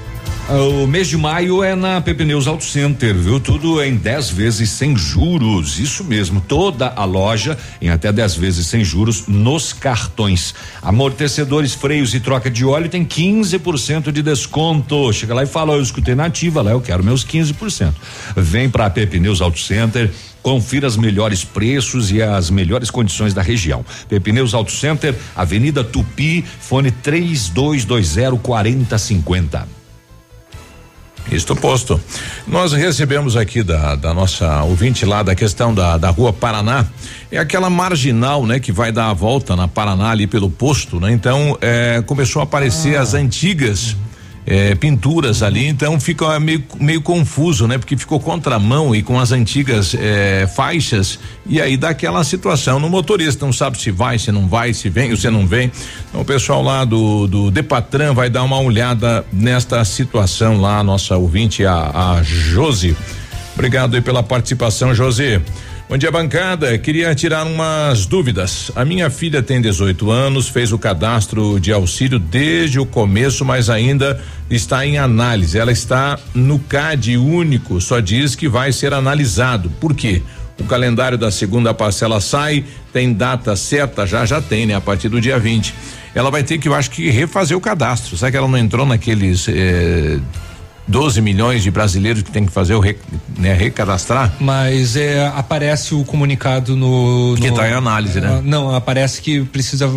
O 0.49 0.87
mês 0.89 1.07
de 1.07 1.17
maio 1.17 1.63
é 1.63 1.75
na 1.77 2.01
Pepineus 2.01 2.49
Auto 2.49 2.65
Center, 2.65 3.15
viu? 3.15 3.39
Tudo 3.39 3.81
em 3.81 3.95
10 3.95 4.31
vezes 4.31 4.71
sem 4.71 4.95
juros. 4.97 5.79
Isso 5.79 6.03
mesmo, 6.03 6.41
toda 6.41 6.89
a 6.89 7.05
loja 7.05 7.57
em 7.81 7.89
até 7.89 8.13
10 8.13 8.35
vezes 8.35 8.67
sem 8.67 8.85
juros 8.85 9.29
nos 9.29 9.73
cartões. 9.73 10.53
Amortecedores, 10.83 11.75
freios 11.75 12.13
e 12.13 12.21
troca 12.21 12.51
de 12.51 12.65
óleo 12.65 12.89
tem 12.89 13.05
15% 13.05 14.11
de 14.11 14.21
desconto. 14.21 15.13
Chega 15.13 15.33
lá 15.33 15.45
e 15.45 15.47
fala: 15.47 15.75
eu 15.75 15.83
escutei 15.83 16.15
na 16.15 16.27
ativa 16.27 16.61
lá, 16.61 16.73
eu 16.73 16.81
quero 16.81 17.05
meus 17.05 17.25
15%. 17.25 17.95
Vem 18.37 18.69
pra 18.69 18.91
Pepineus 18.91 19.41
Auto 19.41 19.61
Center. 19.61 20.11
Confira 20.43 20.89
os 20.89 20.97
melhores 20.97 21.45
preços 21.45 22.11
e 22.11 22.21
as 22.21 22.51
melhores 22.51 22.91
condições 22.91 23.33
da 23.33 23.41
região. 23.41 23.87
Pepineus 24.09 24.55
Auto 24.55 24.73
Center, 24.73 25.15
Avenida 25.37 25.85
Tupi, 25.85 26.45
fone 26.59 26.91
3220 26.91 28.41
4050. 28.43 29.82
Isto 31.35 31.57
posto. 31.57 32.01
Nós 32.47 32.73
recebemos 32.73 33.37
aqui 33.37 33.63
da, 33.63 33.95
da 33.95 34.13
nossa 34.13 34.63
ouvinte 34.65 35.07
lá 35.07 35.23
da 35.23 35.35
questão 35.35 35.75
da, 35.75 35.97
da 35.97 36.11
rua 36.11 36.33
Paraná. 36.33 36.87
É 37.31 37.39
aquela 37.39 37.71
marginal, 37.71 38.47
né, 38.47 38.61
que 38.61 38.71
vai 38.71 38.93
dar 38.93 39.09
a 39.09 39.15
volta 39.15 39.57
na 39.57 39.67
Paraná 39.67 40.11
ali 40.11 40.27
pelo 40.27 40.51
posto, 40.51 41.01
né? 41.01 41.11
Então, 41.11 41.57
é, 41.61 42.03
começou 42.05 42.41
a 42.41 42.43
aparecer 42.43 42.97
ah. 42.97 43.01
as 43.01 43.15
antigas 43.15 43.97
é, 44.47 44.75
pinturas 44.75 45.43
ali, 45.43 45.67
então 45.67 46.01
fica 46.01 46.39
meio, 46.41 46.65
meio 46.81 47.01
confuso, 47.01 47.67
né? 47.67 47.79
Porque 47.79 47.97
ficou 47.97 48.19
contramão 48.19 48.95
e 48.95 49.03
com 49.03 49.19
as 49.19 49.31
antigas 49.31 49.95
é, 49.95 50.49
faixas 50.55 51.19
e 51.47 51.61
aí 51.61 51.77
dá 51.77 51.91
aquela 51.91 52.25
situação 52.25 52.81
no 52.81 52.89
motorista, 52.91 53.45
não 53.47 53.53
sabe 53.53 53.81
se 53.81 53.91
vai, 53.91 54.19
se 54.19 54.33
não 54.33 54.49
vai, 54.49 54.75
se 54.75 54.89
vem 54.89 55.11
ou 55.11 55.17
se 55.17 55.31
não 55.31 55.47
vem. 55.47 55.71
Então 56.09 56.21
o 56.21 56.25
pessoal 56.25 56.63
lá 56.63 56.85
do 56.85 57.27
do 57.27 57.51
Depatran 57.51 58.15
vai 58.15 58.29
dar 58.29 58.43
uma 58.43 58.59
olhada 58.59 59.25
nesta 59.33 59.85
situação 59.85 60.61
lá, 60.61 60.83
nossa 60.83 61.17
ouvinte 61.17 61.65
a, 61.65 62.17
a 62.17 62.23
Josi. 62.23 62.97
Obrigado 63.55 63.95
aí 63.95 64.01
pela 64.01 64.23
participação, 64.23 64.95
Josi. 64.95 65.41
Bom 65.89 65.99
dia, 65.99 66.11
bancada. 66.11 66.79
Queria 66.79 67.15
tirar 67.15 67.45
umas 67.45 68.07
dúvidas. 68.07 68.71
A 68.75 68.85
minha 68.85 69.11
filha 69.11 69.43
tem 69.43 69.61
18 69.61 70.11
anos, 70.11 70.49
fez 70.49 70.73
o 70.73 70.79
cadastro 70.79 71.61
de 71.61 71.71
auxílio 71.71 72.19
desde 72.19 72.81
o 72.81 72.87
começo, 72.87 73.45
mas 73.45 73.69
ainda 73.69 74.19
está 74.49 74.87
em 74.87 74.97
análise. 74.97 75.59
Ela 75.59 75.71
está 75.71 76.19
no 76.35 76.59
CAD 76.59 77.19
único, 77.19 77.79
só 77.81 78.01
diz 78.01 78.35
que 78.35 78.49
vai 78.49 78.73
ser 78.73 78.95
analisado. 78.95 79.69
Por 79.81 79.95
quê? 79.95 80.23
O 80.59 80.65
calendário 80.65 81.19
da 81.19 81.31
segunda 81.31 81.75
parcela 81.75 82.21
sai, 82.21 82.65
tem 82.93 83.13
data 83.13 83.55
certa, 83.55 84.07
já 84.07 84.25
já 84.25 84.41
tem, 84.41 84.65
né? 84.65 84.75
A 84.75 84.81
partir 84.81 85.09
do 85.09 85.21
dia 85.21 85.39
20. 85.39 85.75
Ela 86.15 86.31
vai 86.31 86.43
ter 86.43 86.59
que, 86.59 86.69
eu 86.69 86.75
acho 86.75 86.91
que, 86.91 87.11
refazer 87.11 87.57
o 87.57 87.61
cadastro. 87.61 88.17
Será 88.17 88.31
que 88.31 88.37
ela 88.37 88.49
não 88.49 88.59
entrou 88.59 88.87
naqueles 88.87 89.47
eh, 89.49 90.19
12 90.87 91.21
milhões 91.21 91.63
de 91.63 91.71
brasileiros 91.71 92.23
que 92.23 92.31
tem 92.31 92.45
que 92.45 92.53
fazer 92.53 92.75
o 92.75 92.81
re, 92.81 92.97
né, 93.39 93.55
recadastrar? 93.55 94.35
Mas 94.41 94.97
é, 94.97 95.27
aparece 95.29 95.95
o 95.95 96.05
comunicado 96.05 96.77
no. 96.77 97.35
Que 97.39 97.47
está 97.47 97.69
em 97.69 97.73
análise, 97.73 98.21
né? 98.21 98.39
Uh, 98.39 98.43
não, 98.43 98.75
aparece 98.75 99.23
que 99.23 99.43
precisa. 99.45 99.89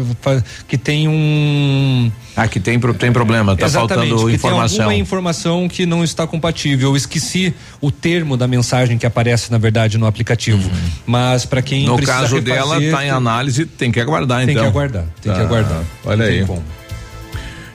que 0.67 0.77
tem 0.77 1.07
um. 1.07 2.11
Ah, 2.35 2.47
que 2.47 2.59
tem, 2.59 2.77
tem 2.79 3.11
problema, 3.11 3.55
tá 3.55 3.65
Exatamente, 3.65 4.09
faltando 4.09 4.29
que 4.29 4.35
informação. 4.35 4.77
Tem 4.77 4.85
alguma 4.85 5.01
informação 5.01 5.67
que 5.69 5.85
não 5.85 6.03
está 6.03 6.27
compatível. 6.27 6.89
Eu 6.89 6.95
esqueci 6.97 7.53
o 7.79 7.89
termo 7.89 8.35
da 8.35 8.47
mensagem 8.47 8.97
que 8.97 9.05
aparece, 9.05 9.51
na 9.51 9.57
verdade, 9.57 9.97
no 9.97 10.05
aplicativo. 10.05 10.69
Uhum. 10.69 10.89
Mas 11.05 11.45
para 11.45 11.61
quem 11.61 11.85
No 11.85 12.01
caso 12.01 12.41
dela, 12.41 12.83
está 12.83 13.05
em 13.05 13.09
análise, 13.09 13.65
tem 13.65 13.91
que 13.91 13.99
aguardar, 13.99 14.45
tem 14.45 14.51
então. 14.51 14.63
Tem 14.63 14.71
que 14.71 14.77
aguardar, 14.77 15.05
tem 15.21 15.31
tá. 15.31 15.39
que 15.39 15.45
aguardar. 15.45 15.83
Olha 16.05 16.25
aí. 16.25 16.45
Como. 16.45 16.63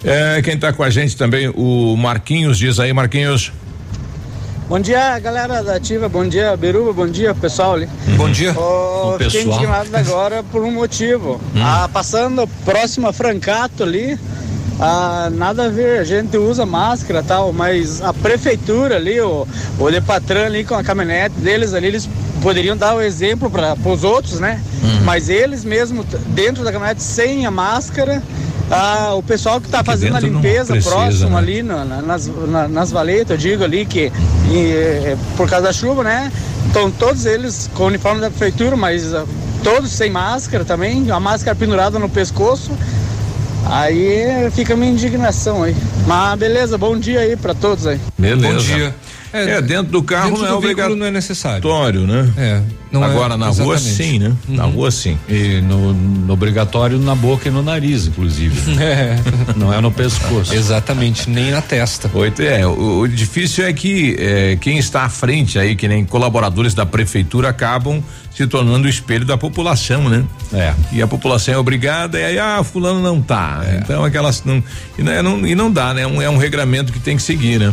É, 0.03 0.41
quem 0.43 0.55
está 0.55 0.73
com 0.73 0.83
a 0.83 0.89
gente 0.91 1.17
também, 1.17 1.49
o 1.55 1.97
Marquinhos, 1.97 2.59
diz 2.59 2.81
aí, 2.81 2.93
Marquinhos. 2.93 3.53
Bom 4.67 4.79
dia, 4.79 5.19
galera 5.19 5.63
da 5.63 5.75
Ativa, 5.75 6.09
bom 6.09 6.27
dia, 6.27 6.57
Beruba, 6.57 6.93
bom 6.93 7.07
dia, 7.07 7.35
pessoal 7.35 7.75
ali. 7.75 7.89
Bom 8.17 8.31
dia. 8.31 8.55
Oh, 8.57 9.17
fiquei 9.19 9.43
intimado 9.43 9.95
agora 9.95 10.45
por 10.45 10.63
um 10.63 10.71
motivo. 10.71 11.41
Hum. 11.55 11.61
Ah, 11.61 11.89
passando 11.93 12.47
próximo 12.65 13.09
a 13.09 13.13
Francato 13.13 13.83
ali, 13.83 14.17
ah, 14.79 15.29
nada 15.31 15.67
a 15.67 15.69
ver, 15.69 15.99
a 15.99 16.05
gente 16.05 16.37
usa 16.39 16.65
máscara 16.65 17.23
tal, 17.23 17.53
mas 17.53 18.01
a 18.01 18.15
prefeitura 18.15 18.97
ali, 18.97 19.21
o, 19.21 19.47
o 19.79 19.91
Depatran 19.91 20.47
ali 20.47 20.65
com 20.65 20.77
a 20.77 20.85
caminhonete 20.85 21.35
deles 21.35 21.75
ali, 21.75 21.89
eles 21.89 22.09
poderiam 22.41 22.77
dar 22.77 22.95
o 22.95 23.03
exemplo 23.03 23.51
para 23.51 23.77
os 23.85 24.05
outros, 24.05 24.41
né? 24.41 24.63
Hum. 24.83 25.01
Mas 25.05 25.29
eles 25.29 25.65
mesmo 25.65 26.05
dentro 26.29 26.65
da 26.65 26.73
caminhonete 26.73 27.03
sem 27.03 27.45
a 27.45 27.51
máscara, 27.51 28.23
ah, 28.71 29.15
o 29.15 29.23
pessoal 29.23 29.61
que 29.61 29.67
está 29.67 29.83
fazendo 29.83 30.17
a 30.17 30.21
limpeza 30.21 30.73
precisa, 30.75 30.95
próximo 30.95 31.31
né? 31.31 31.39
ali 31.39 31.63
na, 31.63 31.85
nas, 31.85 32.27
na, 32.27 32.69
nas 32.69 32.91
valetas, 32.93 33.31
eu 33.31 33.37
digo 33.37 33.65
ali 33.65 33.85
que 33.85 34.13
e, 34.49 34.73
é, 34.73 35.17
por 35.37 35.49
causa 35.49 35.67
da 35.67 35.73
chuva, 35.73 36.05
né? 36.05 36.31
Estão 36.67 36.89
todos 36.89 37.27
eles 37.27 37.69
com 37.75 37.85
o 37.85 37.87
uniforme 37.87 38.21
da 38.21 38.31
prefeitura, 38.31 38.77
mas 38.77 39.13
uh, 39.13 39.27
todos 39.65 39.91
sem 39.91 40.09
máscara 40.09 40.65
também, 40.65 41.11
a 41.11 41.19
máscara 41.19 41.57
pendurada 41.57 41.99
no 41.99 42.09
pescoço. 42.09 42.71
Aí 43.67 44.51
fica 44.53 44.75
a 44.75 44.77
minha 44.77 44.93
indignação 44.93 45.65
aí. 45.65 45.77
Mas 46.07 46.39
beleza, 46.39 46.79
bom 46.79 46.97
dia 46.97 47.21
aí 47.21 47.37
para 47.37 47.55
todos 47.55 47.87
aí. 47.87 48.01
Beleza. 48.17 48.53
Bom 48.53 48.57
dia. 48.57 48.95
É, 49.33 49.51
é, 49.51 49.63
dentro 49.63 49.93
do 49.93 50.03
carro 50.03 50.31
dentro 50.31 50.43
não 50.43 50.49
é 50.49 50.55
obrigatório. 50.55 50.97
não 50.97 51.07
é 51.07 51.11
necessário. 51.11 51.61
né? 52.07 52.33
É. 52.37 52.63
Agora 52.93 53.35
é, 53.35 53.37
na 53.37 53.49
rua 53.49 53.79
sim, 53.79 54.19
né? 54.19 54.33
Uhum. 54.49 54.57
Na 54.57 54.65
rua 54.65 54.91
sim. 54.91 55.17
E 55.29 55.61
no, 55.61 55.93
no, 55.93 56.33
obrigatório 56.33 56.99
na 56.99 57.15
boca 57.15 57.49
e 57.49 57.51
no 57.51 57.63
nariz, 57.63 58.07
inclusive. 58.07 58.59
É. 58.81 59.17
Não 59.57 59.73
é 59.73 59.81
no 59.81 59.93
pescoço. 59.93 60.55
Exatamente, 60.55 61.29
nem 61.29 61.51
na 61.51 61.61
testa. 61.61 62.11
Oito 62.15 62.41
é. 62.43 62.67
O, 62.67 63.01
o 63.01 63.09
difícil 63.09 63.65
é 63.65 63.73
que 63.73 64.17
é, 64.19 64.57
quem 64.57 64.79
está 64.79 65.05
à 65.05 65.09
frente 65.09 65.59
aí, 65.59 65.77
que 65.77 65.87
nem 65.87 66.05
colaboradores 66.05 66.73
da 66.73 66.87
prefeitura, 66.87 67.51
acabam 67.51 68.03
se 68.35 68.47
tornando 68.47 68.87
o 68.87 68.89
espelho 68.91 69.25
da 69.25 69.37
população, 69.37 70.09
né? 70.09 70.25
É. 70.53 70.75
E 70.93 71.03
a 71.03 71.07
população 71.07 71.55
é 71.55 71.59
obrigada, 71.59 72.19
e 72.19 72.25
aí, 72.25 72.39
ah, 72.39 72.65
fulano 72.65 73.01
não 73.01 73.21
tá. 73.21 73.61
É. 73.65 73.81
Então 73.83 74.03
aquelas 74.03 74.43
não 74.45 74.63
e, 74.99 75.03
não. 75.03 75.47
e 75.47 75.55
não 75.55 75.71
dá, 75.71 75.93
né? 75.93 76.07
Um, 76.07 76.23
é 76.23 76.31
um 76.31 76.39
regramento 76.39 76.93
que 76.93 76.99
tem 76.99 77.17
que 77.17 77.23
seguir, 77.23 77.61
né? 77.61 77.73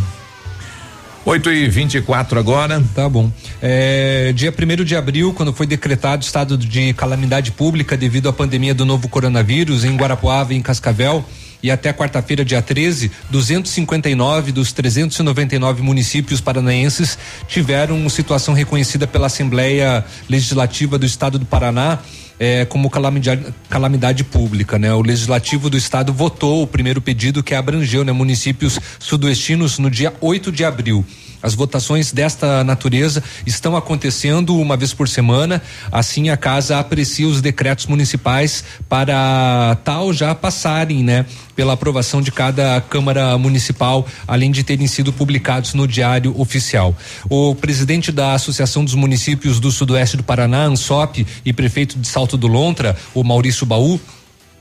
8 1.28 1.52
e 1.52 1.68
24 1.68 2.40
agora. 2.40 2.82
Tá 2.96 3.10
bom. 3.10 3.30
É, 3.62 4.32
dia 4.34 4.50
1 4.50 4.86
de 4.86 4.96
abril, 4.96 5.34
quando 5.34 5.52
foi 5.52 5.68
decretado 5.68 6.24
estado 6.24 6.58
de 6.58 6.94
calamidade 6.94 7.52
pública 7.52 7.98
devido 7.98 8.30
à 8.30 8.34
pandemia 8.34 8.74
do 8.74 8.86
novo 8.86 9.10
coronavírus 9.10 9.84
em 9.84 9.94
Guarapuava 9.98 10.54
e 10.54 10.58
em 10.58 10.62
Cascavel, 10.62 11.26
e 11.62 11.70
até 11.70 11.92
quarta-feira, 11.92 12.46
dia 12.46 12.62
13, 12.62 13.12
259 13.30 14.54
dos 14.54 14.72
399 14.72 15.82
municípios 15.82 16.40
paranaenses 16.40 17.18
tiveram 17.46 18.08
situação 18.08 18.54
reconhecida 18.54 19.06
pela 19.06 19.28
Assembleia 19.28 20.06
Legislativa 20.30 20.98
do 20.98 21.06
Estado 21.06 21.38
do 21.38 21.46
Paraná 21.46 22.00
é, 22.40 22.66
como 22.66 22.90
calamidade, 22.90 23.54
calamidade 23.70 24.24
pública, 24.24 24.78
né? 24.78 24.94
O 24.94 25.02
legislativo 25.02 25.70
do 25.70 25.78
estado 25.78 26.14
votou 26.14 26.64
o 26.64 26.68
primeiro 26.68 27.02
pedido 27.02 27.44
que 27.44 27.56
abrangeu, 27.56 28.04
né, 28.04 28.12
municípios 28.12 28.80
sudoestinos 29.00 29.80
no 29.80 29.90
dia 29.90 30.14
8 30.22 30.52
de 30.52 30.64
abril. 30.64 31.06
As 31.42 31.54
votações 31.54 32.12
desta 32.12 32.64
natureza 32.64 33.24
estão 33.46 33.76
acontecendo 33.76 34.58
uma 34.58 34.76
vez 34.76 34.94
por 34.94 35.08
semana. 35.08 35.62
Assim, 35.92 36.30
a 36.30 36.38
casa 36.38 36.80
aprecia 36.80 37.28
os 37.28 37.42
decretos 37.42 37.86
municipais 37.86 38.64
para 38.90 39.78
tal 39.84 40.12
já 40.12 40.34
passarem, 40.34 41.04
né, 41.04 41.26
pela 41.56 41.74
aprovação 41.74 42.22
de 42.22 42.32
cada 42.32 42.82
Câmara 42.82 43.38
Municipal, 43.38 44.06
além 44.28 44.52
de 44.52 44.64
terem 44.64 44.88
sido 44.88 45.14
publicados 45.14 45.74
no 45.74 45.88
Diário 45.88 46.40
Oficial. 46.40 46.96
O 47.30 47.56
presidente 47.56 48.12
da 48.12 48.34
Associação 48.34 48.84
dos 48.84 48.96
Municípios 48.96 49.60
do 49.60 49.72
Sudoeste 49.72 50.18
do 50.18 50.24
Paraná, 50.24 50.66
ANSOP, 50.66 51.26
e 51.46 51.54
prefeito 51.54 51.98
de 51.98 52.08
Salto 52.08 52.38
do 52.38 52.48
Lontra, 52.48 52.96
o 53.14 53.24
Maurício 53.24 53.66
Baú, 53.66 54.00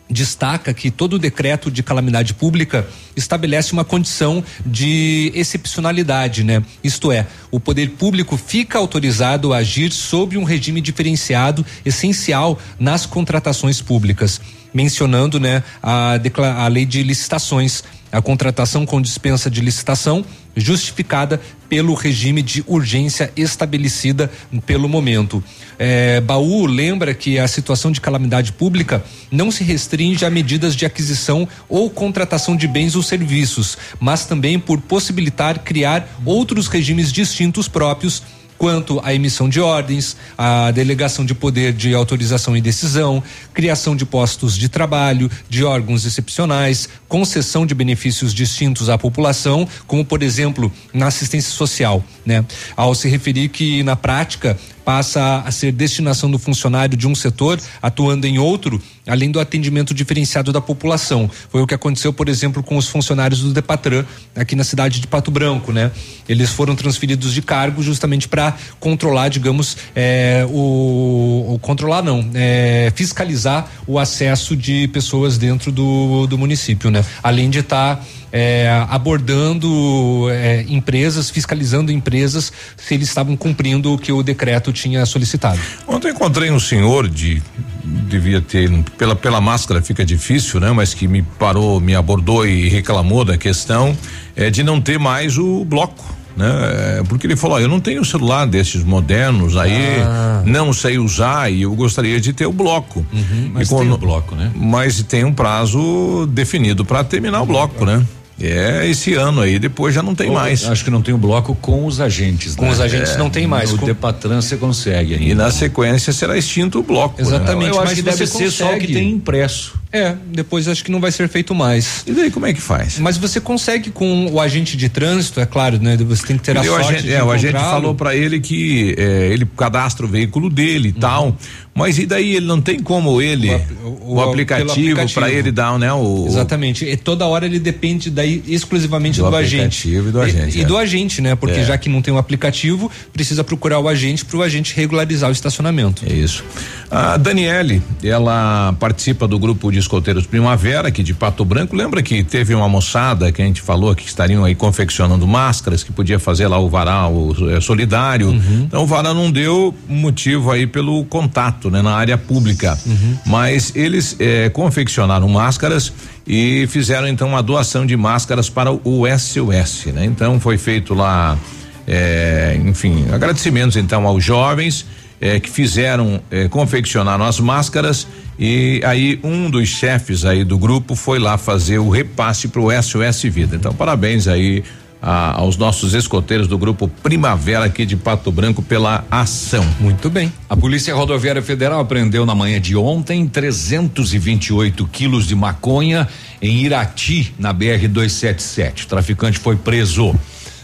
destaca 0.08 0.72
que 0.72 0.90
todo 0.90 1.18
decreto 1.18 1.70
de 1.70 1.82
calamidade 1.82 2.34
pública 2.34 2.86
estabelece 3.16 3.72
uma 3.72 3.84
condição 3.84 4.42
de 4.64 5.32
excepcionalidade, 5.34 6.44
né? 6.44 6.62
Isto 6.82 7.10
é, 7.10 7.26
o 7.50 7.58
poder 7.58 7.90
público 7.90 8.36
fica 8.36 8.78
autorizado 8.78 9.52
a 9.52 9.58
agir 9.58 9.92
sob 9.92 10.38
um 10.38 10.44
regime 10.44 10.80
diferenciado 10.80 11.64
essencial 11.84 12.58
nas 12.78 13.06
contratações 13.06 13.80
públicas, 13.80 14.40
mencionando, 14.72 15.40
né, 15.40 15.62
a, 15.82 16.18
a 16.58 16.68
lei 16.68 16.84
de 16.84 17.02
licitações 17.02 17.82
a 18.16 18.22
contratação 18.22 18.86
com 18.86 19.00
dispensa 19.00 19.50
de 19.50 19.60
licitação 19.60 20.24
justificada 20.56 21.40
pelo 21.68 21.92
regime 21.92 22.40
de 22.40 22.64
urgência 22.66 23.30
estabelecida 23.36 24.30
pelo 24.64 24.88
momento. 24.88 25.44
É, 25.78 26.20
Baú 26.20 26.66
lembra 26.66 27.14
que 27.14 27.38
a 27.38 27.46
situação 27.46 27.90
de 27.90 28.00
calamidade 28.00 28.52
pública 28.52 29.04
não 29.30 29.50
se 29.50 29.62
restringe 29.62 30.24
a 30.24 30.30
medidas 30.30 30.74
de 30.74 30.86
aquisição 30.86 31.46
ou 31.68 31.90
contratação 31.90 32.56
de 32.56 32.66
bens 32.66 32.94
ou 32.96 33.02
serviços, 33.02 33.76
mas 34.00 34.24
também 34.24 34.58
por 34.58 34.80
possibilitar 34.80 35.58
criar 35.60 36.08
outros 36.24 36.66
regimes 36.68 37.12
distintos 37.12 37.68
próprios 37.68 38.22
quanto 38.58 39.00
à 39.04 39.14
emissão 39.14 39.48
de 39.48 39.60
ordens, 39.60 40.16
à 40.36 40.70
delegação 40.70 41.24
de 41.24 41.34
poder 41.34 41.72
de 41.72 41.94
autorização 41.94 42.56
e 42.56 42.60
decisão, 42.60 43.22
criação 43.52 43.94
de 43.94 44.04
postos 44.04 44.56
de 44.56 44.68
trabalho, 44.68 45.30
de 45.48 45.64
órgãos 45.64 46.04
excepcionais, 46.04 46.88
concessão 47.08 47.66
de 47.66 47.74
benefícios 47.74 48.32
distintos 48.32 48.88
à 48.88 48.96
população, 48.96 49.68
como 49.86 50.04
por 50.04 50.22
exemplo 50.22 50.72
na 50.92 51.08
assistência 51.08 51.52
social, 51.52 52.02
né? 52.24 52.44
Ao 52.76 52.94
se 52.94 53.08
referir 53.08 53.48
que 53.48 53.82
na 53.82 53.96
prática 53.96 54.58
passa 54.86 55.42
a 55.44 55.50
ser 55.50 55.72
destinação 55.72 56.30
do 56.30 56.38
funcionário 56.38 56.96
de 56.96 57.08
um 57.08 57.14
setor 57.14 57.60
atuando 57.82 58.24
em 58.24 58.38
outro, 58.38 58.80
além 59.04 59.32
do 59.32 59.40
atendimento 59.40 59.92
diferenciado 59.92 60.52
da 60.52 60.60
população. 60.60 61.28
Foi 61.50 61.60
o 61.60 61.66
que 61.66 61.74
aconteceu, 61.74 62.12
por 62.12 62.28
exemplo, 62.28 62.62
com 62.62 62.76
os 62.76 62.86
funcionários 62.86 63.40
do 63.40 63.52
Depatran 63.52 64.04
aqui 64.36 64.54
na 64.54 64.62
cidade 64.62 65.00
de 65.00 65.08
Pato 65.08 65.28
Branco, 65.28 65.72
né? 65.72 65.90
Eles 66.28 66.50
foram 66.50 66.76
transferidos 66.76 67.34
de 67.34 67.42
cargo 67.42 67.82
justamente 67.82 68.28
para 68.28 68.54
controlar, 68.78 69.28
digamos, 69.28 69.76
é, 69.92 70.46
o, 70.48 71.54
o, 71.54 71.58
controlar 71.58 72.02
não, 72.02 72.30
é, 72.32 72.92
fiscalizar 72.94 73.68
o 73.88 73.98
acesso 73.98 74.56
de 74.56 74.86
pessoas 74.88 75.36
dentro 75.36 75.72
do, 75.72 76.28
do 76.28 76.38
município, 76.38 76.92
né? 76.92 77.04
Além 77.24 77.50
de 77.50 77.58
estar 77.58 77.96
tá 77.96 78.02
é, 78.32 78.84
abordando 78.88 80.28
é, 80.30 80.64
empresas, 80.68 81.30
fiscalizando 81.30 81.90
empresas 81.92 82.52
se 82.76 82.94
eles 82.94 83.08
estavam 83.08 83.36
cumprindo 83.36 83.94
o 83.94 83.98
que 83.98 84.12
o 84.12 84.22
decreto 84.22 84.72
tinha 84.72 85.04
solicitado. 85.06 85.58
Ontem 85.86 86.10
encontrei 86.10 86.50
um 86.50 86.60
senhor 86.60 87.08
de 87.08 87.42
devia 87.84 88.40
ter 88.40 88.70
pela 88.98 89.14
pela 89.14 89.40
máscara 89.40 89.80
fica 89.80 90.04
difícil, 90.04 90.60
né? 90.60 90.72
Mas 90.72 90.94
que 90.94 91.06
me 91.06 91.22
parou, 91.22 91.80
me 91.80 91.94
abordou 91.94 92.46
e 92.46 92.68
reclamou 92.68 93.24
da 93.24 93.36
questão 93.36 93.96
é 94.34 94.50
de 94.50 94.62
não 94.62 94.80
ter 94.80 94.98
mais 94.98 95.38
o 95.38 95.64
bloco 95.64 96.16
né? 96.36 97.02
Porque 97.08 97.26
ele 97.26 97.34
falou, 97.34 97.58
eu 97.58 97.66
não 97.66 97.80
tenho 97.80 98.04
celular 98.04 98.46
desses 98.46 98.84
modernos 98.84 99.56
aí, 99.56 99.96
ah. 100.02 100.42
não 100.44 100.72
sei 100.72 100.98
usar 100.98 101.50
e 101.50 101.62
eu 101.62 101.74
gostaria 101.74 102.20
de 102.20 102.32
ter 102.32 102.46
o 102.46 102.52
bloco. 102.52 103.04
Uhum, 103.10 103.50
mas 103.54 103.70
tem 103.70 103.90
o 103.90 103.96
bloco, 103.96 104.34
né? 104.34 104.52
Mas 104.54 105.02
tem 105.02 105.24
um 105.24 105.32
prazo 105.32 106.28
definido 106.30 106.84
para 106.84 107.02
terminar 107.02 107.40
o 107.40 107.46
bloco, 107.46 107.86
né? 107.86 108.04
É 108.40 108.86
esse 108.86 109.14
ano 109.14 109.40
aí, 109.40 109.58
depois 109.58 109.94
já 109.94 110.02
não 110.02 110.14
tem 110.14 110.30
mais. 110.30 110.64
Acho 110.68 110.84
que 110.84 110.90
não 110.90 111.00
tem 111.00 111.14
o 111.14 111.18
bloco 111.18 111.54
com 111.54 111.86
os 111.86 112.00
agentes. 112.00 112.54
Com 112.54 112.66
né? 112.66 112.70
os 112.70 112.80
agentes 112.80 113.12
é, 113.12 113.18
não 113.18 113.30
tem 113.30 113.46
mais. 113.46 113.72
O 113.72 113.78
com... 113.78 113.86
Depatran 113.86 114.42
você 114.42 114.56
consegue 114.56 115.14
ainda. 115.14 115.24
E 115.24 115.34
na 115.34 115.50
sequência 115.50 116.12
será 116.12 116.36
extinto 116.36 116.80
o 116.80 116.82
bloco. 116.82 117.20
Né? 117.20 117.26
Exatamente. 117.26 117.70
Né? 117.70 117.76
Eu 117.76 117.80
acho 117.80 117.94
que 117.94 118.02
deve 118.02 118.26
ser 118.26 118.50
só 118.50 118.74
o 118.74 118.78
que 118.78 118.92
tem 118.92 119.10
impresso. 119.10 119.74
É, 119.92 120.14
depois 120.26 120.68
acho 120.68 120.84
que 120.84 120.90
não 120.90 121.00
vai 121.00 121.10
ser 121.10 121.28
feito 121.28 121.54
mais. 121.54 122.02
E 122.06 122.12
daí 122.12 122.30
como 122.30 122.44
é 122.44 122.52
que 122.52 122.60
faz? 122.60 122.98
Mas 122.98 123.16
você 123.16 123.40
consegue 123.40 123.90
com 123.90 124.26
o 124.26 124.40
agente 124.40 124.76
de 124.76 124.88
trânsito, 124.88 125.40
é 125.40 125.46
claro, 125.46 125.78
né? 125.80 125.96
Você 125.96 126.26
tem 126.26 126.36
que 126.36 126.42
ter 126.42 126.58
a 126.58 126.62
sorte 126.62 126.94
agente, 126.94 127.12
é, 127.12 127.22
o 127.22 127.30
agente 127.30 127.54
falou 127.54 127.94
para 127.94 128.14
ele 128.14 128.40
que 128.40 128.94
é, 128.98 129.28
ele 129.32 129.46
cadastra 129.56 130.04
o 130.04 130.08
veículo 130.08 130.50
dele 130.50 130.88
e 130.88 130.92
uhum. 130.92 131.00
tal, 131.00 131.36
mas 131.74 131.98
e 131.98 132.04
daí 132.04 132.36
ele 132.36 132.46
não 132.46 132.60
tem 132.60 132.80
como 132.80 133.22
ele 133.22 133.54
o, 133.84 133.88
o, 133.88 134.14
o 134.16 134.20
aplicativo 134.20 135.00
para 135.14 135.30
ele 135.30 135.52
dar, 135.52 135.78
né? 135.78 135.92
O, 135.92 136.26
Exatamente. 136.26 136.84
E 136.84 136.96
toda 136.96 137.26
hora 137.26 137.46
ele 137.46 137.58
depende 137.58 138.10
daí 138.10 138.25
exclusivamente 138.46 139.20
do, 139.20 139.30
do 139.30 139.36
agente. 139.36 139.88
E 139.88 140.00
do 140.00 140.20
agente. 140.20 140.56
E, 140.56 140.60
é. 140.60 140.62
e 140.62 140.64
do 140.64 140.76
agente, 140.76 141.20
né? 141.20 141.34
Porque 141.34 141.60
é. 141.60 141.64
já 141.64 141.78
que 141.78 141.88
não 141.88 142.02
tem 142.02 142.12
um 142.12 142.18
aplicativo, 142.18 142.90
precisa 143.12 143.42
procurar 143.42 143.78
o 143.78 143.88
agente 143.88 144.24
para 144.24 144.36
o 144.36 144.42
agente 144.42 144.74
regularizar 144.74 145.28
o 145.28 145.32
estacionamento. 145.32 146.04
É 146.06 146.12
isso. 146.12 146.44
A 146.90 147.16
Daniele, 147.16 147.82
ela 148.02 148.74
participa 148.78 149.26
do 149.26 149.38
grupo 149.38 149.72
de 149.72 149.78
escoteiros 149.78 150.26
Primavera 150.26 150.88
aqui 150.88 151.02
de 151.02 151.12
Pato 151.14 151.44
Branco. 151.44 151.74
Lembra 151.74 152.02
que 152.02 152.22
teve 152.22 152.54
uma 152.54 152.68
moçada 152.68 153.32
que 153.32 153.42
a 153.42 153.44
gente 153.44 153.60
falou 153.60 153.94
que 153.94 154.06
estariam 154.06 154.44
aí 154.44 154.54
confeccionando 154.54 155.26
máscaras, 155.26 155.82
que 155.82 155.92
podia 155.92 156.18
fazer 156.18 156.46
lá 156.46 156.58
o 156.58 156.68
varal 156.68 157.34
é, 157.50 157.60
solidário. 157.60 158.28
Uhum. 158.28 158.64
Então 158.66 158.82
o 158.82 158.86
varal 158.86 159.14
não 159.14 159.30
deu 159.30 159.74
motivo 159.88 160.50
aí 160.50 160.66
pelo 160.66 161.04
contato, 161.06 161.70
né, 161.70 161.82
na 161.82 161.94
área 161.94 162.16
pública. 162.16 162.78
Uhum. 162.86 163.16
Mas 163.26 163.72
eles 163.74 164.16
é, 164.18 164.48
confeccionaram 164.48 165.28
máscaras 165.28 165.92
e 166.26 166.66
fizeram 166.68 167.06
então 167.06 167.28
uma 167.28 167.42
doação 167.42 167.86
de 167.86 167.96
máscaras 167.96 168.50
para 168.50 168.72
o 168.72 169.04
SOS, 169.18 169.86
né? 169.86 170.04
Então 170.04 170.40
foi 170.40 170.58
feito 170.58 170.92
lá, 170.92 171.38
é, 171.86 172.60
enfim, 172.64 173.06
agradecimentos 173.12 173.76
então 173.76 174.06
aos 174.06 174.24
jovens 174.24 174.86
é, 175.20 175.38
que 175.38 175.48
fizeram, 175.48 176.20
é, 176.30 176.48
confeccionaram 176.48 177.24
as 177.24 177.38
máscaras 177.38 178.06
e 178.38 178.80
aí 178.84 179.20
um 179.22 179.48
dos 179.48 179.68
chefes 179.68 180.24
aí 180.24 180.44
do 180.44 180.58
grupo 180.58 180.94
foi 180.94 181.18
lá 181.18 181.38
fazer 181.38 181.78
o 181.78 181.88
repasse 181.88 182.48
para 182.48 182.60
o 182.60 182.82
SOS 182.82 183.22
Vida. 183.24 183.56
Então 183.56 183.72
parabéns 183.72 184.26
aí 184.26 184.64
a, 185.06 185.38
aos 185.38 185.56
nossos 185.56 185.94
escoteiros 185.94 186.48
do 186.48 186.58
grupo 186.58 186.88
Primavera 186.88 187.66
aqui 187.66 187.86
de 187.86 187.96
Pato 187.96 188.32
Branco 188.32 188.60
pela 188.60 189.04
ação. 189.08 189.64
Muito 189.78 190.10
bem. 190.10 190.32
A 190.50 190.56
Polícia 190.56 190.92
Rodoviária 190.92 191.40
Federal 191.40 191.78
apreendeu 191.78 192.26
na 192.26 192.34
manhã 192.34 192.60
de 192.60 192.74
ontem 192.74 193.24
328 193.28 194.84
quilos 194.88 195.28
de 195.28 195.36
maconha 195.36 196.08
em 196.42 196.64
Irati, 196.64 197.32
na 197.38 197.52
BR 197.52 197.86
277. 197.88 198.86
O 198.86 198.88
traficante 198.88 199.38
foi 199.38 199.54
preso. 199.54 200.12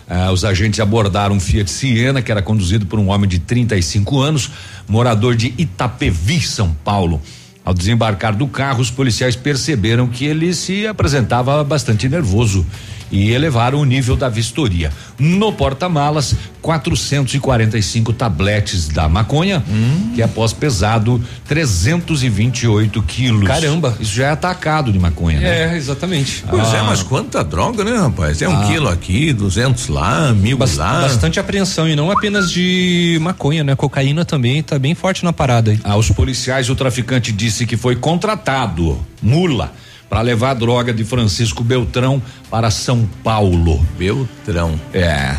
Ah, 0.08 0.32
os 0.32 0.44
agentes 0.44 0.80
abordaram 0.80 1.36
um 1.36 1.40
Fiat 1.40 1.70
Siena 1.70 2.20
que 2.20 2.32
era 2.32 2.42
conduzido 2.42 2.84
por 2.84 2.98
um 2.98 3.10
homem 3.10 3.28
de 3.28 3.38
35 3.38 4.20
anos, 4.20 4.50
morador 4.88 5.36
de 5.36 5.54
Itapevi, 5.56 6.40
São 6.40 6.76
Paulo. 6.84 7.22
Ao 7.64 7.72
desembarcar 7.72 8.34
do 8.34 8.48
carro, 8.48 8.80
os 8.80 8.90
policiais 8.90 9.36
perceberam 9.36 10.08
que 10.08 10.24
ele 10.24 10.52
se 10.52 10.84
apresentava 10.84 11.62
bastante 11.62 12.08
nervoso 12.08 12.66
e 13.12 13.30
elevaram 13.30 13.78
o 13.78 13.84
nível 13.84 14.16
da 14.16 14.28
vistoria. 14.28 14.90
No 15.18 15.52
porta-malas, 15.52 16.34
445 16.62 18.12
tabletes 18.14 18.88
da 18.88 19.08
maconha, 19.08 19.62
hum. 19.68 20.12
que 20.14 20.22
após 20.22 20.52
pesado 20.54 21.22
328 21.46 23.02
quilos. 23.02 23.46
Caramba! 23.46 23.94
Isso 24.00 24.14
já 24.14 24.28
é 24.28 24.30
atacado 24.30 24.90
de 24.90 24.98
maconha, 24.98 25.38
né? 25.40 25.74
É, 25.74 25.76
exatamente. 25.76 26.42
Pois 26.48 26.72
é, 26.72 26.78
ah. 26.78 26.80
é, 26.80 26.82
mas 26.82 27.02
quanta 27.02 27.44
droga, 27.44 27.84
né, 27.84 27.94
rapaz? 27.96 28.40
É 28.40 28.48
um 28.48 28.58
ah. 28.58 28.66
quilo 28.66 28.88
aqui, 28.88 29.32
200 29.32 29.88
lá, 29.88 30.32
mil 30.32 30.56
Bast 30.56 30.78
lá. 30.78 31.02
Bastante 31.02 31.38
apreensão 31.38 31.86
e 31.86 31.94
não 31.94 32.10
apenas 32.10 32.50
de 32.50 33.18
maconha, 33.20 33.62
né? 33.62 33.76
Cocaína 33.76 34.24
também 34.24 34.62
tá 34.62 34.78
bem 34.78 34.94
forte 34.94 35.22
na 35.24 35.32
parada 35.32 35.70
aí. 35.70 35.80
Aos 35.84 36.08
policiais, 36.10 36.70
o 36.70 36.74
traficante 36.74 37.30
disse 37.30 37.66
que 37.66 37.76
foi 37.76 37.96
contratado, 37.96 38.98
mula 39.20 39.72
para 40.12 40.20
levar 40.20 40.50
a 40.50 40.54
droga 40.54 40.92
de 40.92 41.04
Francisco 41.04 41.64
Beltrão 41.64 42.20
para 42.50 42.70
São 42.70 43.08
Paulo. 43.24 43.82
Beltrão. 43.98 44.78
É. 44.92 45.34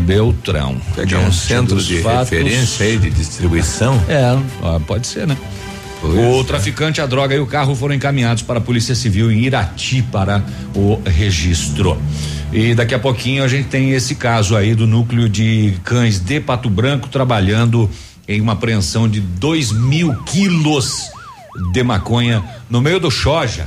Beltrão. 0.00 0.80
É 0.96 1.18
um 1.18 1.30
centro 1.30 1.78
de 1.78 2.00
fatos. 2.00 2.30
referência 2.30 2.86
aí 2.86 2.96
de 2.96 3.10
distribuição. 3.10 4.02
É, 4.08 4.34
pode 4.86 5.06
ser, 5.06 5.26
né? 5.26 5.36
O 6.02 6.42
traficante, 6.42 7.02
a 7.02 7.06
droga 7.06 7.34
e 7.34 7.38
o 7.38 7.46
carro 7.46 7.74
foram 7.74 7.94
encaminhados 7.94 8.42
para 8.42 8.60
a 8.60 8.62
Polícia 8.62 8.94
Civil 8.94 9.30
em 9.30 9.44
Irati 9.44 10.00
para 10.10 10.42
o 10.74 10.98
registro. 11.04 12.00
E 12.50 12.74
daqui 12.74 12.94
a 12.94 12.98
pouquinho 12.98 13.44
a 13.44 13.48
gente 13.48 13.68
tem 13.68 13.90
esse 13.90 14.14
caso 14.14 14.56
aí 14.56 14.74
do 14.74 14.86
núcleo 14.86 15.28
de 15.28 15.74
cães 15.84 16.18
de 16.18 16.40
Pato 16.40 16.70
Branco 16.70 17.10
trabalhando 17.10 17.90
em 18.26 18.40
uma 18.40 18.54
apreensão 18.54 19.06
de 19.06 19.20
dois 19.20 19.70
mil 19.70 20.14
quilos 20.22 21.12
de 21.72 21.82
maconha 21.82 22.42
no 22.68 22.80
meio 22.80 22.98
do 22.98 23.10
Choja. 23.10 23.66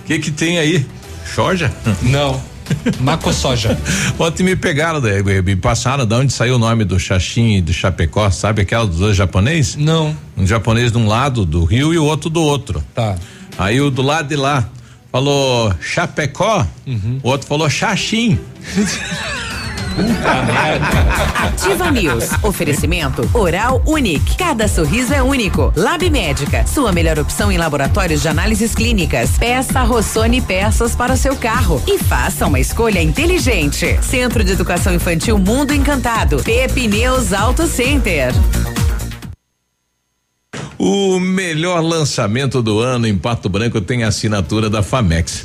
O 0.00 0.02
que 0.06 0.18
que 0.18 0.30
tem 0.30 0.58
aí? 0.58 0.86
Soja? 1.34 1.72
Não. 2.02 2.40
Macossoja. 3.00 3.78
Ontem 4.18 4.42
me 4.42 4.56
pegaram, 4.56 5.00
daí, 5.00 5.22
me 5.42 5.56
passaram 5.56 6.04
de 6.04 6.14
onde 6.14 6.32
saiu 6.32 6.56
o 6.56 6.58
nome 6.58 6.84
do 6.84 6.98
Xaxim 6.98 7.56
e 7.56 7.60
do 7.60 7.72
Chapecó, 7.72 8.30
sabe 8.30 8.62
aquela 8.62 8.86
dos 8.86 8.98
dois 8.98 9.16
japonês? 9.16 9.76
Não. 9.76 10.16
Um 10.36 10.46
japonês 10.46 10.92
de 10.92 10.98
um 10.98 11.06
lado 11.06 11.44
do 11.44 11.64
rio 11.64 11.94
e 11.94 11.98
o 11.98 12.04
outro 12.04 12.28
do 12.28 12.42
outro. 12.42 12.84
Tá. 12.94 13.16
Aí 13.58 13.80
o 13.80 13.90
do 13.90 14.02
lado 14.02 14.28
de 14.28 14.36
lá 14.36 14.68
falou 15.10 15.74
Chapecó, 15.80 16.66
o 17.22 17.28
outro 17.28 17.46
falou 17.46 17.68
Xaxim. 17.70 18.38
Ativa 21.34 21.90
News. 21.90 22.30
Oferecimento 22.42 23.28
Oral 23.34 23.82
Unique. 23.86 24.36
Cada 24.36 24.68
sorriso 24.68 25.14
é 25.14 25.22
único. 25.22 25.72
Lab 25.76 26.08
Médica. 26.10 26.66
Sua 26.66 26.92
melhor 26.92 27.18
opção 27.18 27.50
em 27.50 27.58
laboratórios 27.58 28.22
de 28.22 28.28
análises 28.28 28.74
clínicas. 28.74 29.30
Peça 29.38 29.82
Rossoni 29.82 30.40
peças 30.40 30.94
para 30.94 31.12
o 31.12 31.16
seu 31.16 31.36
carro 31.36 31.82
e 31.86 31.98
faça 31.98 32.46
uma 32.46 32.60
escolha 32.60 33.02
inteligente. 33.02 33.98
Centro 34.02 34.44
de 34.44 34.52
Educação 34.52 34.94
Infantil 34.94 35.38
Mundo 35.38 35.72
Encantado. 35.72 36.42
Pepe 36.42 36.88
News 36.88 37.32
Auto 37.32 37.66
Center. 37.66 38.32
O 40.78 41.18
melhor 41.18 41.82
lançamento 41.82 42.62
do 42.62 42.78
ano 42.78 43.04
em 43.04 43.18
Pato 43.18 43.48
Branco 43.48 43.80
tem 43.80 44.04
a 44.04 44.08
assinatura 44.08 44.70
da 44.70 44.80
Famex. 44.80 45.44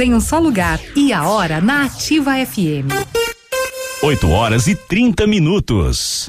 em 0.00 0.12
um 0.12 0.20
só 0.20 0.38
lugar. 0.38 0.80
E 0.96 1.12
a 1.12 1.28
hora 1.28 1.60
na 1.60 1.84
Ativa 1.84 2.32
FM. 2.44 2.90
8 4.02 4.28
horas 4.28 4.66
e 4.66 4.74
30 4.74 5.28
minutos. 5.28 6.28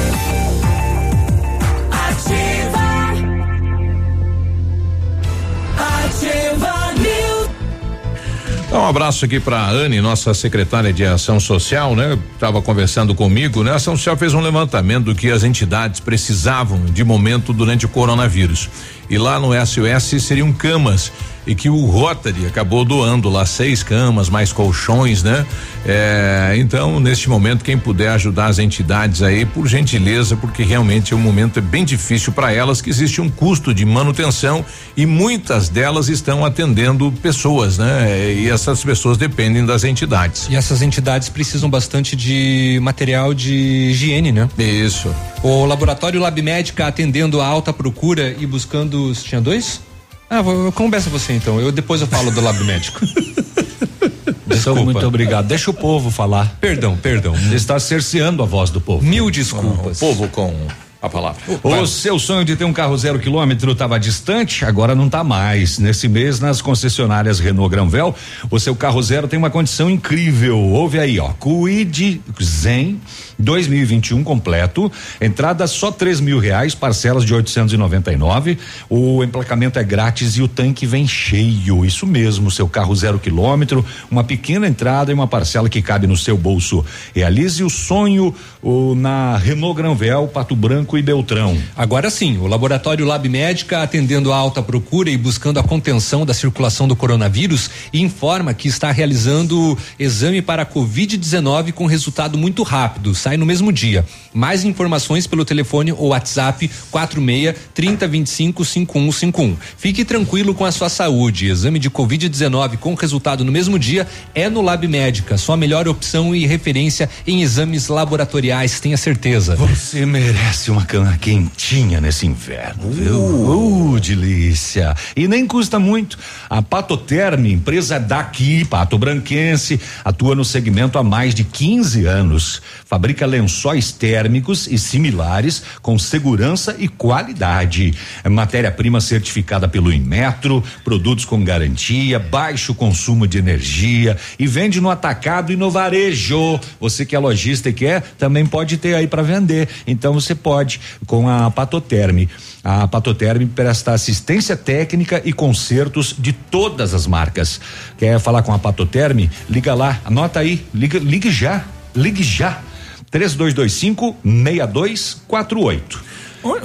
Dá 8.71 8.79
um 8.79 8.87
abraço 8.87 9.25
aqui 9.25 9.37
para 9.37 9.69
Anne, 9.69 9.99
nossa 9.99 10.33
secretária 10.33 10.93
de 10.93 11.03
Ação 11.03 11.41
Social, 11.41 11.93
né? 11.93 12.17
Tava 12.39 12.61
conversando 12.61 13.13
comigo, 13.13 13.65
né? 13.65 13.71
A 13.71 13.75
Ação 13.75 13.97
Social 13.97 14.15
fez 14.15 14.33
um 14.33 14.39
levantamento 14.39 15.03
do 15.07 15.13
que 15.13 15.29
as 15.29 15.43
entidades 15.43 15.99
precisavam 15.99 16.85
de 16.85 17.03
momento 17.03 17.51
durante 17.51 17.85
o 17.85 17.89
coronavírus. 17.89 18.69
E 19.11 19.17
lá 19.17 19.37
no 19.37 19.49
SOS 19.53 20.23
seriam 20.23 20.53
camas 20.53 21.11
e 21.45 21.53
que 21.53 21.69
o 21.69 21.85
Rotary 21.85 22.45
acabou 22.45 22.85
doando 22.85 23.27
lá 23.27 23.45
seis 23.45 23.83
camas, 23.83 24.29
mais 24.29 24.53
colchões, 24.53 25.23
né? 25.23 25.45
É, 25.85 26.53
então, 26.57 26.99
neste 26.99 27.29
momento, 27.29 27.65
quem 27.65 27.77
puder 27.77 28.09
ajudar 28.09 28.45
as 28.45 28.59
entidades 28.59 29.23
aí, 29.23 29.45
por 29.45 29.67
gentileza, 29.67 30.37
porque 30.37 30.63
realmente 30.63 31.15
o 31.15 31.17
momento 31.17 31.57
é 31.57 31.61
bem 31.61 31.83
difícil 31.83 32.31
para 32.31 32.53
elas, 32.53 32.79
que 32.79 32.89
existe 32.89 33.19
um 33.19 33.29
custo 33.29 33.73
de 33.73 33.83
manutenção 33.85 34.63
e 34.95 35.05
muitas 35.05 35.67
delas 35.67 36.07
estão 36.07 36.45
atendendo 36.45 37.11
pessoas, 37.23 37.77
né? 37.77 38.33
E 38.33 38.47
essas 38.47 38.83
pessoas 38.83 39.17
dependem 39.17 39.65
das 39.65 39.83
entidades. 39.83 40.47
E 40.49 40.55
essas 40.55 40.81
entidades 40.81 41.27
precisam 41.27 41.69
bastante 41.69 42.15
de 42.15 42.79
material 42.81 43.33
de 43.33 43.89
higiene, 43.89 44.31
né? 44.31 44.47
Isso. 44.57 45.13
O 45.41 45.65
laboratório 45.65 46.21
Lab 46.21 46.39
Médica 46.39 46.85
atendendo 46.85 47.41
a 47.41 47.47
alta 47.47 47.73
procura 47.73 48.35
e 48.39 48.45
buscando. 48.45 49.00
Tinha 49.23 49.41
dois? 49.41 49.81
Ah, 50.29 50.41
vou, 50.41 50.71
conversa 50.71 51.09
você 51.09 51.33
então. 51.33 51.59
Eu 51.59 51.71
depois 51.71 52.01
eu 52.01 52.07
falo 52.07 52.31
do 52.31 52.41
Lab 52.41 52.63
Médico. 52.63 53.01
Desculpa. 54.47 54.83
Muito 54.83 55.05
obrigado. 55.05 55.47
Deixa 55.47 55.71
o 55.71 55.73
povo 55.73 56.11
falar. 56.11 56.57
Perdão, 56.59 56.97
perdão. 56.97 57.33
Você 57.33 57.55
está 57.55 57.79
cerceando 57.79 58.43
a 58.43 58.45
voz 58.45 58.69
do 58.69 58.79
povo. 58.79 59.03
Mil 59.03 59.29
desculpas. 59.29 59.97
O 59.97 59.99
povo 59.99 60.27
com 60.29 60.53
a 61.01 61.09
palavra. 61.09 61.41
O 61.63 61.87
seu 61.87 62.19
sonho 62.19 62.45
de 62.45 62.55
ter 62.55 62.63
um 62.63 62.73
carro 62.73 62.95
zero 62.95 63.17
quilômetro 63.17 63.71
estava 63.71 63.99
distante, 63.99 64.63
agora 64.63 64.93
não 64.93 65.07
está 65.07 65.23
mais. 65.23 65.79
Nesse 65.79 66.07
mês, 66.07 66.39
nas 66.39 66.61
concessionárias 66.61 67.39
Renault 67.39 67.71
Granvel, 67.71 68.13
o 68.51 68.59
seu 68.59 68.75
carro 68.75 69.01
zero 69.01 69.27
tem 69.27 69.39
uma 69.39 69.49
condição 69.49 69.89
incrível. 69.89 70.59
Ouve 70.59 70.99
aí, 70.99 71.19
ó. 71.19 71.29
Cuide 71.33 72.21
Zen 72.41 72.99
2021 73.41 74.23
completo, 74.23 74.91
entrada 75.19 75.65
só 75.65 75.91
três 75.91 76.19
mil 76.19 76.37
reais, 76.37 76.75
parcelas 76.75 77.25
de 77.25 77.33
899. 77.33 78.57
O 78.89 79.23
emplacamento 79.23 79.79
é 79.79 79.83
grátis 79.83 80.37
e 80.37 80.41
o 80.41 80.47
tanque 80.47 80.85
vem 80.85 81.07
cheio. 81.07 81.83
Isso 81.83 82.05
mesmo, 82.05 82.51
seu 82.51 82.69
carro 82.69 82.95
zero 82.95 83.17
quilômetro, 83.17 83.83
uma 84.09 84.23
pequena 84.23 84.67
entrada 84.67 85.11
e 85.11 85.13
uma 85.13 85.27
parcela 85.27 85.67
que 85.67 85.81
cabe 85.81 86.05
no 86.05 86.15
seu 86.15 86.37
bolso. 86.37 86.85
Realize 87.15 87.63
o 87.63 87.69
sonho 87.69 88.33
o, 88.61 88.95
na 88.95 89.37
Renault 89.37 89.75
Granvel, 89.75 90.27
Pato 90.27 90.55
Branco 90.55 90.97
e 90.97 91.01
Beltrão. 91.01 91.57
Agora 91.75 92.09
sim, 92.09 92.37
o 92.37 92.47
Laboratório 92.47 93.05
Lab 93.05 93.27
Médica, 93.27 93.81
atendendo 93.81 94.31
a 94.31 94.35
alta 94.35 94.61
procura 94.61 95.09
e 95.09 95.17
buscando 95.17 95.59
a 95.59 95.63
contenção 95.63 96.25
da 96.25 96.33
circulação 96.33 96.87
do 96.87 96.95
coronavírus, 96.95 97.69
informa 97.93 98.53
que 98.53 98.67
está 98.67 98.91
realizando 98.91 99.77
exame 99.97 100.41
para 100.41 100.65
Covid-19 100.65 101.71
com 101.71 101.85
resultado 101.85 102.37
muito 102.37 102.63
rápido. 102.63 103.15
Sai 103.15 103.37
no 103.37 103.45
mesmo 103.45 103.71
dia. 103.71 104.05
Mais 104.33 104.63
informações 104.63 105.27
pelo 105.27 105.43
telefone 105.43 105.91
ou 105.91 106.09
WhatsApp 106.09 106.69
46 106.89 107.55
3025 107.73 108.63
5151. 108.65 109.57
Fique 109.77 110.05
tranquilo 110.05 110.53
com 110.53 110.65
a 110.65 110.71
sua 110.71 110.89
saúde. 110.89 111.47
Exame 111.47 111.79
de 111.79 111.89
Covid-19 111.89 112.77
com 112.77 112.93
resultado 112.93 113.43
no 113.43 113.51
mesmo 113.51 113.77
dia 113.77 114.07
é 114.33 114.49
no 114.49 114.61
Lab 114.61 114.87
Médica, 114.87 115.37
sua 115.37 115.57
melhor 115.57 115.87
opção 115.87 116.35
e 116.35 116.45
referência 116.45 117.09
em 117.25 117.41
exames 117.41 117.87
laboratoriais, 117.87 118.50
tenha 118.81 118.97
certeza. 118.97 119.55
Você 119.55 120.05
merece 120.05 120.69
uma 120.69 120.85
cama 120.85 121.17
quentinha 121.17 122.01
nesse 122.01 122.25
inverno, 122.25 122.91
viu? 122.91 123.17
Uh, 123.17 123.99
delícia. 123.99 124.93
E 125.15 125.27
nem 125.27 125.47
custa 125.47 125.79
muito. 125.79 126.17
A 126.49 126.61
Patoterme, 126.61 127.53
empresa 127.53 127.99
daqui, 127.99 128.65
Pato 128.65 128.97
Branquense, 128.97 129.79
atua 130.03 130.35
no 130.35 130.43
segmento 130.43 130.99
há 130.99 131.03
mais 131.03 131.33
de 131.33 131.43
15 131.43 132.05
anos. 132.05 132.61
Fabrica 132.85 133.25
lençóis 133.25 133.91
térmicos 133.91 134.67
e 134.67 134.77
similares 134.77 135.63
com 135.81 135.97
segurança 135.97 136.75
e 136.77 136.87
qualidade. 136.87 137.93
É 138.23 138.29
matéria-prima 138.29 138.99
certificada 138.99 139.67
pelo 139.67 139.93
Inmetro, 139.93 140.63
produtos 140.83 141.25
com 141.25 141.43
garantia, 141.43 142.19
baixo 142.19 142.75
consumo 142.75 143.25
de 143.25 143.37
energia 143.37 144.17
e 144.37 144.45
vende 144.45 144.81
no 144.81 144.89
atacado 144.89 145.51
e 145.51 145.55
no 145.55 145.71
varejo. 145.71 146.59
Você 146.79 147.05
que 147.05 147.15
é 147.15 147.19
lojista 147.19 147.69
e 147.69 147.73
quer, 147.73 148.01
também 148.17 148.40
pode 148.45 148.77
ter 148.77 148.95
aí 148.95 149.07
para 149.07 149.21
vender. 149.21 149.67
Então 149.85 150.13
você 150.13 150.33
pode 150.35 150.79
com 151.05 151.29
a 151.29 151.51
Patoterme. 151.51 152.29
A 152.63 152.87
Patoterme 152.87 153.45
presta 153.45 153.91
assistência 153.93 154.55
técnica 154.55 155.21
e 155.25 155.33
consertos 155.33 156.15
de 156.17 156.31
todas 156.33 156.93
as 156.93 157.07
marcas. 157.07 157.59
Quer 157.97 158.19
falar 158.19 158.43
com 158.43 158.53
a 158.53 158.59
Patoterme? 158.59 159.31
Liga 159.49 159.73
lá, 159.73 159.99
anota 160.05 160.39
aí, 160.39 160.63
liga, 160.73 160.99
ligue 160.99 161.31
já, 161.31 161.65
ligue 161.95 162.23
já. 162.23 162.61
3225 163.09 164.15
6248. 164.23 166.03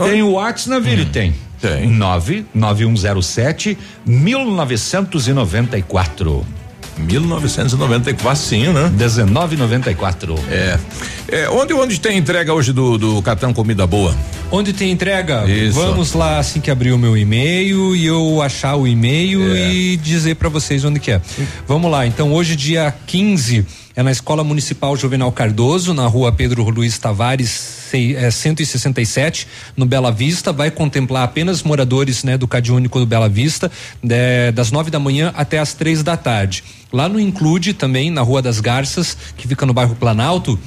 Tem 0.05 0.23
o 0.23 0.33
WhatsApp 0.33 0.71
na 0.71 0.79
Vila, 0.79 1.07
tem. 1.07 1.35
Tem. 1.61 1.89
99107 1.89 3.77
1994. 4.05 6.47
1994, 6.99 8.23
facinho, 8.23 8.73
né? 8.73 8.91
1994. 8.91 10.35
É. 10.51 10.79
é. 11.29 11.49
onde 11.51 11.75
onde 11.75 12.01
tem 12.01 12.17
entrega 12.17 12.53
hoje 12.53 12.73
do, 12.73 12.97
do 12.97 13.23
cartão 13.23 13.53
Comida 13.53 13.87
Boa? 13.87 14.15
Onde 14.51 14.73
tem 14.73 14.91
entrega? 14.91 15.45
Isso. 15.51 15.79
Vamos 15.79 16.13
lá 16.13 16.39
assim 16.39 16.61
que 16.61 16.71
abrir 16.71 16.93
o 16.93 16.99
meu 16.99 17.17
e-mail 17.17 17.97
e 17.97 18.07
eu 18.07 18.41
achar 18.41 18.77
o 18.77 18.87
e-mail 18.87 19.55
É. 19.55 19.73
e 19.73 19.97
dizer 19.97 20.37
para 20.37 20.49
vocês 20.49 20.85
onde 20.85 21.01
que 21.01 21.11
é. 21.11 21.21
Vamos 21.67 21.91
lá. 21.91 22.07
Então 22.07 22.33
hoje 22.33 22.55
dia 22.55 22.95
15 23.07 23.86
é 23.97 24.03
na 24.03 24.11
Escola 24.13 24.45
Municipal 24.45 24.95
Juvenal 24.95 25.33
Cardoso, 25.33 25.95
na 25.95 26.07
rua 26.07 26.31
Pedro 26.31 26.63
Luiz 26.69 26.99
Tavares, 26.99 27.49
sei- 27.49 28.15
é, 28.15 28.31
167, 28.31 29.49
no 29.75 29.87
Bela 29.87 30.13
Vista. 30.13 30.53
Vai 30.53 30.71
contemplar 30.71 31.25
apenas 31.25 31.63
moradores 31.63 32.23
né, 32.23 32.37
do 32.37 32.47
Cade 32.47 32.71
Único 32.71 32.99
do 32.99 33.07
Bela 33.07 33.27
Vista, 33.27 33.73
né, 34.03 34.53
das 34.53 34.71
nove 34.71 34.91
da 34.91 34.99
manhã 35.01 35.33
até 35.35 35.59
as 35.59 35.73
três 35.73 36.03
da 36.03 36.15
tarde. 36.15 36.63
Lá 36.93 37.09
no 37.09 37.19
Include, 37.19 37.73
também, 37.73 38.11
na 38.11 38.21
Rua 38.21 38.43
das 38.43 38.61
Garças, 38.61 39.17
que 39.35 39.49
fica 39.49 39.65
no 39.65 39.73
bairro 39.73 39.97
Planalto, 39.97 40.59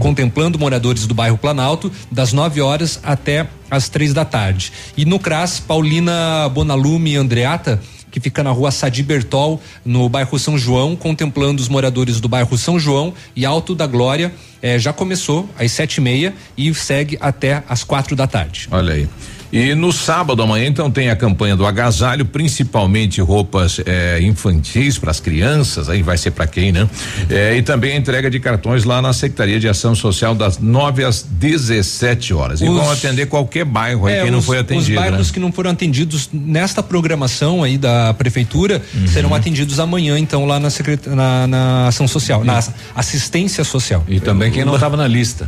contemplando 0.00 0.58
moradores 0.58 1.06
do 1.06 1.14
bairro 1.14 1.38
Planalto, 1.38 1.90
das 2.10 2.32
9 2.32 2.60
horas 2.60 2.98
até 3.04 3.46
as 3.70 3.88
três 3.88 4.12
da 4.12 4.24
tarde. 4.24 4.72
E 4.96 5.04
no 5.04 5.20
CRAS, 5.20 5.60
Paulina 5.60 6.48
Bonalume 6.52 7.16
Andreata, 7.16 7.80
que 8.12 8.20
fica 8.20 8.44
na 8.44 8.50
rua 8.50 8.70
Sadi 8.70 9.02
Bertol, 9.02 9.60
no 9.84 10.08
bairro 10.08 10.38
São 10.38 10.56
João, 10.56 10.94
contemplando 10.94 11.60
os 11.60 11.68
moradores 11.68 12.20
do 12.20 12.28
bairro 12.28 12.56
São 12.56 12.78
João 12.78 13.12
e 13.34 13.44
Alto 13.44 13.74
da 13.74 13.86
Glória. 13.86 14.32
eh, 14.62 14.78
já 14.78 14.92
começou 14.92 15.48
às 15.58 15.72
sete 15.72 15.96
e 15.96 16.00
meia 16.00 16.32
e 16.56 16.72
segue 16.72 17.18
até 17.20 17.64
às 17.68 17.82
quatro 17.82 18.14
da 18.14 18.28
tarde. 18.28 18.68
Olha 18.70 18.94
aí. 18.94 19.08
E 19.52 19.74
no 19.74 19.92
sábado 19.92 20.42
amanhã, 20.42 20.66
então, 20.66 20.90
tem 20.90 21.10
a 21.10 21.16
campanha 21.16 21.54
do 21.54 21.66
agasalho, 21.66 22.24
principalmente 22.24 23.20
roupas 23.20 23.78
eh, 23.84 24.18
infantis 24.22 24.96
para 24.96 25.10
as 25.10 25.20
crianças, 25.20 25.90
aí 25.90 26.02
vai 26.02 26.16
ser 26.16 26.30
para 26.30 26.46
quem, 26.46 26.72
né? 26.72 26.88
Eh, 27.28 27.58
e 27.58 27.62
também 27.62 27.92
a 27.92 27.96
entrega 27.96 28.30
de 28.30 28.40
cartões 28.40 28.84
lá 28.84 29.02
na 29.02 29.12
Secretaria 29.12 29.60
de 29.60 29.68
Ação 29.68 29.94
Social 29.94 30.34
das 30.34 30.58
9 30.58 31.04
às 31.04 31.22
17 31.22 32.32
horas. 32.32 32.62
E 32.62 32.64
Os- 32.68 32.74
vão 32.74 32.90
atender 32.90 33.26
qualquer 33.26 33.66
bairro 33.66 34.06
aí 34.06 34.14
É, 34.14 34.22
quem 34.22 34.30
não 34.30 34.38
os- 34.38 34.46
foi 34.46 34.58
atendido. 34.58 34.92
Os 34.92 34.96
bairros 34.96 35.26
né? 35.28 35.34
que 35.34 35.40
não 35.40 35.52
foram 35.52 35.70
atendidos 35.70 36.30
nesta 36.32 36.82
programação 36.82 37.62
aí 37.62 37.76
da 37.76 38.14
prefeitura 38.14 38.80
Uhum. 38.94 39.06
serão 39.06 39.34
atendidos 39.34 39.78
amanhã, 39.78 40.18
então, 40.18 40.46
lá 40.46 40.58
na, 40.58 40.70
secret... 40.70 41.06
na, 41.08 41.46
na 41.46 41.86
ação 41.88 42.08
social, 42.08 42.42
na 42.42 42.58
assistência 42.94 43.64
social. 43.64 44.02
E 44.08 44.18
também 44.18 44.50
quem 44.50 44.64
não 44.64 44.74
estava 44.74 44.96
na 44.96 45.06
lista. 45.06 45.46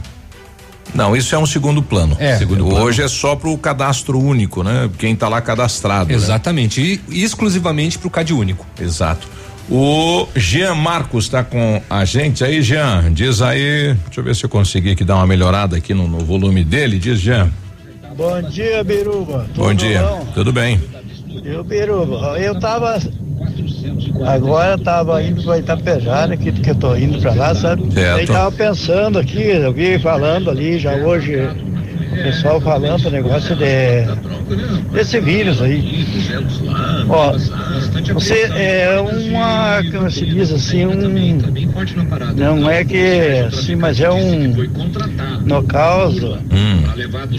Não, 0.93 1.17
isso 1.17 1.35
é 1.35 1.39
um 1.39 1.47
segundo 1.47 1.83
plano. 1.83 2.17
É. 2.21 2.37
Segundo 2.37 2.73
Hoje 2.75 3.03
é 3.03 3.09
só 3.09 3.35
para 3.37 3.49
o 3.49 3.57
cadastro 3.59 4.19
único, 4.19 4.63
né? 4.63 4.91
Quem 4.99 5.13
está 5.15 5.29
lá 5.29 5.41
cadastrado. 5.41 6.09
né? 6.11 6.15
Exatamente. 6.15 7.01
E 7.09 7.23
exclusivamente 7.23 7.99
para 7.99 8.09
o 8.09 8.11
CAD 8.11 8.33
único. 8.33 8.67
Exato. 8.81 9.27
O 9.71 10.29
Jean 10.37 10.75
Marcos 10.75 11.25
está 11.25 11.43
com 11.43 11.81
a 11.89 12.05
gente 12.05 12.45
aí, 12.45 12.61
Jean. 12.63 13.11
Diz 13.13 13.41
aí, 13.41 13.95
deixa 14.05 14.21
eu 14.21 14.25
ver 14.25 14.37
se 14.37 14.45
eu 14.45 14.49
consegui 14.51 14.91
aqui 14.91 15.05
dar 15.05 15.17
uma 15.17 15.27
melhorada 15.27 15.77
aqui 15.77 15.95
no, 15.95 16.07
no 16.07 16.19
volume 16.19 16.63
dele. 16.63 16.99
Diz, 16.99 17.19
Jean. 17.19 17.51
Bom 18.17 18.43
dia, 18.43 18.85
Biruba. 18.85 19.47
Bom 19.57 19.69
Tudo 19.71 19.75
dia. 19.77 20.03
bom? 20.03 20.27
Tudo 20.35 20.53
bem? 20.53 20.81
Eu, 21.45 21.65
Biruba, 21.65 22.39
eu 22.39 22.59
tava. 22.61 23.01
Agora 24.27 24.79
tava 24.79 25.23
indo 25.23 25.43
pra 25.43 25.59
Itapejara, 25.59 26.37
que, 26.37 26.53
que 26.53 26.71
eu 26.71 26.75
tô 26.75 26.97
indo 26.97 27.21
pra 27.21 27.35
lá, 27.35 27.55
sabe? 27.55 27.93
Certo. 27.93 28.19
Aí 28.19 28.27
tava 28.27 28.53
pensando 28.53 29.19
aqui, 29.19 29.43
eu 29.43 29.73
vi 29.73 29.99
falando 29.99 30.51
ali 30.51 30.79
já 30.79 30.95
hoje, 30.95 31.37
o 32.13 32.23
pessoal 32.23 32.61
falando 32.61 33.07
o 33.07 33.11
negócio 33.11 33.57
de, 33.57 34.05
desse 34.93 35.21
vírus 35.21 35.61
aí. 35.61 36.07
Ó, 37.09 37.33
você 38.13 38.51
é 38.55 39.01
uma, 39.01 39.83
como 39.91 40.11
se 40.11 40.27
diz 40.27 40.53
assim, 40.53 40.87
um. 40.87 41.39
Não 42.37 42.69
é 42.71 42.85
que, 42.85 43.47
assim, 43.47 43.77
mas 43.77 44.01
é 44.01 44.11
um. 44.11 44.55
No 45.45 45.63
caso. 45.63 46.39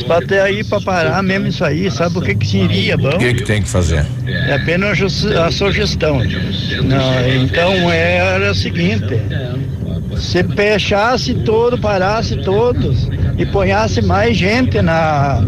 Pra 0.06 0.22
ter 0.22 0.42
aí 0.42 0.64
pra 0.64 0.82
parar 0.82 1.24
mesmo 1.24 1.48
isso 1.48 1.64
aí, 1.64 1.90
sabe 1.90 2.18
o 2.18 2.22
que 2.22 2.36
que 2.36 2.48
seria 2.48 2.98
bom? 2.98 3.10
O 3.10 3.18
que 3.18 3.34
que 3.36 3.44
tem 3.44 3.62
que 3.62 3.70
fazer? 3.70 4.06
É 4.28 4.56
apenas 4.56 5.00
a 5.38 5.52
sugestão. 5.52 6.20
Não, 6.20 7.44
então 7.44 7.92
era 7.92 8.52
o 8.52 8.56
seguinte: 8.56 9.20
se 10.18 10.44
fechasse 10.44 11.34
todo, 11.34 11.78
parasse 11.78 12.36
todos 12.38 13.08
e 13.38 13.46
ponhasse 13.46 14.02
mais 14.02 14.36
gente 14.38 14.82
na 14.82 15.42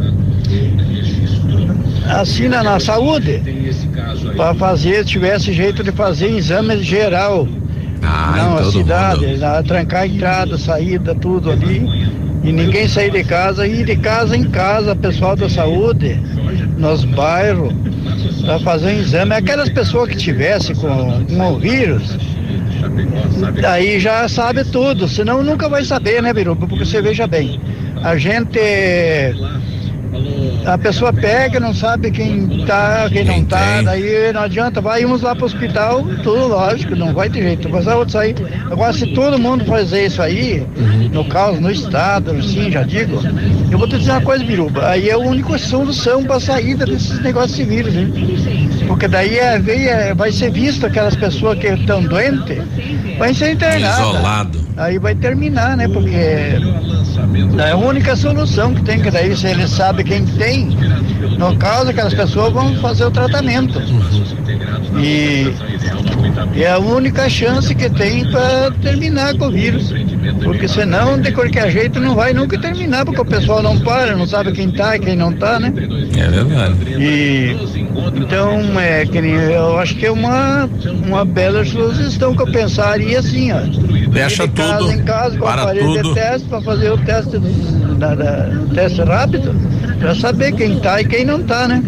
assim 2.10 2.48
na, 2.48 2.64
na 2.64 2.80
saúde 2.80 3.42
para 4.36 4.54
fazer, 4.56 5.04
tivesse 5.06 5.52
jeito 5.54 5.84
de 5.84 5.92
fazer 5.92 6.28
exame 6.30 6.82
geral. 6.84 7.48
Ah, 8.02 8.34
Não, 8.38 8.58
a 8.58 8.72
cidade, 8.72 9.38
na- 9.38 9.62
trancar 9.64 10.04
a 10.04 10.08
entrada, 10.08 10.58
saída, 10.58 11.14
tudo 11.16 11.52
ali. 11.52 12.08
E 12.44 12.52
ninguém 12.52 12.88
sair 12.88 13.12
de 13.12 13.24
casa, 13.24 13.68
ir 13.68 13.84
de 13.86 13.96
casa 13.98 14.38
em 14.38 14.44
casa, 14.46 14.96
pessoal 14.96 15.36
da 15.36 15.50
saúde, 15.50 16.18
nos 16.78 17.04
bairros, 17.04 17.74
para 18.46 18.60
fazer 18.60 18.88
um 18.96 19.00
exame. 19.00 19.34
Aquelas 19.34 19.68
pessoas 19.70 20.10
que 20.10 20.16
tivessem 20.16 20.76
com, 20.76 21.26
com 21.26 21.54
o 21.54 21.60
vírus, 21.60 22.18
daí 23.62 24.00
já 24.00 24.28
sabe 24.28 24.64
tudo, 24.66 25.08
senão 25.08 25.44
nunca 25.44 25.70
vai 25.70 25.84
saber, 25.84 26.22
né, 26.22 26.34
Biruba? 26.34 26.68
Porque 26.68 26.86
você 26.86 27.02
veja 27.02 27.28
bem, 27.28 27.60
a 28.04 28.18
gente 28.18 28.60
a 30.68 30.78
pessoa 30.78 31.14
pega, 31.14 31.60
não 31.60 31.74
sabe 31.74 32.12
quem 32.12 32.66
tá, 32.66 33.08
quem, 33.10 33.24
não 33.24 33.44
tá, 33.46 33.82
daí 33.82 34.34
não 34.34 34.42
adianta, 34.42 34.82
vai 34.82 35.06
uns 35.06 35.22
lá 35.22 35.34
pro 35.34 35.46
hospital, 35.46 36.04
tudo 36.24 36.48
lógico, 36.48 36.96
não 36.96 37.14
vai 37.14 37.30
ter 37.30 37.42
jeito, 37.42 37.70
mas 37.70 37.88
a 37.88 37.96
outra 37.96 38.22
aí. 38.22 38.36
Agora, 38.70 38.92
se 38.92 39.08
todo 39.14 39.40
mundo 39.40 39.64
fazer 39.66 40.08
isso 40.08 40.22
aí, 40.22 40.68
no 41.12 41.24
caso, 41.26 41.62
no 41.62 41.72
estado, 41.72 42.32
assim, 42.32 42.70
já 42.70 42.84
digo, 42.84 43.22
eu 43.72 43.78
vou 43.78 43.88
te 43.88 43.98
dizer 43.98 44.12
uma 44.12 44.22
coisa, 44.22 44.44
Biruba, 44.44 44.90
aí 44.90 45.10
é 45.10 45.14
a 45.14 45.18
única 45.18 45.58
solução 45.58 46.24
pra 46.24 46.40
saída 46.40 46.86
desses 46.86 47.20
negócios 47.22 47.56
de 47.56 47.64
vírus, 47.64 47.96
hein? 47.96 48.70
Porque 48.88 49.08
daí 49.08 49.38
é, 49.38 49.56
é, 49.56 50.14
vai 50.14 50.32
ser 50.32 50.52
visto 50.52 50.86
aquelas 50.86 51.16
pessoas 51.16 51.58
que 51.60 51.68
estão 51.68 52.04
doentes, 52.04 52.58
vai 53.18 53.34
ser 53.34 53.54
internadas. 53.54 54.00
Isolado. 54.00 54.68
Aí 54.76 55.00
vai 55.00 55.16
terminar, 55.16 55.76
né? 55.78 55.88
Porque 55.88 56.60
é 57.60 57.72
a 57.72 57.78
única 57.78 58.16
solução 58.16 58.74
que 58.74 58.82
tem, 58.84 59.02
que 59.02 59.10
daí 59.10 59.36
se 59.36 59.48
ele 59.48 59.68
sabe 59.68 60.04
quem 60.04 60.26
tem, 60.26 60.70
no 61.38 61.56
caso 61.58 61.90
aquelas 61.90 62.14
pessoas 62.14 62.54
vão 62.54 62.76
fazer 62.76 63.06
o 63.06 63.12
tratamento. 63.12 63.82
E, 65.00 65.54
e 66.56 66.64
é 66.64 66.72
a 66.72 66.80
única 66.80 67.30
chance 67.30 67.74
que 67.74 67.90
tem 67.90 68.30
para 68.32 68.72
terminar 68.82 69.38
com 69.38 69.48
o 69.48 69.52
vírus. 69.52 69.94
Porque 70.44 70.68
senão, 70.68 71.20
de 71.20 71.32
qualquer 71.32 71.72
jeito, 71.72 72.00
não 72.00 72.16
vai 72.16 72.34
nunca 72.34 72.60
terminar, 72.60 73.06
porque 73.06 73.22
o 73.22 73.26
pessoal 73.26 73.62
não 73.62 73.80
para, 73.80 74.16
não 74.16 74.26
sabe 74.26 74.52
quem 74.52 74.72
tá 74.72 74.96
e 74.96 75.00
quem 75.00 75.16
não 75.16 75.32
tá, 75.34 75.60
né? 75.60 75.74
É 76.18 76.30
verdade. 76.30 76.76
E 76.98 77.87
então 78.16 78.80
é 78.80 79.06
que 79.06 79.22
nem, 79.22 79.32
eu 79.34 79.78
acho 79.78 79.96
que 79.96 80.06
é 80.06 80.12
uma, 80.12 80.70
uma 81.06 81.26
bela 81.26 81.64
sugestão 81.66 82.36
que 82.36 82.42
eu 82.42 82.52
pensaria 82.52 83.20
assim, 83.20 83.52
ó. 83.52 83.60
Fecha 84.12 84.48
de 84.48 84.54
casa 84.54 84.78
tudo, 84.80 84.92
em 84.92 85.04
casa 85.04 85.38
com 85.38 85.46
para 85.46 85.62
aparelho 85.64 85.94
tudo. 85.94 86.10
de 86.10 86.14
teste 86.16 86.48
para 86.48 86.62
fazer 86.62 86.92
o 86.92 86.98
teste, 86.98 87.32
do- 87.38 87.77
da, 87.98 88.16
da- 88.16 88.50
teste 88.74 89.02
rápido, 89.02 89.54
para 90.00 90.14
saber 90.16 90.54
quem 90.54 90.80
tá 90.80 91.02
e 91.02 91.06
quem 91.06 91.26
não 91.26 91.42
tá, 91.44 91.68
né? 91.68 91.82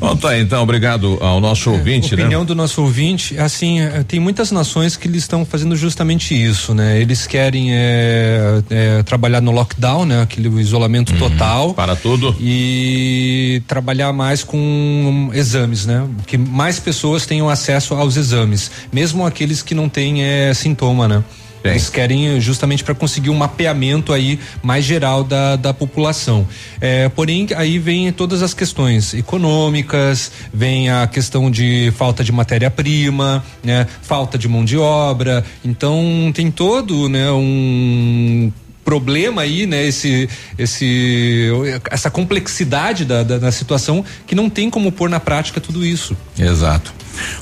Bom, 0.00 0.16
tá, 0.16 0.36
então, 0.36 0.60
obrigado 0.64 1.16
ao 1.20 1.40
nosso 1.40 1.70
ouvinte, 1.70 2.16
né? 2.16 2.22
opinião 2.22 2.44
do 2.44 2.56
nosso 2.56 2.82
ouvinte, 2.82 3.38
assim, 3.38 3.80
eh, 3.80 4.02
tem 4.06 4.18
muitas 4.18 4.50
nações 4.50 4.96
que 4.96 5.06
eles 5.06 5.22
estão 5.22 5.44
fazendo 5.44 5.76
justamente 5.76 6.34
isso, 6.34 6.74
né? 6.74 7.00
Eles 7.00 7.24
querem 7.24 7.68
eh, 7.72 8.62
eh, 8.68 9.02
trabalhar 9.04 9.40
no 9.40 9.52
lockdown, 9.52 10.04
né? 10.04 10.22
Aquele 10.22 10.48
isolamento 10.60 11.16
total. 11.16 11.68
Uhum. 11.68 11.74
Para 11.74 11.94
tudo. 11.94 12.34
E 12.40 13.62
trabalhar 13.68 14.12
mais 14.12 14.42
com 14.42 15.30
exames, 15.32 15.86
né? 15.86 16.04
Que 16.26 16.36
mais 16.36 16.80
pessoas 16.80 17.24
tenham 17.24 17.48
acesso 17.48 17.94
aos 17.94 18.16
exames, 18.16 18.72
mesmo 18.92 19.24
aqueles 19.24 19.62
que 19.62 19.72
não 19.74 19.88
têm 19.88 20.24
eh, 20.24 20.52
sintoma, 20.52 21.06
né? 21.06 21.22
Eles 21.64 21.88
querem 21.88 22.40
justamente 22.40 22.82
para 22.82 22.94
conseguir 22.94 23.30
um 23.30 23.34
mapeamento 23.34 24.12
aí 24.12 24.38
mais 24.62 24.84
geral 24.84 25.22
da, 25.22 25.56
da 25.56 25.72
população. 25.72 26.46
É, 26.80 27.08
porém, 27.08 27.46
aí 27.56 27.78
vem 27.78 28.12
todas 28.12 28.42
as 28.42 28.54
questões 28.54 29.14
econômicas, 29.14 30.32
vem 30.52 30.90
a 30.90 31.06
questão 31.06 31.50
de 31.50 31.92
falta 31.96 32.24
de 32.24 32.32
matéria-prima, 32.32 33.44
né? 33.62 33.86
Falta 34.02 34.36
de 34.36 34.48
mão 34.48 34.64
de 34.64 34.76
obra. 34.76 35.44
Então 35.64 36.30
tem 36.34 36.50
todo, 36.50 37.08
né, 37.08 37.30
um 37.30 38.52
problema 38.84 39.42
aí, 39.42 39.66
né? 39.66 39.86
Esse, 39.86 40.28
esse, 40.58 41.48
essa 41.90 42.10
complexidade 42.10 43.04
da, 43.04 43.22
da, 43.22 43.38
da 43.38 43.52
situação 43.52 44.04
que 44.26 44.34
não 44.34 44.48
tem 44.50 44.68
como 44.70 44.90
pôr 44.90 45.08
na 45.08 45.20
prática 45.20 45.60
tudo 45.60 45.84
isso. 45.84 46.16
Exato. 46.38 46.92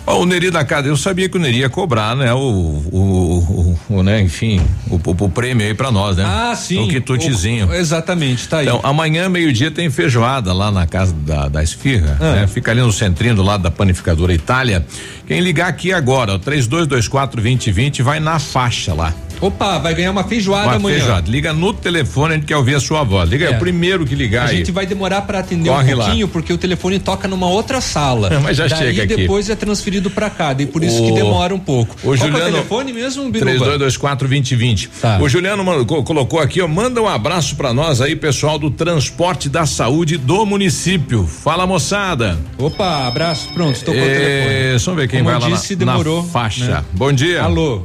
Ó, 0.04 0.20
o 0.20 0.26
Neri 0.26 0.50
da 0.50 0.64
casa, 0.64 0.88
eu 0.88 0.96
sabia 0.96 1.28
que 1.28 1.36
o 1.36 1.40
Neri 1.40 1.58
ia 1.58 1.68
cobrar, 1.70 2.16
né? 2.16 2.32
O, 2.34 2.38
o, 2.38 3.78
o, 3.88 3.94
o, 3.98 4.02
né? 4.02 4.20
Enfim, 4.20 4.60
o, 4.88 4.96
o, 4.96 5.24
o 5.24 5.30
prêmio 5.30 5.64
aí 5.64 5.72
pra 5.74 5.92
nós, 5.92 6.16
né? 6.16 6.24
Ah, 6.26 6.54
sim. 6.56 6.80
O 6.84 6.88
quitutezinho. 6.88 7.68
O- 7.68 7.74
exatamente, 7.74 8.48
tá 8.48 8.58
aí. 8.58 8.66
Então, 8.66 8.80
amanhã, 8.82 9.28
meio-dia, 9.28 9.70
tem 9.70 9.88
feijoada 9.88 10.52
lá 10.52 10.72
na 10.72 10.86
casa 10.88 11.12
da, 11.14 11.48
da 11.48 11.62
Esfirra, 11.62 12.16
Ah. 12.20 12.32
né? 12.40 12.46
Fica 12.48 12.72
ali 12.72 12.80
no 12.80 12.92
centrinho 12.92 13.34
do 13.36 13.42
lado 13.42 13.62
da 13.62 13.70
panificadora 13.70 14.34
Itália. 14.34 14.84
Quem 15.26 15.40
ligar 15.40 15.68
aqui 15.68 15.92
agora, 15.92 16.34
o 16.34 16.38
3224 16.38 17.40
2020, 17.40 18.02
vai 18.02 18.18
na 18.18 18.40
faixa 18.40 18.92
lá. 18.92 19.14
Opa, 19.40 19.78
vai 19.78 19.94
ganhar 19.94 20.10
uma 20.10 20.24
feijoada 20.24 20.66
Uma 20.68 20.76
amanhã. 20.76 20.98
feijoada. 20.98 21.30
Liga 21.30 21.52
no 21.52 21.72
telefone, 21.72 22.34
a 22.34 22.36
gente 22.36 22.46
quer 22.46 22.56
ouvir 22.56 22.74
a 22.74 22.80
sua 22.80 23.02
voz. 23.02 23.28
Liga 23.30 23.46
aí, 23.48 23.52
É. 23.54 23.56
o 23.56 23.58
primeiro 23.58 24.04
que 24.04 24.14
ligar 24.14 24.46
A 24.46 24.50
aí. 24.50 24.58
gente 24.58 24.70
vai 24.70 24.84
demorar 24.86 25.22
para 25.22 25.38
atender 25.38 25.70
Corre 25.70 25.94
um 25.94 25.96
lá. 25.98 26.04
pouquinho, 26.04 26.28
porque 26.28 26.52
o 26.52 26.58
telefone 26.58 26.98
toca 26.98 27.26
numa 27.26 27.46
outra 27.48 27.80
sala. 27.80 28.28
Mas 28.42 28.56
já 28.58 28.66
Daí 28.66 28.78
chega 28.78 29.04
aqui. 29.04 29.16
depois 29.16 29.48
é 29.48 29.54
transferido 29.56 30.10
para 30.10 30.28
cá, 30.28 30.54
e 30.58 30.66
por 30.66 30.84
isso 30.84 31.02
O- 31.02 31.06
que 31.06 31.12
demora 31.12 31.54
um 31.54 31.58
pouco. 31.58 31.94
o 31.94 32.00
Qual 32.02 32.14
que 32.16 32.22
é 32.22 32.26
Juliano- 32.26 32.48
o 32.48 32.52
telefone 32.52 32.92
mesmo, 32.92 33.22
Biruba? 33.30 33.50
3224 33.52 34.28
2020. 34.28 34.88
Tá. 35.00 35.18
O 35.20 35.28
Juliano 35.28 35.86
colocou 36.04 36.38
aqui, 36.40 36.60
ó, 36.60 36.68
manda 36.68 37.00
um 37.00 37.08
abraço 37.08 37.56
pra 37.56 37.72
nós 37.72 38.00
aí, 38.02 38.14
pessoal 38.14 38.58
do 38.58 38.70
transporte 38.70 39.48
da 39.48 39.64
saúde 39.64 40.16
do 40.18 40.44
município. 40.44 41.26
Fala, 41.26 41.66
moçada. 41.66 42.38
Opa, 42.58 43.06
abraço, 43.06 43.48
pronto, 43.54 43.78
tocou 43.80 43.94
o 43.94 44.04
É, 44.04 44.14
telefone. 44.18 44.78
Só 44.80 44.94
ver 44.94 45.08
quem 45.08 45.20
Como 45.20 45.30
vai 45.30 45.40
eu 45.42 45.48
lá 45.50 45.56
disse, 45.56 45.76
na, 45.76 45.86
na 45.86 45.92
demorou, 45.92 46.24
faixa. 46.24 46.64
né? 46.66 46.84
Bom 46.92 47.12
dia. 47.12 47.42
Alô. 47.42 47.82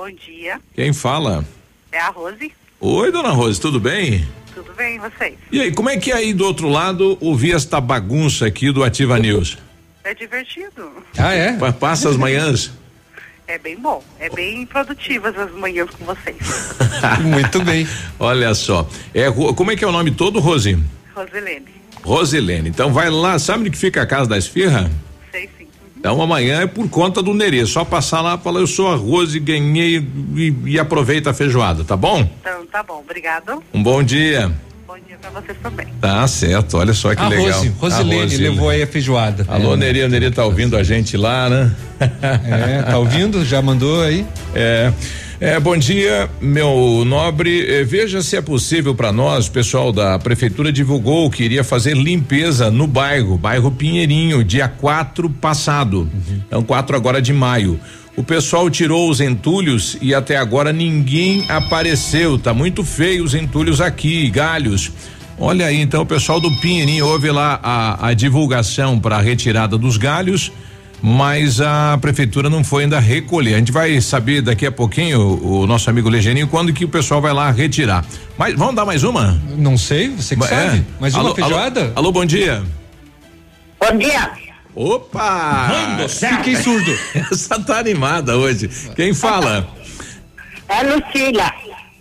Bom 0.00 0.10
dia, 0.12 0.58
Quem 0.74 0.94
fala? 0.94 1.44
é 1.92 1.98
a 2.00 2.08
Rose. 2.08 2.50
Oi, 2.80 3.12
dona 3.12 3.28
Rose, 3.32 3.60
tudo 3.60 3.78
bem? 3.78 4.26
Tudo 4.54 4.72
bem, 4.72 4.98
vocês? 4.98 5.34
E 5.52 5.60
aí, 5.60 5.70
como 5.74 5.90
é 5.90 5.98
que 5.98 6.10
é 6.10 6.14
aí 6.14 6.32
do 6.32 6.42
outro 6.46 6.70
lado 6.70 7.18
ouvir 7.20 7.54
esta 7.54 7.78
bagunça 7.82 8.46
aqui 8.46 8.72
do 8.72 8.82
Ativa 8.82 9.18
News? 9.18 9.58
É 10.02 10.14
divertido. 10.14 10.90
Ah, 11.18 11.34
é? 11.34 11.52
Pa- 11.52 11.70
Passa 11.74 12.08
as 12.08 12.16
manhãs? 12.16 12.72
É 13.46 13.58
bem 13.58 13.76
bom. 13.78 14.02
É 14.18 14.30
bem 14.30 14.64
produtivas 14.64 15.36
as 15.38 15.52
manhãs 15.52 15.90
com 15.90 16.06
vocês. 16.06 16.38
Muito 17.22 17.62
bem. 17.62 17.86
Olha 18.18 18.54
só. 18.54 18.88
É, 19.12 19.30
como 19.30 19.70
é 19.70 19.76
que 19.76 19.84
é 19.84 19.86
o 19.86 19.92
nome 19.92 20.12
todo, 20.12 20.40
Rose? 20.40 20.78
Roselene. 21.14 21.66
Rosilene. 22.02 22.70
Então 22.70 22.90
vai 22.90 23.10
lá, 23.10 23.38
sabe 23.38 23.60
onde 23.60 23.70
que 23.70 23.76
fica 23.76 24.00
a 24.00 24.06
casa 24.06 24.30
da 24.30 24.38
esfirra? 24.38 24.90
Então 26.00 26.20
amanhã 26.22 26.62
é 26.62 26.66
por 26.66 26.88
conta 26.88 27.22
do 27.22 27.34
Nerê. 27.34 27.66
Só 27.66 27.84
passar 27.84 28.22
lá 28.22 28.34
e 28.34 28.42
falar, 28.42 28.60
eu 28.60 28.66
sou 28.66 28.90
a 28.90 28.96
Rose, 28.96 29.38
ganhei 29.38 29.98
e, 30.34 30.54
e 30.64 30.78
aproveita 30.78 31.28
a 31.30 31.34
feijoada, 31.34 31.84
tá 31.84 31.94
bom? 31.94 32.26
Então 32.40 32.64
tá 32.72 32.82
bom, 32.82 33.00
obrigado. 33.04 33.62
Um 33.72 33.82
bom 33.82 34.02
dia. 34.02 34.50
Bom 34.86 34.96
dia 35.06 35.18
pra 35.20 35.28
vocês 35.30 35.58
também. 35.62 35.86
Tá 36.00 36.26
certo, 36.26 36.78
olha 36.78 36.94
só 36.94 37.14
que 37.14 37.20
a 37.20 37.28
legal. 37.28 37.52
Rose, 37.58 37.68
Rosilene 37.78 38.22
Rose. 38.22 38.38
levou 38.38 38.70
aí 38.70 38.82
a 38.82 38.86
feijoada. 38.86 39.44
Alô, 39.46 39.74
É. 39.74 39.76
Nerê, 39.76 40.02
o 40.04 40.08
Nerê 40.08 40.30
tá 40.30 40.42
ouvindo 40.44 40.74
a 40.74 40.82
gente 40.82 41.18
lá, 41.18 41.50
né? 41.50 41.70
É, 42.00 42.82
tá 42.82 42.96
ouvindo? 42.96 43.44
Já 43.44 43.60
mandou 43.60 44.02
aí? 44.02 44.24
É. 44.54 44.90
É, 45.42 45.58
bom 45.58 45.74
dia, 45.74 46.28
meu 46.38 47.02
nobre. 47.06 47.64
Eh, 47.66 47.82
veja 47.82 48.20
se 48.20 48.36
é 48.36 48.42
possível 48.42 48.94
para 48.94 49.10
nós, 49.10 49.46
o 49.46 49.50
pessoal 49.50 49.90
da 49.90 50.18
prefeitura 50.18 50.70
divulgou 50.70 51.30
que 51.30 51.42
iria 51.42 51.64
fazer 51.64 51.96
limpeza 51.96 52.70
no 52.70 52.86
bairro, 52.86 53.38
bairro 53.38 53.70
Pinheirinho, 53.70 54.44
dia 54.44 54.68
4 54.68 55.30
passado. 55.30 56.10
Então, 56.46 56.62
4 56.62 56.94
agora 56.94 57.22
de 57.22 57.32
maio. 57.32 57.80
O 58.14 58.22
pessoal 58.22 58.68
tirou 58.68 59.08
os 59.08 59.18
entulhos 59.18 59.96
e 60.02 60.14
até 60.14 60.36
agora 60.36 60.74
ninguém 60.74 61.46
apareceu. 61.48 62.38
Tá 62.38 62.52
muito 62.52 62.84
feio 62.84 63.24
os 63.24 63.32
entulhos 63.32 63.80
aqui, 63.80 64.28
galhos. 64.28 64.92
Olha 65.38 65.64
aí, 65.64 65.80
então 65.80 66.02
o 66.02 66.06
pessoal 66.06 66.38
do 66.38 66.50
Pinheirinho 66.60 67.06
houve 67.06 67.30
lá 67.30 67.58
a, 67.62 68.08
a 68.08 68.12
divulgação 68.12 69.00
para 69.00 69.16
a 69.16 69.22
retirada 69.22 69.78
dos 69.78 69.96
galhos 69.96 70.52
mas 71.02 71.60
a 71.60 71.96
prefeitura 72.00 72.50
não 72.50 72.62
foi 72.62 72.84
ainda 72.84 72.98
recolher. 73.00 73.54
A 73.54 73.58
gente 73.58 73.72
vai 73.72 74.00
saber 74.00 74.42
daqui 74.42 74.66
a 74.66 74.72
pouquinho, 74.72 75.20
o, 75.20 75.60
o 75.62 75.66
nosso 75.66 75.88
amigo 75.88 76.08
Legeninho, 76.08 76.46
quando 76.48 76.72
que 76.72 76.84
o 76.84 76.88
pessoal 76.88 77.20
vai 77.20 77.32
lá 77.32 77.50
retirar. 77.50 78.04
Mas 78.36 78.54
vamos 78.54 78.74
dar 78.74 78.84
mais 78.84 79.02
uma? 79.02 79.40
Não 79.56 79.76
sei, 79.78 80.08
você 80.10 80.36
que 80.36 80.44
É. 80.44 80.46
sabe. 80.46 80.86
Mais 81.00 81.14
uma 81.14 81.24
Alô, 81.24 81.34
feijoada? 81.34 81.80
Alô, 81.82 81.92
alô, 81.96 82.12
bom 82.12 82.24
dia. 82.24 82.62
Bom 83.80 83.96
dia. 83.98 84.30
Opa! 84.74 85.68
Mãe 85.68 85.96
do 86.04 86.08
céu. 86.08 86.36
Fiquei 86.36 86.56
surdo. 86.56 86.96
Essa 87.32 87.58
tá 87.60 87.78
animada 87.78 88.36
hoje. 88.36 88.68
Quem 88.94 89.12
fala? 89.14 89.68
É 90.68 90.82
Lucila. 90.82 91.52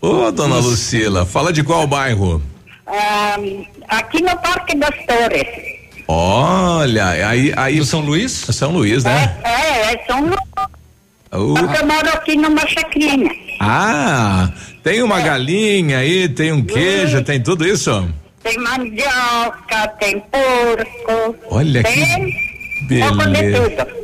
Ô, 0.01 0.31
dona 0.31 0.57
Lucila, 0.57 1.25
fala 1.25 1.51
de 1.51 1.63
qual 1.63 1.87
bairro? 1.87 2.41
Ah, 2.85 3.37
aqui 3.87 4.21
no 4.21 4.35
Parque 4.37 4.75
das 4.77 4.95
Torres. 5.05 5.78
Olha, 6.11 7.07
aí, 7.27 7.53
aí. 7.55 7.77
Do 7.77 7.85
São 7.85 7.99
Luís? 7.99 8.31
São 8.31 8.71
Luís, 8.71 9.03
né? 9.03 9.35
É, 9.43 9.93
é 9.93 10.05
São 10.07 10.21
Luís. 10.21 10.39
Uh, 11.31 11.53
Eu 11.59 11.85
moro 11.85 12.09
aqui 12.15 12.35
numa 12.35 12.65
chacrinha. 12.67 13.29
ah, 13.59 14.49
tem 14.83 15.03
uma 15.03 15.21
galinha 15.21 15.99
aí, 15.99 16.27
tem 16.27 16.51
um 16.51 16.63
queijo, 16.63 17.21
tem 17.23 17.39
tudo 17.39 17.63
isso? 17.63 18.09
Tem 18.41 18.57
mandioca, 18.57 19.87
tem 19.99 20.19
porco. 20.19 21.35
Olha 21.51 21.83
que 21.83 21.93
tem 21.93 22.25
de 22.87 22.87
beleza. 22.87 23.85
tudo. 23.85 23.99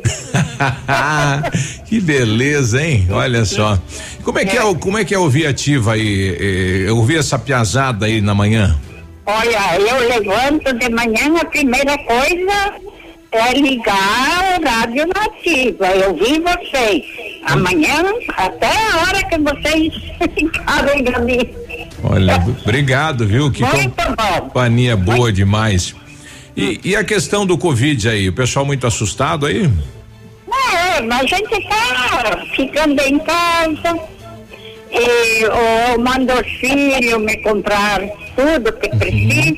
que 1.86 2.00
beleza, 2.00 2.80
hein? 2.86 3.08
Olha 3.10 3.44
só. 3.44 3.76
Como 4.22 4.38
é 4.38 4.44
que 4.44 4.56
é, 4.56 4.62
o- 4.62 4.76
como 4.76 4.96
é 4.96 5.04
que 5.04 5.12
é 5.12 5.18
ouvir 5.18 5.46
ativa 5.48 5.94
aí? 5.94 6.36
eh, 6.38 6.84
Eu 6.88 6.98
ouvi 6.98 7.16
essa 7.16 7.36
piazada 7.36 8.06
aí 8.06 8.20
na 8.20 8.32
manhã. 8.34 8.78
Olha, 9.26 9.78
eu 9.80 10.08
levanto 10.08 10.72
de 10.72 10.88
manhã, 10.88 11.40
a 11.40 11.44
primeira 11.46 11.98
coisa 11.98 12.74
é 13.32 13.52
ligar 13.54 14.58
o 14.60 14.64
rádio 14.64 15.04
nativa. 15.08 15.86
Eu 15.88 16.14
vi 16.14 16.40
vocês. 16.40 17.04
Amanhã, 17.44 18.04
até 18.36 18.70
a 18.70 18.96
hora 19.00 19.24
que 19.24 19.38
vocês 19.38 19.92
ficarem 20.34 21.04
pra 21.04 21.18
mim. 21.20 21.40
Olha, 22.04 22.36
obrigado, 22.62 23.26
viu? 23.26 23.50
Que 23.50 23.62
Muito 23.62 23.94
bom. 23.96 24.40
companhia 24.42 24.96
boa 24.96 25.32
demais. 25.32 25.94
E, 26.56 26.80
e 26.84 26.96
a 26.96 27.04
questão 27.04 27.44
do 27.44 27.58
Covid 27.58 28.08
aí, 28.08 28.28
o 28.28 28.32
pessoal 28.32 28.64
muito 28.64 28.86
assustado 28.86 29.44
aí? 29.46 29.68
É, 30.48 31.02
mas 31.02 31.20
a 31.32 31.36
gente 31.36 31.68
tá 31.68 32.44
ficando 32.54 33.00
em 33.02 33.18
casa. 33.18 33.98
E 34.90 35.42
eu 35.42 36.00
mando 36.00 36.32
os 36.32 36.46
filhos 36.60 37.20
me 37.20 37.36
comprar 37.38 38.00
tudo 38.36 38.72
que 38.74 38.88
precisa. 38.90 39.56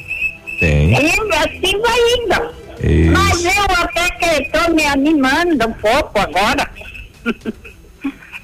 Tem. 0.60 0.92
E 0.92 1.10
assim 1.34 1.80
vai 1.80 1.98
indo. 2.16 2.59
Isso. 2.82 3.12
Mas 3.12 3.44
eu 3.44 3.64
até 3.82 4.10
que 4.10 4.42
estou 4.42 4.74
me 4.74 4.84
animando 4.86 5.66
um 5.66 5.72
pouco 5.72 6.18
agora. 6.18 6.68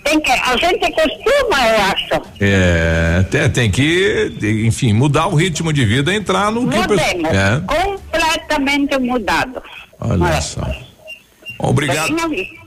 Tem 0.05 0.21
que, 0.21 0.31
a 0.31 0.55
gente 0.59 0.93
costuma, 0.93 1.67
eu 1.67 1.81
acho. 1.81 2.23
É, 2.39 3.25
tem, 3.31 3.51
tem 3.51 3.71
que, 3.71 4.35
enfim, 4.67 4.93
mudar 4.93 5.29
o 5.29 5.35
ritmo 5.35 5.73
de 5.73 5.83
vida, 5.87 6.13
entrar 6.13 6.53
no 6.53 6.69
que 6.69 6.77
Mudemos. 6.77 7.31
É, 7.31 7.63
Completamente 7.67 8.99
mudado. 8.99 9.63
olha 9.99 10.41
só. 10.43 10.61
Bom, 11.59 11.69
Obrigado, 11.71 12.15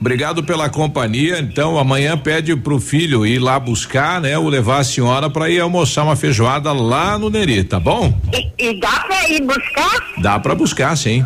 obrigado 0.00 0.44
pela 0.44 0.68
companhia. 0.68 1.38
Então, 1.38 1.78
amanhã 1.78 2.16
pede 2.16 2.56
pro 2.56 2.80
filho 2.80 3.26
ir 3.26 3.38
lá 3.38 3.58
buscar, 3.60 4.20
né? 4.20 4.36
Ou 4.38 4.48
levar 4.48 4.78
a 4.78 4.84
senhora 4.84 5.28
para 5.28 5.50
ir 5.50 5.60
almoçar 5.60 6.04
uma 6.04 6.16
feijoada 6.16 6.72
lá 6.72 7.18
no 7.18 7.30
Neri, 7.30 7.64
tá 7.64 7.78
bom? 7.78 8.12
E, 8.32 8.70
e 8.70 8.80
dá 8.80 9.00
para 9.00 9.28
ir 9.28 9.42
buscar? 9.42 10.14
Dá 10.18 10.38
para 10.38 10.54
buscar, 10.54 10.96
sim. 10.96 11.24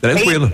Tranquilo. 0.00 0.52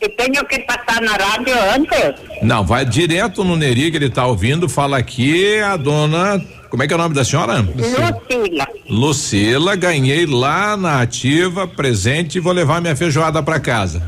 E 0.00 0.08
tenho 0.10 0.44
que 0.44 0.60
passar 0.60 1.00
na 1.02 1.12
rádio 1.12 1.54
antes? 1.74 2.20
Não, 2.42 2.64
vai 2.64 2.84
direto 2.84 3.42
no 3.42 3.56
Neri 3.56 3.90
que 3.90 3.96
ele 3.96 4.10
tá 4.10 4.26
ouvindo, 4.26 4.68
fala 4.68 4.98
aqui 4.98 5.58
a 5.58 5.76
dona, 5.76 6.40
como 6.70 6.82
é 6.82 6.86
que 6.86 6.92
é 6.92 6.96
o 6.96 6.98
nome 6.98 7.14
da 7.14 7.24
senhora? 7.24 7.60
Lucila. 7.60 8.68
Lucila, 8.88 9.74
ganhei 9.74 10.26
lá 10.26 10.76
na 10.76 11.00
ativa, 11.00 11.66
presente 11.66 12.36
e 12.36 12.40
vou 12.40 12.52
levar 12.52 12.80
minha 12.80 12.94
feijoada 12.94 13.42
para 13.42 13.58
casa. 13.58 14.02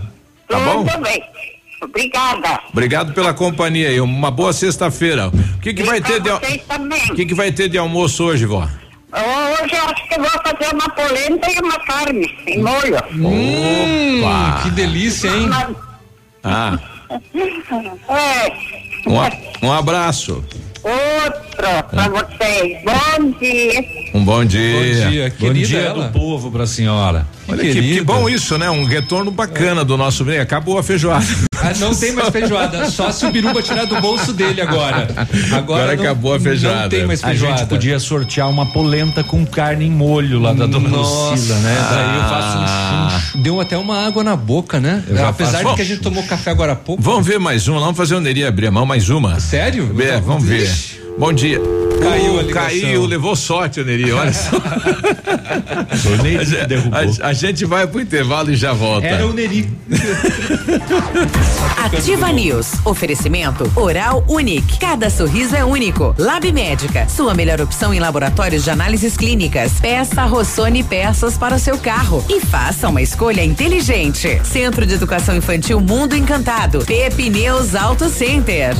Tá 0.48 0.58
bom? 0.60 0.84
Tudo 0.84 1.02
bem. 1.02 1.22
Obrigada. 1.80 2.60
Obrigado 2.70 3.12
pela 3.14 3.32
companhia 3.32 3.88
aí. 3.88 4.00
Uma 4.00 4.30
boa 4.30 4.52
sexta-feira. 4.52 5.28
O 5.28 5.60
que 5.60 5.72
que 5.74 5.82
vai 5.82 6.00
ter 6.00 6.20
de. 6.20 6.30
O 6.30 7.14
que 7.14 7.26
que 7.26 7.34
vai 7.34 7.50
ter 7.52 7.68
de 7.68 7.78
almoço 7.78 8.24
hoje, 8.24 8.46
vó? 8.46 8.68
Hoje 9.12 9.74
eu 9.74 9.84
acho 9.84 10.08
que 10.08 10.18
vou 10.18 10.30
fazer 10.30 10.72
uma 10.74 10.88
polenta 10.90 11.50
e 11.50 11.58
uma 11.60 11.78
carne 11.80 12.38
em 12.46 12.62
molho. 12.62 12.96
Hum, 13.12 14.22
que 14.62 14.70
delícia, 14.70 15.28
hein? 15.28 15.50
Ah, 16.44 16.78
É, 18.08 18.52
um, 19.08 19.66
um 19.68 19.72
abraço. 19.72 20.44
Outro 20.82 21.84
para 21.90 22.08
vocês. 22.08 22.78
Bom 22.84 23.30
dia. 23.38 23.84
Um 24.14 24.24
bom 24.24 24.44
dia. 24.44 24.74
Bom 25.04 25.10
dia, 25.10 25.30
Bom 25.30 25.36
querida 25.36 25.66
dia 25.66 25.78
ela. 25.80 26.04
do 26.08 26.12
povo 26.12 26.50
pra 26.50 26.66
senhora. 26.66 27.26
Olha 27.48 27.58
que, 27.62 27.72
que 27.74 28.00
bom 28.02 28.28
isso, 28.28 28.56
né? 28.58 28.70
Um 28.70 28.84
retorno 28.84 29.30
bacana 29.30 29.84
do 29.84 29.96
nosso 29.96 30.24
bem. 30.24 30.38
Acabou 30.38 30.78
a 30.78 30.82
feijoada. 30.82 31.24
Ah, 31.62 31.72
não 31.78 31.94
tem 31.94 32.12
mais 32.12 32.28
feijoada, 32.30 32.90
só 32.90 33.12
se 33.12 33.26
o 33.26 33.30
Biruba 33.30 33.60
tirar 33.60 33.84
do 33.84 34.00
bolso 34.00 34.32
dele 34.32 34.62
agora. 34.62 35.08
Agora, 35.14 35.28
Agora 35.58 35.86
não- 35.96 36.02
acabou 36.02 36.34
a 36.34 36.40
feijoada. 36.40 36.82
Não 36.82 36.88
tem 36.88 37.06
mais 37.06 37.22
A 37.22 37.28
feijoada. 37.28 37.58
gente 37.58 37.68
podia 37.68 37.98
sortear 37.98 38.48
uma 38.48 38.64
polenta 38.72 39.22
com 39.22 39.44
carne 39.44 39.84
em 39.84 39.90
molho 39.90 40.38
lá 40.40 40.52
da 40.54 40.64
dona 40.66 40.88
Nossa, 40.88 41.32
Lucila, 41.32 41.58
né? 41.58 41.76
Daí 41.90 42.16
eu 42.16 42.22
faço 42.22 42.58
um 42.58 42.66
chuncho. 43.30 43.42
Deu 43.42 43.60
até 43.60 43.76
uma 43.76 44.06
água 44.06 44.24
na 44.24 44.36
boca, 44.36 44.80
né? 44.80 45.04
Eu 45.08 45.26
Apesar 45.26 45.58
faço. 45.58 45.68
de 45.70 45.74
que 45.76 45.82
a 45.82 45.84
gente 45.84 46.00
tomou 46.00 46.22
café 46.22 46.50
agora 46.50 46.72
há 46.72 46.76
pouco. 46.76 47.02
Vamos 47.02 47.26
ver 47.26 47.38
mais 47.38 47.68
uma. 47.68 47.78
Vamos 47.80 47.96
fazer 47.96 48.14
o 48.14 48.20
Neri 48.20 48.44
abrir 48.44 48.68
a 48.68 48.70
mão, 48.70 48.86
mais 48.86 49.10
uma. 49.10 49.38
Sério? 49.38 49.94
É, 50.00 50.18
vamos 50.20 50.44
ver. 50.44 50.69
yeah. 50.70 50.99
Bom 51.18 51.32
dia. 51.32 51.60
Caiu 52.00 52.40
Uh. 52.40 52.48
Caiu, 52.50 53.04
levou 53.04 53.36
sorte, 53.36 53.78
o 53.80 53.84
Neri, 53.84 54.10
olha 54.10 54.32
só. 54.32 54.56
A, 54.56 56.66
derrubou. 56.66 56.98
a- 56.98 57.26
a 57.28 57.32
gente 57.34 57.66
vai 57.66 57.86
pro 57.86 58.00
intervalo 58.00 58.50
e 58.50 58.56
já 58.56 58.72
volta. 58.72 59.06
Era 59.06 59.26
o 59.26 59.32
Neri. 59.34 59.68
Ativa 61.76 62.32
News. 62.32 62.72
Oferecimento 62.86 63.70
Oral 63.76 64.24
Unique. 64.28 64.78
Cada 64.78 65.10
sorriso 65.10 65.54
é 65.54 65.62
único. 65.64 66.14
Lab 66.18 66.50
Médica. 66.52 67.06
Sua 67.08 67.34
melhor 67.34 67.60
opção 67.60 67.92
em 67.92 68.00
laboratórios 68.00 68.64
de 68.64 68.70
análises 68.70 69.14
clínicas. 69.16 69.72
Peça 69.80 70.24
Rossoni 70.24 70.82
peças 70.82 71.36
para 71.36 71.56
o 71.56 71.58
seu 71.58 71.76
carro 71.76 72.24
e 72.30 72.40
faça 72.40 72.88
uma 72.88 73.02
escolha 73.02 73.44
inteligente. 73.44 74.40
Centro 74.44 74.86
de 74.86 74.94
Educação 74.94 75.36
Infantil 75.36 75.80
Mundo 75.80 76.16
Encantado. 76.16 76.82
Pepineus 76.86 77.74
Auto 77.74 78.08
Center. 78.08 78.74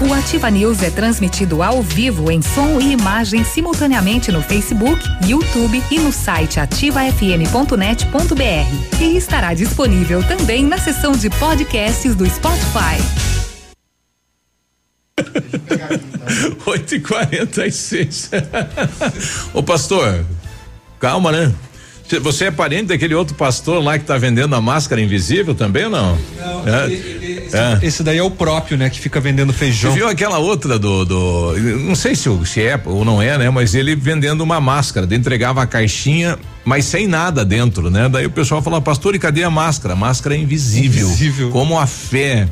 O 0.00 0.12
Ativa 0.14 0.48
News 0.50 0.80
é 0.82 0.90
transmitido 0.90 1.62
ao 1.62 1.67
vivo 1.82 2.30
em 2.30 2.40
som 2.40 2.80
e 2.80 2.92
imagem 2.92 3.44
simultaneamente 3.44 4.32
no 4.32 4.42
Facebook, 4.42 4.98
YouTube 5.26 5.82
e 5.90 5.98
no 5.98 6.10
site 6.10 6.58
ativafm.net.br. 6.58 9.00
E 9.00 9.16
estará 9.16 9.52
disponível 9.52 10.22
também 10.24 10.64
na 10.64 10.78
seção 10.78 11.12
de 11.12 11.28
podcasts 11.28 12.14
do 12.14 12.28
Spotify. 12.28 12.96
8 16.66 16.94
e 16.94 17.00
46 17.00 18.30
Ô 19.52 19.62
pastor, 19.62 20.24
calma, 20.98 21.30
né? 21.30 21.52
Cê- 22.08 22.18
Você 22.20 22.46
é 22.46 22.50
parente 22.50 22.84
daquele 22.86 23.14
outro 23.14 23.34
pastor 23.34 23.82
lá 23.82 23.98
que 23.98 24.04
tá 24.04 24.16
vendendo 24.16 24.54
a 24.54 24.60
máscara 24.60 25.00
invisível 25.00 25.54
também 25.54 25.84
ou 25.84 25.90
não? 25.90 26.18
Não, 26.38 26.68
É. 26.74 26.92
esse, 26.92 27.56
É. 27.56 27.78
esse 27.82 28.02
daí 28.02 28.18
é 28.18 28.22
o 28.22 28.30
próprio, 28.30 28.76
né? 28.78 28.88
Que 28.90 28.98
fica 28.98 29.20
vendendo 29.20 29.52
Você 29.52 29.58
feijão. 29.58 29.92
viu 29.92 30.08
aquela 30.08 30.38
outra 30.38 30.78
do, 30.78 31.04
do. 31.04 31.56
Não 31.78 31.94
sei 31.94 32.14
se, 32.14 32.28
se 32.46 32.62
é 32.62 32.80
ou 32.84 33.04
não 33.04 33.20
é, 33.20 33.36
né? 33.38 33.50
Mas 33.50 33.74
ele 33.74 33.94
vendendo 33.94 34.40
uma 34.42 34.60
máscara, 34.60 35.06
entregava 35.14 35.62
a 35.62 35.66
caixinha, 35.66 36.38
mas 36.64 36.84
sem 36.84 37.06
nada 37.06 37.44
dentro, 37.44 37.90
né? 37.90 38.08
Daí 38.08 38.26
o 38.26 38.30
pessoal 38.30 38.62
falou, 38.62 38.80
pastor, 38.80 39.14
e 39.14 39.18
cadê 39.18 39.42
a 39.42 39.50
máscara? 39.50 39.94
A 39.94 39.96
máscara 39.96 40.34
é 40.34 40.38
invisível. 40.38 41.06
Invisível. 41.08 41.50
Como 41.50 41.78
a 41.78 41.86
fé. 41.86 42.48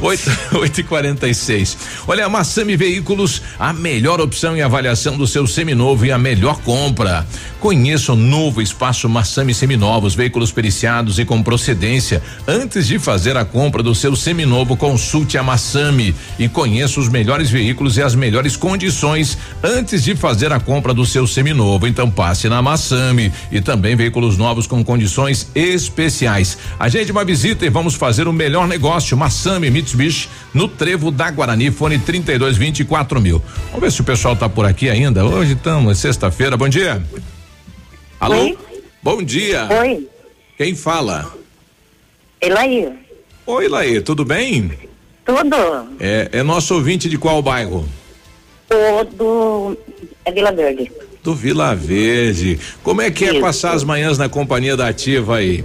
8, 0.00 0.30
8 0.58 0.80
e 0.80 0.82
46 0.84 1.76
Olha, 2.06 2.26
a 2.26 2.28
Massami 2.28 2.76
Veículos, 2.76 3.42
a 3.58 3.72
melhor 3.72 4.20
opção 4.20 4.56
e 4.56 4.62
avaliação 4.62 5.16
do 5.16 5.26
seu 5.26 5.46
seminovo 5.46 6.04
e 6.06 6.12
a 6.12 6.18
melhor 6.18 6.58
compra. 6.60 7.26
Conheça 7.66 8.12
o 8.12 8.16
novo 8.16 8.62
espaço 8.62 9.08
Massami 9.08 9.52
Seminovos, 9.52 10.14
veículos 10.14 10.52
periciados 10.52 11.18
e 11.18 11.24
com 11.24 11.42
procedência. 11.42 12.22
Antes 12.46 12.86
de 12.86 12.96
fazer 12.96 13.36
a 13.36 13.44
compra 13.44 13.82
do 13.82 13.92
seu 13.92 14.14
seminovo, 14.14 14.76
consulte 14.76 15.36
a 15.36 15.42
Massami 15.42 16.14
e 16.38 16.48
conheça 16.48 17.00
os 17.00 17.08
melhores 17.08 17.50
veículos 17.50 17.96
e 17.96 18.02
as 18.04 18.14
melhores 18.14 18.56
condições 18.56 19.36
antes 19.64 20.04
de 20.04 20.14
fazer 20.14 20.52
a 20.52 20.60
compra 20.60 20.94
do 20.94 21.04
seu 21.04 21.26
seminovo. 21.26 21.88
Então 21.88 22.08
passe 22.08 22.48
na 22.48 22.62
Massami 22.62 23.32
e 23.50 23.60
também 23.60 23.96
veículos 23.96 24.38
novos 24.38 24.68
com 24.68 24.84
condições 24.84 25.50
especiais. 25.52 26.56
Agende 26.78 27.10
uma 27.10 27.24
visita 27.24 27.66
e 27.66 27.68
vamos 27.68 27.96
fazer 27.96 28.28
o 28.28 28.32
melhor 28.32 28.68
negócio. 28.68 29.16
Massami 29.16 29.72
Mitsubishi 29.72 30.28
no 30.54 30.68
Trevo 30.68 31.10
da 31.10 31.32
Guarani, 31.32 31.72
fone 31.72 31.98
32 31.98 32.56
24 32.56 33.20
mil. 33.20 33.42
Vamos 33.72 33.80
ver 33.80 33.90
se 33.90 34.00
o 34.02 34.04
pessoal 34.04 34.36
tá 34.36 34.48
por 34.48 34.64
aqui 34.64 34.88
ainda. 34.88 35.24
Hoje 35.24 35.54
estamos, 35.54 35.98
sexta-feira. 35.98 36.56
Bom 36.56 36.68
dia. 36.68 37.02
Alô? 38.20 38.34
Oi? 38.36 38.58
Bom 39.02 39.22
dia. 39.22 39.68
Oi, 39.80 40.08
Quem 40.56 40.74
fala? 40.74 41.32
Elaí. 42.40 42.92
Oi, 43.46 43.68
Laê, 43.68 44.00
tudo 44.00 44.24
bem? 44.24 44.72
Tudo? 45.24 45.56
É, 46.00 46.28
é 46.32 46.42
nosso 46.42 46.74
ouvinte 46.74 47.08
de 47.08 47.18
qual 47.18 47.42
bairro? 47.42 47.86
O 48.70 49.04
do. 49.04 49.76
É 50.24 50.32
Vila 50.32 50.52
Verde. 50.52 50.90
Do 51.22 51.34
Vila 51.34 51.74
Verde. 51.74 52.58
Como 52.82 53.00
é 53.02 53.10
que 53.10 53.24
é 53.24 53.32
Isso. 53.32 53.40
passar 53.40 53.72
as 53.74 53.84
manhãs 53.84 54.18
na 54.18 54.28
companhia 54.28 54.76
da 54.76 54.88
Ativa 54.88 55.36
aí? 55.36 55.64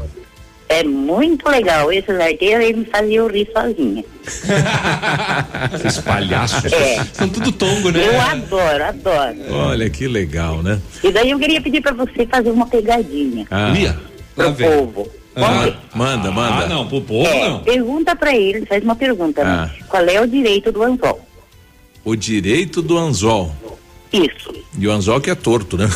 É 0.72 0.84
muito 0.84 1.48
legal. 1.50 1.92
Esses 1.92 2.18
arteiros 2.20 2.66
aí 2.66 2.74
me 2.74 2.86
faziam 2.86 3.28
rir 3.28 3.48
sozinha. 3.54 4.04
Esses 5.86 6.00
palhaços. 6.02 6.72
É. 6.72 7.04
São 7.14 7.28
tudo 7.30 7.52
tongo, 7.52 7.92
né? 7.92 8.06
Eu 8.08 8.22
adoro, 8.22 8.84
adoro. 8.84 9.38
Olha 9.52 9.90
que 9.90 10.08
legal, 10.08 10.62
né? 10.64 10.80
E 11.04 11.12
daí 11.12 11.32
eu 11.32 11.40
queria 11.40 11.60
pedir 11.62 11.82
pra 11.82 11.92
você 11.94 12.26
fazer 12.26 12.52
uma 12.52 12.68
pegadinha 12.68 13.46
Ah, 13.50 13.70
Lia. 13.70 13.98
Lá 14.38 14.46
pro 14.46 14.54
vem. 14.54 14.70
povo. 14.70 15.10
ah, 15.36 15.74
manda, 15.94 16.32
manda. 16.32 16.66
Ah, 16.66 16.68
não, 16.68 16.88
pro 16.88 17.02
povo 17.02 17.28
É, 17.28 17.50
não. 17.50 17.60
pergunta 17.60 18.16
pra 18.16 18.36
ele, 18.36 18.66
faz 18.66 18.84
uma 18.84 18.96
pergunta, 18.96 19.42
Ah. 19.42 19.66
né? 19.66 19.72
Qual 19.88 20.04
é 20.04 20.22
o 20.22 20.28
direito 20.28 20.72
do 20.72 20.84
anzol? 20.84 21.20
O 22.04 22.16
direito 22.16 22.82
do 22.82 22.98
anzol. 22.98 23.52
Isso. 24.14 24.54
E 24.78 24.88
o 24.88 24.92
anzol 24.92 25.20
que 25.22 25.30
é 25.30 25.36
torto, 25.36 25.78
né? 25.78 25.88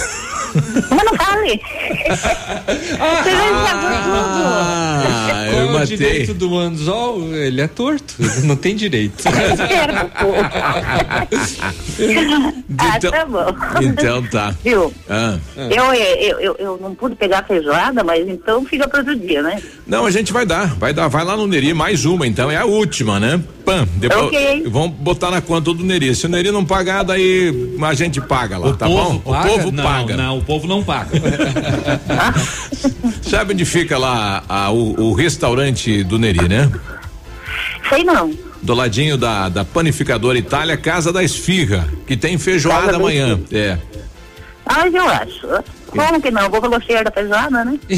Mas 0.90 1.04
não 1.04 1.14
fale. 1.18 1.60
você 2.00 3.32
já 3.32 3.66
sabe 3.66 4.04
tudo. 4.04 4.46
Ah, 4.46 5.46
Qual 5.50 5.54
eu 5.54 5.60
é 5.60 5.66
o 5.66 5.74
matei. 5.74 5.98
direito 5.98 6.34
do 6.34 6.58
anzol? 6.58 7.34
Ele 7.36 7.60
é 7.62 7.68
torto. 7.68 8.16
Não 8.46 8.56
tem 8.56 8.74
direito. 8.76 9.22
Ah, 12.78 12.98
Então- 12.98 13.12
tá 13.12 13.26
bom. 13.26 13.46
Então 13.82 14.24
tá. 14.24 14.54
Viu? 14.64 14.94
Ah. 15.10 15.38
Eu, 15.58 15.94
eu, 15.94 16.40
eu, 16.40 16.56
eu 16.60 16.78
não 16.82 16.94
pude 16.94 17.16
pegar 17.16 17.40
a 17.40 17.44
feijoada, 17.44 18.04
mas 18.04 18.28
então 18.28 18.66
fica 18.66 18.88
para 18.88 19.00
outro 19.00 19.16
dia, 19.16 19.42
né? 19.42 19.62
Não, 19.88 20.06
a 20.06 20.12
gente 20.12 20.34
vai 20.34 20.46
dar, 20.46 20.76
vai 20.76 20.94
dar, 20.94 21.08
vai 21.08 21.24
lá 21.24 21.38
no 21.38 21.48
Neri, 21.48 21.74
mais 21.74 22.04
uma, 22.06 22.28
então 22.28 22.52
é 22.52 22.58
a 22.58 22.66
última, 22.66 23.20
né? 23.20 23.42
Pan, 23.64 23.88
depois 23.96 24.26
Ok. 24.26 24.66
vamos 24.70 24.92
botar 24.98 25.32
na 25.32 25.42
conta 25.42 25.74
do 25.74 25.84
Neri. 25.84 26.14
Se 26.16 26.26
o 26.26 26.30
Neri 26.30 26.52
não 26.52 26.66
pagar, 26.66 27.04
daí 27.04 27.76
a 27.82 27.94
gente 27.94 28.05
paga 28.22 28.58
lá, 28.58 28.68
O 28.68 28.76
tá 28.76 28.88
bom? 28.88 29.20
paga? 29.20 29.52
O 29.52 29.56
povo 29.58 29.72
Não, 29.72 29.84
paga. 29.84 30.18
não, 30.18 30.38
o 30.38 30.44
povo 30.44 30.68
não 30.68 30.84
paga. 30.84 31.12
Sabe 33.22 33.54
onde 33.54 33.66
fica 33.66 33.98
lá 33.98 34.44
a- 34.48 34.72
o, 34.72 35.10
o 35.10 35.14
restaurante 35.14 36.04
do 36.04 36.18
Neri, 36.18 36.48
né? 36.48 36.72
Sei 37.90 38.04
não. 38.04 38.34
Do 38.62 38.74
ladinho 38.74 39.18
da, 39.18 39.50
da 39.50 39.64
panificadora 39.64 40.38
Itália, 40.38 40.76
Casa 40.78 41.14
da 41.14 41.24
Esfirra, 41.24 41.88
que 42.08 42.18
tem 42.18 42.38
feijoada 42.38 42.92
da 42.92 42.98
amanhã. 42.98 43.40
É. 43.52 43.78
Ah, 44.66 44.88
eu 44.88 45.08
acho. 45.08 45.48
Como 45.96 46.22
que 46.22 46.32
não? 46.32 46.50
Vou 46.50 46.62
pelo 46.62 46.82
cheiro 46.82 47.04
da 47.04 47.12
feijoada, 47.12 47.66
né? 47.66 47.80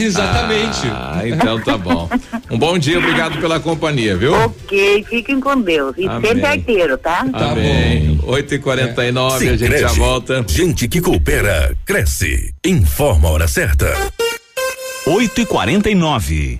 Ah, 0.91 1.27
então 1.27 1.59
tá 1.61 1.77
bom. 1.77 2.09
Um 2.49 2.57
bom 2.57 2.77
dia, 2.77 2.99
obrigado 2.99 3.39
pela 3.39 3.59
companhia, 3.59 4.15
viu? 4.15 4.33
Ok, 4.33 5.05
fiquem 5.09 5.39
com 5.39 5.59
Deus. 5.61 5.95
E 5.97 6.07
Amém. 6.07 6.31
sempre 6.31 6.45
arteiro, 6.45 6.97
tá? 6.97 7.25
Amém. 7.33 8.19
8 8.23 8.55
e 8.55 8.59
49 8.59 9.49
a 9.49 9.57
gente 9.57 9.77
já 9.77 9.87
volta. 9.89 10.45
Gente 10.47 10.87
que 10.87 11.01
coopera, 11.01 11.75
cresce. 11.85 12.53
Informa 12.65 13.29
a 13.29 13.31
hora 13.31 13.47
certa. 13.47 13.93
8 15.05 15.41
e 15.41 15.45
49 15.45 16.59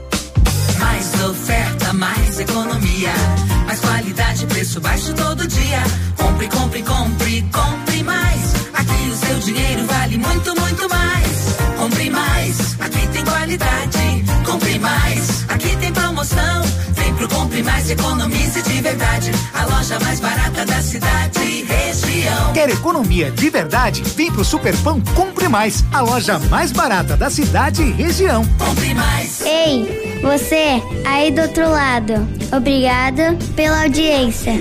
Mais 0.81 1.13
oferta, 1.29 1.93
mais 1.93 2.39
economia. 2.39 3.13
Mais 3.65 3.79
qualidade, 3.79 4.45
preço 4.47 4.81
baixo 4.81 5.13
todo 5.13 5.47
dia. 5.47 5.83
Compre, 6.17 6.47
compre, 6.47 6.83
compre, 6.83 7.41
compre 7.51 8.03
mais. 8.03 8.53
Aqui 8.73 9.09
o 9.09 9.15
seu 9.15 9.39
dinheiro 9.39 9.85
vale 9.85 10.17
muito, 10.17 10.59
muito 10.59 10.89
mais. 10.89 11.55
Compre 11.77 12.09
mais, 12.09 12.75
aqui 12.79 13.07
tem 13.07 13.23
qualidade. 13.23 14.25
Compre 14.45 14.79
mais, 14.79 15.45
aqui 15.49 15.75
tem 15.77 15.91
promoção. 15.91 16.61
Vem 16.93 17.13
pro 17.15 17.27
Compre 17.29 17.63
Mais, 17.63 17.89
economize 17.89 18.61
de 18.61 18.81
verdade. 18.81 19.31
A 19.53 19.65
loja 19.65 19.99
mais 19.99 20.19
barata 20.19 20.65
da 20.65 20.81
cidade 20.81 21.39
e 21.39 21.63
região. 21.63 22.53
Quer 22.53 22.69
economia 22.69 23.31
de 23.31 23.49
verdade? 23.49 24.03
Vem 24.15 24.31
pro 24.31 24.43
Superpão 24.45 25.01
Compre 25.15 25.47
Mais, 25.47 25.83
a 25.91 26.01
loja 26.01 26.39
mais 26.49 26.71
barata 26.71 27.17
da 27.17 27.29
cidade 27.29 27.81
e 27.81 27.91
região. 27.91 28.45
Compre 28.57 28.93
mais. 28.93 29.41
Ei, 29.41 30.10
você 30.21 30.81
aí 31.05 31.31
do 31.31 31.41
outro 31.41 31.69
lado. 31.69 32.27
Obrigada 32.55 33.37
pela 33.55 33.83
audiência. 33.83 34.53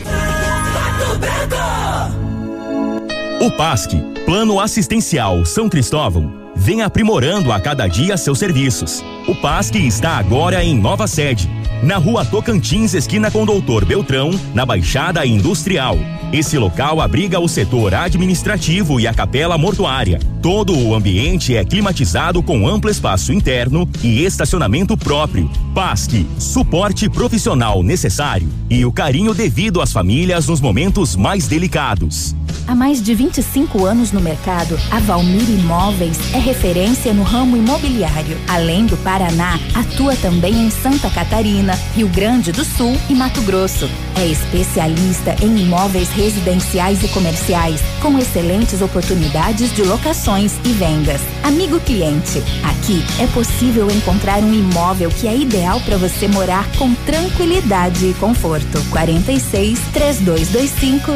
O 3.40 3.50
PASC, 3.52 3.94
Plano 4.24 4.60
Assistencial 4.60 5.44
São 5.44 5.68
Cristóvão, 5.68 6.32
vem 6.54 6.82
aprimorando 6.82 7.52
a 7.52 7.60
cada 7.60 7.86
dia 7.86 8.16
seus 8.16 8.38
serviços. 8.38 9.02
O 9.26 9.34
PASC 9.34 9.76
está 9.76 10.18
agora 10.18 10.62
em 10.62 10.76
nova 10.76 11.06
sede, 11.06 11.50
na 11.82 11.96
rua 11.96 12.24
Tocantins, 12.24 12.94
esquina 12.94 13.30
com 13.30 13.46
Doutor 13.46 13.84
Beltrão, 13.84 14.30
na 14.54 14.66
Baixada 14.66 15.24
Industrial. 15.24 15.96
Esse 16.32 16.56
local 16.58 17.00
abriga 17.00 17.40
o 17.40 17.48
setor 17.48 17.92
administrativo 17.92 19.00
e 19.00 19.06
a 19.06 19.12
capela 19.12 19.58
mortuária. 19.58 20.20
Todo 20.40 20.78
o 20.78 20.94
ambiente 20.94 21.56
é 21.56 21.64
climatizado 21.64 22.42
com 22.42 22.68
amplo 22.68 22.88
espaço 22.88 23.32
interno 23.32 23.88
e 24.02 24.24
estacionamento 24.24 24.96
próprio. 24.96 25.50
PASC, 25.74 26.24
suporte 26.38 27.08
profissional 27.08 27.82
necessário 27.82 28.48
e 28.68 28.84
o 28.84 28.92
carinho 28.92 29.34
devido 29.34 29.80
às 29.80 29.92
famílias 29.92 30.46
nos 30.46 30.60
momentos 30.60 31.16
mais 31.16 31.48
delicados. 31.48 32.36
Há 32.66 32.74
mais 32.74 33.02
de 33.02 33.12
25 33.14 33.84
anos 33.84 34.12
no 34.12 34.20
mercado, 34.20 34.78
a 34.92 35.00
Valmir 35.00 35.50
Imóveis 35.50 36.16
é 36.32 36.38
referência 36.38 37.12
no 37.12 37.24
ramo 37.24 37.56
imobiliário. 37.56 38.38
Além 38.46 38.86
do 38.86 38.96
Paraná, 38.98 39.58
atua 39.74 40.14
também 40.14 40.54
em 40.54 40.70
Santa 40.70 41.10
Catarina, 41.10 41.69
Rio 41.94 42.08
Grande 42.08 42.52
do 42.52 42.64
Sul 42.64 42.96
e 43.08 43.14
Mato 43.14 43.42
Grosso. 43.42 43.88
É 44.16 44.26
especialista 44.26 45.34
em 45.42 45.62
imóveis 45.62 46.08
residenciais 46.10 47.02
e 47.02 47.08
comerciais, 47.08 47.80
com 48.00 48.18
excelentes 48.18 48.82
oportunidades 48.82 49.74
de 49.74 49.82
locações 49.82 50.54
e 50.64 50.72
vendas. 50.72 51.20
Amigo 51.42 51.80
cliente, 51.80 52.42
aqui 52.64 53.02
é 53.18 53.26
possível 53.28 53.90
encontrar 53.90 54.38
um 54.42 54.52
imóvel 54.52 55.10
que 55.10 55.26
é 55.26 55.36
ideal 55.36 55.80
para 55.80 55.96
você 55.96 56.28
morar 56.28 56.70
com 56.76 56.94
tranquilidade 56.94 58.06
e 58.06 58.14
conforto. 58.14 58.82
46 58.90 59.78
3225 59.92 61.12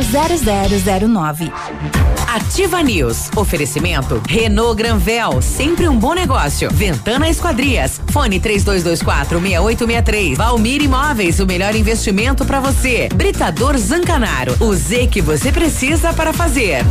0009. 1.04 1.52
Ativa 2.34 2.82
News. 2.82 3.30
Oferecimento 3.36 4.20
Renault 4.28 4.76
Granvel, 4.76 5.40
sempre 5.40 5.88
um 5.88 5.96
bom 5.96 6.14
negócio. 6.14 6.68
Ventana 6.72 7.28
Esquadrias. 7.28 8.00
Fone 8.08 8.40
3224 8.40 9.40
6863. 9.40 10.38
Valmir 10.46 10.82
Imóveis, 10.82 11.40
o 11.40 11.46
melhor 11.46 11.74
investimento 11.74 12.44
para 12.44 12.60
você. 12.60 13.08
Britador 13.14 13.78
Zancanaro. 13.78 14.54
O 14.60 14.74
Z 14.74 15.06
que 15.06 15.22
você 15.22 15.50
precisa 15.50 16.12
para 16.12 16.34
fazer. 16.34 16.84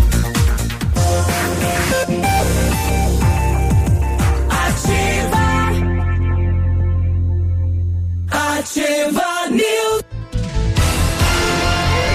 Ativa 8.31 9.49
News. 9.51 10.12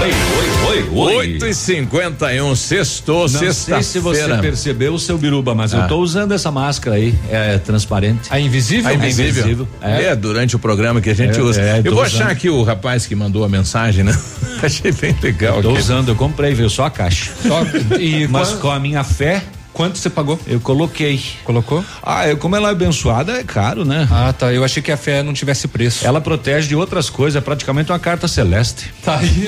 Oi, 0.00 0.10
oi, 0.10 0.68
oi, 0.68 0.88
oi. 0.92 1.16
8 1.34 1.46
e 1.46 1.54
51 1.54 2.54
sextou, 2.54 3.22
Não 3.22 3.28
sei 3.28 3.48
sexta-feira. 3.52 3.82
se 3.82 3.98
você 3.98 4.38
percebeu, 4.40 4.96
seu 4.98 5.18
biruba, 5.18 5.54
mas 5.56 5.72
eu 5.72 5.80
Ah. 5.80 5.86
tô 5.88 5.98
usando 5.98 6.32
essa 6.32 6.52
máscara 6.52 6.96
aí, 6.96 7.14
é 7.30 7.58
transparente. 7.58 8.28
A 8.30 8.38
invisível? 8.38 8.88
A 8.90 8.94
invisível. 8.94 9.66
É. 9.82 10.14
durante 10.14 10.54
o 10.54 10.58
programa 10.58 11.00
que 11.00 11.10
a 11.10 11.14
gente 11.14 11.38
É, 11.38 11.42
usa. 11.42 11.60
é, 11.60 11.78
eu 11.84 11.92
vou 11.94 12.04
usando. 12.04 12.22
achar 12.22 12.30
aqui 12.30 12.48
o 12.48 12.62
rapaz 12.62 13.06
que 13.06 13.14
mandou 13.16 13.44
a 13.44 13.48
mensagem, 13.48 14.04
né? 14.04 14.16
Achei 14.62 14.92
bem 14.92 15.16
legal. 15.22 15.60
Tô 15.62 15.70
aqui. 15.70 15.78
usando, 15.80 16.08
eu 16.10 16.14
comprei, 16.16 16.54
viu? 16.54 16.68
Só 16.70 16.84
a 16.84 16.90
caixa. 16.90 17.30
e 17.98 18.26
Mas 18.28 18.52
com 18.52 18.70
a 18.70 18.78
minha 18.78 19.02
fé. 19.02 19.42
Quanto 19.78 19.96
você 19.96 20.10
pagou? 20.10 20.40
Eu 20.44 20.58
coloquei. 20.58 21.22
Colocou? 21.44 21.84
Ah, 22.02 22.26
eu, 22.26 22.36
como 22.36 22.56
ela 22.56 22.70
é 22.70 22.72
abençoada, 22.72 23.34
é 23.34 23.44
caro, 23.44 23.84
né? 23.84 24.08
Ah, 24.10 24.32
tá. 24.32 24.52
Eu 24.52 24.64
achei 24.64 24.82
que 24.82 24.90
a 24.90 24.96
fé 24.96 25.22
não 25.22 25.32
tivesse 25.32 25.68
preço. 25.68 26.04
Ela 26.04 26.20
protege 26.20 26.66
de 26.66 26.74
outras 26.74 27.08
coisas, 27.08 27.40
é 27.40 27.40
praticamente 27.40 27.92
uma 27.92 27.98
carta 28.00 28.26
celeste. 28.26 28.92
Tá 29.04 29.20
aí. 29.20 29.46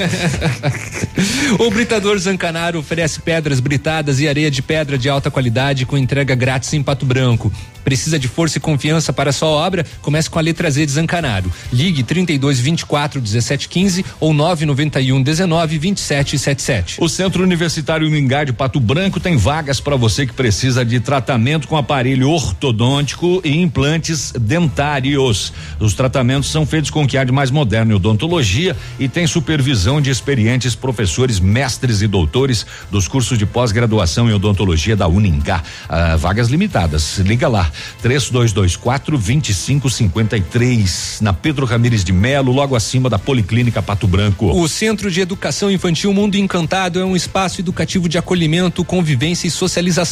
o 1.59 1.69
Britador 1.73 2.17
Zancanaro 2.17 2.79
oferece 2.79 3.19
pedras 3.21 3.59
britadas 3.59 4.21
e 4.21 4.29
areia 4.29 4.53
de 4.53 4.63
pedra 4.63 4.97
de 4.97 5.09
alta 5.09 5.33
qualidade 5.33 5.85
com 5.85 5.99
entrega 5.99 6.33
grátis 6.37 6.73
em 6.75 6.81
Pato 6.81 7.05
Branco. 7.05 7.53
Precisa 7.85 8.19
de 8.19 8.29
força 8.29 8.59
e 8.59 8.61
confiança 8.61 9.13
para 9.13 9.31
a 9.31 9.33
sua 9.33 9.49
obra? 9.49 9.85
Comece 10.03 10.29
com 10.29 10.39
a 10.39 10.43
letra 10.43 10.71
Z 10.71 10.87
de 10.87 10.93
Zancanaro. 10.93 11.51
Ligue 11.73 12.03
32 12.03 12.61
24 12.61 13.21
17 13.21 13.69
15 13.69 14.05
ou 14.21 14.33
991 14.33 15.23
19 15.23 15.79
27 15.79 16.39
77. 16.39 16.97
O 17.01 17.09
Centro 17.09 17.43
Universitário 17.43 18.09
Mingá 18.11 18.45
de 18.45 18.53
Pato 18.53 18.79
Branco 18.79 19.19
tem 19.19 19.37
vagas 19.37 19.81
para 19.81 19.97
você 19.97 20.20
que 20.27 20.33
precisa 20.33 20.85
de 20.85 21.01
tratamento 21.01 21.69
com 21.69 21.77
aparelho 21.77 22.31
ortodôntico 22.31 23.41
e 23.45 23.57
implantes 23.57 24.33
dentários. 24.33 25.53
Os 25.79 25.95
tratamentos 25.95 26.51
são 26.51 26.67
feitos 26.67 26.91
com 26.91 27.05
o 27.05 27.07
que 27.07 27.17
há 27.17 27.25
de 27.25 27.33
mais 27.33 27.51
moderno 27.51 27.93
em 27.93 27.95
odontologia 27.95 28.77
e 28.99 29.09
tem 29.09 29.27
supervisão 29.27 30.01
de 30.01 30.11
experientes 30.11 30.75
professores, 30.75 31.41
mestres 31.41 32.03
e 32.03 32.07
doutores 32.07 32.67
dos 32.91 33.09
cursos 33.09 33.39
de 33.39 33.47
pós-graduação 33.47 34.29
em 34.29 34.33
odontologia 34.33 34.97
da 34.97 35.09
Uningá. 35.09 35.63
Ah, 35.89 36.17
vagas 36.17 36.49
limitadas. 36.49 37.19
Liga 37.19 37.49
lá. 37.49 37.71
3224 38.03 39.17
2553 39.17 41.19
na 41.21 41.33
Pedro 41.33 41.67
Ramires 41.67 42.05
de 42.05 42.13
Melo, 42.13 42.53
logo 42.53 42.77
acima 42.77 43.09
da 43.09 43.19
Policlínica 43.19 43.83
Pato 43.83 44.07
Branco. 44.07 44.51
O 44.51 44.69
Centro 44.69 45.11
de 45.11 45.21
Educação 45.21 45.71
Infantil 45.71 46.13
Mundo 46.13 46.37
Encantado 46.37 46.99
é 46.99 47.05
um 47.05 47.17
espaço 47.17 47.61
educativo 47.61 48.09
de 48.09 48.19
acolhimento, 48.19 48.85
convivência 48.85 49.47
e 49.47 49.51
socialização. 49.51 50.10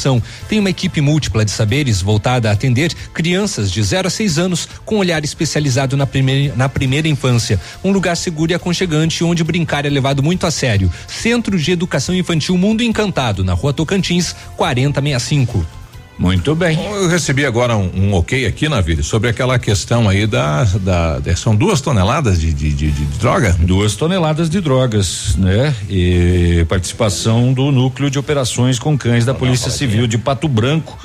Tem 0.48 0.58
uma 0.58 0.70
equipe 0.70 1.00
múltipla 1.00 1.44
de 1.44 1.50
saberes 1.50 2.00
voltada 2.00 2.48
a 2.48 2.52
atender 2.52 2.92
crianças 3.12 3.70
de 3.70 3.82
0 3.82 4.08
a 4.08 4.10
6 4.10 4.38
anos 4.38 4.68
com 4.84 4.96
olhar 4.96 5.24
especializado 5.24 5.96
na 5.96 6.06
primeira, 6.06 6.54
na 6.54 6.68
primeira 6.68 7.08
infância. 7.08 7.60
Um 7.82 7.90
lugar 7.90 8.16
seguro 8.16 8.52
e 8.52 8.54
aconchegante 8.54 9.24
onde 9.24 9.42
brincar 9.42 9.84
é 9.84 9.88
levado 9.88 10.22
muito 10.22 10.46
a 10.46 10.50
sério. 10.50 10.90
Centro 11.06 11.58
de 11.58 11.72
Educação 11.72 12.14
Infantil 12.14 12.56
Mundo 12.56 12.82
Encantado, 12.82 13.42
na 13.42 13.54
rua 13.54 13.72
Tocantins, 13.72 14.34
4065. 14.56 15.77
Muito 16.18 16.54
bem. 16.56 16.76
Eu 16.84 17.08
recebi 17.08 17.46
agora 17.46 17.76
um, 17.76 17.90
um 17.94 18.14
ok 18.14 18.44
aqui 18.44 18.68
na 18.68 18.80
vida 18.80 19.04
sobre 19.04 19.30
aquela 19.30 19.56
questão 19.56 20.08
aí 20.08 20.26
da, 20.26 20.64
da, 20.64 21.36
são 21.36 21.54
duas 21.54 21.80
toneladas 21.80 22.40
de, 22.40 22.52
de, 22.52 22.72
de, 22.72 22.90
de 22.90 23.04
droga? 23.18 23.56
Duas 23.60 23.94
toneladas 23.94 24.50
de 24.50 24.60
drogas, 24.60 25.36
né? 25.36 25.72
E 25.88 26.66
participação 26.68 27.52
do 27.52 27.70
núcleo 27.70 28.10
de 28.10 28.18
operações 28.18 28.80
com 28.80 28.98
cães 28.98 29.24
da 29.24 29.32
Polícia 29.32 29.70
Civil 29.70 30.08
de 30.08 30.18
Pato 30.18 30.48
Branco, 30.48 30.98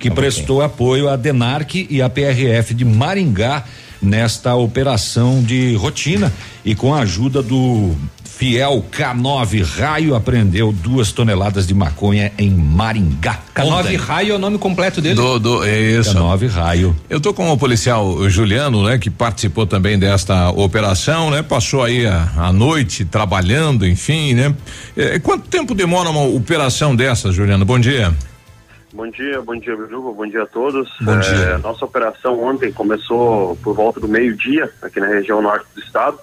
que 0.00 0.10
prestou 0.10 0.60
apoio 0.60 1.08
à 1.08 1.14
DENARC 1.14 1.86
e 1.88 2.02
à 2.02 2.10
PRF 2.10 2.74
de 2.74 2.84
Maringá 2.84 3.64
nesta 4.02 4.54
operação 4.56 5.42
de 5.42 5.74
rotina 5.76 6.32
e 6.64 6.74
com 6.74 6.92
a 6.92 7.00
ajuda 7.00 7.40
do 7.40 7.94
Fiel 8.36 8.84
K9 8.92 9.64
Raio 9.64 10.14
apreendeu 10.14 10.70
duas 10.70 11.10
toneladas 11.10 11.66
de 11.66 11.72
maconha 11.72 12.30
em 12.36 12.50
Maringá. 12.50 13.40
K9 13.54 13.66
Ontem. 13.66 13.96
Raio 13.96 14.32
é 14.32 14.36
o 14.36 14.38
nome 14.38 14.58
completo 14.58 15.00
dele? 15.00 15.14
Do, 15.14 15.38
do, 15.38 15.64
é 15.64 15.80
isso. 15.80 16.14
K9 16.14 16.46
Raio. 16.50 16.96
Eu 17.08 17.18
tô 17.18 17.32
com 17.32 17.50
o 17.50 17.56
policial 17.56 18.28
Juliano, 18.28 18.84
né, 18.84 18.98
que 18.98 19.08
participou 19.08 19.66
também 19.66 19.98
desta 19.98 20.50
operação, 20.50 21.30
né? 21.30 21.42
Passou 21.42 21.82
aí 21.82 22.06
a, 22.06 22.28
a 22.36 22.52
noite 22.52 23.06
trabalhando, 23.06 23.86
enfim, 23.86 24.34
né? 24.34 24.54
É, 24.94 25.18
quanto 25.18 25.48
tempo 25.48 25.74
demora 25.74 26.10
uma 26.10 26.24
operação 26.24 26.94
dessa, 26.94 27.32
Juliano? 27.32 27.64
Bom 27.64 27.78
dia. 27.78 28.12
Bom 28.92 29.10
dia, 29.10 29.40
bom 29.42 29.58
dia, 29.58 29.76
Bijuba, 29.76 30.12
bom 30.12 30.26
dia 30.26 30.42
a 30.42 30.46
todos. 30.46 30.90
Bom 31.00 31.18
dia. 31.18 31.32
É, 31.32 31.58
nossa 31.58 31.84
operação 31.86 32.42
ontem 32.42 32.70
começou 32.70 33.56
por 33.62 33.74
volta 33.74 33.98
do 33.98 34.08
meio-dia, 34.08 34.70
aqui 34.82 35.00
na 35.00 35.06
região 35.06 35.40
norte 35.40 35.66
do 35.74 35.80
estado, 35.82 36.18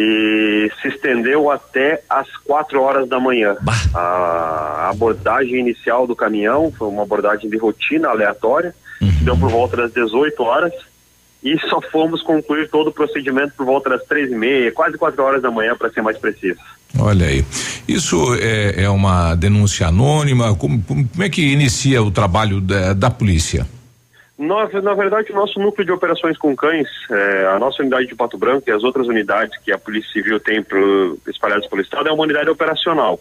e 0.00 0.70
se 0.80 0.88
estendeu 0.88 1.50
até 1.50 2.00
às 2.08 2.28
quatro 2.44 2.80
horas 2.80 3.08
da 3.08 3.18
manhã. 3.18 3.56
A 3.92 4.90
abordagem 4.90 5.58
inicial 5.58 6.06
do 6.06 6.14
caminhão 6.14 6.70
foi 6.70 6.86
uma 6.86 7.02
abordagem 7.02 7.50
de 7.50 7.56
rotina 7.58 8.08
aleatória, 8.08 8.72
se 9.00 9.24
deu 9.24 9.36
por 9.36 9.50
volta 9.50 9.76
das 9.76 9.92
18 9.92 10.40
horas, 10.40 10.72
e 11.42 11.58
só 11.68 11.80
fomos 11.80 12.22
concluir 12.22 12.68
todo 12.70 12.88
o 12.88 12.92
procedimento 12.92 13.54
por 13.56 13.66
volta 13.66 13.90
das 13.90 14.04
três 14.04 14.30
e 14.30 14.34
meia, 14.36 14.70
quase 14.70 14.96
quatro 14.96 15.22
horas 15.22 15.42
da 15.42 15.50
manhã, 15.50 15.76
para 15.76 15.90
ser 15.90 16.02
mais 16.02 16.16
preciso. 16.16 16.60
Olha 16.96 17.26
aí. 17.26 17.44
Isso 17.86 18.34
é, 18.40 18.84
é 18.84 18.88
uma 18.88 19.34
denúncia 19.34 19.88
anônima? 19.88 20.54
Como, 20.54 20.80
como, 20.82 21.08
como 21.08 21.22
é 21.22 21.28
que 21.28 21.42
inicia 21.42 22.02
o 22.02 22.10
trabalho 22.10 22.60
da, 22.60 22.92
da 22.92 23.10
polícia? 23.10 23.66
Nós, 24.38 24.72
na 24.84 24.94
verdade, 24.94 25.32
o 25.32 25.34
nosso 25.34 25.58
núcleo 25.58 25.84
de 25.84 25.90
operações 25.90 26.38
com 26.38 26.54
cães, 26.54 26.86
eh, 27.10 27.50
a 27.52 27.58
nossa 27.58 27.82
unidade 27.82 28.06
de 28.06 28.14
Pato 28.14 28.38
Branco 28.38 28.62
e 28.68 28.72
as 28.72 28.84
outras 28.84 29.08
unidades 29.08 29.58
que 29.58 29.72
a 29.72 29.78
Polícia 29.78 30.12
Civil 30.12 30.38
tem 30.38 30.62
pro, 30.62 31.18
espalhadas 31.26 31.66
pelo 31.66 31.82
Estado 31.82 32.08
é 32.08 32.12
uma 32.12 32.22
unidade 32.22 32.48
operacional. 32.48 33.18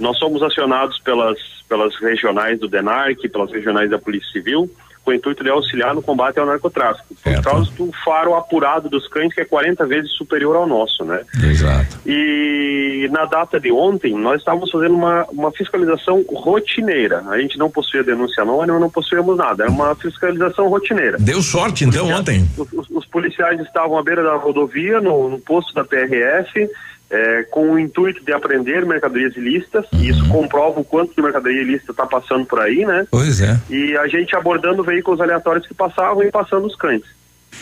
Nós 0.00 0.18
somos 0.18 0.42
acionados 0.42 0.98
pelas, 0.98 1.38
pelas 1.68 1.94
regionais 2.00 2.58
do 2.58 2.66
DENARC, 2.66 3.28
pelas 3.28 3.52
regionais 3.52 3.88
da 3.88 4.00
Polícia 4.00 4.30
Civil, 4.32 4.68
com 5.08 5.12
o 5.12 5.14
intuito 5.14 5.42
de 5.42 5.48
auxiliar 5.48 5.94
no 5.94 6.02
combate 6.02 6.38
ao 6.38 6.44
narcotráfico. 6.44 7.14
Por 7.24 7.42
causa 7.42 7.70
do 7.72 7.90
faro 8.04 8.34
apurado 8.34 8.90
dos 8.90 9.08
cães, 9.08 9.32
que 9.34 9.40
é 9.40 9.44
40 9.46 9.86
vezes 9.86 10.12
superior 10.12 10.54
ao 10.54 10.66
nosso, 10.66 11.02
né? 11.02 11.22
Exato. 11.42 11.98
E 12.06 13.08
na 13.10 13.24
data 13.24 13.58
de 13.58 13.72
ontem, 13.72 14.12
nós 14.14 14.40
estávamos 14.40 14.70
fazendo 14.70 14.94
uma, 14.94 15.24
uma 15.32 15.50
fiscalização 15.50 16.22
rotineira. 16.28 17.22
A 17.30 17.38
gente 17.40 17.56
não 17.58 17.70
possuía 17.70 18.04
denúncia 18.04 18.42
anônima, 18.42 18.78
não 18.78 18.90
possuíamos 18.90 19.36
nada. 19.38 19.64
É 19.64 19.68
uma 19.68 19.94
fiscalização 19.94 20.68
rotineira. 20.68 21.16
Deu 21.18 21.40
sorte 21.40 21.84
então 21.84 22.06
ontem? 22.10 22.46
Os, 22.58 22.70
os- 22.72 22.90
os 22.90 23.06
policiais 23.06 23.58
estavam 23.60 23.96
à 23.96 24.02
beira 24.02 24.22
da 24.22 24.34
rodovia, 24.36 25.00
no, 25.00 25.30
no 25.30 25.38
posto 25.38 25.72
da 25.72 25.84
PRF, 25.84 26.68
eh, 27.10 27.46
com 27.50 27.72
o 27.72 27.78
intuito 27.78 28.24
de 28.24 28.32
apreender 28.32 28.84
mercadorias 28.84 29.36
ilícitas. 29.36 29.84
E 29.92 30.08
isso 30.08 30.26
comprova 30.28 30.80
o 30.80 30.84
quanto 30.84 31.14
de 31.14 31.22
mercadoria 31.22 31.62
ilícita 31.62 31.92
está 31.92 32.06
passando 32.06 32.44
por 32.44 32.60
aí, 32.60 32.84
né? 32.84 33.06
Pois 33.10 33.40
é. 33.40 33.58
E 33.70 33.96
a 33.96 34.06
gente 34.06 34.36
abordando 34.36 34.82
veículos 34.82 35.20
aleatórios 35.20 35.66
que 35.66 35.74
passavam 35.74 36.22
e 36.22 36.30
passando 36.30 36.66
os 36.66 36.76
cães. 36.76 37.02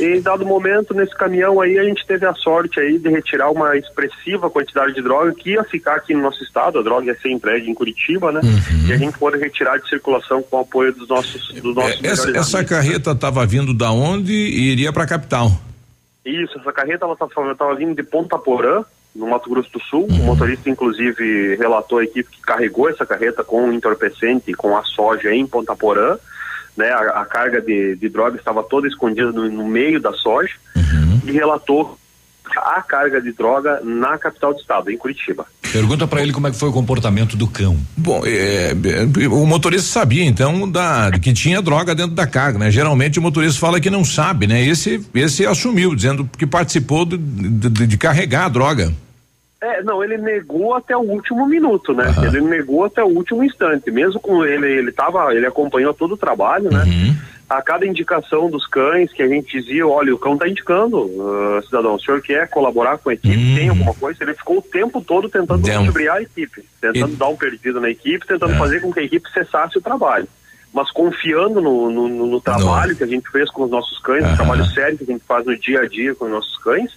E 0.01 0.05
em 0.05 0.21
dado 0.21 0.45
momento, 0.45 0.93
nesse 0.93 1.17
caminhão 1.17 1.61
aí, 1.61 1.79
a 1.79 1.85
gente 1.85 2.05
teve 2.07 2.27
a 2.27 2.35
sorte 2.35 2.79
aí 2.81 2.99
de 2.99 3.09
retirar 3.09 3.51
uma 3.51 3.77
expressiva 3.77 4.51
quantidade 4.51 4.93
de 4.93 5.01
droga 5.01 5.33
que 5.33 5.53
ia 5.53 5.65
ficar 5.65 5.95
aqui 5.95 6.13
no 6.13 6.23
nosso 6.23 6.43
estado, 6.43 6.79
a 6.79 6.83
droga 6.83 7.07
ia 7.07 7.15
ser 7.19 7.31
entregue 7.31 7.71
em 7.71 7.75
Curitiba, 7.75 8.31
né? 8.33 8.41
E 8.87 8.93
a 8.93 8.97
gente 8.97 9.17
pôde 9.17 9.39
retirar 9.39 9.79
de 9.79 9.89
circulação 9.89 10.43
com 10.43 10.57
o 10.57 10.61
apoio 10.61 10.93
dos 10.93 11.09
nossos, 11.09 11.49
dos 11.63 11.75
nossos 11.75 12.05
É, 12.05 12.09
Essa, 12.09 12.31
essa 12.37 12.59
amigos. 12.59 12.77
carreta 12.77 13.13
estava 13.13 13.47
vindo 13.47 13.73
da 13.73 13.91
onde 13.91 14.33
e 14.33 14.73
iria 14.73 14.93
para 14.93 15.05
a 15.05 15.07
capital? 15.07 15.53
Isso, 16.27 16.59
essa 16.59 16.73
carreta 16.73 17.05
ela 17.05 17.15
estava 17.15 17.75
vindo 17.77 17.95
de 17.95 18.03
Ponta 18.03 18.37
Porã, 18.37 18.85
no 19.17 19.29
Mato 19.31 19.49
Grosso 19.51 19.71
do 19.73 19.81
Sul. 19.81 20.07
O 20.09 20.23
motorista, 20.25 20.69
inclusive, 20.71 21.57
relatou 21.57 21.99
a 21.99 22.05
equipe 22.05 22.31
que 22.31 22.41
carregou 22.41 22.89
essa 22.89 23.05
carreta 23.07 23.43
com 23.43 23.69
o 23.69 23.73
entorpecente, 23.73 24.53
com 24.55 24.77
a 24.77 24.83
soja 24.85 25.35
em 25.35 25.47
Ponta 25.47 25.75
Porã. 25.75 26.17
Né, 26.77 26.91
a, 26.91 27.23
a 27.23 27.25
carga 27.25 27.61
de, 27.61 27.97
de 27.97 28.09
droga 28.11 28.37
estava 28.37 28.63
toda 28.63 28.87
escondida 28.87 29.33
no, 29.33 29.49
no 29.51 29.67
meio 29.67 29.99
da 29.99 30.13
soja 30.13 30.53
e 31.27 31.33
relatou 31.33 31.99
a 32.55 32.83
carga 32.83 33.19
de 33.21 33.33
droga 33.33 33.81
na 33.83 34.19
capital 34.19 34.53
do 34.53 34.61
estado, 34.61 34.91
em 34.91 34.97
Curitiba. 34.99 35.47
Pergunta 35.73 36.07
pra 36.07 36.23
ele 36.23 36.33
como 36.33 36.47
é 36.47 36.51
que 36.51 36.59
foi 36.59 36.69
o 36.69 36.73
comportamento 36.73 37.37
do 37.37 37.47
cão. 37.49 37.77
Bom, 37.97 38.23
é, 38.25 38.71
é, 38.73 39.27
o 39.29 39.45
motorista 39.47 39.89
sabia 39.89 40.25
então 40.25 40.71
da 40.71 41.11
que 41.21 41.33
tinha 41.33 41.61
droga 41.61 41.95
dentro 41.95 42.15
da 42.15 42.27
carga, 42.27 42.59
né? 42.59 42.71
Geralmente 42.71 43.19
o 43.19 43.23
motorista 43.23 43.59
fala 43.59 43.81
que 43.81 43.91
não 43.91 44.05
sabe, 44.05 44.47
né? 44.47 44.63
Esse 44.65 45.05
esse 45.15 45.45
assumiu 45.47 45.95
dizendo 45.95 46.29
que 46.39 46.47
participou 46.47 47.05
de, 47.05 47.17
de- 47.19 47.87
de 47.87 47.97
carregar 47.99 48.45
a 48.45 48.49
droga. 48.51 48.93
É, 49.61 49.83
não, 49.83 50.05
ele 50.05 50.19
negou 50.19 50.75
até 50.75 50.95
o 50.97 51.01
último 51.01 51.47
minuto, 51.47 51.95
né? 51.95 52.05
Ele 52.27 52.41
negou 52.43 52.85
até 52.85 53.03
o 53.03 53.09
último 53.09 53.43
instante. 53.43 53.91
Mesmo 53.91 54.21
com 54.21 54.45
ele, 54.45 54.67
ele 54.71 54.93
tava, 54.93 55.35
ele 55.35 55.47
acompanhou 55.47 55.95
todo 55.95 56.13
o 56.13 56.17
trabalho, 56.17 56.71
né? 56.71 56.85
A 57.49 57.63
cada 57.63 57.87
indicação 57.87 58.51
dos 58.51 58.67
cães 58.67 59.13
que 59.13 59.23
a 59.23 59.29
gente 59.29 59.59
dizia, 59.61 59.87
olha, 59.87 60.13
o 60.15 60.19
cão 60.19 60.37
tá 60.37 60.49
indicando, 60.49 61.09
ah, 61.23 61.63
cidadão, 61.63 61.95
o 61.95 62.01
senhor 62.01 62.21
quer 62.21 62.49
colaborar 62.51 62.99
com 62.99 63.09
a 63.09 63.15
equipe, 63.15 63.55
tem 63.55 63.69
alguma 63.69 63.95
coisa? 63.95 64.23
Ele 64.23 64.35
ficou 64.35 64.59
o 64.59 64.63
tempo 64.63 65.01
todo 65.01 65.29
tentando 65.29 65.63
Deu. 65.63 65.79
ludibriar 65.81 66.17
a 66.17 66.23
equipe, 66.23 66.63
tentando 66.81 67.17
dar 67.17 67.29
um 67.29 67.37
perdido 67.37 67.81
na 67.81 67.89
equipe, 67.89 68.27
tentando 68.27 68.53
É. 68.53 68.59
fazer 68.59 68.81
com 68.81 68.93
que 68.93 69.01
a 69.01 69.05
equipe 69.05 69.31
cessasse 69.33 69.79
o 69.79 69.81
trabalho. 69.83 70.27
Mas 70.75 70.91
confiando 70.91 71.61
no, 71.63 71.89
no- 71.91 72.09
no- 72.09 72.27
no 72.27 72.41
trabalho 72.41 72.95
que 72.97 73.05
a 73.05 73.07
gente 73.07 73.31
fez 73.31 73.49
com 73.51 73.63
os 73.63 73.71
nossos 73.71 73.99
cães, 74.01 74.23
no 74.29 74.37
trabalho 74.37 74.65
sério 74.67 74.99
que 74.99 75.05
a 75.05 75.07
gente 75.07 75.25
faz 75.25 75.47
no 75.47 75.57
dia 75.57 75.81
a 75.81 75.87
dia 75.89 76.15
com 76.17 76.25
os 76.27 76.31
nossos 76.33 76.59
cães, 76.59 76.91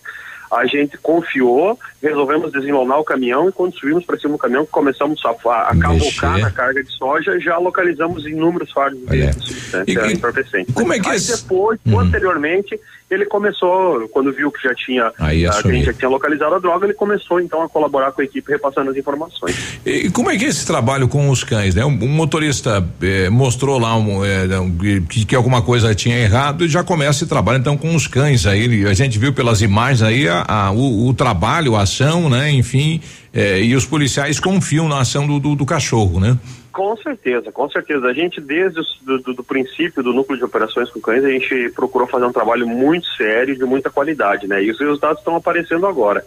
a 0.52 0.66
gente 0.66 0.98
confiou, 0.98 1.78
resolvemos 2.02 2.52
desenlonar 2.52 3.00
o 3.00 3.04
caminhão 3.04 3.48
e 3.48 3.52
quando 3.52 3.78
subimos 3.78 4.04
para 4.06 4.18
cima 4.18 4.34
do 4.34 4.38
caminhão, 4.40 4.66
começamos 4.66 5.22
a, 5.26 5.30
a 5.32 5.78
cavocar 5.78 6.38
na 6.40 6.50
carga 6.52 6.84
de 6.84 6.92
soja, 6.92 7.40
já 7.40 7.58
localizamos 7.58 8.26
inúmeros 8.26 8.72
faros 8.72 8.98
de 9.00 9.34
substância 9.34 10.12
entorpecente. 10.12 10.74
como 10.74 10.92
é 10.94 11.00
que 11.00 11.10
Aí 11.10 11.18
esse- 11.18 11.42
depois, 11.44 11.80
posteriormente, 11.90 12.80
ele 13.10 13.26
começou, 13.26 14.08
quando 14.10 14.32
viu 14.32 14.52
que 14.52 14.62
já 14.62 14.74
tinha, 14.76 15.12
Aí 15.18 15.40
que 15.42 15.48
a 15.48 15.62
gente 15.72 15.86
já 15.86 15.94
tinha 15.94 16.10
localizado 16.10 16.56
a 16.56 16.60
droga, 16.60 16.86
ele 16.86 16.94
começou 16.94 17.40
então 17.40 17.62
a 17.64 17.70
colaborar 17.70 18.12
com 18.12 18.22
a 18.22 18.24
equipe 18.24 18.52
repassando 18.52 18.92
as 18.92 18.98
informações. 18.98 19.80
E 19.86 20.10
como 20.12 20.30
é 20.30 20.38
que 20.38 20.46
é 20.46 20.48
esse 20.48 20.66
trabalho 20.66 21.08
com 21.08 21.30
os 21.30 21.44
cães, 21.44 21.74
né? 21.76 21.84
Um, 21.86 21.90
um 22.04 22.08
motorista 22.08 22.88
eh, 23.02 23.30
mostrou 23.30 23.80
lá 23.80 23.96
um, 23.98 24.24
eh, 24.24 24.60
um, 24.60 24.78
que, 25.08 25.26
que 25.26 25.36
alguma 25.36 25.62
coisa 25.62 25.94
tinha 25.96 26.18
errado 26.18 26.66
e 26.66 26.68
já 26.68 26.84
começa 26.84 27.24
esse 27.24 27.28
trabalho 27.28 27.60
então 27.60 27.76
com 27.78 27.96
os 27.96 28.06
cães 28.08 28.46
aí. 28.46 28.86
A 28.86 28.94
gente 28.94 29.18
viu 29.18 29.34
pelas 29.34 29.62
imagens 29.62 30.02
aí 30.02 30.28
a, 30.28 30.46
a- 30.48 30.72
o, 30.72 31.08
o 31.08 31.14
trabalho, 31.14 31.76
a 31.76 31.82
ação, 31.82 32.30
né? 32.30 32.52
Enfim, 32.52 33.02
eh, 33.34 33.62
e 33.62 33.76
os 33.76 33.86
policiais 33.86 34.40
confiam 34.40 34.88
na 34.88 35.00
ação 35.00 35.26
do, 35.26 35.40
do, 35.40 35.56
do 35.56 35.66
cachorro, 35.66 36.20
né? 36.20 36.38
Com 36.80 36.96
certeza, 36.96 37.52
com 37.52 37.70
certeza. 37.70 38.08
A 38.08 38.14
gente, 38.14 38.40
desde 38.40 38.80
o 38.80 38.84
do, 39.02 39.34
do- 39.34 39.44
princípio 39.44 40.02
do 40.02 40.14
núcleo 40.14 40.38
de 40.38 40.46
operações 40.46 40.90
com 40.90 41.02
cães, 41.02 41.26
a 41.26 41.30
gente 41.30 41.70
procurou 41.76 42.08
fazer 42.08 42.24
um 42.24 42.32
trabalho 42.32 42.66
muito 42.66 43.06
sério, 43.18 43.54
de 43.54 43.66
muita 43.66 43.90
qualidade, 43.90 44.48
né? 44.48 44.64
E 44.64 44.72
os 44.72 44.80
resultados 44.80 45.18
estão 45.18 45.36
aparecendo 45.36 45.86
agora. 45.86 46.24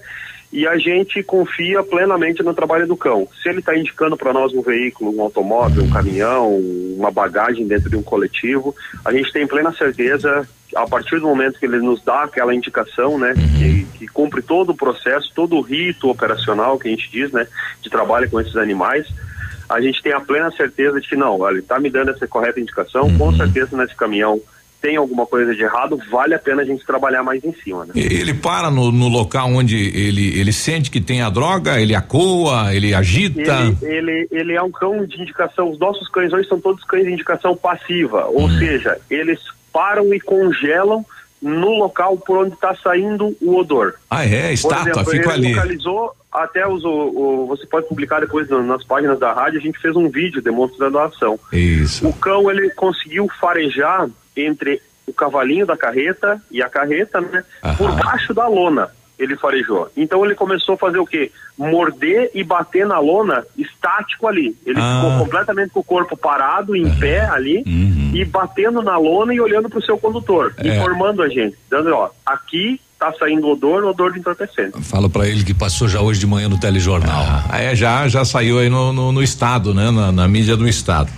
E 0.52 0.66
a 0.66 0.76
gente 0.76 1.22
confia 1.22 1.82
plenamente 1.82 2.42
no 2.42 2.52
trabalho 2.52 2.86
do 2.86 2.98
cão. 2.98 3.26
Se 3.42 3.48
ele 3.48 3.60
está 3.60 3.74
indicando 3.74 4.14
para 4.14 4.34
nós 4.34 4.52
um 4.52 4.60
veículo, 4.60 5.16
um 5.16 5.22
automóvel, 5.22 5.84
um 5.84 5.90
caminhão, 5.90 6.54
uma 6.98 7.10
bagagem 7.10 7.66
dentro 7.66 7.88
de 7.88 7.96
um 7.96 8.02
coletivo, 8.02 8.76
a 9.06 9.10
gente 9.10 9.32
tem 9.32 9.46
plena 9.46 9.72
certeza, 9.72 10.46
a 10.76 10.86
partir 10.86 11.18
do 11.18 11.26
momento 11.28 11.58
que 11.58 11.64
ele 11.64 11.78
nos 11.78 12.04
dá 12.04 12.24
aquela 12.24 12.54
indicação, 12.54 13.18
né, 13.18 13.32
que, 13.58 13.86
que 13.98 14.06
cumpre 14.06 14.42
todo 14.42 14.72
o 14.72 14.76
processo, 14.76 15.32
todo 15.34 15.56
o 15.56 15.62
rito 15.62 16.10
operacional 16.10 16.78
que 16.78 16.88
a 16.88 16.90
gente 16.90 17.10
diz, 17.10 17.32
né, 17.32 17.46
de 17.80 17.88
trabalho 17.88 18.28
com 18.30 18.38
esses 18.38 18.56
animais, 18.56 19.08
a 19.72 19.80
gente 19.80 20.02
tem 20.02 20.12
a 20.12 20.20
plena 20.20 20.50
certeza 20.52 21.00
de 21.00 21.08
que 21.08 21.16
não, 21.16 21.40
olha, 21.40 21.54
ele 21.54 21.60
está 21.60 21.78
me 21.78 21.90
dando 21.90 22.10
essa 22.10 22.26
correta 22.26 22.60
indicação, 22.60 23.16
com 23.16 23.34
certeza 23.34 23.76
nesse 23.76 23.94
caminhão 23.94 24.40
tem 24.82 24.96
alguma 24.96 25.24
coisa 25.24 25.54
de 25.54 25.62
errado, 25.62 25.96
vale 26.10 26.34
a 26.34 26.38
pena 26.40 26.62
a 26.62 26.64
gente 26.64 26.84
trabalhar 26.84 27.22
mais 27.22 27.42
em 27.44 27.54
cima, 27.54 27.86
né? 27.86 27.92
Ele 27.94 28.34
para 28.34 28.68
no, 28.68 28.90
no 28.90 29.06
local 29.06 29.48
onde 29.48 29.76
ele, 29.76 30.36
ele 30.36 30.52
sente 30.52 30.90
que 30.90 31.00
tem 31.00 31.22
a 31.22 31.30
droga, 31.30 31.80
ele 31.80 31.94
acoa, 31.94 32.74
ele 32.74 32.92
agita. 32.92 33.40
Ele, 33.40 33.76
ele, 33.80 34.28
ele 34.32 34.52
é 34.54 34.60
um 34.60 34.72
cão 34.72 35.06
de 35.06 35.22
indicação. 35.22 35.70
Os 35.70 35.78
nossos 35.78 36.08
cães 36.08 36.32
hoje 36.32 36.48
são 36.48 36.60
todos 36.60 36.82
cães 36.82 37.04
de 37.04 37.12
indicação 37.12 37.56
passiva, 37.56 38.26
ou 38.26 38.50
seja, 38.50 38.98
eles 39.08 39.38
param 39.72 40.12
e 40.12 40.20
congelam 40.20 41.06
no 41.42 41.70
local 41.70 42.16
por 42.16 42.38
onde 42.38 42.54
está 42.54 42.74
saindo 42.76 43.36
o 43.42 43.56
odor. 43.56 43.94
Ah, 44.08 44.24
é? 44.24 44.46
Por 44.48 44.52
Estátua, 44.52 44.90
exemplo, 45.02 45.10
fica 45.10 45.34
ele 45.34 45.46
ali. 45.46 45.54
localizou 45.54 46.12
até 46.32 46.66
os, 46.66 46.84
o, 46.84 46.88
o- 46.88 47.46
você 47.46 47.66
pode 47.66 47.86
publicar 47.88 48.20
depois 48.20 48.48
nas 48.48 48.84
páginas 48.84 49.18
da 49.18 49.32
rádio, 49.32 49.58
a 49.58 49.62
gente 49.62 49.78
fez 49.78 49.94
um 49.96 50.08
vídeo 50.08 50.40
demonstrando 50.40 50.98
a 50.98 51.06
ação. 51.06 51.38
Isso. 51.52 52.06
O 52.08 52.12
cão 52.12 52.50
ele 52.50 52.70
conseguiu 52.70 53.28
farejar 53.40 54.08
entre 54.36 54.80
o 55.06 55.12
cavalinho 55.12 55.66
da 55.66 55.76
carreta 55.76 56.40
e 56.50 56.62
a 56.62 56.68
carreta, 56.68 57.20
né? 57.20 57.44
Por 57.76 57.90
baixo 57.96 58.32
da 58.32 58.46
lona 58.46 58.88
ele 59.22 59.36
farejou. 59.36 59.88
Então 59.96 60.24
ele 60.24 60.34
começou 60.34 60.74
a 60.74 60.78
fazer 60.78 60.98
o 60.98 61.06
quê? 61.06 61.30
Morder 61.56 62.30
e 62.34 62.42
bater 62.42 62.86
na 62.86 62.98
lona 62.98 63.44
estático 63.56 64.26
ali. 64.26 64.56
Ele 64.66 64.78
Ah. 64.80 65.02
ficou 65.04 65.18
completamente 65.24 65.70
com 65.70 65.80
o 65.80 65.84
corpo 65.84 66.16
parado, 66.16 66.74
em 66.76 66.88
pé 66.98 67.20
ali, 67.28 67.62
e 68.14 68.24
batendo 68.24 68.82
na 68.82 68.96
lona 68.98 69.32
e 69.34 69.40
olhando 69.40 69.68
para 69.68 69.78
o 69.78 69.82
seu 69.82 69.96
condutor, 69.96 70.52
É. 70.58 70.68
informando 70.76 71.22
a 71.22 71.28
gente, 71.28 71.56
dando, 71.70 71.90
ó, 71.94 72.10
aqui 72.26 72.80
tá 72.98 73.12
saindo 73.18 73.48
odor, 73.48 73.82
odor 73.84 74.12
de 74.12 74.20
entorpecente. 74.20 74.80
Fala 74.82 75.08
pra 75.10 75.26
ele 75.26 75.42
que 75.44 75.52
passou 75.52 75.88
já 75.88 76.00
hoje 76.00 76.20
de 76.20 76.26
manhã 76.26 76.48
no 76.48 76.58
telejornal. 76.60 77.24
Ah, 77.50 77.60
é, 77.60 77.74
já, 77.74 78.06
já 78.06 78.24
saiu 78.24 78.58
aí 78.60 78.68
no, 78.68 78.92
no, 78.92 79.10
no 79.12 79.22
estado, 79.22 79.74
né? 79.74 79.90
Na, 79.90 80.12
na 80.12 80.28
mídia 80.28 80.56
do 80.56 80.68
estado. 80.68 81.10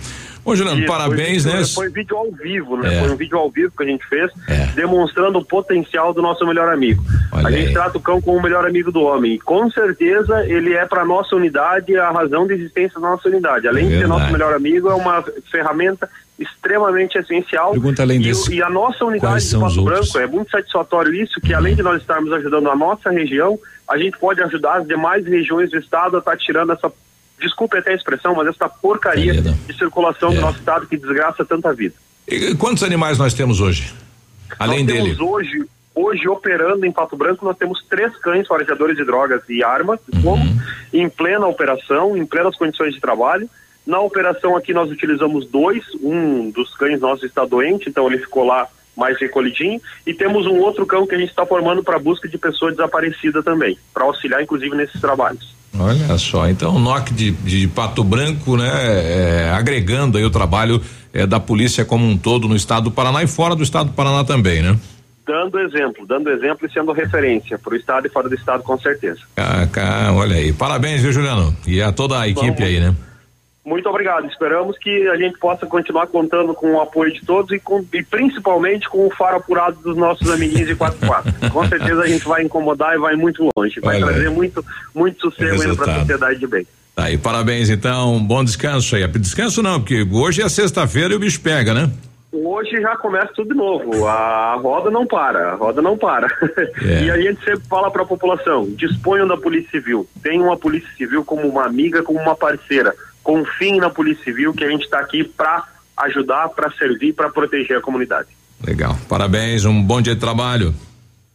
Bom, 0.45 0.55
Juliano, 0.55 0.77
Isso, 0.77 0.87
parabéns, 0.87 1.43
foi, 1.43 1.53
né? 1.53 1.65
Foi 1.65 1.89
vídeo 1.89 2.15
ao 2.15 2.31
vivo, 2.31 2.77
né? 2.77 2.95
É. 2.95 2.99
Foi 2.99 3.09
um 3.09 3.15
vídeo 3.15 3.35
ao 3.35 3.49
vivo 3.49 3.73
que 3.75 3.81
a 3.81 3.87
gente 3.87 4.07
fez, 4.07 4.31
demonstrando 4.75 5.39
o 5.39 5.43
potencial 5.43 6.13
do 6.13 6.21
nosso 6.21 6.45
melhor 6.45 6.71
amigo. 6.71 7.03
Olha 7.31 7.47
a 7.47 7.51
gente 7.51 7.69
aí. 7.69 7.73
trata 7.73 7.97
o 7.97 8.01
cão 8.01 8.21
como 8.21 8.37
o 8.37 8.43
melhor 8.43 8.63
amigo 8.63 8.91
do 8.91 9.01
homem. 9.01 9.33
E 9.33 9.39
com 9.39 9.71
certeza 9.71 10.45
ele 10.45 10.73
é 10.73 10.85
para 10.85 11.03
nossa 11.03 11.35
unidade 11.35 11.97
a 11.97 12.11
razão 12.11 12.45
de 12.45 12.53
existência 12.53 12.99
da 12.99 13.09
nossa 13.09 13.27
unidade. 13.27 13.67
Além 13.67 13.89
de 13.89 13.97
ser 13.97 14.07
nosso 14.07 14.31
melhor 14.31 14.53
amigo, 14.53 14.87
é 14.87 14.93
uma 14.93 15.23
ferramenta 15.51 16.07
extremamente 16.37 17.17
essencial. 17.17 17.71
Pergunta 17.71 18.03
além 18.03 18.21
e, 18.21 18.23
desse, 18.25 18.53
e 18.53 18.61
a 18.61 18.69
nossa 18.69 19.03
unidade 19.03 19.49
de 19.49 19.57
Pato? 19.57 19.83
Branco 19.83 20.19
é 20.19 20.27
muito 20.27 20.51
satisfatório 20.51 21.13
isso, 21.15 21.41
que 21.41 21.55
além 21.55 21.75
de 21.75 21.81
nós 21.81 22.01
estarmos 22.01 22.31
ajudando 22.31 22.69
a 22.69 22.75
nossa 22.75 23.09
região, 23.09 23.57
a 23.89 23.97
gente 23.97 24.17
pode 24.19 24.43
ajudar 24.43 24.75
as 24.75 24.87
demais 24.87 25.25
regiões 25.25 25.71
do 25.71 25.77
estado 25.79 26.17
a 26.17 26.19
estar 26.19 26.37
tirando 26.37 26.71
essa 26.73 26.91
desculpe 27.39 27.77
até 27.77 27.91
a 27.91 27.95
expressão, 27.95 28.33
mas 28.35 28.47
essa 28.47 28.67
porcaria 28.69 29.33
de 29.41 29.77
circulação 29.77 30.31
É. 30.31 30.35
do 30.35 30.41
nosso 30.41 30.59
estado 30.59 30.87
que 30.87 30.97
desgraça 30.97 31.43
tanta 31.45 31.73
vida. 31.73 31.95
E 32.27 32.55
quantos 32.55 32.83
animais 32.83 33.17
nós 33.17 33.33
temos 33.33 33.61
hoje? 33.61 33.93
Além 34.59 34.83
nós 34.83 34.87
dele. 34.87 35.15
temos 35.15 35.19
hoje, 35.19 35.65
hoje 35.93 36.27
operando 36.27 36.85
em 36.85 36.91
Pato 36.91 37.15
Branco, 37.15 37.45
nós 37.45 37.57
temos 37.57 37.83
três 37.89 38.15
cães 38.17 38.47
farejadores 38.47 38.97
de 38.97 39.03
drogas 39.05 39.41
e 39.49 39.63
armas 39.63 39.99
de 40.07 40.21
fogo, 40.21 40.37
Uhum. 40.37 40.59
em 40.93 41.09
plena 41.09 41.45
operação, 41.47 42.15
em 42.17 42.25
plenas 42.25 42.55
condições 42.55 42.93
de 42.93 42.99
trabalho. 43.01 43.49
Na 43.85 43.99
operação 43.99 44.55
aqui 44.57 44.73
nós 44.73 44.89
utilizamos 44.89 45.45
dois, 45.47 45.83
um 46.01 46.49
dos 46.49 46.73
cães 46.75 46.99
nossos 46.99 47.23
está 47.25 47.45
doente, 47.45 47.87
então 47.89 48.07
ele 48.07 48.17
ficou 48.17 48.43
lá 48.43 48.67
mais 48.97 49.19
recolhidinho, 49.19 49.79
e 50.07 50.13
temos 50.13 50.47
um 50.47 50.57
outro 50.59 50.85
cão 50.85 51.05
que 51.05 51.13
a 51.13 51.17
gente 51.17 51.29
está 51.29 51.45
formando 51.45 51.83
para 51.83 51.99
busca 51.99 52.27
de 52.29 52.37
pessoa 52.37 52.71
desaparecida 52.71 53.43
também, 53.43 53.77
para 53.93 54.05
auxiliar 54.05 54.41
inclusive 54.41 54.73
nesses 54.75 54.99
trabalhos. 55.01 55.53
Olha 55.79 56.17
só, 56.17 56.47
então 56.47 56.75
o 56.75 56.79
NOC 56.79 57.13
de, 57.13 57.31
de 57.31 57.67
Pato 57.67 58.03
Branco, 58.03 58.55
né, 58.55 58.69
é, 58.73 59.51
agregando 59.53 60.17
aí 60.17 60.23
o 60.23 60.29
trabalho 60.29 60.81
é, 61.13 61.25
da 61.25 61.39
polícia 61.39 61.83
como 61.83 62.05
um 62.05 62.17
todo 62.17 62.47
no 62.47 62.55
estado 62.55 62.85
do 62.85 62.91
Paraná 62.91 63.23
e 63.23 63.27
fora 63.27 63.55
do 63.55 63.63
estado 63.63 63.87
do 63.87 63.93
Paraná 63.93 64.23
também, 64.23 64.61
né? 64.61 64.77
Dando 65.25 65.59
exemplo, 65.59 66.05
dando 66.05 66.29
exemplo 66.29 66.67
e 66.67 66.71
sendo 66.71 66.91
referência 66.91 67.57
para 67.57 67.73
o 67.73 67.75
estado 67.75 68.05
e 68.05 68.09
fora 68.09 68.29
do 68.29 68.35
estado 68.35 68.61
com 68.63 68.77
certeza. 68.77 69.21
Ah, 69.35 70.11
olha 70.13 70.35
aí, 70.35 70.53
parabéns, 70.53 71.01
viu, 71.01 71.11
Juliano? 71.11 71.55
E 71.65 71.81
a 71.81 71.91
toda 71.91 72.19
a 72.19 72.27
equipe 72.27 72.63
aí, 72.63 72.79
né? 72.79 72.95
Muito 73.65 73.89
obrigado. 73.89 74.27
Esperamos 74.27 74.77
que 74.77 75.07
a 75.09 75.17
gente 75.17 75.39
possa 75.39 75.65
continuar 75.65 76.05
contando 76.07 76.53
com 76.53 76.73
o 76.73 76.81
apoio 76.81 77.11
de 77.11 77.21
todos 77.25 77.51
e, 77.51 77.59
com- 77.59 77.83
e 77.91 78.03
principalmente 78.03 78.87
com 78.87 79.07
o 79.07 79.09
faro 79.09 79.37
apurado 79.37 79.77
dos 79.83 79.97
nossos 79.97 80.29
amiguinhos 80.29 80.67
de 80.67 80.75
44. 80.75 81.33
com 81.51 81.67
certeza 81.67 82.03
a 82.03 82.07
gente 82.07 82.25
vai 82.25 82.43
incomodar 82.43 82.93
e 82.95 82.99
vai 82.99 83.15
muito 83.15 83.49
longe. 83.57 83.79
Vai 83.79 83.95
Olha 83.97 84.05
trazer 84.05 84.29
muito, 84.29 84.63
muito 84.93 85.19
sossego 85.19 85.75
para 85.75 85.91
a 85.93 85.99
sociedade 85.99 86.39
de 86.39 86.45
bem. 86.47 86.67
Tá 86.95 87.05
aí, 87.05 87.17
parabéns 87.17 87.69
então, 87.69 88.19
bom 88.19 88.43
descanso 88.43 88.95
aí. 88.95 89.05
Descanso 89.07 89.61
não, 89.63 89.79
porque 89.79 90.07
hoje 90.13 90.41
é 90.43 90.47
sexta-feira 90.47 91.13
e 91.13 91.17
o 91.17 91.19
bicho 91.19 91.41
pega, 91.41 91.73
né? 91.73 91.89
Hoje 92.31 92.81
já 92.81 92.95
começa 92.97 93.31
tudo 93.33 93.49
de 93.49 93.55
novo. 93.55 94.05
A 94.07 94.55
roda 94.61 94.91
não 94.91 95.07
para, 95.07 95.53
a 95.53 95.55
roda 95.55 95.81
não 95.81 95.97
para. 95.97 96.27
E 97.03 97.09
a 97.09 97.17
gente 97.17 97.43
sempre 97.43 97.65
fala 97.69 97.89
para 97.89 98.03
a 98.03 98.05
população: 98.05 98.65
disponham 98.75 99.25
da 99.27 99.37
Polícia 99.37 99.71
Civil. 99.71 100.05
Tenham 100.21 100.51
a 100.51 100.57
Polícia 100.57 100.89
Civil 100.97 101.23
como 101.23 101.47
uma 101.47 101.65
amiga, 101.65 102.03
como 102.03 102.19
uma 102.19 102.35
parceira. 102.35 102.93
Confiem 103.25 103.77
na 103.77 103.89
Polícia 103.89 104.23
Civil 104.23 104.53
que 104.53 104.63
a 104.63 104.69
gente 104.69 104.83
está 104.83 104.99
aqui 104.99 105.23
para 105.23 105.63
ajudar, 105.97 106.47
para 106.49 106.71
servir, 106.73 107.11
para 107.11 107.27
proteger 107.27 107.79
a 107.79 107.81
comunidade. 107.81 108.27
Legal, 108.63 108.95
parabéns, 109.09 109.65
um 109.65 109.81
bom 109.81 109.99
dia 109.99 110.13
de 110.13 110.21
trabalho. 110.21 110.75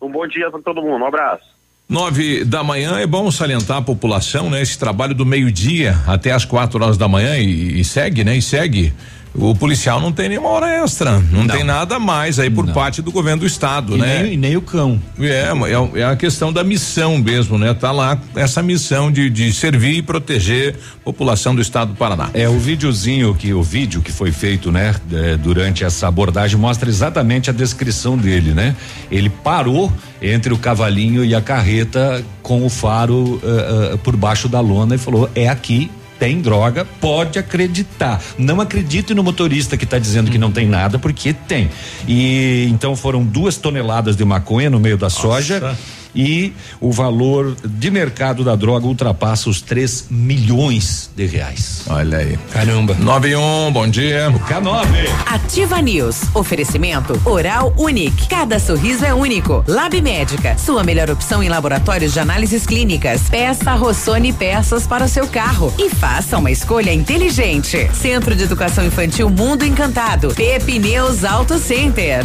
Um 0.00 0.08
bom 0.08 0.24
dia 0.28 0.48
para 0.52 0.60
todo 0.62 0.80
mundo. 0.80 1.02
Um 1.02 1.06
abraço. 1.08 1.50
Nove 1.88 2.44
da 2.44 2.62
manhã 2.62 3.00
é 3.00 3.06
bom 3.08 3.28
salientar 3.32 3.78
a 3.78 3.82
população, 3.82 4.48
né? 4.48 4.62
Esse 4.62 4.78
trabalho 4.78 5.16
do 5.16 5.26
meio-dia 5.26 5.96
até 6.06 6.30
as 6.30 6.44
quatro 6.44 6.80
horas 6.80 6.96
da 6.96 7.08
manhã 7.08 7.36
e, 7.36 7.80
e 7.80 7.84
segue, 7.84 8.22
né? 8.22 8.36
E 8.36 8.42
segue. 8.42 8.94
O 9.32 9.54
policial 9.54 10.00
não 10.00 10.10
tem 10.10 10.28
nenhuma 10.28 10.48
hora 10.48 10.82
extra, 10.84 11.22
não, 11.30 11.46
tem 11.46 11.62
nada 11.62 12.00
mais 12.00 12.38
aí 12.40 12.50
por 12.50 12.66
parte 12.72 13.00
do 13.00 13.12
governo 13.12 13.40
do 13.40 13.46
estado, 13.46 13.96
E 13.96 14.00
né? 14.00 14.22
nem- 14.24 14.32
e 14.34 14.36
nem 14.36 14.56
o 14.56 14.60
cão. 14.60 15.00
É, 15.20 15.50
é, 15.94 16.00
é 16.00 16.04
a 16.04 16.16
questão 16.16 16.52
da 16.52 16.64
missão 16.64 17.16
mesmo, 17.16 17.56
né? 17.56 17.72
Tá 17.72 17.92
lá 17.92 18.18
essa 18.34 18.60
missão 18.60 19.10
de, 19.10 19.30
de 19.30 19.52
servir 19.52 19.98
e 19.98 20.02
proteger 20.02 20.74
a 21.00 21.04
população 21.04 21.54
do 21.54 21.60
estado 21.62 21.92
do 21.92 21.96
Paraná. 21.96 22.28
É 22.34 22.48
o 22.48 22.58
videozinho 22.58 23.32
que 23.34 23.54
o 23.54 23.62
vídeo 23.62 24.02
que 24.02 24.10
foi 24.10 24.32
feito, 24.32 24.72
né, 24.72 24.94
eh, 25.12 25.36
durante 25.36 25.84
essa 25.84 26.08
abordagem 26.08 26.58
mostra 26.58 26.88
exatamente 26.88 27.48
a 27.50 27.52
descrição 27.52 28.18
dele, 28.18 28.50
né? 28.52 28.74
Ele 29.12 29.30
parou 29.30 29.92
entre 30.20 30.52
o 30.52 30.58
cavalinho 30.58 31.24
e 31.24 31.34
a 31.36 31.40
carreta 31.40 32.24
com 32.42 32.66
o 32.66 32.68
faro 32.68 33.40
eh, 33.44 33.92
eh, 33.92 33.96
por 34.02 34.16
baixo 34.16 34.48
da 34.48 34.60
lona 34.60 34.96
e 34.96 34.98
falou: 34.98 35.30
"É 35.36 35.48
aqui, 35.48 35.88
tem 36.20 36.42
droga, 36.42 36.86
pode 37.00 37.38
acreditar. 37.38 38.22
Não 38.36 38.60
acredite 38.60 39.14
no 39.14 39.24
motorista 39.24 39.78
que 39.78 39.84
está 39.84 39.98
dizendo 39.98 40.30
que 40.30 40.36
não 40.36 40.52
tem 40.52 40.68
nada, 40.68 40.98
porque 40.98 41.32
tem. 41.32 41.70
E 42.06 42.68
então 42.70 42.94
foram 42.94 43.24
duas 43.24 43.56
toneladas 43.56 44.16
de 44.16 44.24
maconha 44.24 44.68
no 44.68 44.78
meio 44.78 44.98
da 44.98 45.08
soja 45.08 45.74
e 46.14 46.52
o 46.80 46.92
valor 46.92 47.56
de 47.64 47.90
mercado 47.90 48.44
da 48.44 48.56
droga 48.56 48.86
ultrapassa 48.86 49.48
os 49.48 49.60
3 49.60 50.06
milhões 50.10 51.10
de 51.16 51.26
reais. 51.26 51.84
Olha 51.88 52.18
aí. 52.18 52.38
Caramba. 52.52 52.94
9 52.98 53.28
e 53.28 53.36
1, 53.36 53.72
bom 53.72 53.88
dia. 53.88 54.30
K9. 54.48 54.86
Ativa 55.26 55.80
News. 55.80 56.22
Oferecimento 56.34 57.20
Oral 57.24 57.74
Unique. 57.76 58.28
Cada 58.28 58.58
sorriso 58.58 59.04
é 59.04 59.14
único. 59.14 59.64
Lab 59.66 60.00
Médica. 60.00 60.56
Sua 60.58 60.82
melhor 60.82 61.10
opção 61.10 61.42
em 61.42 61.48
laboratórios 61.48 62.12
de 62.12 62.20
análises 62.20 62.66
clínicas. 62.66 63.22
Peça 63.28 63.74
Rossoni 63.74 64.32
peças 64.32 64.86
para 64.86 65.04
o 65.04 65.08
seu 65.08 65.26
carro. 65.26 65.72
E 65.78 65.90
faça 65.90 66.38
uma 66.38 66.50
escolha 66.50 66.92
inteligente. 66.92 67.90
Centro 67.94 68.34
de 68.34 68.44
Educação 68.44 68.84
Infantil 68.84 69.30
Mundo 69.30 69.64
Encantado. 69.64 70.34
Pepineus 70.34 71.24
Auto 71.24 71.58
Center. 71.58 72.24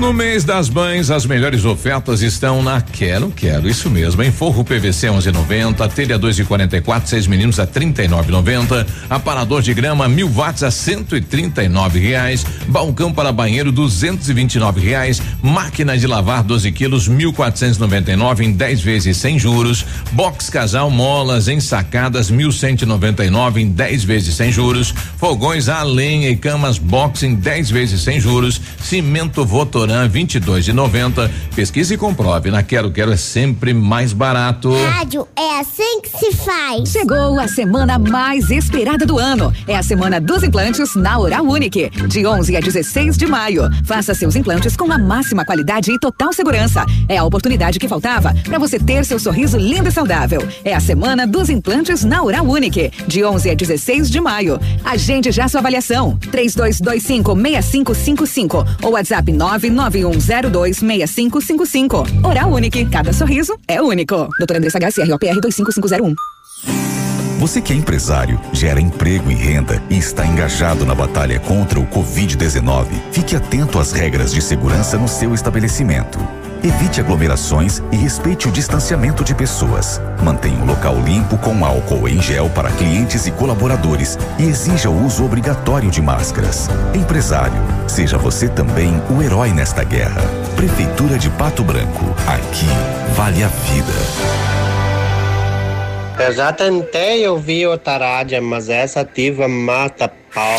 No 0.00 0.14
mês 0.14 0.44
das 0.44 0.70
mães, 0.70 1.10
as 1.10 1.26
melhores 1.26 1.66
ofertas 1.66 2.22
estão 2.22 2.62
na 2.62 2.80
Quero 2.80 3.30
Quero, 3.30 3.68
isso 3.68 3.90
mesmo, 3.90 4.22
em 4.22 4.32
forro 4.32 4.64
PVC 4.64 5.08
11,90, 5.08 5.92
telha 5.92 6.18
2,44, 6.18 7.02
seis 7.04 7.26
meninos 7.26 7.60
a 7.60 7.66
39,90, 7.66 8.86
aparador 9.10 9.60
de 9.60 9.74
grama 9.74 10.08
mil 10.08 10.26
watts 10.26 10.62
a 10.62 10.70
139 10.70 12.00
reais, 12.00 12.46
balcão 12.66 13.12
para 13.12 13.30
banheiro 13.30 13.70
229 13.70 14.80
reais, 14.80 15.20
máquina 15.42 15.96
de 15.98 16.06
lavar 16.06 16.42
12 16.44 16.72
quilos 16.72 17.06
1.499 17.06 18.40
em 18.40 18.52
10 18.52 18.80
vezes 18.80 19.18
sem 19.18 19.38
juros, 19.38 19.84
box 20.12 20.48
casal 20.48 20.90
molas 20.90 21.46
ensacadas 21.46 22.32
1.199 22.32 23.58
em 23.58 23.68
10 23.70 24.04
vezes 24.04 24.34
sem 24.34 24.50
juros, 24.50 24.94
fogões 25.18 25.68
a 25.68 25.82
lenha 25.82 26.30
e 26.30 26.36
camas 26.36 26.78
box 26.78 27.22
em 27.22 27.34
10 27.34 27.70
vezes 27.70 28.00
sem 28.00 28.18
juros, 28.18 28.58
cimento 28.82 29.44
Votoran 29.44 29.89
Porã 29.90 30.06
22 30.06 30.64
de 30.64 30.72
90. 30.72 31.28
Pesquise 31.56 31.94
e 31.94 31.96
comprove. 31.96 32.48
Na 32.48 32.62
Quero 32.62 32.92
Quero 32.92 33.12
é 33.12 33.16
sempre 33.16 33.74
mais 33.74 34.12
barato. 34.12 34.72
Rádio 34.72 35.26
é 35.36 35.58
assim 35.58 36.00
que 36.00 36.16
se 36.16 36.32
faz. 36.36 36.90
Chegou 36.90 37.40
a 37.40 37.48
semana 37.48 37.98
mais 37.98 38.52
esperada 38.52 39.04
do 39.04 39.18
ano. 39.18 39.52
É 39.66 39.76
a 39.76 39.82
semana 39.82 40.20
dos 40.20 40.44
implantes 40.44 40.94
na 40.94 41.18
Oral 41.18 41.44
Unique, 41.44 41.90
de 42.06 42.24
11 42.24 42.56
a 42.56 42.60
16 42.60 43.18
de 43.18 43.26
maio. 43.26 43.64
Faça 43.84 44.14
seus 44.14 44.36
implantes 44.36 44.76
com 44.76 44.92
a 44.92 44.98
máxima 44.98 45.44
qualidade 45.44 45.90
e 45.90 45.98
total 45.98 46.32
segurança. 46.32 46.86
É 47.08 47.16
a 47.16 47.24
oportunidade 47.24 47.80
que 47.80 47.88
faltava 47.88 48.32
para 48.44 48.60
você 48.60 48.78
ter 48.78 49.04
seu 49.04 49.18
sorriso 49.18 49.58
lindo 49.58 49.88
e 49.88 49.92
saudável. 49.92 50.46
É 50.64 50.72
a 50.72 50.80
semana 50.80 51.26
dos 51.26 51.50
implantes 51.50 52.04
na 52.04 52.22
Oral 52.22 52.46
Unique, 52.46 52.92
de 53.08 53.24
11 53.24 53.50
a 53.50 53.54
16 53.54 54.08
de 54.08 54.20
maio. 54.20 54.60
Agende 54.84 55.32
já 55.32 55.48
sua 55.48 55.58
avaliação. 55.58 56.16
3225 56.30 57.34
6555 57.34 58.66
ou 58.82 58.92
WhatsApp 58.92 59.32
99102 59.32 59.79
6555. 60.72 62.04
Oral 62.22 62.52
Unique, 62.52 62.84
cada 62.86 63.12
sorriso 63.12 63.56
é 63.66 63.80
único. 63.80 64.28
Doutora 64.38 64.58
Andressa 64.58 64.78
HCROPR 64.78 65.40
25501. 65.40 66.14
Você 67.40 67.62
que 67.62 67.72
é 67.72 67.76
empresário, 67.76 68.38
gera 68.52 68.78
emprego 68.78 69.30
e 69.30 69.34
renda 69.34 69.82
e 69.88 69.96
está 69.96 70.26
engajado 70.26 70.84
na 70.84 70.94
batalha 70.94 71.40
contra 71.40 71.80
o 71.80 71.86
Covid-19, 71.86 72.88
fique 73.12 73.34
atento 73.34 73.78
às 73.78 73.92
regras 73.92 74.30
de 74.30 74.42
segurança 74.42 74.98
no 74.98 75.08
seu 75.08 75.32
estabelecimento. 75.32 76.18
Evite 76.62 77.00
aglomerações 77.00 77.82
e 77.90 77.96
respeite 77.96 78.46
o 78.46 78.52
distanciamento 78.52 79.24
de 79.24 79.34
pessoas. 79.34 80.00
Mantenha 80.22 80.62
o 80.62 80.66
local 80.66 81.00
limpo 81.00 81.38
com 81.38 81.64
álcool 81.64 82.06
em 82.06 82.20
gel 82.20 82.50
para 82.50 82.70
clientes 82.72 83.26
e 83.26 83.30
colaboradores 83.30 84.18
e 84.38 84.44
exija 84.44 84.90
o 84.90 85.06
uso 85.06 85.24
obrigatório 85.24 85.90
de 85.90 86.02
máscaras. 86.02 86.68
Empresário, 86.94 87.60
seja 87.88 88.18
você 88.18 88.48
também 88.48 88.92
o 89.10 89.22
herói 89.22 89.52
nesta 89.52 89.82
guerra. 89.82 90.20
Prefeitura 90.54 91.18
de 91.18 91.30
Pato 91.30 91.64
Branco. 91.64 92.04
Aqui 92.26 92.66
vale 93.14 93.42
a 93.42 93.48
vida. 93.48 93.92
Eu 96.22 96.34
já 96.34 96.52
tentei 96.52 97.26
ouvir 97.26 97.66
outra 97.66 97.96
rádio, 97.96 98.42
mas 98.42 98.68
essa 98.68 99.00
ativa 99.00 99.48
mata 99.48 100.12
pau. 100.34 100.58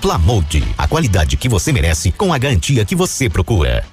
Plamold, 0.00 0.62
a 0.76 0.86
qualidade 0.86 1.36
que 1.36 1.48
você 1.48 1.72
merece 1.72 2.12
com 2.12 2.32
a 2.32 2.38
garantia 2.38 2.84
que 2.84 2.94
você 2.94 3.28
procura. 3.28 3.84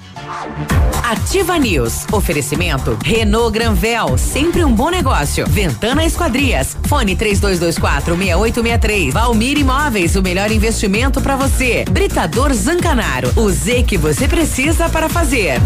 Ativa 1.03 1.57
News. 1.57 2.05
Oferecimento 2.11 2.97
Renault 3.03 3.51
Granvel, 3.51 4.17
sempre 4.17 4.63
um 4.63 4.73
bom 4.73 4.89
negócio. 4.89 5.45
Ventana 5.47 6.05
Esquadrias. 6.05 6.77
Fone 6.87 7.15
3224 7.15 8.15
6863. 8.15 9.13
Valmir 9.13 9.57
Imóveis, 9.57 10.15
o 10.15 10.21
melhor 10.21 10.51
investimento 10.51 11.19
para 11.19 11.35
você. 11.35 11.83
Britador 11.89 12.53
Zancanaro. 12.53 13.31
O 13.35 13.49
Z 13.49 13.83
que 13.83 13.97
você 13.97 14.27
precisa 14.27 14.87
para 14.89 15.09
fazer. 15.09 15.59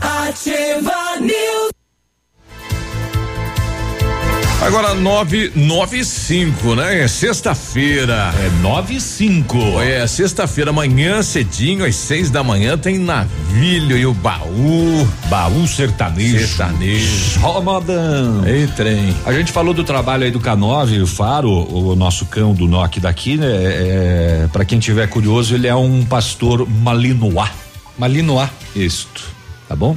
Ativa 0.00 1.20
News. 1.20 1.73
Agora 4.60 4.94
nove, 4.94 5.52
nove 5.54 5.98
e 5.98 6.04
cinco, 6.04 6.74
né? 6.74 7.02
É 7.02 7.08
sexta-feira. 7.08 8.32
É 8.38 8.62
nove 8.62 8.94
e 8.94 9.00
cinco. 9.00 9.58
É, 9.80 10.06
sexta-feira, 10.06 10.70
amanhã 10.70 11.22
cedinho, 11.22 11.84
às 11.84 11.94
seis 11.96 12.30
da 12.30 12.42
manhã, 12.42 12.78
tem 12.78 12.98
Navilho 12.98 13.96
e 13.96 14.06
o 14.06 14.14
Baú. 14.14 15.06
Baú 15.28 15.66
sertanejo. 15.66 16.46
Sertanejo. 16.46 17.40
Só 17.40 17.60
modão. 17.60 18.46
Ei, 18.46 18.66
trem. 18.68 19.14
A 19.26 19.32
gente 19.32 19.52
falou 19.52 19.74
do 19.74 19.84
trabalho 19.84 20.24
aí 20.24 20.30
do 20.30 20.40
K9, 20.40 21.02
o 21.02 21.06
Faro, 21.06 21.50
o 21.50 21.94
nosso 21.94 22.24
cão 22.26 22.54
do 22.54 22.66
NOC 22.66 23.00
daqui, 23.00 23.36
né? 23.36 23.46
É, 23.46 24.48
para 24.50 24.64
quem 24.64 24.78
tiver 24.78 25.08
curioso, 25.08 25.54
ele 25.54 25.66
é 25.66 25.74
um 25.74 26.04
pastor 26.06 26.66
malinois. 26.66 27.50
Malinois. 27.98 28.48
Isto. 28.74 29.24
Tá 29.68 29.76
bom? 29.76 29.94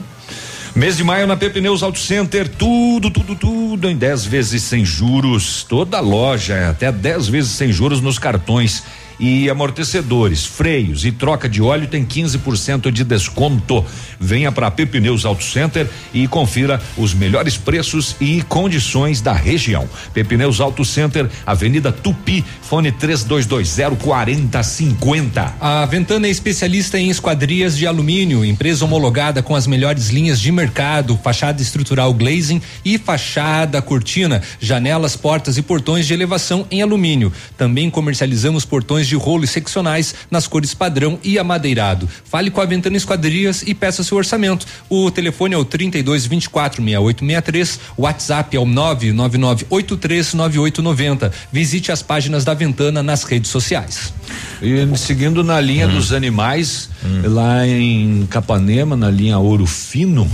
Mês 0.78 0.96
de 0.96 1.04
maio 1.04 1.26
na 1.26 1.36
Pepineus 1.36 1.82
Auto 1.82 1.98
Center, 1.98 2.48
tudo, 2.48 3.10
tudo, 3.10 3.34
tudo 3.34 3.90
em 3.90 3.98
10 3.98 4.26
vezes 4.26 4.62
sem 4.62 4.86
juros. 4.86 5.66
Toda 5.68 6.00
loja, 6.00 6.70
até 6.70 6.92
10 6.92 7.30
vezes 7.30 7.50
sem 7.54 7.74
juros 7.74 8.00
nos 8.00 8.20
cartões. 8.20 8.84
E 9.20 9.50
amortecedores, 9.50 10.46
freios 10.46 11.04
e 11.04 11.12
troca 11.12 11.50
de 11.50 11.62
óleo 11.62 11.88
tem 11.88 12.06
15% 12.06 12.92
de 12.92 13.04
desconto. 13.04 13.84
Venha 14.20 14.52
para 14.52 14.70
Pepineus 14.70 15.26
Auto 15.26 15.44
Center 15.44 15.88
e 16.14 16.28
confira 16.28 16.80
os 16.96 17.14
melhores 17.14 17.58
preços 17.58 18.16
e 18.22 18.44
condições 18.44 19.20
da 19.22 19.34
região. 19.34 19.90
Pepineus 20.14 20.62
Auto 20.62 20.86
Center, 20.86 21.28
Avenida 21.46 21.92
Tupi, 21.92 22.46
fone 22.62 22.92
3220 22.92 23.98
4050. 24.04 25.56
A 25.60 25.86
Ventana 25.86 26.28
é 26.28 26.30
especialista 26.30 27.00
em 27.00 27.10
esquadrias 27.10 27.78
de 27.78 27.88
alumínio, 27.88 28.46
empresa 28.46 28.86
homologada 28.86 29.42
com 29.42 29.56
as 29.56 29.66
melhores 29.66 30.10
linhas 30.10 30.40
de 30.40 30.52
mercado, 30.52 31.20
fachada 31.24 31.62
estrutural 31.62 32.14
glazing 32.14 32.62
e 32.86 32.98
fachada 32.98 33.82
cortina, 33.82 34.42
janelas, 34.60 35.16
portas 35.16 35.58
e 35.58 35.62
portões 35.62 36.06
de 36.06 36.14
elevação 36.14 36.68
em 36.70 36.82
alumínio. 36.82 37.32
Também 37.58 37.90
comercializamos 37.90 38.66
portões 38.66 39.07
de 39.08 39.16
rolo 39.16 39.44
e 39.44 39.48
seccionais 39.48 40.14
nas 40.30 40.48
cores 40.48 40.74
padrão 40.74 41.18
e 41.24 41.40
amadeirado. 41.40 42.10
Fale 42.26 42.52
com 42.52 42.60
a 42.62 42.66
Ventana 42.66 42.98
Esquadrias 42.98 43.64
e 43.66 43.74
peça 43.74 44.04
seu 44.04 44.18
orçamento. 44.18 44.68
O 44.90 45.10
telefone 45.10 45.56
é 45.56 45.58
o 45.58 45.66
32 45.66 46.26
24 46.26 46.84
6863, 46.84 47.80
o 47.98 48.04
WhatsApp 48.04 48.56
é 48.56 48.60
o 48.60 48.66
999839890. 48.66 51.32
Visite 51.52 51.92
as 51.92 52.02
páginas 52.02 52.46
da 52.46 52.54
Ventana 52.54 53.02
nas 53.02 53.24
redes 53.24 53.52
sociais. 53.52 54.14
E 54.62 54.98
seguindo 54.98 55.44
na 55.44 55.62
linha 55.62 55.88
dos 55.88 56.14
animais, 56.14 56.90
lá 57.24 57.68
em 57.68 58.26
Capanema, 58.30 58.96
na 58.96 59.10
linha 59.10 59.38
Ouro 59.38 59.66
Fino, 59.66 60.30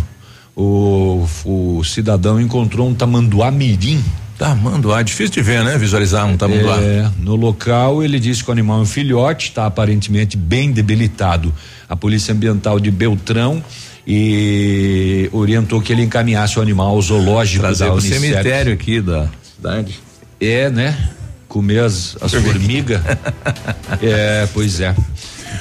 o, 0.56 1.28
o 1.46 1.84
cidadão 1.84 2.40
encontrou 2.40 2.88
um 2.88 2.94
tamanduá 2.94 3.52
mirim. 3.52 4.04
Tamanduá, 4.44 5.02
difícil 5.02 5.36
de 5.36 5.42
ver, 5.42 5.64
né? 5.64 5.78
Visualizar 5.78 6.26
um 6.28 6.36
tamanduá. 6.36 6.76
É, 6.82 7.10
no 7.18 7.34
local 7.34 8.04
ele 8.04 8.20
disse 8.20 8.44
que 8.44 8.50
o 8.50 8.52
animal 8.52 8.80
é 8.80 8.82
um 8.82 8.86
filhote, 8.86 9.48
está 9.48 9.66
aparentemente 9.66 10.36
bem 10.36 10.70
debilitado. 10.70 11.54
A 11.88 11.96
Polícia 11.96 12.34
Ambiental 12.34 12.78
de 12.78 12.92
Beltrão 12.92 13.64
e 14.06 15.30
orientou 15.32 15.82
que 15.82 15.94
ele 15.94 16.02
encaminhasse 16.02 16.60
o 16.60 16.62
animal 16.62 16.90
ao 16.90 17.02
zoológico 17.02 17.62
Trazer 17.62 17.86
da 17.86 17.94
Unicef. 17.94 18.20
cemitério 18.20 18.74
aqui 18.74 19.00
da 19.00 19.30
cidade. 19.56 19.98
É, 20.42 20.70
né? 20.70 21.12
Comer 21.48 21.80
as, 21.80 22.18
as 22.20 22.34
formigas. 22.34 23.00
é, 24.04 24.46
pois 24.54 24.82
é. 24.82 24.94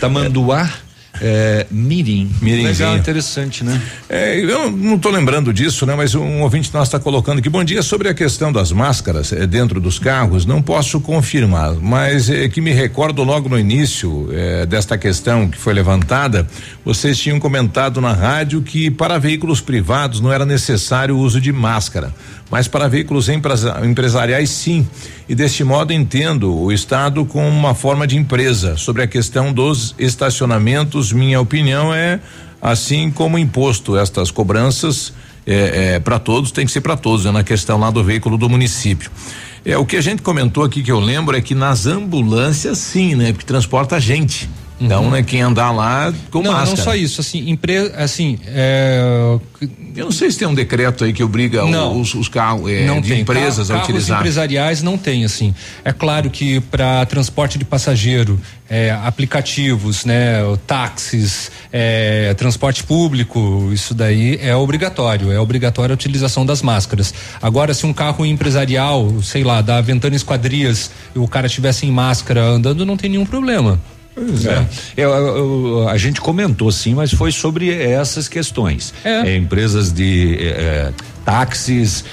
Tamanduá 0.00 0.64
é, 0.64 0.91
mirim. 1.70 2.30
Mirimzinho. 2.40 2.68
Legal, 2.68 2.96
interessante, 2.96 3.62
né? 3.64 3.80
É, 4.08 4.38
eu 4.40 4.70
não 4.70 4.96
estou 4.96 5.12
lembrando 5.12 5.52
disso, 5.52 5.86
né? 5.86 5.94
Mas 5.94 6.14
um 6.14 6.42
ouvinte 6.42 6.72
nosso 6.72 6.88
está 6.88 6.98
colocando 6.98 7.38
aqui. 7.38 7.48
Bom 7.48 7.62
dia 7.62 7.82
sobre 7.82 8.08
a 8.08 8.14
questão 8.14 8.52
das 8.52 8.72
máscaras 8.72 9.32
eh, 9.32 9.46
dentro 9.46 9.80
dos 9.80 9.98
carros. 9.98 10.46
Não 10.46 10.62
posso 10.62 11.00
confirmar, 11.00 11.74
mas 11.74 12.28
é 12.30 12.48
que 12.48 12.60
me 12.60 12.72
recordo 12.72 13.22
logo 13.22 13.48
no 13.48 13.58
início 13.58 14.28
eh, 14.32 14.66
desta 14.66 14.98
questão 14.98 15.48
que 15.48 15.58
foi 15.58 15.74
levantada. 15.74 16.46
Vocês 16.84 17.18
tinham 17.18 17.38
comentado 17.38 18.00
na 18.00 18.12
rádio 18.12 18.62
que 18.62 18.90
para 18.90 19.18
veículos 19.18 19.60
privados 19.60 20.20
não 20.20 20.32
era 20.32 20.44
necessário 20.44 21.16
o 21.16 21.18
uso 21.18 21.40
de 21.40 21.52
máscara, 21.52 22.12
mas 22.52 22.68
para 22.68 22.86
veículos 22.86 23.30
empresa- 23.30 23.80
empresariais 23.82 24.50
sim. 24.50 24.86
E 25.28 25.34
deste 25.34 25.64
modo 25.64 25.92
entendo 25.92 26.54
o 26.54 26.70
Estado 26.70 27.24
como 27.24 27.48
uma 27.48 27.74
forma 27.74 28.06
de 28.06 28.18
empresa. 28.18 28.76
Sobre 28.76 29.02
a 29.02 29.06
questão 29.06 29.52
dos 29.52 29.94
estacionamentos, 29.98 31.12
minha 31.12 31.40
opinião 31.40 31.92
é 31.94 32.20
assim 32.60 33.10
como 33.10 33.38
imposto 33.38 33.96
estas 33.96 34.30
cobranças 34.30 35.14
é, 35.46 35.98
para 35.98 36.18
todos 36.18 36.52
tem 36.52 36.64
que 36.64 36.70
ser 36.70 36.80
para 36.80 36.96
todos, 36.96 37.26
é 37.26 37.32
na 37.32 37.42
questão 37.42 37.78
lá 37.78 37.90
do 37.90 38.04
veículo 38.04 38.36
do 38.36 38.48
município. 38.48 39.10
É 39.64 39.76
o 39.76 39.86
que 39.86 39.96
a 39.96 40.00
gente 40.00 40.22
comentou 40.22 40.62
aqui 40.62 40.82
que 40.82 40.92
eu 40.92 41.00
lembro 41.00 41.36
é 41.36 41.40
que 41.40 41.54
nas 41.54 41.86
ambulâncias 41.86 42.78
sim, 42.78 43.14
né, 43.14 43.32
porque 43.32 43.46
transporta 43.46 43.98
gente. 43.98 44.48
Então, 44.86 45.10
né, 45.10 45.22
quem 45.22 45.40
andar 45.42 45.70
lá 45.70 46.12
com 46.30 46.42
não, 46.42 46.52
máscara. 46.52 46.76
não 46.76 46.84
só 46.84 46.94
isso, 46.94 47.20
assim, 47.20 47.48
empresa, 47.50 47.94
assim, 47.96 48.38
é, 48.46 49.38
Eu 49.94 50.06
não 50.06 50.12
sei 50.12 50.30
se 50.30 50.38
tem 50.38 50.48
um 50.48 50.54
decreto 50.54 51.04
aí 51.04 51.12
que 51.12 51.22
obriga 51.22 51.64
Não. 51.66 52.00
os, 52.00 52.14
os 52.14 52.28
carros 52.28 52.70
é, 52.70 52.84
não 52.86 53.00
de 53.00 53.10
tem. 53.10 53.20
empresas 53.20 53.68
Ca- 53.68 53.74
a 53.74 53.76
carros 53.76 53.88
utilizar. 53.90 54.18
empresariais 54.18 54.82
não 54.82 54.96
tem 54.98 55.24
assim. 55.24 55.54
É 55.84 55.92
claro 55.92 56.30
que 56.30 56.60
para 56.60 57.04
transporte 57.06 57.58
de 57.58 57.64
passageiro, 57.64 58.40
é, 58.70 58.90
aplicativos, 59.04 60.04
né, 60.06 60.36
táxis, 60.66 61.50
é, 61.72 62.32
transporte 62.34 62.82
público, 62.84 63.68
isso 63.72 63.94
daí 63.94 64.38
é 64.42 64.56
obrigatório. 64.56 65.30
É 65.30 65.38
obrigatória 65.38 65.92
a 65.92 65.94
utilização 65.94 66.44
das 66.46 66.62
máscaras. 66.62 67.12
Agora, 67.40 67.74
se 67.74 67.84
um 67.84 67.92
carro 67.92 68.24
empresarial, 68.24 69.12
sei 69.22 69.44
lá, 69.44 69.60
da 69.60 69.80
Ventana 69.80 70.16
Esquadrias, 70.16 70.90
e 71.14 71.18
o 71.18 71.28
cara 71.28 71.46
estivesse 71.46 71.80
sem 71.80 71.90
máscara 71.90 72.42
andando, 72.44 72.84
não 72.86 72.96
tem 72.96 73.10
nenhum 73.10 73.26
problema. 73.26 73.78
Pois 74.14 74.44
é. 74.44 74.66
Eu- 74.96 75.10
eu- 75.10 75.36
eu- 75.36 75.88
a 75.88 75.96
gente 75.96 76.20
comentou 76.20 76.70
sim, 76.70 76.94
mas 76.94 77.12
foi 77.12 77.32
sobre 77.32 77.70
essas 77.72 78.28
questões. 78.28 78.92
É, 79.04 79.36
empresas 79.36 79.92
de 79.92 80.36
eh, 80.38 80.90
eh, 80.90 80.92
táxis, 81.24 82.04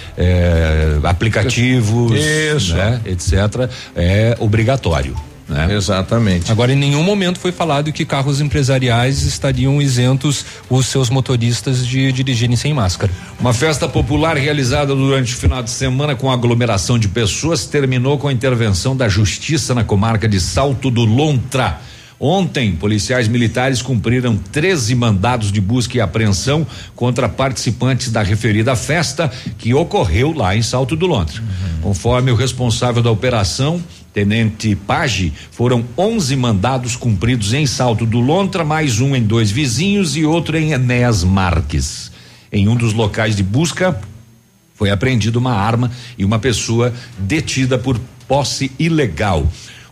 aplicativos, 1.03 2.13
Isso. 2.19 2.75
né, 2.75 3.01
etc. 3.05 3.69
É 3.95 4.35
obrigatório. 4.39 5.15
Né? 5.47 5.73
Exatamente. 5.73 6.51
Agora, 6.51 6.71
em 6.71 6.75
nenhum 6.75 7.01
momento 7.01 7.39
foi 7.39 7.51
falado 7.51 7.91
que 7.91 8.05
carros 8.05 8.39
empresariais 8.39 9.23
estariam 9.23 9.81
isentos 9.81 10.45
os 10.69 10.85
seus 10.85 11.09
motoristas 11.09 11.87
de 11.87 12.11
dirigirem 12.11 12.55
sem 12.55 12.71
máscara. 12.71 13.11
Uma 13.39 13.51
festa 13.51 13.87
popular 13.87 14.37
realizada 14.37 14.93
durante 14.93 15.33
o 15.33 15.37
final 15.37 15.63
de 15.63 15.71
semana 15.71 16.15
com 16.15 16.31
aglomeração 16.31 16.99
de 16.99 17.07
pessoas 17.07 17.65
terminou 17.65 18.19
com 18.19 18.27
a 18.27 18.31
intervenção 18.31 18.95
da 18.95 19.09
justiça 19.09 19.73
na 19.73 19.83
comarca 19.83 20.27
de 20.27 20.39
Salto 20.39 20.91
do 20.91 21.03
Lontra. 21.03 21.81
Ontem, 22.19 22.75
policiais 22.75 23.29
militares 23.29 23.81
cumpriram 23.81 24.35
13 24.35 24.93
mandados 24.93 25.53
de 25.53 25.61
busca 25.61 25.97
e 25.97 26.01
apreensão 26.01 26.67
contra 26.93 27.29
participantes 27.29 28.11
da 28.11 28.21
referida 28.21 28.75
festa 28.75 29.31
que 29.57 29.73
ocorreu 29.73 30.33
lá 30.33 30.53
em 30.53 30.61
Salto 30.61 30.97
do 30.97 31.07
Lontra. 31.07 31.41
Conforme 31.81 32.29
o 32.29 32.35
responsável 32.35 33.01
da 33.01 33.09
operação, 33.09 33.81
Tenente 34.13 34.75
Page, 34.75 35.31
foram 35.49 35.85
11 35.97 36.35
mandados 36.35 36.97
cumpridos 36.97 37.53
em 37.53 37.65
Salto 37.65 38.05
do 38.05 38.19
Lontra, 38.19 38.65
mais 38.65 38.99
um 38.99 39.15
em 39.15 39.23
dois 39.23 39.49
vizinhos 39.49 40.17
e 40.17 40.25
outro 40.25 40.57
em 40.57 40.73
Enéas 40.73 41.23
Marques. 41.23 42.11
Em 42.51 42.67
um 42.67 42.75
dos 42.75 42.91
locais 42.91 43.33
de 43.33 43.43
busca, 43.43 43.97
foi 44.75 44.89
apreendida 44.89 45.39
uma 45.39 45.53
arma 45.53 45.89
e 46.17 46.25
uma 46.25 46.39
pessoa 46.39 46.93
detida 47.17 47.77
por 47.77 47.97
posse 48.27 48.71
ilegal. 48.77 49.47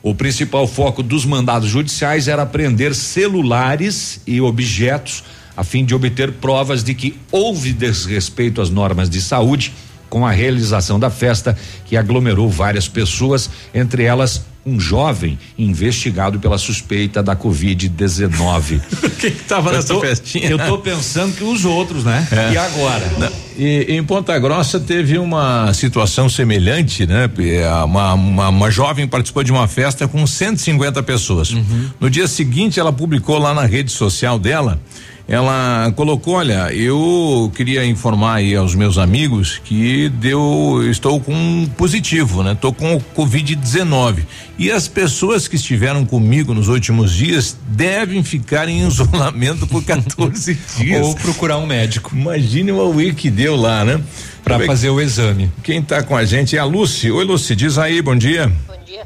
O 0.10 0.16
principal 0.16 0.66
foco 0.66 1.04
dos 1.04 1.26
mandados 1.26 1.68
judiciais 1.68 2.30
era 2.30 2.44
apreender 2.44 2.96
celulares 2.96 4.22
e 4.26 4.40
objetos 4.40 5.22
a 5.54 5.66
fim 5.66 5.84
de 5.84 5.94
obter 5.94 6.32
provas 6.32 6.82
de 6.82 6.94
que 6.94 7.20
houve 7.30 7.74
desrespeito 7.74 8.62
às 8.62 8.70
normas 8.70 9.10
de 9.10 9.20
saúde 9.22 9.74
com 10.10 10.26
a 10.26 10.32
realização 10.32 11.00
da 11.00 11.10
festa 11.10 11.58
que 11.86 11.96
aglomerou 11.98 12.50
várias 12.50 12.88
pessoas, 12.88 13.50
entre 13.74 14.04
elas 14.04 14.46
um 14.66 14.78
jovem 14.82 15.40
investigado 15.58 16.40
pela 16.42 16.58
suspeita 16.58 17.24
da 17.24 17.34
Covid-19. 17.38 18.82
Quem 19.20 19.32
que 19.32 19.44
tava 19.46 19.70
Eu 19.70 19.76
nessa 19.76 19.94
tô- 19.94 20.02
festinha? 20.02 20.50
Eu 20.50 20.58
tô 20.58 20.78
pensando 20.80 21.34
que 21.36 21.44
os 21.44 21.64
outros, 21.66 22.04
né? 22.04 22.28
É. 22.32 22.54
E 22.54 22.58
agora? 22.58 23.32
E 23.58 23.86
em 23.90 24.04
Ponta 24.04 24.38
Grossa 24.38 24.80
teve 24.80 25.18
uma 25.18 25.74
situação 25.74 26.28
semelhante, 26.30 27.06
né? 27.06 27.30
É, 27.40 27.70
Uma, 27.84 28.14
uma, 28.14 28.50
uma 28.50 28.70
jovem 28.72 29.08
participou 29.08 29.44
de 29.44 29.52
uma 29.52 29.68
festa 29.70 30.08
com 30.08 30.26
150 30.28 31.02
pessoas. 31.04 31.54
No 32.00 32.10
dia 32.10 32.28
seguinte, 32.28 32.80
ela 32.80 32.92
publicou 32.92 33.38
lá 33.38 33.54
na 33.54 33.66
rede 33.66 33.92
social 33.92 34.38
dela. 34.38 34.80
Ela 35.28 35.92
colocou, 35.94 36.36
olha, 36.36 36.74
eu 36.74 37.52
queria 37.54 37.86
informar 37.86 38.36
aí 38.36 38.56
aos 38.56 38.74
meus 38.74 38.98
amigos 38.98 39.60
que 39.62 40.08
deu, 40.08 40.82
estou 40.90 41.20
com 41.20 41.68
positivo, 41.78 42.44
né? 42.44 42.56
Tô 42.60 42.72
com 42.72 42.96
o 42.96 43.02
Covid-19. 43.02 44.24
E 44.58 44.72
as 44.72 44.88
pessoas 44.88 45.46
que 45.46 45.58
estiveram 45.58 46.06
comigo 46.06 46.54
nos 46.54 46.70
últimos 46.70 47.12
dias 47.12 47.58
devem 47.68 48.24
ficar 48.24 48.70
em 48.70 48.88
isolamento 48.88 49.68
por 49.68 49.84
14 49.84 50.58
dias. 50.80 51.06
Ou 51.06 51.14
procurar 51.16 51.58
um 51.58 51.66
médico. 51.66 52.16
Imagine 52.16 52.72
o 52.72 52.80
Aue 52.80 53.14
que 53.14 53.30
deu 53.30 53.58
lá, 53.58 53.84
né? 53.84 54.02
Pra 54.46 54.62
fazer 54.62 54.90
o 54.90 55.02
exame. 55.02 55.52
Quem 55.62 55.82
tá 55.82 56.02
com 56.02 56.16
a 56.16 56.24
gente 56.24 56.56
é 56.56 56.60
a 56.60 56.64
Lucy. 56.64 57.12
Oi, 57.12 57.26
Lucy, 57.26 57.54
diz 57.54 57.78
aí, 57.78 58.02
bom 58.02 58.16
dia. 58.16 58.48
Bom 58.66 58.78
dia. 58.86 59.06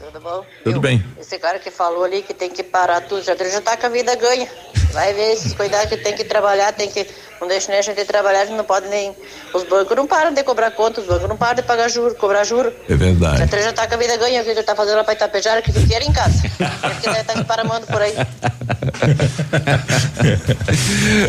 Tudo 0.00 0.20
bom? 0.22 0.44
Tudo 0.64 0.80
bem. 0.80 1.04
Esse 1.26 1.38
cara 1.38 1.58
que 1.58 1.70
falou 1.70 2.04
ali 2.04 2.20
que 2.20 2.34
tem 2.34 2.50
que 2.50 2.62
parar 2.62 3.00
tudo, 3.00 3.22
já, 3.24 3.34
já 3.34 3.58
tá 3.62 3.78
com 3.78 3.86
a 3.86 3.88
vida 3.88 4.14
ganha. 4.14 4.46
Vai 4.92 5.14
ver 5.14 5.32
esses 5.32 5.54
cuidar 5.54 5.86
que 5.86 5.96
tem 5.96 6.14
que 6.14 6.22
trabalhar, 6.22 6.70
tem 6.72 6.90
que. 6.90 7.06
Não 7.40 7.48
deixa 7.48 7.68
nem 7.70 7.78
a 7.78 7.82
gente 7.82 8.04
trabalhar, 8.04 8.42
a 8.42 8.44
gente 8.44 8.56
não 8.56 8.64
pode 8.64 8.86
nem. 8.88 9.12
Os 9.54 9.64
bancos 9.64 9.96
não 9.96 10.06
param 10.06 10.32
de 10.34 10.42
cobrar 10.44 10.70
conta, 10.70 11.00
os 11.00 11.06
bancos 11.06 11.28
não 11.28 11.36
param 11.36 11.54
de 11.56 11.62
pagar 11.62 11.88
juro, 11.88 12.14
cobrar 12.14 12.44
juro. 12.44 12.72
É 12.88 12.94
verdade. 12.94 13.50
Já, 13.50 13.60
já 13.62 13.72
tá 13.72 13.86
com 13.88 13.94
a 13.94 13.96
vida 13.96 14.16
ganha, 14.18 14.40
o 14.42 14.44
que 14.44 14.50
ele 14.50 14.62
tá 14.62 14.76
fazendo 14.76 14.96
lá 14.98 15.04
pra 15.04 15.14
Itapejara, 15.14 15.62
que 15.62 15.72
fica 15.72 15.98
em 16.04 16.12
casa. 16.12 16.42
Porque 16.80 17.08
deve 17.08 17.20
estar 17.22 17.44
paramando 17.44 17.86
por 17.86 18.00
aí. 18.02 18.14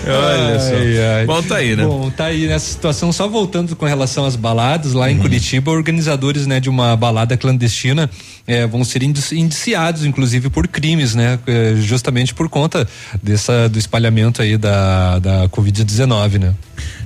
Olha 0.07 0.59
só. 0.59 0.75
Ai, 0.75 1.03
ai. 1.19 1.25
Bom, 1.25 1.41
tá 1.41 1.55
aí, 1.55 1.75
né? 1.75 1.83
Bom, 1.85 2.09
tá 2.11 2.25
aí 2.25 2.47
nessa 2.47 2.67
situação. 2.71 3.11
Só 3.11 3.27
voltando 3.27 3.75
com 3.75 3.85
relação 3.85 4.25
às 4.25 4.35
baladas, 4.35 4.93
lá 4.93 5.05
Uhum. 5.05 5.11
em 5.11 5.19
Curitiba, 5.19 5.71
organizadores, 5.71 6.45
né, 6.45 6.59
de 6.59 6.69
uma 6.69 6.95
balada 6.95 7.35
clandestina 7.37 8.09
eh, 8.47 8.67
vão 8.67 8.83
ser 8.83 9.01
indici- 9.03 9.37
inclusive, 10.03 10.49
por 10.49 10.67
crimes, 10.67 11.15
né? 11.15 11.39
eh, 11.47 11.75
justamente 11.77 12.33
por 12.33 12.49
conta 12.49 12.87
dessa, 13.21 13.69
do 13.69 13.77
espalhamento 13.79 14.41
aí 14.41 14.57
da, 14.57 15.19
da 15.19 15.49
Covid-19, 15.49 16.39
né? 16.39 16.53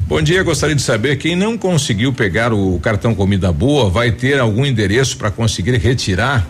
Bom 0.07 0.21
dia, 0.21 0.41
gostaria 0.41 0.75
de 0.75 0.81
saber 0.81 1.17
quem 1.17 1.35
não 1.35 1.57
conseguiu 1.57 2.11
pegar 2.13 2.51
o 2.53 2.79
cartão 2.79 3.13
Comida 3.13 3.51
Boa 3.51 3.89
vai 3.89 4.11
ter 4.11 4.39
algum 4.39 4.65
endereço 4.65 5.17
para 5.17 5.29
conseguir 5.29 5.77
retirar? 5.77 6.47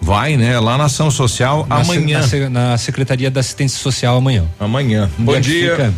Vai, 0.00 0.36
né? 0.36 0.58
Lá 0.58 0.76
na 0.76 0.84
ação 0.84 1.10
social 1.10 1.66
Na 1.68 1.76
amanhã. 1.76 2.18
Na, 2.20 2.26
se- 2.28 2.48
na 2.48 2.78
Secretaria 2.78 3.30
da 3.30 3.40
Assistência 3.40 3.78
Social 3.78 4.16
amanhã. 4.16 4.44
Amanhã. 4.58 5.10
Onde 5.18 5.24
Bom 5.24 5.34
é 5.36 5.40
dia. 5.40 5.70
fica? 5.76 5.94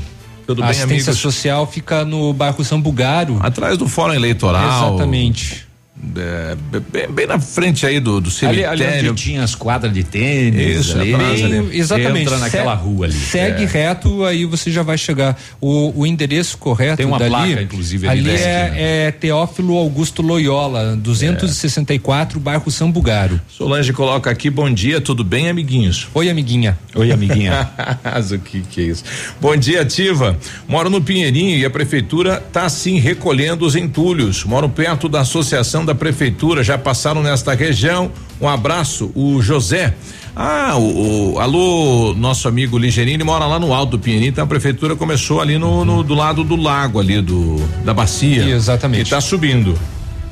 Tudo 0.46 0.62
a 0.62 0.66
bem, 0.66 0.70
assistência 0.70 1.10
amigos? 1.10 1.18
social 1.18 1.66
fica 1.66 2.04
no 2.04 2.32
bairro 2.32 2.64
Sambugaro. 2.64 3.38
Atrás 3.42 3.76
do 3.76 3.86
Fórum 3.88 4.14
Eleitoral. 4.14 4.88
Exatamente. 4.92 5.67
É, 6.16 6.56
bem, 6.92 7.08
bem 7.10 7.26
na 7.26 7.40
frente 7.40 7.84
aí 7.84 7.98
do, 7.98 8.20
do 8.20 8.28
Ali, 8.28 8.36
cemitério. 8.36 8.70
ali 8.70 9.10
onde 9.10 9.22
tinha 9.22 9.42
as 9.42 9.54
quadras 9.56 9.92
de 9.92 10.04
tênis, 10.04 10.86
Isso, 10.86 10.98
ali, 10.98 11.12
ali. 11.12 11.42
Bem, 11.60 11.68
Exatamente. 11.78 12.20
entra 12.22 12.38
naquela 12.38 12.76
Se- 12.76 12.82
rua 12.84 13.06
ali. 13.06 13.14
Segue 13.14 13.64
É. 13.64 13.66
reto, 13.66 14.24
aí 14.24 14.44
você 14.44 14.70
já 14.70 14.82
vai 14.84 14.96
chegar. 14.96 15.36
O, 15.60 16.00
o 16.02 16.06
endereço 16.06 16.56
correto 16.56 16.98
Tem 16.98 17.06
uma 17.06 17.18
dali, 17.18 17.30
placa, 17.30 17.62
inclusive, 17.62 18.06
ali 18.08 18.30
ali 18.30 18.38
é, 18.40 19.06
é 19.06 19.10
Teófilo 19.10 19.76
Augusto 19.76 20.22
Loyola, 20.22 20.96
264, 20.96 22.38
bairro 22.38 22.70
Sambugaro. 22.70 23.40
Solange 23.48 23.92
coloca 23.92 24.30
aqui, 24.30 24.50
bom 24.50 24.72
dia, 24.72 25.00
tudo 25.00 25.24
bem, 25.24 25.48
amiguinhos? 25.48 26.08
Oi, 26.14 26.30
amiguinha. 26.30 26.78
Oi, 26.94 27.10
amiguinha. 27.10 27.68
Mas 28.04 28.30
o 28.30 28.38
que 28.38 28.60
que 28.60 28.80
é 28.80 28.84
isso? 28.84 29.04
Bom 29.40 29.56
dia, 29.56 29.82
Ativa. 29.82 30.36
Moro 30.66 30.88
no 30.90 31.00
Pinheirinho 31.00 31.56
e 31.58 31.64
a 31.64 31.70
prefeitura 31.70 32.36
tá 32.52 32.68
sim 32.68 32.98
recolhendo 32.98 33.64
os 33.66 33.74
entulhos. 33.74 34.44
Moro 34.44 34.68
perto 34.68 35.08
da 35.08 35.20
associação 35.20 35.84
da 35.88 35.94
prefeitura, 35.94 36.62
já 36.62 36.76
passaram 36.78 37.22
nesta 37.22 37.54
região. 37.54 38.10
Um 38.40 38.48
abraço, 38.48 39.10
o 39.14 39.40
José. 39.42 39.94
Ah, 40.36 40.76
o, 40.76 41.32
o- 41.34 41.38
alô, 41.40 42.14
nosso 42.16 42.46
amigo 42.46 42.78
Ligerini 42.78 43.24
mora 43.24 43.44
lá 43.46 43.58
no 43.58 43.74
alto 43.74 43.92
do 43.92 43.98
Pinheirinho, 43.98 44.28
então 44.30 44.44
a 44.44 44.46
prefeitura 44.46 44.94
começou 44.94 45.40
ali 45.40 45.58
no, 45.58 45.84
no- 45.84 46.02
do 46.04 46.14
lado 46.14 46.44
do 46.44 46.54
lago 46.54 47.00
ali 47.00 47.20
do 47.20 47.56
da 47.84 47.92
bacia. 47.92 48.44
Exatamente. 48.44 49.08
E 49.08 49.10
tá 49.10 49.20
subindo. 49.20 49.74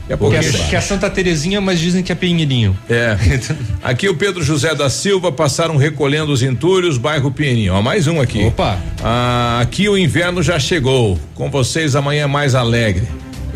Que 0.07 0.13
é, 0.13 0.17
pouquinho- 0.17 0.69
que 0.69 0.77
é 0.77 0.81
Santa 0.81 1.11
Terezinha, 1.11 1.61
mas 1.61 1.81
dizem 1.81 2.01
que 2.05 2.13
é 2.13 2.15
Pinheirinho. 2.15 2.79
é. 2.89 3.17
Aqui 3.83 4.09
o 4.09 4.15
Pedro 4.15 4.45
José 4.45 4.73
da 4.75 4.89
Silva 4.89 5.33
passaram 5.33 5.77
recolhendo 5.77 6.31
os 6.31 6.43
entulhos, 6.43 6.97
bairro 6.99 7.33
Pinheirinho. 7.33 7.75
Ó, 7.75 7.83
mais 7.83 8.07
um 8.07 8.21
aqui. 8.21 8.45
Opa. 8.45 8.79
Ah, 9.03 9.59
aqui 9.63 9.89
o 9.89 9.99
inverno 9.99 10.41
já 10.45 10.61
chegou. 10.61 11.19
Com 11.35 11.51
vocês 11.51 11.97
amanhã 11.97 12.29
mais 12.29 12.55
alegre. 12.55 13.03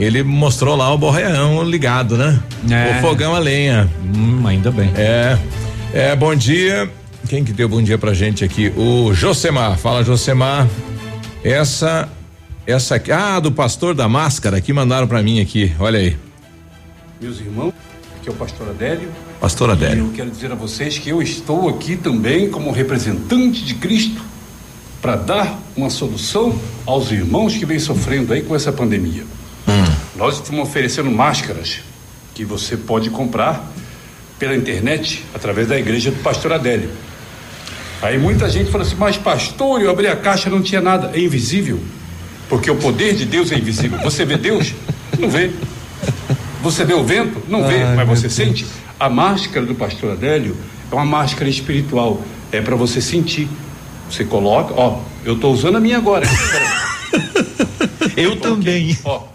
Ele 0.01 0.22
mostrou 0.22 0.74
lá 0.77 0.93
o 0.94 0.97
borreão 0.97 1.62
ligado, 1.62 2.16
né? 2.16 2.40
É. 2.70 2.97
O 2.98 3.01
fogão 3.02 3.35
a 3.35 3.39
lenha. 3.39 3.86
Hum, 4.02 4.47
ainda 4.47 4.70
bem. 4.70 4.90
É. 4.97 5.39
É, 5.93 6.16
bom 6.16 6.35
dia. 6.35 6.90
Quem 7.28 7.44
que 7.44 7.52
deu 7.52 7.68
bom 7.68 7.82
dia 7.82 7.98
pra 7.98 8.14
gente 8.14 8.43
aqui? 8.43 8.72
O 8.78 9.12
Josemar. 9.12 9.77
Fala, 9.77 10.02
Josemar. 10.02 10.66
Essa 11.44 12.09
essa 12.66 12.94
aqui, 12.94 13.12
ah, 13.12 13.39
do 13.40 13.52
pastor 13.52 13.94
da 13.94 14.09
máscara 14.09 14.60
que 14.60 14.72
mandaram 14.72 15.06
pra 15.06 15.22
mim 15.22 15.40
aqui. 15.40 15.70
Olha 15.78 15.98
aí. 15.98 16.16
Meus 17.20 17.39
irmãos, 17.40 17.74
aqui 18.18 18.28
é 18.28 18.32
o 18.32 18.35
pastor 18.35 18.70
Adélio. 18.70 19.09
Pastor 19.39 19.68
E 19.68 19.72
Adélio. 19.72 20.05
eu 20.06 20.12
quero 20.12 20.31
dizer 20.31 20.51
a 20.51 20.55
vocês 20.55 20.97
que 20.98 21.10
eu 21.10 21.20
estou 21.20 21.68
aqui 21.68 21.97
também 21.97 22.48
como 22.48 22.70
representante 22.70 23.62
de 23.64 23.74
Cristo 23.74 24.22
para 25.02 25.16
dar 25.16 25.59
uma 25.77 25.90
solução 25.90 26.59
aos 26.86 27.10
irmãos 27.10 27.55
que 27.55 27.66
vêm 27.66 27.78
sofrendo 27.78 28.32
aí 28.32 28.43
com 28.43 28.55
essa 28.55 28.72
pandemia. 28.72 29.24
Nós 30.21 30.35
estamos 30.35 30.69
oferecendo 30.69 31.11
máscaras 31.11 31.81
que 32.35 32.45
você 32.45 32.77
pode 32.77 33.09
comprar 33.09 33.73
pela 34.39 34.55
internet 34.55 35.25
através 35.35 35.67
da 35.67 35.79
igreja 35.79 36.11
do 36.11 36.19
pastor 36.19 36.53
Adélio. 36.53 36.91
Aí 38.03 38.19
muita 38.19 38.47
gente 38.51 38.71
fala 38.71 38.85
assim, 38.85 38.97
mas 38.99 39.17
pastor, 39.17 39.81
eu 39.81 39.91
abri 39.91 40.09
a 40.09 40.15
caixa 40.15 40.51
não 40.51 40.61
tinha 40.61 40.83
nada. 40.83 41.11
É 41.15 41.21
invisível. 41.21 41.81
Porque 42.51 42.71
o 42.71 42.77
poder 42.77 43.15
de 43.15 43.25
Deus 43.25 43.51
é 43.51 43.57
invisível. 43.57 43.99
Você 44.01 44.27
vê 44.27 44.37
Deus? 44.37 44.75
Não 45.19 45.31
vê. 45.31 45.51
Você 46.61 46.85
vê 46.85 46.93
o 46.93 47.03
vento? 47.03 47.43
Não 47.49 47.67
vê, 47.67 47.83
Ai, 47.83 47.97
mas 47.97 48.07
você 48.07 48.29
Deus. 48.29 48.35
sente. 48.35 48.67
A 48.99 49.09
máscara 49.09 49.65
do 49.65 49.75
pastor 49.75 50.13
Adélio 50.13 50.55
é 50.93 50.95
uma 50.95 51.07
máscara 51.07 51.49
espiritual. 51.49 52.23
É 52.53 52.61
para 52.61 52.77
você 52.77 53.01
sentir. 53.01 53.49
Você 54.11 54.23
coloca, 54.27 54.75
ó, 54.77 55.01
eu 55.25 55.37
tô 55.37 55.51
usando 55.51 55.77
a 55.77 55.81
minha 55.81 55.97
agora. 55.97 56.27
eu 58.19 58.37
também. 58.37 58.99
Ó, 59.03 59.30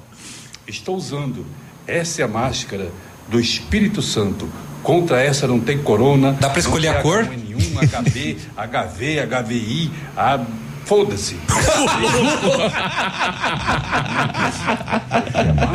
estou 0.67 0.95
usando. 0.95 1.45
Essa 1.87 2.21
é 2.21 2.25
a 2.25 2.27
máscara 2.27 2.89
do 3.27 3.39
Espírito 3.39 4.01
Santo. 4.01 4.49
Contra 4.83 5.21
essa 5.21 5.47
não 5.47 5.59
tem 5.59 5.77
corona. 5.79 6.33
Dá 6.33 6.49
pra 6.49 6.59
escolher 6.59 6.89
a 6.89 7.01
cor? 7.01 7.23
Nenhum, 7.23 7.59
HB, 7.59 8.37
HV, 8.55 9.25
HVI, 9.25 9.91
a... 10.15 10.39
foda-se. 10.85 11.35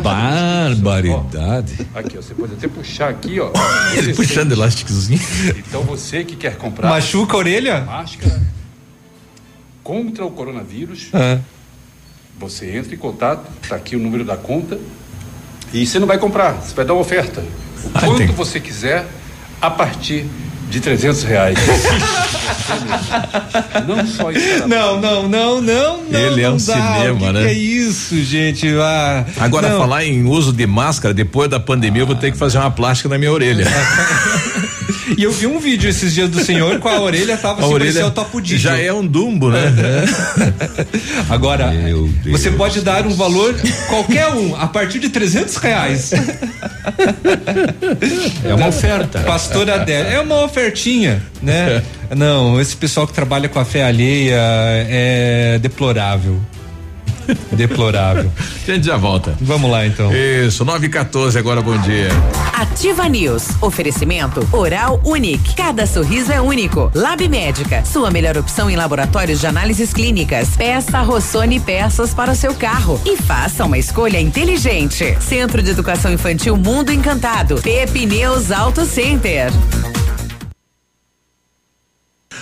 Barbaridade. 0.03 1.87
Aqui, 1.95 2.19
ó, 2.19 2.23
você 2.23 2.35
pode 2.35 2.55
até 2.55 2.69
puxar 2.69 3.09
aqui, 3.11 3.41
ó. 3.41 3.51
Ele 3.97 4.15
puxando 4.15 4.53
elásticozinho. 4.53 5.21
Então 5.57 5.83
você 5.83 6.25
que 6.25 6.37
quer 6.37 6.57
comprar. 6.57 6.89
Machuca 6.89 7.35
a 7.35 7.39
orelha? 7.39 7.81
Máscara 7.81 8.41
contra 9.91 10.25
o 10.25 10.31
coronavírus. 10.31 11.09
Ah. 11.13 11.41
Você 12.41 12.77
entra 12.77 12.95
em 12.95 12.99
contato, 12.99 13.45
tá 13.69 13.77
aqui 13.77 13.95
o 13.95 13.99
número 13.99 14.25
da 14.25 14.37
conta. 14.37 14.79
E 15.73 15.87
você 15.87 15.99
não 15.99 16.07
vai 16.07 16.19
comprar, 16.19 16.53
você 16.55 16.75
vai 16.75 16.85
dar 16.85 16.95
uma 16.95 17.03
oferta. 17.03 17.41
O 17.85 17.91
Ah, 17.95 18.01
quanto 18.01 18.33
você 18.33 18.59
quiser, 18.59 19.07
a 19.61 19.71
partir 19.71 20.25
de 20.71 20.81
300 20.81 21.23
reais. 21.23 21.59
não 23.87 24.07
só 24.07 24.31
isso. 24.33 24.67
Não, 24.67 25.01
não, 25.01 25.29
não, 25.29 25.61
não, 25.61 26.03
não. 26.03 26.19
Ele 26.19 26.43
é 26.43 26.47
não 26.47 26.55
um 26.55 26.57
dá. 26.57 26.75
cinema, 26.75 27.19
que 27.19 27.33
né? 27.33 27.41
Que 27.43 27.49
é 27.49 27.53
isso, 27.53 28.23
gente? 28.23 28.69
Ah, 28.79 29.25
Agora, 29.39 29.69
não. 29.69 29.79
falar 29.79 30.05
em 30.05 30.25
uso 30.25 30.53
de 30.53 30.67
máscara, 30.67 31.13
depois 31.13 31.51
da 31.51 31.61
pandemia, 31.61 32.03
eu 32.03 32.07
vou 32.07 32.17
ter 32.17 32.33
que 32.33 32.39
fazer 32.39 32.59
uma 32.59 32.71
plástica 32.71 33.09
na 33.09 33.19
minha 33.19 33.33
orelha. 33.33 33.67
E 35.17 35.23
eu 35.23 35.33
vi 35.33 35.47
um 35.47 35.59
vídeo 35.59 35.89
esses 35.89 36.15
dias 36.15 36.29
do 36.29 36.43
senhor 36.43 36.79
com 36.79 36.89
a 36.89 37.01
orelha 37.01 37.37
tava 37.37 37.63
A 37.63 37.65
assim, 37.65 37.75
orelha 37.75 38.07
o 38.07 38.11
topo 38.11 38.41
já 38.45 38.79
é 38.79 38.93
um 38.93 39.07
dumbo, 39.07 39.51
né? 39.51 39.73
Agora, 41.29 41.73
você 42.27 42.51
pode 42.51 42.81
dar 42.81 43.07
um 43.07 43.15
valor, 43.15 43.55
qualquer 43.89 44.29
um, 44.29 44.55
a 44.57 44.67
partir 44.67 44.99
de 44.99 45.09
300 45.09 45.57
reais. 45.57 46.13
É 48.45 48.55
uma 48.55 48.69
oferta. 48.69 49.21
Pastor 49.21 49.71
Adélio. 49.71 50.13
É 50.13 50.21
uma 50.21 50.45
ofertinha, 50.45 51.23
né? 51.43 51.83
Não, 52.17 52.61
esse 52.61 52.77
pessoal 52.77 53.07
que 53.07 53.13
trabalha 53.13 53.49
com 53.49 53.59
a 53.59 53.65
fé 53.65 53.85
alheia 53.85 54.37
é 54.37 55.59
deplorável. 55.61 56.41
Deplorável. 57.53 58.31
A 58.67 58.73
gente 58.73 58.87
já 58.87 58.97
volta. 58.97 59.35
Vamos 59.41 59.71
lá, 59.71 59.87
então. 59.87 60.11
Isso, 60.15 60.65
9 60.65 60.87
e 60.87 60.89
14 60.89 61.39
agora, 61.39 61.61
bom 61.61 61.77
dia. 61.79 62.09
Ativa 62.55 63.09
News. 63.09 63.49
Oferecimento 63.61 64.47
Oral 64.53 65.01
Unique. 65.05 65.55
Cada 65.55 65.87
sorriso 65.87 66.33
é 66.33 66.41
único. 66.41 66.91
Lab 66.95 67.27
Médica. 67.29 67.85
Sua 67.85 68.11
melhor 68.11 68.37
opção 68.37 68.69
em 68.69 68.77
laboratórios 68.77 69.41
de 69.41 69.47
análises 69.47 69.93
clínicas. 69.93 70.57
Peça 70.57 71.01
Rossoni 71.01 71.61
peças 71.61 72.13
para 72.15 72.33
o 72.33 72.37
seu 72.37 72.55
carro. 72.55 73.01
E 73.05 73.17
faça 73.17 73.65
uma 73.65 73.79
escolha 73.79 74.21
inteligente. 74.21 75.17
Centro 75.21 75.63
de 75.63 75.71
Educação 75.71 76.13
Infantil 76.13 76.57
Mundo 76.57 76.93
Encantado. 76.93 77.61
Pepineus 77.63 78.51
Auto 78.51 78.85
Center. 78.85 79.51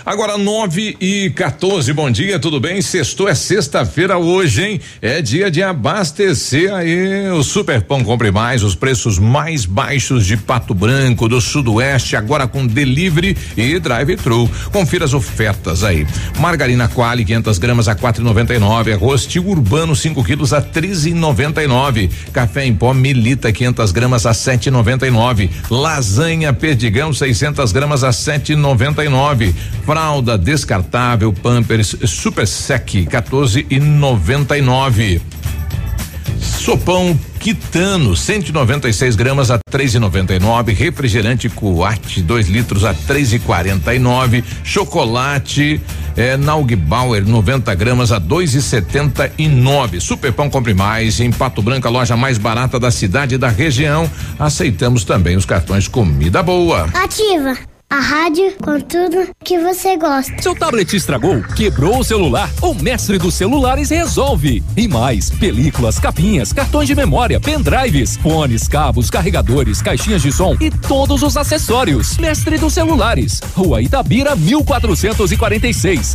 Agora 0.06 0.38
9 0.38 0.96
e 1.00 1.30
14, 1.30 1.92
bom 1.92 2.10
dia, 2.10 2.38
tudo 2.38 2.60
bem? 2.60 2.80
Sextou 2.80 3.28
é 3.28 3.34
sexta-feira 3.34 4.16
hoje, 4.16 4.64
hein? 4.64 4.80
É 5.02 5.20
dia 5.20 5.50
de 5.50 5.62
abastecer 5.62 6.72
aí 6.72 7.28
o 7.30 7.42
Super 7.42 7.82
Pão 7.82 8.04
Compre 8.04 8.30
Mais, 8.30 8.62
os 8.62 8.74
preços 8.74 9.18
mais 9.18 9.64
baixos 9.64 10.24
de 10.24 10.36
Pato 10.36 10.72
Branco, 10.72 11.28
do 11.28 11.40
Sudoeste, 11.40 12.16
agora 12.16 12.46
com 12.46 12.66
delivery 12.66 13.36
e 13.56 13.78
drive-thru. 13.78 14.48
Confira 14.72 15.04
as 15.04 15.14
ofertas 15.14 15.82
aí. 15.82 16.06
Margarina 16.38 16.88
Quali, 16.88 17.24
500 17.24 17.58
gramas 17.58 17.88
a 17.88 17.96
4,99. 17.96 18.94
Arroz 18.94 19.26
tio 19.26 19.48
urbano, 19.48 19.94
5 19.94 20.22
quilos 20.24 20.52
a 20.52 20.62
13,99. 20.62 22.10
Café 22.32 22.64
em 22.64 22.74
pó 22.74 22.94
Milita, 22.94 23.52
500 23.52 23.92
gramas 23.92 24.26
a 24.26 24.32
7,99. 24.32 25.50
Lasanha 25.70 26.52
Perdigão, 26.52 27.12
600 27.12 27.72
gramas 27.72 28.04
a 28.04 28.10
7,99. 28.10 29.54
Fralda 29.88 30.36
descartável 30.36 31.32
Pampers 31.32 31.96
Super 32.04 32.46
Sec 32.46 33.06
14,99. 33.06 35.22
Sopão 36.38 37.18
Quitano, 37.40 38.14
196 38.14 39.16
gramas 39.16 39.50
a 39.50 39.58
3,99. 39.72 40.74
Refrigerante 40.74 41.48
Coate, 41.48 42.20
2 42.20 42.48
litros 42.48 42.84
a 42.84 42.92
3,49. 42.92 44.44
Chocolate 44.62 45.80
é, 46.14 46.36
Naugbauer, 46.36 47.26
90 47.26 47.74
gramas 47.74 48.12
a 48.12 48.20
2,79. 48.20 50.00
Superpão 50.00 50.50
Compre 50.50 50.74
Mais, 50.74 51.18
em 51.18 51.32
Pato 51.32 51.62
Branco, 51.62 51.88
a 51.88 51.90
loja 51.90 52.14
mais 52.14 52.36
barata 52.36 52.78
da 52.78 52.90
cidade 52.90 53.36
e 53.36 53.38
da 53.38 53.48
região. 53.48 54.06
Aceitamos 54.38 55.04
também 55.04 55.34
os 55.34 55.46
cartões 55.46 55.88
Comida 55.88 56.42
Boa. 56.42 56.90
Ativa 56.92 57.56
a 57.90 58.00
rádio 58.00 58.52
com 58.62 58.78
tudo 58.80 59.30
que 59.42 59.58
você 59.58 59.96
gosta. 59.96 60.42
Seu 60.42 60.54
tablet 60.54 60.94
estragou? 60.94 61.42
Quebrou 61.56 62.00
o 62.00 62.04
celular? 62.04 62.50
O 62.60 62.74
mestre 62.74 63.18
dos 63.18 63.34
celulares 63.34 63.90
resolve. 63.90 64.62
E 64.76 64.86
mais, 64.86 65.30
películas, 65.30 65.98
capinhas, 65.98 66.52
cartões 66.52 66.86
de 66.86 66.94
memória, 66.94 67.40
pendrives, 67.40 68.16
fones, 68.18 68.68
cabos, 68.68 69.08
carregadores, 69.08 69.80
caixinhas 69.80 70.22
de 70.22 70.30
som 70.30 70.54
e 70.60 70.70
todos 70.70 71.22
os 71.22 71.36
acessórios. 71.36 72.18
Mestre 72.18 72.58
dos 72.58 72.74
celulares. 72.74 73.40
Rua 73.54 73.80
Itabira, 73.80 74.36
1446. 74.36 76.14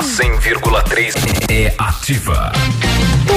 A 0.00 0.02
100,3 0.02 1.12
é 1.50 1.74
ativa. 1.76 2.50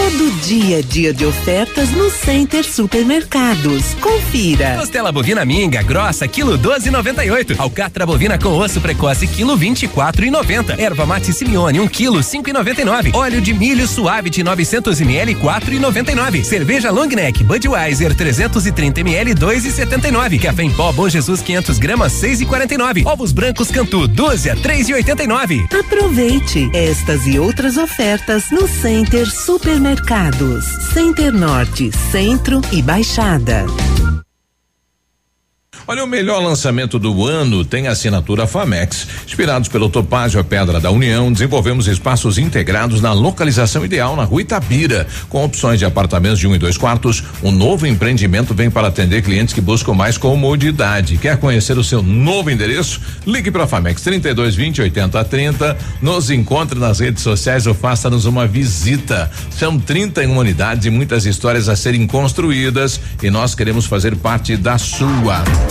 Todo 0.04 0.30
dia 0.42 0.84
dia 0.84 1.14
de 1.14 1.26
ofertas 1.26 1.92
no 1.92 2.10
Center 2.10 2.66
Supermercados. 2.66 3.94
Confira. 4.02 4.76
Costela 4.78 5.14
bovina 5.14 5.46
minga 5.46 5.82
grossa, 5.82 6.28
quilo 6.28 6.60
12,98. 6.60 7.58
Alcatra 7.58 8.06
bovina 8.06 8.38
com 8.38 8.50
osso 8.50 8.82
precoce, 8.82 9.26
quilo 9.26 9.58
24,90. 9.58 10.78
Erva 10.78 11.06
mate 11.06 11.32
Simeone, 11.32 11.80
1 11.80 11.88
quilo 11.88 12.20
5,99. 12.20 13.16
Óleo 13.16 13.40
de 13.40 13.54
milho 13.54 13.88
suave 13.88 14.30
900 14.44 15.00
ml, 15.00 15.36
4,99. 15.36 16.44
Cerveja 16.44 16.92
long 16.92 17.08
neck 17.08 17.42
Budweiser 17.42 18.14
330 18.14 19.00
ml, 19.00 19.36
2,79. 19.36 20.42
Café 20.42 20.64
em 20.64 20.72
pó 20.72 20.92
Bom 20.92 21.08
Jesus 21.08 21.42
500 21.42 21.80
gramas, 21.80 22.12
6,49. 22.22 23.06
Ovos 23.06 23.32
brancos 23.32 23.72
Cantu, 23.72 24.06
dúzia 24.06 24.54
3,89. 24.58 25.74
Aproveite 25.74 26.70
estas 26.74 27.26
e 27.26 27.40
outras 27.40 27.78
ofertas 27.78 28.52
no 28.52 28.68
Center 28.68 29.32
Supermercados. 29.32 29.93
Center 30.94 31.32
Norte, 31.32 31.92
Centro 32.12 32.62
e 32.72 32.82
Baixada. 32.82 33.66
Olha, 35.86 36.02
o 36.02 36.08
melhor 36.08 36.42
lançamento 36.42 36.98
do 36.98 37.28
ano 37.28 37.66
tem 37.66 37.90
assinatura 37.90 38.48
Famex. 38.48 39.06
Inspirados 39.26 39.68
pelo 39.68 39.90
Topázio 39.90 40.40
a 40.40 40.44
Pedra 40.44 40.80
da 40.80 40.90
União, 40.90 41.32
desenvolvemos 41.32 41.90
espaços 41.90 42.38
integrados 42.38 43.02
na 43.02 43.12
localização 43.12 43.84
ideal 43.84 44.16
na 44.16 44.24
rua 44.24 44.42
Itabira. 44.42 45.06
Com 45.28 45.44
opções 45.44 45.80
de 45.80 45.86
apartamentos 45.86 46.40
de 46.40 46.48
um 46.48 46.56
e 46.56 46.58
dois 46.58 46.78
quartos, 46.78 47.22
um 47.44 47.52
novo 47.52 47.86
empreendimento 47.86 48.54
vem 48.54 48.72
para 48.72 48.88
atender 48.88 49.24
clientes 49.24 49.54
que 49.54 49.60
buscam 49.60 49.94
mais 49.94 50.18
comodidade. 50.18 51.18
Quer 51.18 51.36
conhecer 51.36 51.78
o 51.78 51.84
seu 51.84 52.02
novo 52.02 52.50
endereço? 52.50 53.02
Ligue 53.28 53.52
para 53.52 53.68
Famex 53.68 54.02
3220 54.04 54.84
8030. 54.84 55.78
Nos 56.02 56.32
encontre 56.32 56.80
nas 56.80 57.02
redes 57.02 57.22
sociais 57.22 57.68
ou 57.68 57.74
faça-nos 57.74 58.24
uma 58.24 58.48
visita. 58.48 59.30
São 59.52 59.78
31 59.78 60.38
unidades 60.38 60.86
e 60.86 60.90
muitas 60.90 61.26
histórias 61.26 61.68
a 61.68 61.76
serem 61.76 62.08
construídas 62.08 63.02
e 63.22 63.30
nós 63.30 63.54
queremos 63.54 63.86
fazer 63.86 64.16
parte 64.16 64.56
da 64.56 64.78
sua. 64.78 65.44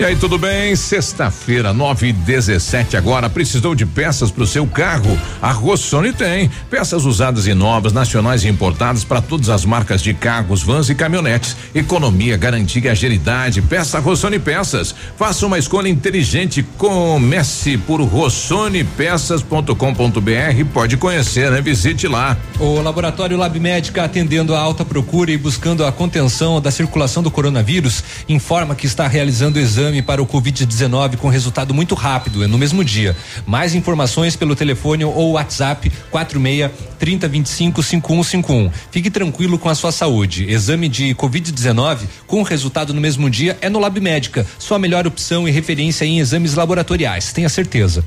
E 0.00 0.02
aí, 0.02 0.16
tudo 0.16 0.38
bem? 0.38 0.74
Sexta-feira, 0.74 1.74
9 1.74 2.06
e 2.06 2.12
17 2.14 2.96
agora. 2.96 3.28
Precisou 3.28 3.74
de 3.74 3.84
peças 3.84 4.30
para 4.30 4.44
o 4.44 4.46
seu 4.46 4.66
carro? 4.66 5.20
A 5.42 5.52
Rossoni 5.52 6.10
tem. 6.10 6.50
Peças 6.70 7.04
usadas 7.04 7.46
e 7.46 7.52
novas, 7.52 7.92
nacionais 7.92 8.42
e 8.42 8.48
importadas 8.48 9.04
para 9.04 9.20
todas 9.20 9.50
as 9.50 9.66
marcas 9.66 10.00
de 10.00 10.14
carros, 10.14 10.62
vans 10.62 10.88
e 10.88 10.94
caminhonetes. 10.94 11.54
Economia, 11.74 12.38
garantia 12.38 12.80
e 12.82 12.88
agilidade. 12.88 13.60
Peça 13.60 13.98
Rossoni 13.98 14.38
Peças. 14.38 14.94
Faça 15.18 15.44
uma 15.44 15.58
escolha 15.58 15.90
inteligente. 15.90 16.64
Comece 16.78 17.76
por 17.76 18.00
rossonepeças.com.br. 18.00 20.64
Pode 20.72 20.96
conhecer, 20.96 21.50
né? 21.50 21.60
Visite 21.60 22.08
lá. 22.08 22.38
O 22.58 22.80
laboratório 22.80 23.36
Lab 23.36 23.60
Médica, 23.60 24.04
atendendo 24.04 24.54
a 24.54 24.60
alta 24.60 24.82
procura 24.82 25.30
e 25.30 25.36
buscando 25.36 25.84
a 25.84 25.92
contenção 25.92 26.58
da 26.58 26.70
circulação 26.70 27.22
do 27.22 27.30
coronavírus, 27.30 28.02
informa 28.26 28.74
que 28.74 28.86
está 28.86 29.06
realizando 29.06 29.58
o 29.58 29.60
exame 29.90 30.02
para 30.02 30.22
o 30.22 30.26
Covid-19 30.26 31.16
com 31.16 31.28
resultado 31.28 31.74
muito 31.74 31.94
rápido, 31.94 32.44
é 32.44 32.46
no 32.46 32.56
mesmo 32.56 32.84
dia. 32.84 33.16
Mais 33.44 33.74
informações 33.74 34.36
pelo 34.36 34.54
telefone 34.54 35.04
ou 35.04 35.32
WhatsApp 35.32 35.90
46 36.10 36.70
3025 36.98 37.82
5151. 37.82 38.70
Fique 38.90 39.10
tranquilo 39.10 39.58
com 39.58 39.68
a 39.68 39.74
sua 39.74 39.90
saúde. 39.90 40.50
Exame 40.50 40.88
de 40.88 41.14
Covid-19 41.14 42.06
com 42.26 42.42
resultado 42.42 42.94
no 42.94 43.00
mesmo 43.00 43.28
dia 43.28 43.58
é 43.60 43.68
no 43.68 43.80
Lab 43.80 44.00
Médica, 44.00 44.46
sua 44.58 44.78
melhor 44.78 45.06
opção 45.06 45.48
e 45.48 45.50
referência 45.50 46.04
em 46.04 46.20
exames 46.20 46.54
laboratoriais, 46.54 47.32
tenha 47.32 47.48
certeza. 47.48 48.04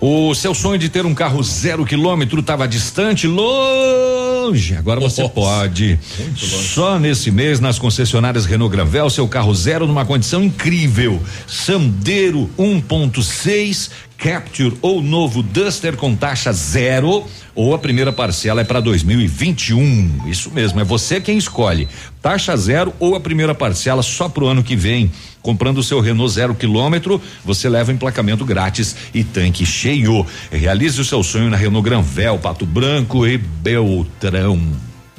O 0.00 0.34
seu 0.34 0.54
sonho 0.54 0.78
de 0.78 0.88
ter 0.88 1.04
um 1.04 1.14
carro 1.14 1.42
zero 1.42 1.84
quilômetro 1.84 2.40
estava 2.40 2.66
distante, 2.66 3.26
longe. 3.26 4.74
Agora 4.74 4.98
você 4.98 5.28
pode. 5.28 5.98
Só 6.36 6.98
nesse 6.98 7.30
mês, 7.30 7.60
nas 7.60 7.78
concessionárias 7.78 8.46
Renault 8.46 8.74
Granvel, 8.74 9.10
seu 9.10 9.28
carro 9.28 9.54
zero 9.54 9.86
numa 9.86 10.06
condição 10.06 10.42
incrível. 10.42 11.20
Sandero 11.46 12.48
1.6, 12.58 13.90
Capture 14.20 14.76
ou 14.82 15.02
novo 15.02 15.42
Duster 15.42 15.96
com 15.96 16.14
taxa 16.14 16.52
zero. 16.52 17.24
Ou 17.54 17.74
a 17.74 17.78
primeira 17.78 18.12
parcela 18.12 18.60
é 18.60 18.64
para 18.64 18.78
2021. 18.78 20.26
Isso 20.26 20.50
mesmo, 20.50 20.78
é 20.78 20.84
você 20.84 21.20
quem 21.20 21.38
escolhe. 21.38 21.88
Taxa 22.22 22.56
zero 22.56 22.92
ou 23.00 23.16
a 23.16 23.20
primeira 23.20 23.54
parcela 23.54 24.02
só 24.02 24.28
pro 24.28 24.46
ano 24.46 24.62
que 24.62 24.76
vem. 24.76 25.10
Comprando 25.42 25.78
o 25.78 25.82
seu 25.82 26.00
Renault 26.00 26.34
zero 26.34 26.54
quilômetro, 26.54 27.20
você 27.44 27.68
leva 27.68 27.92
emplacamento 27.92 28.44
grátis 28.44 28.94
e 29.14 29.24
tanque 29.24 29.64
cheio. 29.64 30.24
Realize 30.52 31.00
o 31.00 31.04
seu 31.04 31.22
sonho 31.22 31.48
na 31.48 31.56
Renault 31.56 31.88
Granvel, 31.88 32.38
Pato 32.38 32.66
Branco 32.66 33.26
e 33.26 33.38
Beltrão. 33.38 34.60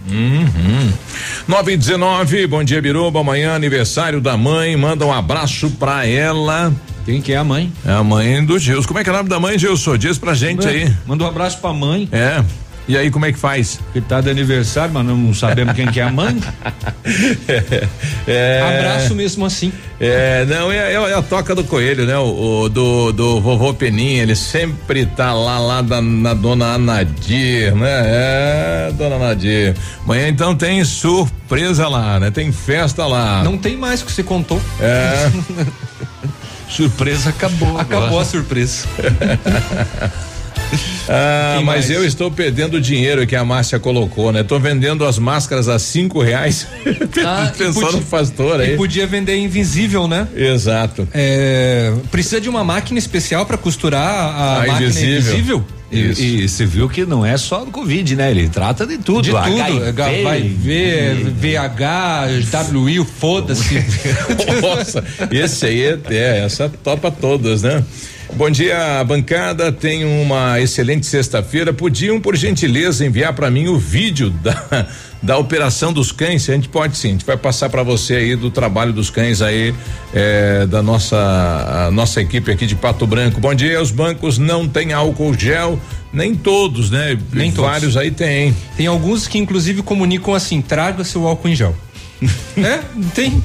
Uhum. 0.09 0.93
9 1.47 1.73
e 1.73 1.77
19, 1.77 2.47
bom 2.47 2.63
dia, 2.63 2.81
Biruba. 2.81 3.19
Amanhã, 3.19 3.55
aniversário 3.55 4.21
da 4.21 4.37
mãe. 4.37 4.75
Manda 4.77 5.05
um 5.05 5.13
abraço 5.13 5.71
pra 5.71 6.05
ela. 6.05 6.71
Quem 7.05 7.21
que 7.21 7.33
é 7.33 7.37
a 7.37 7.43
mãe? 7.43 7.71
É 7.85 7.91
a 7.91 8.03
mãe 8.03 8.43
do 8.45 8.57
Gilson. 8.59 8.87
Como 8.87 8.99
é 8.99 9.03
que 9.03 9.09
é 9.09 9.13
o 9.13 9.15
nome 9.15 9.29
da 9.29 9.39
mãe, 9.39 9.57
Gilson? 9.57 9.97
Diz 9.97 10.17
pra 10.17 10.33
gente 10.33 10.67
aí. 10.67 10.93
Manda 11.05 11.23
um 11.23 11.27
abraço 11.27 11.57
pra 11.59 11.73
mãe. 11.73 12.07
É. 12.11 12.43
E 12.87 12.97
aí, 12.97 13.11
como 13.11 13.25
é 13.25 13.31
que 13.31 13.37
faz? 13.37 13.79
Que 13.93 14.01
tá 14.01 14.21
de 14.21 14.29
aniversário, 14.29 14.93
mas 14.93 15.05
não 15.05 15.33
sabemos 15.33 15.73
quem 15.75 15.87
que 15.87 15.99
é 15.99 16.03
a 16.03 16.11
mãe. 16.11 16.37
É, 18.27 18.61
Abraço 18.61 19.15
mesmo 19.15 19.45
assim. 19.45 19.73
É, 19.99 20.45
não, 20.45 20.71
é, 20.71 20.93
é 20.93 21.13
a 21.13 21.21
toca 21.21 21.55
do 21.55 21.63
coelho, 21.63 22.05
né? 22.05 22.15
O, 22.17 22.63
o 22.63 22.69
do, 22.69 23.11
do 23.11 23.41
vovô 23.41 23.73
Peninha, 23.73 24.21
ele 24.21 24.35
sempre 24.35 25.05
tá 25.05 25.33
lá, 25.33 25.57
lá 25.57 25.81
da, 25.81 25.99
na 26.01 26.33
dona 26.35 26.73
Anadir, 26.75 27.75
né? 27.75 28.01
É, 28.05 28.91
dona 28.95 29.15
Anadir. 29.15 29.75
Amanhã 30.03 30.27
então 30.27 30.55
tem 30.55 30.83
surpresa 30.85 31.87
lá, 31.87 32.19
né? 32.19 32.29
Tem 32.29 32.51
festa 32.51 33.07
lá. 33.07 33.43
Não 33.43 33.57
tem 33.57 33.75
mais 33.75 34.01
o 34.01 34.05
que 34.05 34.11
você 34.11 34.23
contou. 34.23 34.61
É. 34.79 35.31
surpresa 36.71 37.29
acabou. 37.29 37.77
Acabou 37.79 38.07
agora. 38.07 38.21
a 38.21 38.25
surpresa. 38.25 38.87
Ah, 41.09 41.55
Quem 41.57 41.65
mas 41.65 41.87
mais? 41.87 41.89
eu 41.89 42.05
estou 42.05 42.31
perdendo 42.31 42.75
o 42.75 42.81
dinheiro 42.81 43.27
que 43.27 43.35
a 43.35 43.43
Márcia 43.43 43.77
colocou, 43.77 44.31
né? 44.31 44.41
Tô 44.41 44.57
vendendo 44.57 45.05
as 45.05 45.19
máscaras 45.19 45.67
a 45.67 45.77
cinco 45.77 46.21
reais. 46.21 46.65
Ah, 47.25 47.51
Pensou 47.57 47.81
podia- 47.83 47.99
no 47.99 48.05
pastor 48.05 48.59
E 48.61 48.63
aí. 48.63 48.77
podia 48.77 49.05
vender 49.05 49.35
invisível, 49.37 50.07
né? 50.07 50.27
Exato. 50.33 51.05
É, 51.13 51.91
precisa 52.09 52.39
de 52.39 52.47
uma 52.47 52.63
máquina 52.63 52.97
especial 52.97 53.45
para 53.45 53.57
costurar 53.57 54.01
a, 54.07 54.53
A 54.63 54.67
máquina 54.67 54.81
invisível. 54.83 55.17
invisível? 55.19 55.65
E, 55.91 56.43
e 56.43 56.47
você 56.47 56.65
viu 56.65 56.87
que 56.87 57.05
não 57.05 57.25
é 57.25 57.35
só 57.37 57.65
do 57.65 57.71
Covid, 57.71 58.15
né? 58.15 58.31
Ele 58.31 58.47
trata 58.47 58.87
de 58.87 58.97
tudo. 58.97 59.23
De 59.23 59.31
tudo, 59.31 59.39
HIV, 59.39 60.23
vai 60.23 60.41
ver, 60.41 61.15
VH, 61.15 62.73
WI, 62.73 63.05
foda-se. 63.05 63.75
Nossa, 64.61 65.03
esse 65.29 65.65
aí 65.65 65.81
é, 65.83 65.99
é, 66.09 66.45
essa 66.45 66.71
topa 66.83 67.11
todas, 67.11 67.61
né? 67.61 67.83
Bom 68.33 68.49
dia, 68.49 69.03
bancada. 69.03 69.71
Tenho 69.71 70.07
uma 70.21 70.59
excelente 70.59 71.05
sexta-feira. 71.05 71.73
Podiam, 71.73 72.19
por 72.19 72.35
gentileza, 72.35 73.05
enviar 73.05 73.33
para 73.33 73.51
mim 73.51 73.67
o 73.67 73.77
vídeo 73.77 74.29
da, 74.29 74.87
da 75.21 75.37
operação 75.37 75.91
dos 75.91 76.11
cães? 76.13 76.49
A 76.49 76.53
gente 76.53 76.69
pode 76.69 76.97
sim. 76.97 77.09
A 77.09 77.11
gente 77.11 77.25
vai 77.25 77.35
passar 77.35 77.69
para 77.69 77.83
você 77.83 78.15
aí 78.15 78.35
do 78.35 78.49
trabalho 78.49 78.93
dos 78.93 79.09
cães 79.09 79.41
aí 79.41 79.75
eh, 80.13 80.65
da 80.65 80.81
nossa 80.81 81.89
nossa 81.91 82.21
equipe 82.21 82.49
aqui 82.49 82.65
de 82.65 82.75
Pato 82.75 83.05
Branco. 83.05 83.39
Bom 83.41 83.53
dia. 83.53 83.81
Os 83.81 83.91
bancos 83.91 84.37
não 84.37 84.67
têm 84.67 84.93
álcool 84.93 85.37
gel. 85.37 85.79
Nem 86.13 86.33
todos, 86.33 86.89
né? 86.89 87.17
Nem 87.33 87.51
todos. 87.51 87.69
Vários 87.69 87.97
aí 87.97 88.11
tem. 88.11 88.55
Tem 88.77 88.87
alguns 88.87 89.27
que 89.27 89.37
inclusive 89.37 89.83
comunicam 89.83 90.33
assim: 90.33 90.61
traga 90.61 91.03
seu 91.03 91.27
álcool 91.27 91.49
em 91.49 91.55
gel. 91.55 91.75
é, 92.57 92.79
tem. 93.15 93.43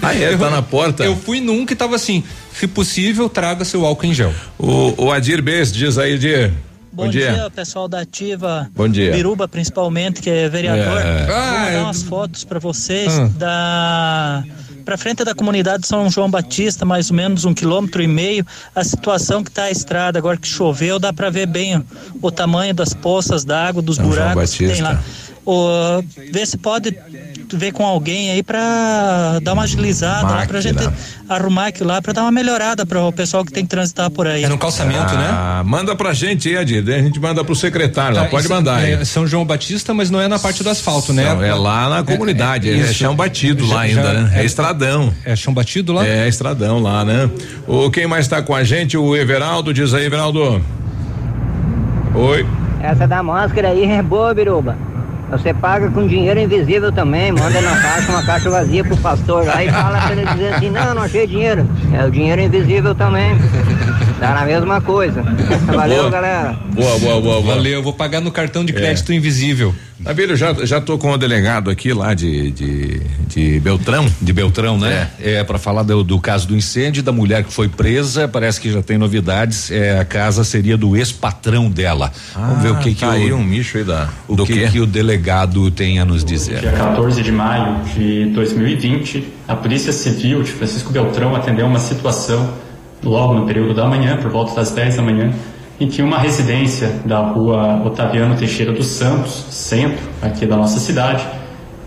Ah, 0.00 0.14
é? 0.14 0.36
Tá 0.36 0.50
na 0.50 0.62
porta? 0.62 1.04
Eu 1.04 1.16
fui 1.16 1.40
num 1.40 1.66
que 1.66 1.74
tava 1.74 1.96
assim: 1.96 2.22
se 2.54 2.66
possível, 2.66 3.28
traga 3.28 3.64
seu 3.64 3.84
álcool 3.84 4.06
em 4.06 4.14
gel. 4.14 4.32
O, 4.58 5.06
o 5.06 5.12
Adir 5.12 5.42
Bess 5.42 5.72
diz 5.72 5.98
aí, 5.98 6.14
Adir. 6.14 6.52
Bom, 6.94 7.08
dia. 7.08 7.50
pessoal 7.54 7.88
da 7.88 8.00
Ativa. 8.02 8.70
Bom 8.76 8.86
dia. 8.86 9.12
Biruba, 9.12 9.48
principalmente, 9.48 10.20
que 10.20 10.28
é 10.28 10.46
vereador. 10.46 11.00
É. 11.00 11.24
Vou 11.26 11.34
Ah, 11.34 11.50
mandar 11.52 11.72
eu- 11.72 11.82
umas 11.84 12.02
fotos 12.02 12.44
para 12.44 12.58
vocês 12.58 13.18
Ah. 13.18 13.30
da. 13.38 14.44
Pra 14.84 14.98
frente 14.98 15.24
da 15.24 15.32
comunidade 15.34 15.86
São 15.86 16.10
João 16.10 16.28
Batista, 16.28 16.84
mais 16.84 17.08
ou 17.08 17.16
menos 17.16 17.44
um 17.44 17.54
quilômetro 17.54 18.02
e 18.02 18.06
meio, 18.08 18.44
a 18.74 18.82
situação 18.84 19.42
que 19.42 19.50
tá 19.50 19.64
a 19.64 19.70
estrada, 19.70 20.18
agora 20.18 20.36
que 20.36 20.46
choveu, 20.48 20.98
dá 20.98 21.12
para 21.12 21.30
ver 21.30 21.46
bem 21.46 21.78
o, 21.78 21.84
o 22.20 22.30
tamanho 22.32 22.74
das 22.74 22.92
poças 22.92 23.44
d'água, 23.44 23.80
dos 23.80 23.96
São 23.96 24.06
buracos 24.08 24.52
que 24.54 24.66
tem 24.66 24.82
lá. 24.82 25.00
O, 25.44 26.02
ver 26.32 26.46
se 26.46 26.56
pode 26.56 26.96
ver 27.54 27.72
com 27.72 27.84
alguém 27.84 28.30
aí 28.30 28.42
pra 28.44 29.40
dar 29.42 29.54
uma 29.54 29.64
agilizada 29.64 30.32
lá 30.32 30.46
pra 30.46 30.60
gente 30.60 30.88
arrumar 31.28 31.66
aquilo 31.66 31.88
lá, 31.88 32.00
pra 32.00 32.12
dar 32.12 32.22
uma 32.22 32.30
melhorada 32.30 32.86
para 32.86 33.00
o 33.02 33.12
pessoal 33.12 33.44
que 33.44 33.52
tem 33.52 33.64
que 33.64 33.70
transitar 33.70 34.08
por 34.08 34.26
aí. 34.26 34.44
É 34.44 34.48
no 34.48 34.56
calçamento, 34.56 35.12
né? 35.14 35.28
Ah, 35.32 35.62
manda 35.66 35.96
pra 35.96 36.12
gente 36.14 36.48
aí, 36.48 36.56
Adir. 36.56 36.82
daí 36.84 37.00
A 37.00 37.02
gente 37.02 37.18
manda 37.18 37.42
pro 37.44 37.56
secretário 37.56 38.16
lá. 38.16 38.22
Tá, 38.24 38.28
Pode 38.28 38.48
mandar 38.48 38.76
aí. 38.76 38.92
É 38.92 39.04
São 39.04 39.26
João 39.26 39.44
Batista, 39.44 39.92
mas 39.92 40.10
não 40.10 40.20
é 40.20 40.28
na 40.28 40.38
parte 40.38 40.62
do 40.62 40.70
asfalto, 40.70 41.12
né? 41.12 41.24
Não, 41.34 41.42
é 41.42 41.52
lá 41.54 41.88
na 41.88 42.02
comunidade, 42.04 42.70
é, 42.70 42.74
isso. 42.74 42.94
chão 42.94 43.16
batido 43.16 43.66
lá 43.66 43.74
Já- 43.74 43.80
ainda, 43.80 44.02
já- 44.02 44.12
né? 44.20 44.40
É, 44.40 44.44
estradão. 44.44 45.12
É 45.24 45.34
chão 45.34 45.52
batido 45.52 45.92
lá? 45.92 46.06
É 46.06 46.28
estradão 46.28 46.78
lá, 46.80 47.04
né? 47.04 47.28
O 47.66 47.90
quem 47.90 48.06
mais 48.06 48.28
tá 48.28 48.40
com 48.42 48.54
a 48.54 48.62
gente? 48.62 48.96
O 48.96 49.16
Everaldo, 49.16 49.74
diz 49.74 49.92
aí, 49.92 50.04
Everaldo. 50.06 50.62
Oi. 52.14 52.46
Essa 52.80 53.06
da 53.08 53.22
máscara 53.22 53.68
aí 53.68 53.84
é 53.84 54.02
boa, 54.02 54.32
Biruba. 54.34 54.76
Você 55.32 55.54
paga 55.54 55.90
com 55.90 56.06
dinheiro 56.06 56.38
invisível 56.38 56.92
também, 56.92 57.32
manda 57.32 57.58
na 57.62 57.80
caixa 57.80 58.12
uma 58.12 58.22
caixa 58.22 58.50
vazia 58.50 58.84
pro 58.84 58.94
pastor 58.98 59.46
lá 59.46 59.64
e 59.64 59.70
fala 59.70 59.98
pra 59.98 60.12
ele 60.12 60.26
dizer 60.26 60.54
assim, 60.54 60.68
não, 60.68 60.94
não 60.94 61.02
achei 61.02 61.26
dinheiro. 61.26 61.66
É 61.90 62.04
o 62.04 62.10
dinheiro 62.10 62.42
invisível 62.42 62.94
também. 62.94 63.34
Dá 64.22 64.34
na 64.34 64.44
mesma 64.46 64.80
coisa. 64.80 65.20
Valeu, 65.66 65.98
Boa. 66.02 66.10
galera. 66.10 66.56
Boa, 66.72 66.96
boa, 67.00 67.20
boa, 67.20 67.40
boa. 67.42 67.54
Valeu, 67.56 67.72
eu 67.72 67.82
vou 67.82 67.92
pagar 67.92 68.20
no 68.20 68.30
cartão 68.30 68.64
de 68.64 68.72
crédito 68.72 69.10
É. 69.10 69.16
invisível. 69.16 69.74
Nabilho, 69.98 70.36
já, 70.36 70.52
já 70.64 70.80
tô 70.80 70.96
com 70.96 71.10
o 71.12 71.18
delegado 71.18 71.68
aqui 71.70 71.92
lá 71.92 72.14
de, 72.14 72.52
de, 72.52 73.00
de 73.26 73.58
Beltrão. 73.60 74.06
De 74.20 74.32
Beltrão, 74.32 74.78
né? 74.78 75.10
É, 75.20 75.42
para 75.42 75.58
falar 75.58 75.82
do, 75.82 76.04
do 76.04 76.20
caso 76.20 76.46
do 76.46 76.56
incêndio, 76.56 77.02
da 77.02 77.10
mulher 77.10 77.42
que 77.42 77.52
foi 77.52 77.68
presa, 77.68 78.28
parece 78.28 78.60
que 78.60 78.70
já 78.70 78.80
tem 78.80 78.96
novidades. 78.96 79.72
É, 79.72 79.98
a 79.98 80.04
casa 80.04 80.44
seria 80.44 80.76
do 80.76 80.96
ex-patrão 80.96 81.68
dela. 81.68 82.12
Vamos 82.34 82.62
ver 82.62 82.70
o 82.70 82.76
que 82.78 82.94
que 82.94 83.00
tá 83.00 83.08
o, 83.08 83.10
aí 83.10 83.32
um 83.32 83.42
micho 83.42 83.78
aí 83.78 83.84
da. 83.84 84.08
o 84.28 84.36
do 84.36 84.44
que, 84.46 84.52
quê? 84.54 84.68
que 84.70 84.80
o 84.80 84.86
delegado 84.86 85.68
tem 85.72 85.98
a 85.98 86.04
nos 86.04 86.24
dizer. 86.24 86.60
Dia 86.60 86.72
14 86.72 87.22
de 87.22 87.32
maio 87.32 87.82
de 87.94 88.26
2020, 88.26 89.24
a 89.48 89.56
Polícia 89.56 89.92
Civil 89.92 90.42
de 90.44 90.52
Francisco 90.52 90.92
Beltrão 90.92 91.34
atendeu 91.34 91.66
uma 91.66 91.80
situação 91.80 92.54
logo 93.02 93.34
no 93.34 93.46
período 93.46 93.74
da 93.74 93.86
manhã, 93.86 94.16
por 94.16 94.30
volta 94.30 94.54
das 94.54 94.70
10 94.70 94.96
da 94.96 95.02
manhã, 95.02 95.32
em 95.80 95.88
que 95.88 96.02
uma 96.02 96.18
residência 96.18 97.00
da 97.04 97.18
rua 97.18 97.82
Otaviano 97.84 98.36
Teixeira 98.36 98.72
dos 98.72 98.86
Santos, 98.86 99.46
centro 99.50 100.08
aqui 100.20 100.46
da 100.46 100.56
nossa 100.56 100.78
cidade, 100.78 101.26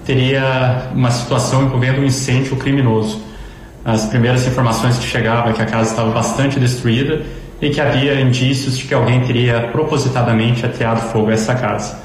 teria 0.06 0.90
uma 0.94 1.10
situação 1.12 1.64
envolvendo 1.64 2.02
um 2.02 2.04
incêndio 2.04 2.56
criminoso. 2.58 3.22
As 3.84 4.06
primeiras 4.06 4.46
informações 4.46 4.98
que 4.98 5.06
chegavam 5.06 5.52
é 5.52 5.54
que 5.54 5.62
a 5.62 5.66
casa 5.66 5.92
estava 5.92 6.12
bastante 6.12 6.60
destruída 6.60 7.22
e 7.62 7.70
que 7.70 7.80
havia 7.80 8.20
indícios 8.20 8.78
de 8.78 8.86
que 8.86 8.94
alguém 8.94 9.22
teria 9.22 9.70
propositadamente 9.72 10.66
ateado 10.66 11.02
fogo 11.02 11.30
a 11.30 11.34
essa 11.34 11.56
casa. 11.56 11.98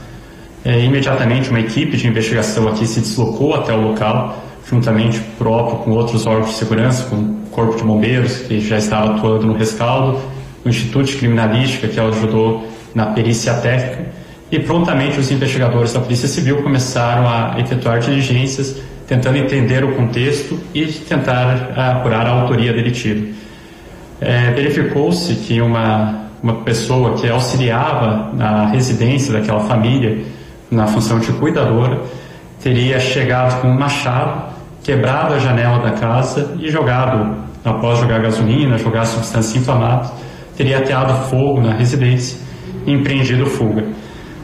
É, 0.64 0.78
imediatamente, 0.84 1.48
uma 1.50 1.60
equipe 1.60 1.96
de 1.96 2.06
investigação 2.06 2.68
aqui 2.68 2.86
se 2.86 3.00
deslocou 3.00 3.54
até 3.54 3.72
o 3.72 3.80
local, 3.80 4.44
juntamente 4.68 5.18
próprio 5.38 5.78
com 5.78 5.90
outros 5.92 6.26
órgãos 6.26 6.50
de 6.50 6.56
segurança, 6.56 7.04
com 7.04 7.16
o 7.16 7.39
Corpo 7.50 7.76
de 7.76 7.82
Bombeiros, 7.82 8.38
que 8.38 8.60
já 8.60 8.78
estava 8.78 9.14
atuando 9.14 9.46
no 9.46 9.54
rescaldo, 9.54 10.20
o 10.64 10.68
Instituto 10.68 11.06
de 11.06 11.16
Criminalística, 11.16 11.88
que 11.88 11.98
ajudou 11.98 12.68
na 12.94 13.06
perícia 13.06 13.54
técnica, 13.54 14.06
e 14.50 14.58
prontamente 14.58 15.18
os 15.18 15.30
investigadores 15.30 15.92
da 15.92 16.00
Polícia 16.00 16.26
Civil 16.26 16.62
começaram 16.62 17.28
a 17.28 17.58
efetuar 17.60 18.00
diligências, 18.00 18.76
tentando 19.06 19.38
entender 19.38 19.84
o 19.84 19.94
contexto 19.94 20.58
e 20.74 20.86
tentar 20.86 21.72
apurar 21.76 22.26
a 22.26 22.30
autoria 22.30 22.72
delitiva. 22.72 23.26
É, 24.20 24.50
Verificou-se 24.50 25.34
que 25.34 25.60
uma, 25.60 26.26
uma 26.42 26.56
pessoa 26.62 27.14
que 27.14 27.28
auxiliava 27.28 28.32
na 28.34 28.66
residência 28.66 29.32
daquela 29.32 29.60
família, 29.60 30.24
na 30.70 30.86
função 30.86 31.18
de 31.18 31.32
cuidadora, 31.32 32.00
teria 32.62 33.00
chegado 33.00 33.60
com 33.62 33.68
um 33.68 33.78
machado, 33.78 34.52
quebrado 34.82 35.34
a 35.34 35.38
janela 35.38 35.78
da 35.80 35.92
casa 35.92 36.54
e 36.58 36.70
jogado, 36.70 37.36
após 37.64 37.98
jogar 37.98 38.20
gasolina, 38.20 38.78
jogar 38.78 39.04
substância 39.04 39.58
inflamável, 39.58 40.10
teria 40.56 40.78
ateado 40.78 41.12
fogo 41.28 41.60
na 41.60 41.74
residência 41.74 42.38
e 42.86 42.92
empreendido 42.92 43.46
fuga. 43.46 43.84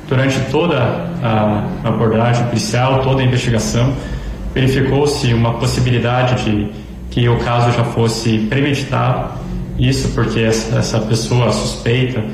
Durante 0.08 0.38
toda 0.50 0.78
a 1.22 1.64
abordagem 1.84 2.46
policial, 2.46 3.00
toda 3.02 3.22
a 3.22 3.24
investigação, 3.24 3.92
verificou-se 4.54 5.32
uma 5.34 5.58
possibilidade 5.58 6.44
de 6.44 6.70
que 7.10 7.28
o 7.28 7.38
caso 7.38 7.72
já 7.72 7.84
fosse 7.84 8.46
premeditado, 8.48 9.30
isso 9.78 10.08
porque 10.14 10.40
essa, 10.40 10.78
essa 10.78 11.00
pessoa 11.00 11.50
suspeita 11.52 12.24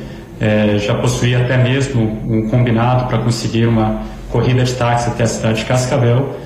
eh, 0.41 0.79
já 0.79 0.95
possuía 0.95 1.41
até 1.41 1.57
mesmo 1.57 2.03
um 2.03 2.49
combinado 2.49 3.07
para 3.07 3.19
conseguir 3.19 3.67
uma 3.67 4.03
corrida 4.31 4.65
de 4.65 4.75
táxi 4.75 5.11
até 5.11 5.25
a 5.25 5.27
cidade 5.27 5.59
de 5.61 5.65
Cascavel. 5.65 6.37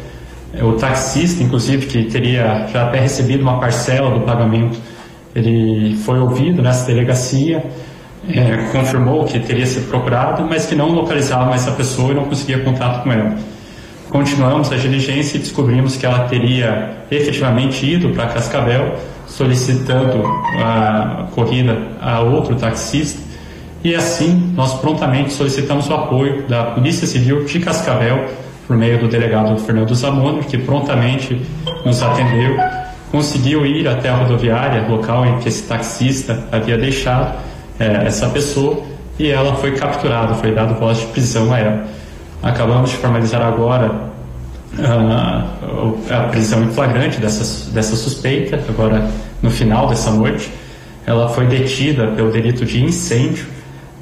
O 0.62 0.73
taxista, 0.73 1.43
inclusive, 1.43 1.86
que 1.86 2.05
teria 2.05 2.67
já 2.73 2.85
até 2.85 3.01
recebido 3.01 3.43
uma 3.43 3.59
parcela 3.59 4.10
do 4.10 4.20
pagamento, 4.25 4.78
ele 5.35 5.97
foi 5.97 6.18
ouvido 6.18 6.62
nessa 6.62 6.86
delegacia, 6.86 7.65
é, 8.28 8.57
confirmou 8.73 9.25
que 9.25 9.39
teria 9.39 9.67
sido 9.67 9.89
procurado, 9.89 10.47
mas 10.49 10.67
que 10.67 10.75
não 10.75 10.91
localizava 10.93 11.44
mais 11.44 11.68
a 11.68 11.73
pessoa 11.73 12.12
e 12.12 12.15
não 12.15 12.25
conseguia 12.25 12.59
contato 12.60 13.02
com 13.02 13.12
ela. 13.12 13.36
Continuamos 14.09 14.73
a 14.73 14.76
diligência 14.76 15.36
e 15.36 15.41
descobrimos 15.41 15.97
que 15.97 16.07
ela 16.07 16.20
teria 16.20 17.05
efetivamente 17.10 17.85
ido 17.85 18.10
para 18.10 18.26
Cascavel, 18.26 18.94
solicitando 19.26 20.25
a 20.62 21.26
corrida 21.35 21.76
a 22.01 22.20
outro 22.20 22.57
taxista, 22.57 23.20
e 23.85 23.94
assim 23.94 24.52
nós 24.55 24.75
prontamente 24.75 25.33
solicitamos 25.33 25.89
o 25.89 25.94
apoio 25.94 26.47
da 26.49 26.65
Polícia 26.65 27.07
Civil 27.07 27.44
de 27.44 27.60
Cascavel, 27.60 28.26
por 28.67 28.77
meio 28.77 28.99
do 28.99 29.09
delegado 29.09 29.57
Fernando 29.59 29.95
Zamoni, 29.95 30.43
que 30.45 30.59
prontamente 30.59 31.41
nos 31.85 32.03
atendeu, 32.03 32.57
conseguiu 33.11 33.65
ir 33.65 33.86
até 33.86 34.09
a 34.09 34.17
rodoviária, 34.17 34.86
local 34.89 35.25
em 35.25 35.39
que 35.39 35.49
esse 35.49 35.62
taxista 35.62 36.45
havia 36.51 36.77
deixado 36.77 37.36
é, 37.78 38.07
essa 38.07 38.28
pessoa, 38.28 38.83
e 39.19 39.31
ela 39.31 39.55
foi 39.57 39.73
capturada, 39.73 40.35
foi 40.35 40.53
dado 40.53 40.75
voz 40.78 40.99
de 40.99 41.07
prisão 41.07 41.53
a 41.53 41.59
ela. 41.59 41.85
Acabamos 42.43 42.91
de 42.91 42.97
formalizar 42.97 43.41
agora 43.41 43.91
ah, 44.78 45.47
a 46.11 46.28
prisão 46.28 46.62
em 46.65 46.69
flagrante 46.69 47.19
dessa, 47.19 47.70
dessa 47.70 47.97
suspeita, 47.97 48.61
agora 48.69 49.09
no 49.41 49.51
final 49.51 49.89
dessa 49.89 50.11
noite. 50.11 50.53
Ela 51.07 51.28
foi 51.28 51.47
detida 51.47 52.09
pelo 52.09 52.31
delito 52.31 52.65
de 52.65 52.83
incêndio, 52.83 53.47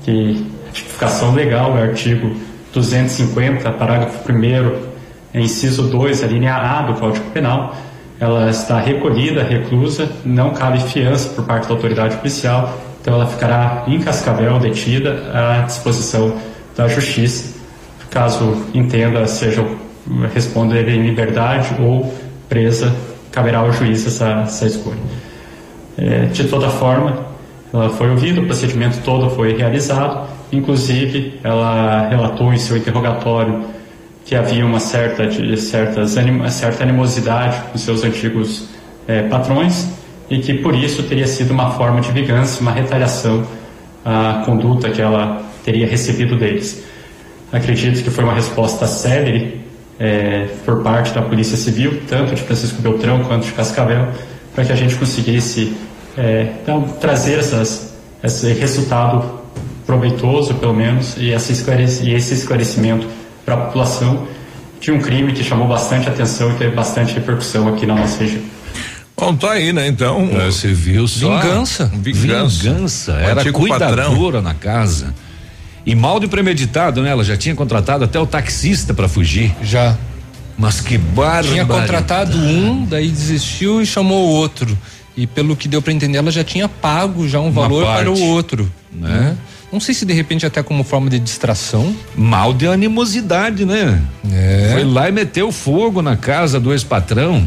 que 0.03 0.47
a 0.69 0.73
tipificação 0.73 1.35
legal 1.35 1.73
do 1.73 1.79
artigo 1.79 2.35
250, 2.75 3.71
parágrafo 3.73 4.31
1 4.31 5.41
inciso 5.41 5.85
2, 5.85 6.25
a 6.25 6.27
linha 6.27 6.55
A 6.55 6.83
do 6.83 6.95
Código 6.95 7.25
Penal, 7.31 7.75
ela 8.21 8.51
está 8.51 8.79
recolhida, 8.79 9.43
reclusa, 9.43 10.09
não 10.25 10.51
cabe 10.51 10.81
fiança 10.81 11.31
por 11.31 11.45
parte 11.45 11.69
da 11.69 11.75
autoridade 11.75 12.17
policial, 12.17 12.79
então 13.01 13.15
ela 13.15 13.27
ficará 13.27 13.85
em 13.87 13.99
Cascavel, 14.01 14.59
detida, 14.59 15.31
à 15.33 15.63
disposição 15.63 16.37
da 16.77 16.89
Justiça, 16.89 17.55
caso 18.11 18.67
entenda, 18.75 19.27
seja 19.27 19.65
responder 20.33 20.89
em 20.89 21.03
liberdade 21.03 21.75
ou 21.81 22.13
presa, 22.49 22.95
caberá 23.31 23.59
ao 23.59 23.73
juiz 23.73 24.07
essa, 24.07 24.43
essa 24.43 24.67
escolha. 24.67 24.99
É, 25.97 26.27
de 26.27 26.45
toda 26.45 26.69
forma, 26.69 27.27
ela 27.73 27.91
foi 27.91 28.11
ouvida, 28.11 28.41
o 28.41 28.47
procedimento 28.47 28.99
todo 29.05 29.31
foi 29.31 29.57
realizado, 29.57 30.29
inclusive 30.57 31.39
ela 31.43 32.09
relatou 32.09 32.53
em 32.53 32.59
seu 32.59 32.77
interrogatório 32.77 33.65
que 34.25 34.35
havia 34.35 34.65
uma 34.65 34.81
certa, 34.81 35.31
certas, 35.57 36.11
certa 36.51 36.83
animosidade 36.83 37.61
com 37.71 37.79
seus 37.79 38.03
antigos 38.03 38.69
é, 39.07 39.23
patrões 39.23 39.89
e 40.31 40.39
que 40.39 40.55
por 40.55 40.75
isso 40.75 41.03
teria 41.03 41.27
sido 41.27 41.51
uma 41.53 41.73
forma 41.73 42.01
de 42.01 42.11
vingança, 42.11 42.61
uma 42.61 42.73
retaliação 42.73 43.45
à 44.05 44.43
conduta 44.45 44.91
que 44.91 45.03
ela 45.03 45.43
teria 45.65 45.87
recebido 45.87 46.37
deles. 46.37 46.83
Acredito 47.53 48.03
que 48.03 48.11
foi 48.11 48.25
uma 48.25 48.35
resposta 48.35 48.87
célere 48.87 49.61
é, 49.99 50.47
por 50.65 50.83
parte 50.83 51.13
da 51.13 51.23
Polícia 51.23 51.57
Civil, 51.57 52.01
tanto 52.09 52.35
de 52.35 52.43
Francisco 52.43 52.81
Beltrão 52.81 53.23
quanto 53.25 53.47
de 53.47 53.53
Cascavel, 53.53 54.09
para 54.55 54.65
que 54.65 54.73
a 54.73 54.77
gente 54.77 54.97
conseguisse 54.97 55.77
é, 56.17 56.49
então, 56.63 56.83
trazer 57.01 57.39
essas, 57.39 57.95
esse 58.23 58.53
resultado 58.55 59.34
proveitoso, 59.87 60.55
pelo 60.55 60.75
menos, 60.75 61.17
e, 61.17 61.27
e 61.27 62.15
esse 62.15 62.35
esclarecimento 62.35 63.07
para 63.45 63.55
a 63.55 63.57
população 63.59 64.27
de 64.81 64.91
um 64.91 65.01
crime 65.01 65.33
que 65.33 65.43
chamou 65.43 65.67
bastante 65.67 66.09
atenção 66.09 66.51
e 66.53 66.55
teve 66.55 66.75
bastante 66.75 67.15
repercussão 67.15 67.69
aqui 67.69 67.87
na 67.87 67.95
nossa 67.95 68.19
região. 68.23 68.43
Bom, 69.17 69.35
tá 69.35 69.53
aí, 69.53 69.73
né? 69.73 69.87
Então. 69.87 70.29
É, 70.33 70.47
você 70.47 70.73
viu 70.73 71.07
só. 71.07 71.41
Vingança. 71.41 71.91
Vingança. 71.95 72.63
Vingança. 72.63 73.13
Era 73.13 73.53
cuidadora 73.53 74.09
patrão. 74.09 74.43
na 74.43 74.55
casa. 74.55 75.15
E 75.87 75.95
mal 75.95 76.19
de 76.19 76.27
premeditado, 76.27 77.03
né? 77.03 77.11
Ela 77.11 77.23
já 77.23 77.37
tinha 77.37 77.55
contratado 77.55 78.05
até 78.05 78.19
o 78.19 78.27
taxista 78.27 78.93
para 78.93 79.09
fugir. 79.09 79.55
Já. 79.63 79.97
Mas 80.59 80.81
que 80.81 80.99
barba. 80.99 81.49
Tinha 81.49 81.65
contratado 81.65 82.37
um, 82.37 82.85
daí 82.85 83.09
desistiu 83.09 83.81
e 83.81 83.87
chamou 83.87 84.29
o 84.29 84.31
outro. 84.31 84.77
E 85.17 85.27
pelo 85.27 85.55
que 85.55 85.69
deu 85.69 85.81
para 85.81 85.93
entender, 85.93 86.19
ela 86.19 86.31
já 86.31 86.43
tinha 86.43 86.69
pago 86.69 87.29
já 87.29 87.39
um 87.39 87.45
Uma 87.45 87.63
valor 87.63 87.85
parte, 87.85 88.01
para 88.01 88.11
o 88.11 88.21
outro, 88.21 88.71
né? 88.93 89.37
Não 89.75 89.81
sei 89.81 89.93
se 89.93 90.07
de 90.07 90.13
repente 90.13 90.47
até 90.47 90.63
como 90.63 90.85
forma 90.85 91.11
de 91.11 91.19
distração. 91.19 91.97
Mal 92.17 92.55
de 92.55 92.65
animosidade, 92.65 93.65
né? 93.65 94.01
É. 94.33 94.71
Foi 94.73 94.85
lá 94.85 95.09
e 95.09 95.13
meteu 95.13 95.51
fogo 95.51 96.01
na 96.01 96.17
casa 96.17 96.61
do 96.61 96.71
ex-patrão. 96.73 97.45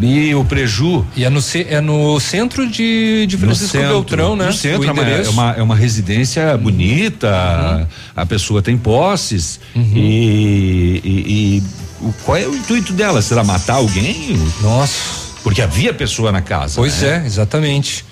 E 0.00 0.34
o 0.34 0.44
preju. 0.44 1.06
E 1.14 1.24
é 1.24 1.30
no, 1.30 1.40
é 1.68 1.80
no 1.80 2.18
centro 2.18 2.68
de, 2.68 3.26
de 3.28 3.36
Francisco 3.36 3.78
centro, 3.78 3.90
Beltrão, 3.90 4.34
né? 4.34 4.46
No 4.46 4.52
centro, 4.52 4.88
é 4.88 4.92
uma, 4.92 5.02
é 5.04 5.28
uma, 5.28 5.52
é 5.52 5.62
uma 5.62 5.76
residência 5.76 6.56
bonita, 6.58 7.28
uhum. 7.28 7.86
a 8.16 8.26
pessoa 8.26 8.60
tem 8.60 8.76
posses. 8.76 9.60
Uhum. 9.72 9.92
E, 9.94 11.00
e, 11.04 11.62
e, 11.62 12.12
qual 12.24 12.36
é 12.36 12.48
o 12.48 12.56
intuito 12.56 12.92
dela? 12.92 13.22
Será 13.22 13.44
matar 13.44 13.74
alguém? 13.74 14.36
Nossa. 14.60 15.26
Porque 15.44 15.62
havia 15.62 15.94
pessoa 15.94 16.32
na 16.32 16.42
casa. 16.42 16.74
Pois 16.74 17.02
né? 17.02 17.22
é, 17.22 17.26
exatamente. 17.26 18.04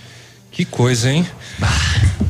Que 0.53 0.65
coisa, 0.65 1.11
hein? 1.11 1.27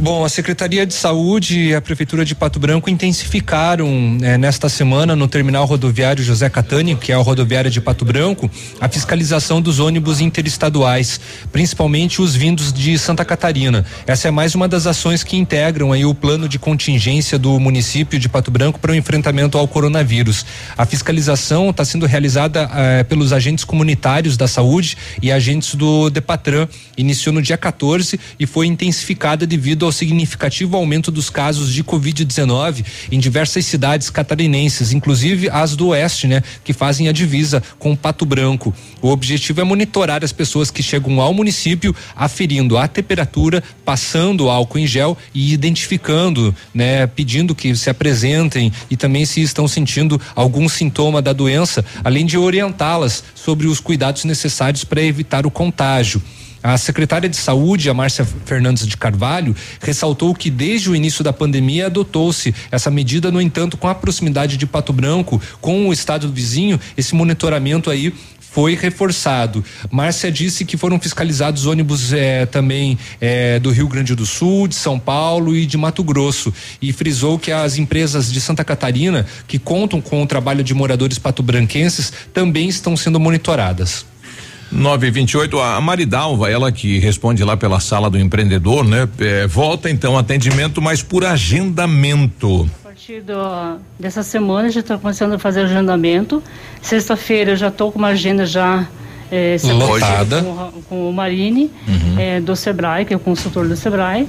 Bom, 0.05 0.23
a 0.23 0.29
Secretaria 0.29 0.85
de 0.85 0.93
Saúde 0.93 1.59
e 1.59 1.75
a 1.75 1.81
Prefeitura 1.81 2.27
de 2.27 2.35
Pato 2.35 2.59
Branco 2.59 2.91
intensificaram 2.91 4.19
eh, 4.21 4.37
nesta 4.37 4.69
semana 4.69 5.17
no 5.17 5.27
terminal 5.27 5.65
rodoviário 5.65 6.23
José 6.23 6.51
Catani, 6.51 6.95
que 6.95 7.11
é 7.11 7.15
a 7.15 7.19
rodoviária 7.19 7.71
de 7.71 7.81
Pato 7.81 8.05
Branco, 8.05 8.51
a 8.79 8.87
fiscalização 8.87 9.63
dos 9.63 9.79
ônibus 9.79 10.21
interestaduais, 10.21 11.19
principalmente 11.51 12.21
os 12.21 12.37
vindos 12.37 12.71
de 12.71 12.99
Santa 12.99 13.25
Catarina. 13.25 13.87
Essa 14.07 14.29
é 14.29 14.31
mais 14.31 14.55
uma 14.55 14.69
das 14.69 14.87
ações 14.87 15.23
que 15.23 15.39
integram 15.39 15.91
aí 15.91 16.05
o 16.05 16.15
plano 16.15 16.51
de 16.51 16.59
contingência 16.59 17.39
do 17.39 17.59
município 17.59 18.19
de 18.19 18.29
Pato 18.29 18.51
Branco 18.51 18.79
para 18.79 18.93
o 18.93 18.95
enfrentamento 18.95 19.57
ao 19.57 19.67
coronavírus. 19.67 20.45
A 20.77 20.85
fiscalização 20.85 21.71
está 21.71 21.83
sendo 21.83 22.05
realizada 22.05 22.69
eh, 22.75 23.05
pelos 23.05 23.33
agentes 23.33 23.65
comunitários 23.65 24.37
da 24.37 24.47
saúde 24.47 24.99
e 25.23 25.33
agentes 25.33 25.75
do 25.77 26.11
Depatran. 26.11 26.69
Iniciou 26.99 27.33
no 27.33 27.41
dia 27.41 27.57
14 27.57 28.21
e 28.39 28.47
foi 28.47 28.67
intensificada 28.67 29.14
modificada 29.15 29.47
devido 29.47 29.87
ao 29.87 29.93
significativo 29.93 30.77
aumento 30.77 31.11
dos 31.11 31.31
casos 31.31 31.73
de 31.73 31.85
Covid-19 31.85 32.85
em 33.13 33.19
diversas 33.19 33.65
cidades 33.65 34.11
catarinenses, 34.11 34.93
inclusive 34.93 35.49
as 35.49 35.77
do 35.77 35.89
oeste, 35.89 36.27
né, 36.27 36.43
que 36.65 36.73
fazem 36.73 37.09
a 37.09 37.13
divisa 37.13 37.63
com 37.79 37.95
Pato 37.95 38.27
Branco. 38.27 38.75
O 39.01 39.09
objetivo 39.11 39.61
é 39.61 39.65
monitorar 39.65 40.25
as 40.25 40.33
pessoas 40.33 40.71
que 40.71 40.83
chegam 40.83 41.21
ao 41.21 41.33
município, 41.33 41.95
aferindo 42.17 42.77
a 42.77 42.89
temperatura, 42.89 43.63
passando 43.85 44.51
álcool 44.51 44.79
em 44.79 44.87
gel 44.87 45.17
e 45.33 45.53
identificando, 45.53 46.55
né, 46.75 47.07
pedindo 47.07 47.55
que 47.55 47.75
se 47.77 47.89
apresentem 47.89 48.73
e 48.91 48.97
também 48.97 49.25
se 49.25 49.41
estão 49.41 49.69
sentindo 49.69 50.21
algum 50.35 50.69
sintoma 50.69 51.23
da 51.23 51.33
doença, 51.33 51.85
além 52.03 52.27
de 52.27 52.37
orientá-las 52.37 53.23
sobre 53.35 53.69
os 53.69 53.79
cuidados 53.79 54.25
necessários 54.25 54.85
para 54.85 55.03
evitar 55.03 55.47
o 55.47 55.51
contágio. 55.51 56.21
A 56.67 56.79
secretária 56.79 57.29
de 57.29 57.37
Saúde, 57.37 57.91
a 57.91 57.95
Márcia 57.95 58.27
Fernandes 58.47 58.87
de 58.87 58.97
Carvalho, 58.97 59.55
ressaltou 59.83 60.35
que 60.35 60.49
desde 60.49 60.89
o 60.89 60.97
início 60.97 61.23
da 61.23 61.31
pandemia 61.31 61.89
adotou-se 61.89 62.55
essa 62.71 62.91
medida, 62.91 63.31
no 63.31 63.39
entanto, 63.39 63.77
com 63.77 63.87
a 63.87 63.95
proximidade 63.95 64.57
de 64.57 64.67
Pato 64.67 64.91
Branco 64.91 65.39
com 65.61 65.87
o 65.87 65.93
estado 65.93 66.27
vizinho, 66.33 66.81
esse 66.97 67.15
monitoramento 67.15 67.91
aí 67.91 68.15
foi 68.41 68.75
reforçado. 68.77 69.63
Márcia 69.91 70.33
disse 70.33 70.65
que 70.65 70.79
foram 70.79 70.99
fiscalizados 70.99 71.67
ônibus 71.67 72.15
eh, 72.15 72.47
também 72.47 72.99
eh, 73.21 73.59
do 73.59 73.71
Rio 73.71 73.87
Grande 73.87 74.15
do 74.15 74.25
Sul, 74.25 74.67
de 74.67 74.75
São 74.75 74.99
Paulo 74.99 75.55
e 75.55 75.67
de 75.67 75.77
Mato 75.77 76.03
Grosso. 76.03 76.51
E 76.81 76.95
frisou 76.95 77.39
que 77.39 77.53
as 77.53 77.77
empresas 77.77 78.33
de 78.33 78.41
Santa 78.41 78.65
Catarina, 78.65 79.27
que 79.47 79.59
contam 79.59 80.01
com 80.01 80.23
o 80.23 80.27
trabalho 80.27 80.65
de 80.65 80.73
moradores 80.73 81.19
patobranquenses, 81.19 82.11
também 82.33 82.71
estão 82.71 82.97
sendo 82.97 83.21
monitoradas. 83.21 84.14
928, 84.75 85.61
a 85.61 85.81
Maridalva, 85.81 86.51
ela 86.51 86.71
que 86.73 86.99
responde 86.99 87.43
lá 87.45 87.57
pela 87.57 87.81
sala 87.81 88.11
do 88.11 88.19
empreendedor, 88.19 88.85
né? 88.85 89.09
É, 89.19 89.47
volta 89.47 89.89
então 89.89 90.19
atendimento, 90.19 90.83
mas 90.83 91.03
por 91.03 91.25
agendamento. 91.25 92.69
A 92.83 92.89
partir 92.89 93.21
do, 93.23 93.35
dessa 93.99 94.23
semana 94.23 94.69
já 94.71 94.81
está 94.81 94.99
começando 94.99 95.35
a 95.35 95.39
fazer 95.39 95.61
agendamento. 95.63 96.43
Sexta-feira 96.83 97.53
eu 97.53 97.57
já 97.57 97.69
estou 97.69 97.91
com 97.93 97.99
uma 97.99 98.09
agenda 98.09 98.45
já 98.47 98.87
é, 99.31 99.57
Lotada. 99.73 100.43
com, 100.43 100.83
com 100.89 101.09
o 101.11 101.13
Marine, 101.13 101.71
Uhum. 101.87 102.19
é, 102.19 102.41
do 102.41 102.55
Sebrae, 102.57 103.05
que 103.05 103.13
é 103.15 103.17
o 103.17 103.21
consultor 103.21 103.67
do 103.69 103.77
Sebrae. 103.77 104.29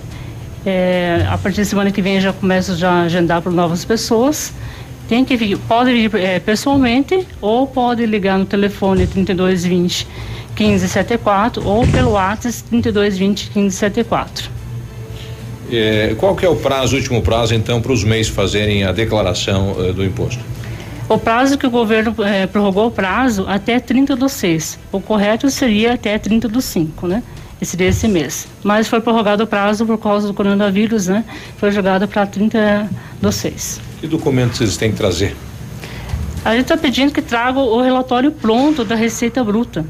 É, 0.65 1.25
a 1.29 1.37
partir 1.37 1.57
da 1.61 1.65
semana 1.65 1.91
que 1.91 2.01
vem 2.01 2.19
já 2.19 2.33
começo 2.33 2.75
já 2.75 2.91
a 2.91 3.01
agendar 3.03 3.41
para 3.41 3.51
novas 3.51 3.85
pessoas. 3.85 4.51
Tem 5.07 5.23
que 5.23 5.37
vir, 5.37 5.57
pode 5.67 5.91
vir 5.91 6.15
é, 6.15 6.39
pessoalmente 6.39 7.27
ou 7.39 7.67
pode 7.67 8.05
ligar 8.05 8.39
no 8.39 8.45
telefone 8.45 9.05
3220 9.05 10.07
1574 10.55 11.67
ou 11.67 11.85
pelo 11.87 12.11
WhatsApp 12.11 12.63
3220 12.69 13.51
1574. 13.53 14.49
É, 15.71 16.15
qual 16.17 16.35
que 16.35 16.45
é 16.45 16.49
o 16.49 16.55
prazo, 16.55 16.95
último 16.95 17.21
prazo, 17.21 17.53
então, 17.55 17.81
para 17.81 17.91
os 17.91 18.03
MEIs 18.03 18.29
fazerem 18.29 18.83
a 18.83 18.91
declaração 18.91 19.75
eh, 19.79 19.93
do 19.93 20.03
imposto? 20.03 20.43
O 21.09 21.17
prazo 21.17 21.57
que 21.57 21.65
o 21.65 21.69
governo 21.69 22.15
eh, 22.23 22.47
prorrogou 22.47 22.87
o 22.87 22.91
prazo 22.91 23.45
até 23.47 23.79
30 23.79 24.15
do 24.15 24.29
6. 24.29 24.79
O 24.91 24.99
correto 24.99 25.49
seria 25.49 25.93
até 25.93 26.17
30 26.17 26.47
do 26.47 26.61
5, 26.61 27.07
né? 27.07 27.23
Esse 27.61 27.71
seria 27.71 27.87
esse 27.87 28.07
mês. 28.07 28.47
Mas 28.63 28.87
foi 28.87 29.01
prorrogado 29.01 29.43
o 29.43 29.47
prazo 29.47 29.85
por 29.85 29.97
causa 29.97 30.27
do 30.27 30.33
coronavírus, 30.33 31.07
né? 31.07 31.23
Foi 31.57 31.71
jogado 31.71 32.07
para 32.07 32.25
30 32.25 32.89
do 33.21 33.31
6. 33.31 33.81
Que 34.05 34.09
documentos 34.09 34.59
vocês 34.59 34.77
têm 34.77 34.91
que 34.91 34.97
trazer? 34.97 35.35
A 36.43 36.51
gente 36.51 36.61
está 36.61 36.77
pedindo 36.77 37.11
que 37.11 37.23
traga 37.23 37.57
o 37.57 37.81
relatório 37.81 38.31
pronto 38.31 38.85
da 38.85 38.93
Receita 38.93 39.43
Bruta, 39.43 39.83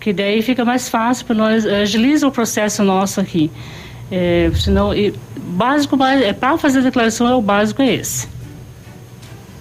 que 0.00 0.14
daí 0.14 0.40
fica 0.40 0.64
mais 0.64 0.88
fácil 0.88 1.26
para 1.26 1.36
nós, 1.36 1.66
eh, 1.66 1.82
agiliza 1.82 2.26
o 2.26 2.32
processo 2.32 2.82
nosso 2.82 3.20
aqui. 3.20 3.50
É, 4.10 4.50
senão, 4.54 4.94
e, 4.94 5.12
básico, 5.36 6.02
é 6.02 6.32
para 6.32 6.56
fazer 6.56 6.78
a 6.78 6.82
declaração 6.82 7.28
é 7.28 7.34
o 7.34 7.42
básico 7.42 7.82
é 7.82 7.96
esse. 7.96 8.26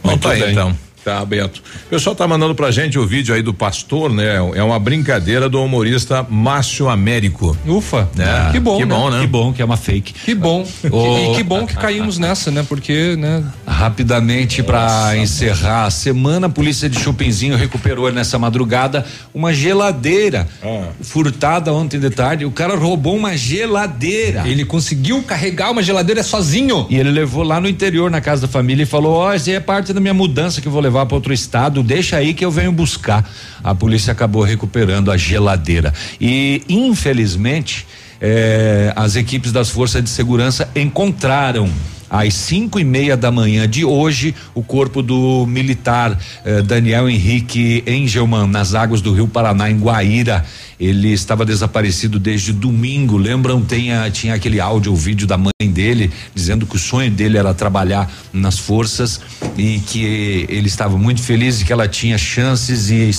Muito 0.02 0.22
tá 0.22 0.32
aí, 0.32 0.50
então. 0.50 0.74
Tá 1.04 1.20
aberto. 1.20 1.58
O 1.86 1.90
pessoal 1.90 2.16
tá 2.16 2.28
mandando 2.28 2.54
pra 2.54 2.72
gente 2.72 3.00
o 3.00 3.06
vídeo 3.08 3.34
aí 3.34 3.42
do 3.42 3.54
pastor, 3.54 4.12
né? 4.12 4.36
É 4.56 4.62
uma 4.62 4.78
brincadeira 4.78 5.48
do 5.50 5.64
humorista 5.64 6.26
Márcio 6.30 6.90
Américo. 6.90 7.58
Ufa, 7.66 8.10
É, 8.18 8.52
que 8.52 8.60
bom, 8.60 8.78
que 8.78 8.86
né? 8.86 8.96
bom, 8.96 9.10
né? 9.10 9.22
Que 9.22 9.28
bom 9.28 9.54
que 9.54 9.62
é 9.62 9.66
uma 9.66 9.78
fake. 9.78 10.14
Que 10.14 10.36
bom. 10.36 10.68
Ô- 10.92 11.32
e 11.34 11.36
que 11.36 11.44
bom 11.44 11.66
que 11.66 11.76
caímos 11.76 12.18
nessa, 12.18 12.52
né? 12.52 12.66
Porque, 12.68 13.16
né? 13.18 13.44
Rapidamente 13.66 14.62
para 14.62 15.16
encerrar 15.18 15.86
a 15.86 15.90
semana, 15.90 16.48
a 16.48 16.50
polícia 16.50 16.90
de 16.90 17.00
Chupinzinho 17.00 17.56
recuperou 17.56 18.12
nessa 18.12 18.38
madrugada 18.38 19.06
uma 19.34 19.54
geladeira 19.54 20.48
furtada 21.02 21.74
ontem 21.74 22.00
de 22.00 22.10
tarde. 22.10 22.46
O 22.46 22.52
cara 22.52 22.76
roubou 22.76 23.16
uma 23.16 23.38
geladeira. 23.38 24.44
Ele 24.48 24.66
conseguiu 24.66 25.24
carregar 25.24 25.72
uma 25.72 25.82
geladeira 25.82 26.24
sozinho. 26.24 26.86
E 26.90 26.98
ele 26.98 27.10
levou 27.12 27.44
lá 27.44 27.62
no 27.62 27.70
interior 27.70 28.12
na 28.12 28.20
casa 28.20 28.42
da 28.42 28.48
família 28.48 28.84
e 28.84 28.86
falou: 28.86 29.14
Ó, 29.16 29.34
isso 29.34 29.50
aí 29.50 29.56
é 29.56 29.60
parte 29.60 29.94
da 29.94 30.00
minha 30.02 30.14
mudança 30.14 30.60
que 30.60 30.68
eu 30.68 30.72
vou 30.72 30.82
levar 30.82 30.89
para 30.92 31.16
outro 31.16 31.34
estado. 31.34 31.84
Deixa 31.84 32.18
aí 32.18 32.34
que 32.34 32.44
eu 32.44 32.52
venho 32.52 32.72
buscar. 32.72 33.30
A 33.64 33.74
polícia 33.76 34.12
acabou 34.12 34.44
recuperando 34.44 35.12
a 35.12 35.18
geladeira. 35.18 35.94
E 36.20 36.64
infelizmente 36.68 37.86
eh, 38.22 38.92
as 38.96 39.16
equipes 39.16 39.52
das 39.52 39.70
forças 39.70 40.04
de 40.04 40.10
segurança 40.10 40.70
encontraram 40.76 41.70
às 42.10 42.34
cinco 42.34 42.80
e 42.80 42.84
meia 42.84 43.16
da 43.16 43.32
manhã 43.32 43.70
de 43.70 43.86
hoje, 43.86 44.34
o 44.56 44.64
corpo 44.64 45.02
do 45.04 45.46
militar 45.46 46.18
eh, 46.44 46.62
Daniel 46.62 47.08
Henrique 47.08 47.84
Engelman, 47.86 48.48
nas 48.48 48.74
águas 48.74 49.02
do 49.02 49.14
Rio 49.14 49.28
Paraná, 49.28 49.70
em 49.70 49.78
Guaíra. 49.78 50.44
Ele 50.80 51.10
estava 51.12 51.46
desaparecido 51.46 52.18
desde 52.18 52.54
domingo. 52.54 53.18
Lembram? 53.18 53.62
Tem 53.62 53.92
a- 53.94 54.10
tinha 54.10 54.34
aquele 54.36 54.60
áudio, 54.60 54.94
o 54.94 54.96
vídeo 54.96 55.28
da 55.28 55.38
mãe 55.38 55.52
dele, 55.70 56.10
dizendo 56.34 56.66
que 56.66 56.76
o 56.76 56.80
sonho 56.80 57.12
dele 57.12 57.38
era 57.38 57.54
trabalhar 57.54 58.10
nas 58.32 58.58
forças 58.58 59.20
e 59.58 59.80
que 59.80 60.46
ele 60.48 60.68
estava 60.68 60.98
muito 60.98 61.22
feliz 61.22 61.60
e 61.62 61.66
que 61.66 61.74
ela 61.74 61.88
tinha 61.88 62.18
chances 62.18 62.90
e 62.90 63.12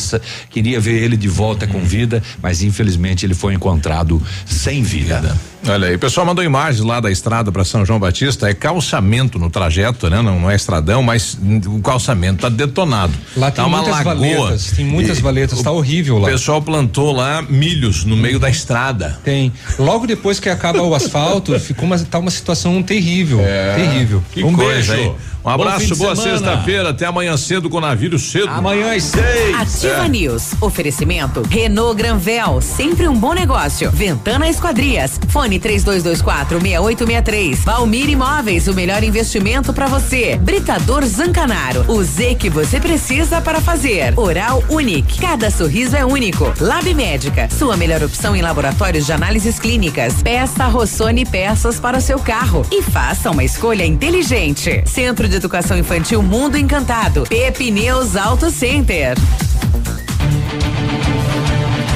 queria 0.48 0.80
ver 0.80 1.02
ele 1.02 1.16
de 1.16 1.28
volta 1.28 1.66
com 1.66 1.80
vida, 1.80 2.22
mas 2.42 2.62
infelizmente 2.62 3.26
ele 3.26 3.34
foi 3.34 3.52
encontrado 3.55 4.22
sem 4.47 4.82
vida. 4.82 5.36
Olha 5.66 5.89
aí, 5.89 5.94
o 5.94 5.98
pessoal 5.98 6.24
mandou 6.24 6.42
imagens 6.42 6.82
lá 6.82 7.00
da 7.00 7.10
estrada 7.10 7.52
para 7.52 7.62
São 7.66 7.84
João 7.84 8.00
Batista, 8.00 8.48
é 8.48 8.55
calçamento 8.55 9.39
no 9.39 9.50
trajeto, 9.50 10.08
né? 10.08 10.22
Não, 10.22 10.40
não 10.40 10.50
é 10.50 10.56
estradão, 10.56 11.02
mas 11.02 11.36
o 11.66 11.80
calçamento 11.82 12.40
tá 12.40 12.48
detonado. 12.48 13.12
Lá 13.36 13.50
tem 13.50 13.56
tá 13.56 13.66
uma 13.66 13.82
muitas 13.82 13.97
lagoa. 14.05 14.14
valetas, 14.14 14.70
tem 14.74 14.86
muitas 14.86 15.18
E 15.18 15.20
valetas, 15.20 15.60
tá 15.60 15.70
horrível 15.70 16.16
lá. 16.18 16.28
O 16.28 16.32
pessoal 16.32 16.62
plantou 16.62 17.12
lá 17.12 17.44
milhos 17.51 18.05
no 18.05 18.17
meio 18.17 18.39
da 18.39 18.49
estrada. 18.49 19.19
Tem. 19.25 19.53
Logo 19.79 20.07
depois 20.07 20.39
que 20.41 20.49
acaba 20.49 20.83
o 20.83 20.95
asfalto, 20.95 21.59
ficou 21.61 21.85
uma, 21.87 21.99
tá 21.99 22.19
uma 22.19 22.31
situação 22.31 22.83
terrível. 22.83 23.41
Terrível. 23.77 24.23
Que 24.33 24.43
um 24.45 24.53
coisa, 24.55 24.95
beijo. 24.95 25.09
hein? 25.11 25.15
Um 25.43 25.49
abraço, 25.49 25.97
boa 25.97 26.15
sexta-feira, 26.15 26.91
até 26.91 27.07
amanhã 27.07 27.35
cedo 27.35 27.70
com 27.70 27.79
o 27.79 27.81
navio 27.81 28.19
cedo. 28.19 28.49
Amanhã 28.49 28.95
às 28.95 29.05
seis. 29.05 29.55
Ativa 29.59 30.05
É. 30.05 30.09
News. 30.09 30.51
Oferecimento 30.61 31.41
Renault 31.49 31.97
Granvel, 31.97 32.61
sempre 32.61 33.09
um 33.09 33.17
bom 33.17 33.33
negócio. 33.33 33.91
Ventana 33.91 34.51
Esquadrias. 34.51 35.19
Fone 35.29 35.59
3224 35.59 36.61
6863. 36.61 37.65
Valmir 37.65 38.11
Imóveis, 38.11 38.69
o 38.69 38.75
melhor 38.75 39.03
investimento 39.03 39.73
para 39.73 39.87
você. 39.87 40.37
Britador 40.37 41.07
Zancanaro. 41.07 41.87
O 41.89 42.05
Z 42.05 42.35
que 42.35 42.51
você 42.51 42.79
precisa 42.79 43.41
para 43.41 43.62
fazer. 43.62 44.12
Oral 44.19 44.62
Unique. 44.69 45.20
Cada 45.23 45.51
sorriso 45.51 45.97
é 45.97 46.05
único. 46.05 46.53
Lab 46.61 46.93
Médica. 46.93 47.40
Sua 47.49 47.77
melhor 47.77 48.02
opção 48.02 48.35
em 48.35 48.43
laboratórios 48.43 49.07
de 49.07 49.12
análises 49.12 49.59
clínicas. 49.59 50.23
Peça 50.23 50.67
Rossoni 50.67 51.25
peças 51.25 51.81
para 51.81 51.99
o 51.99 52.01
seu 52.01 52.19
carro 52.19 52.67
e 52.70 52.83
faça 52.83 53.31
uma 53.31 53.44
escolha 53.44 53.85
inteligente. 53.85 54.83
Centro 54.86 55.28
de 55.28 55.36
Educação 55.36 55.78
Infantil 55.78 56.23
Mundo 56.23 56.57
Encantado. 56.57 57.25
Pepineus 57.28 58.17
Auto 58.17 58.51
Center. 58.51 59.17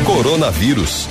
Coronavírus. 0.05 1.09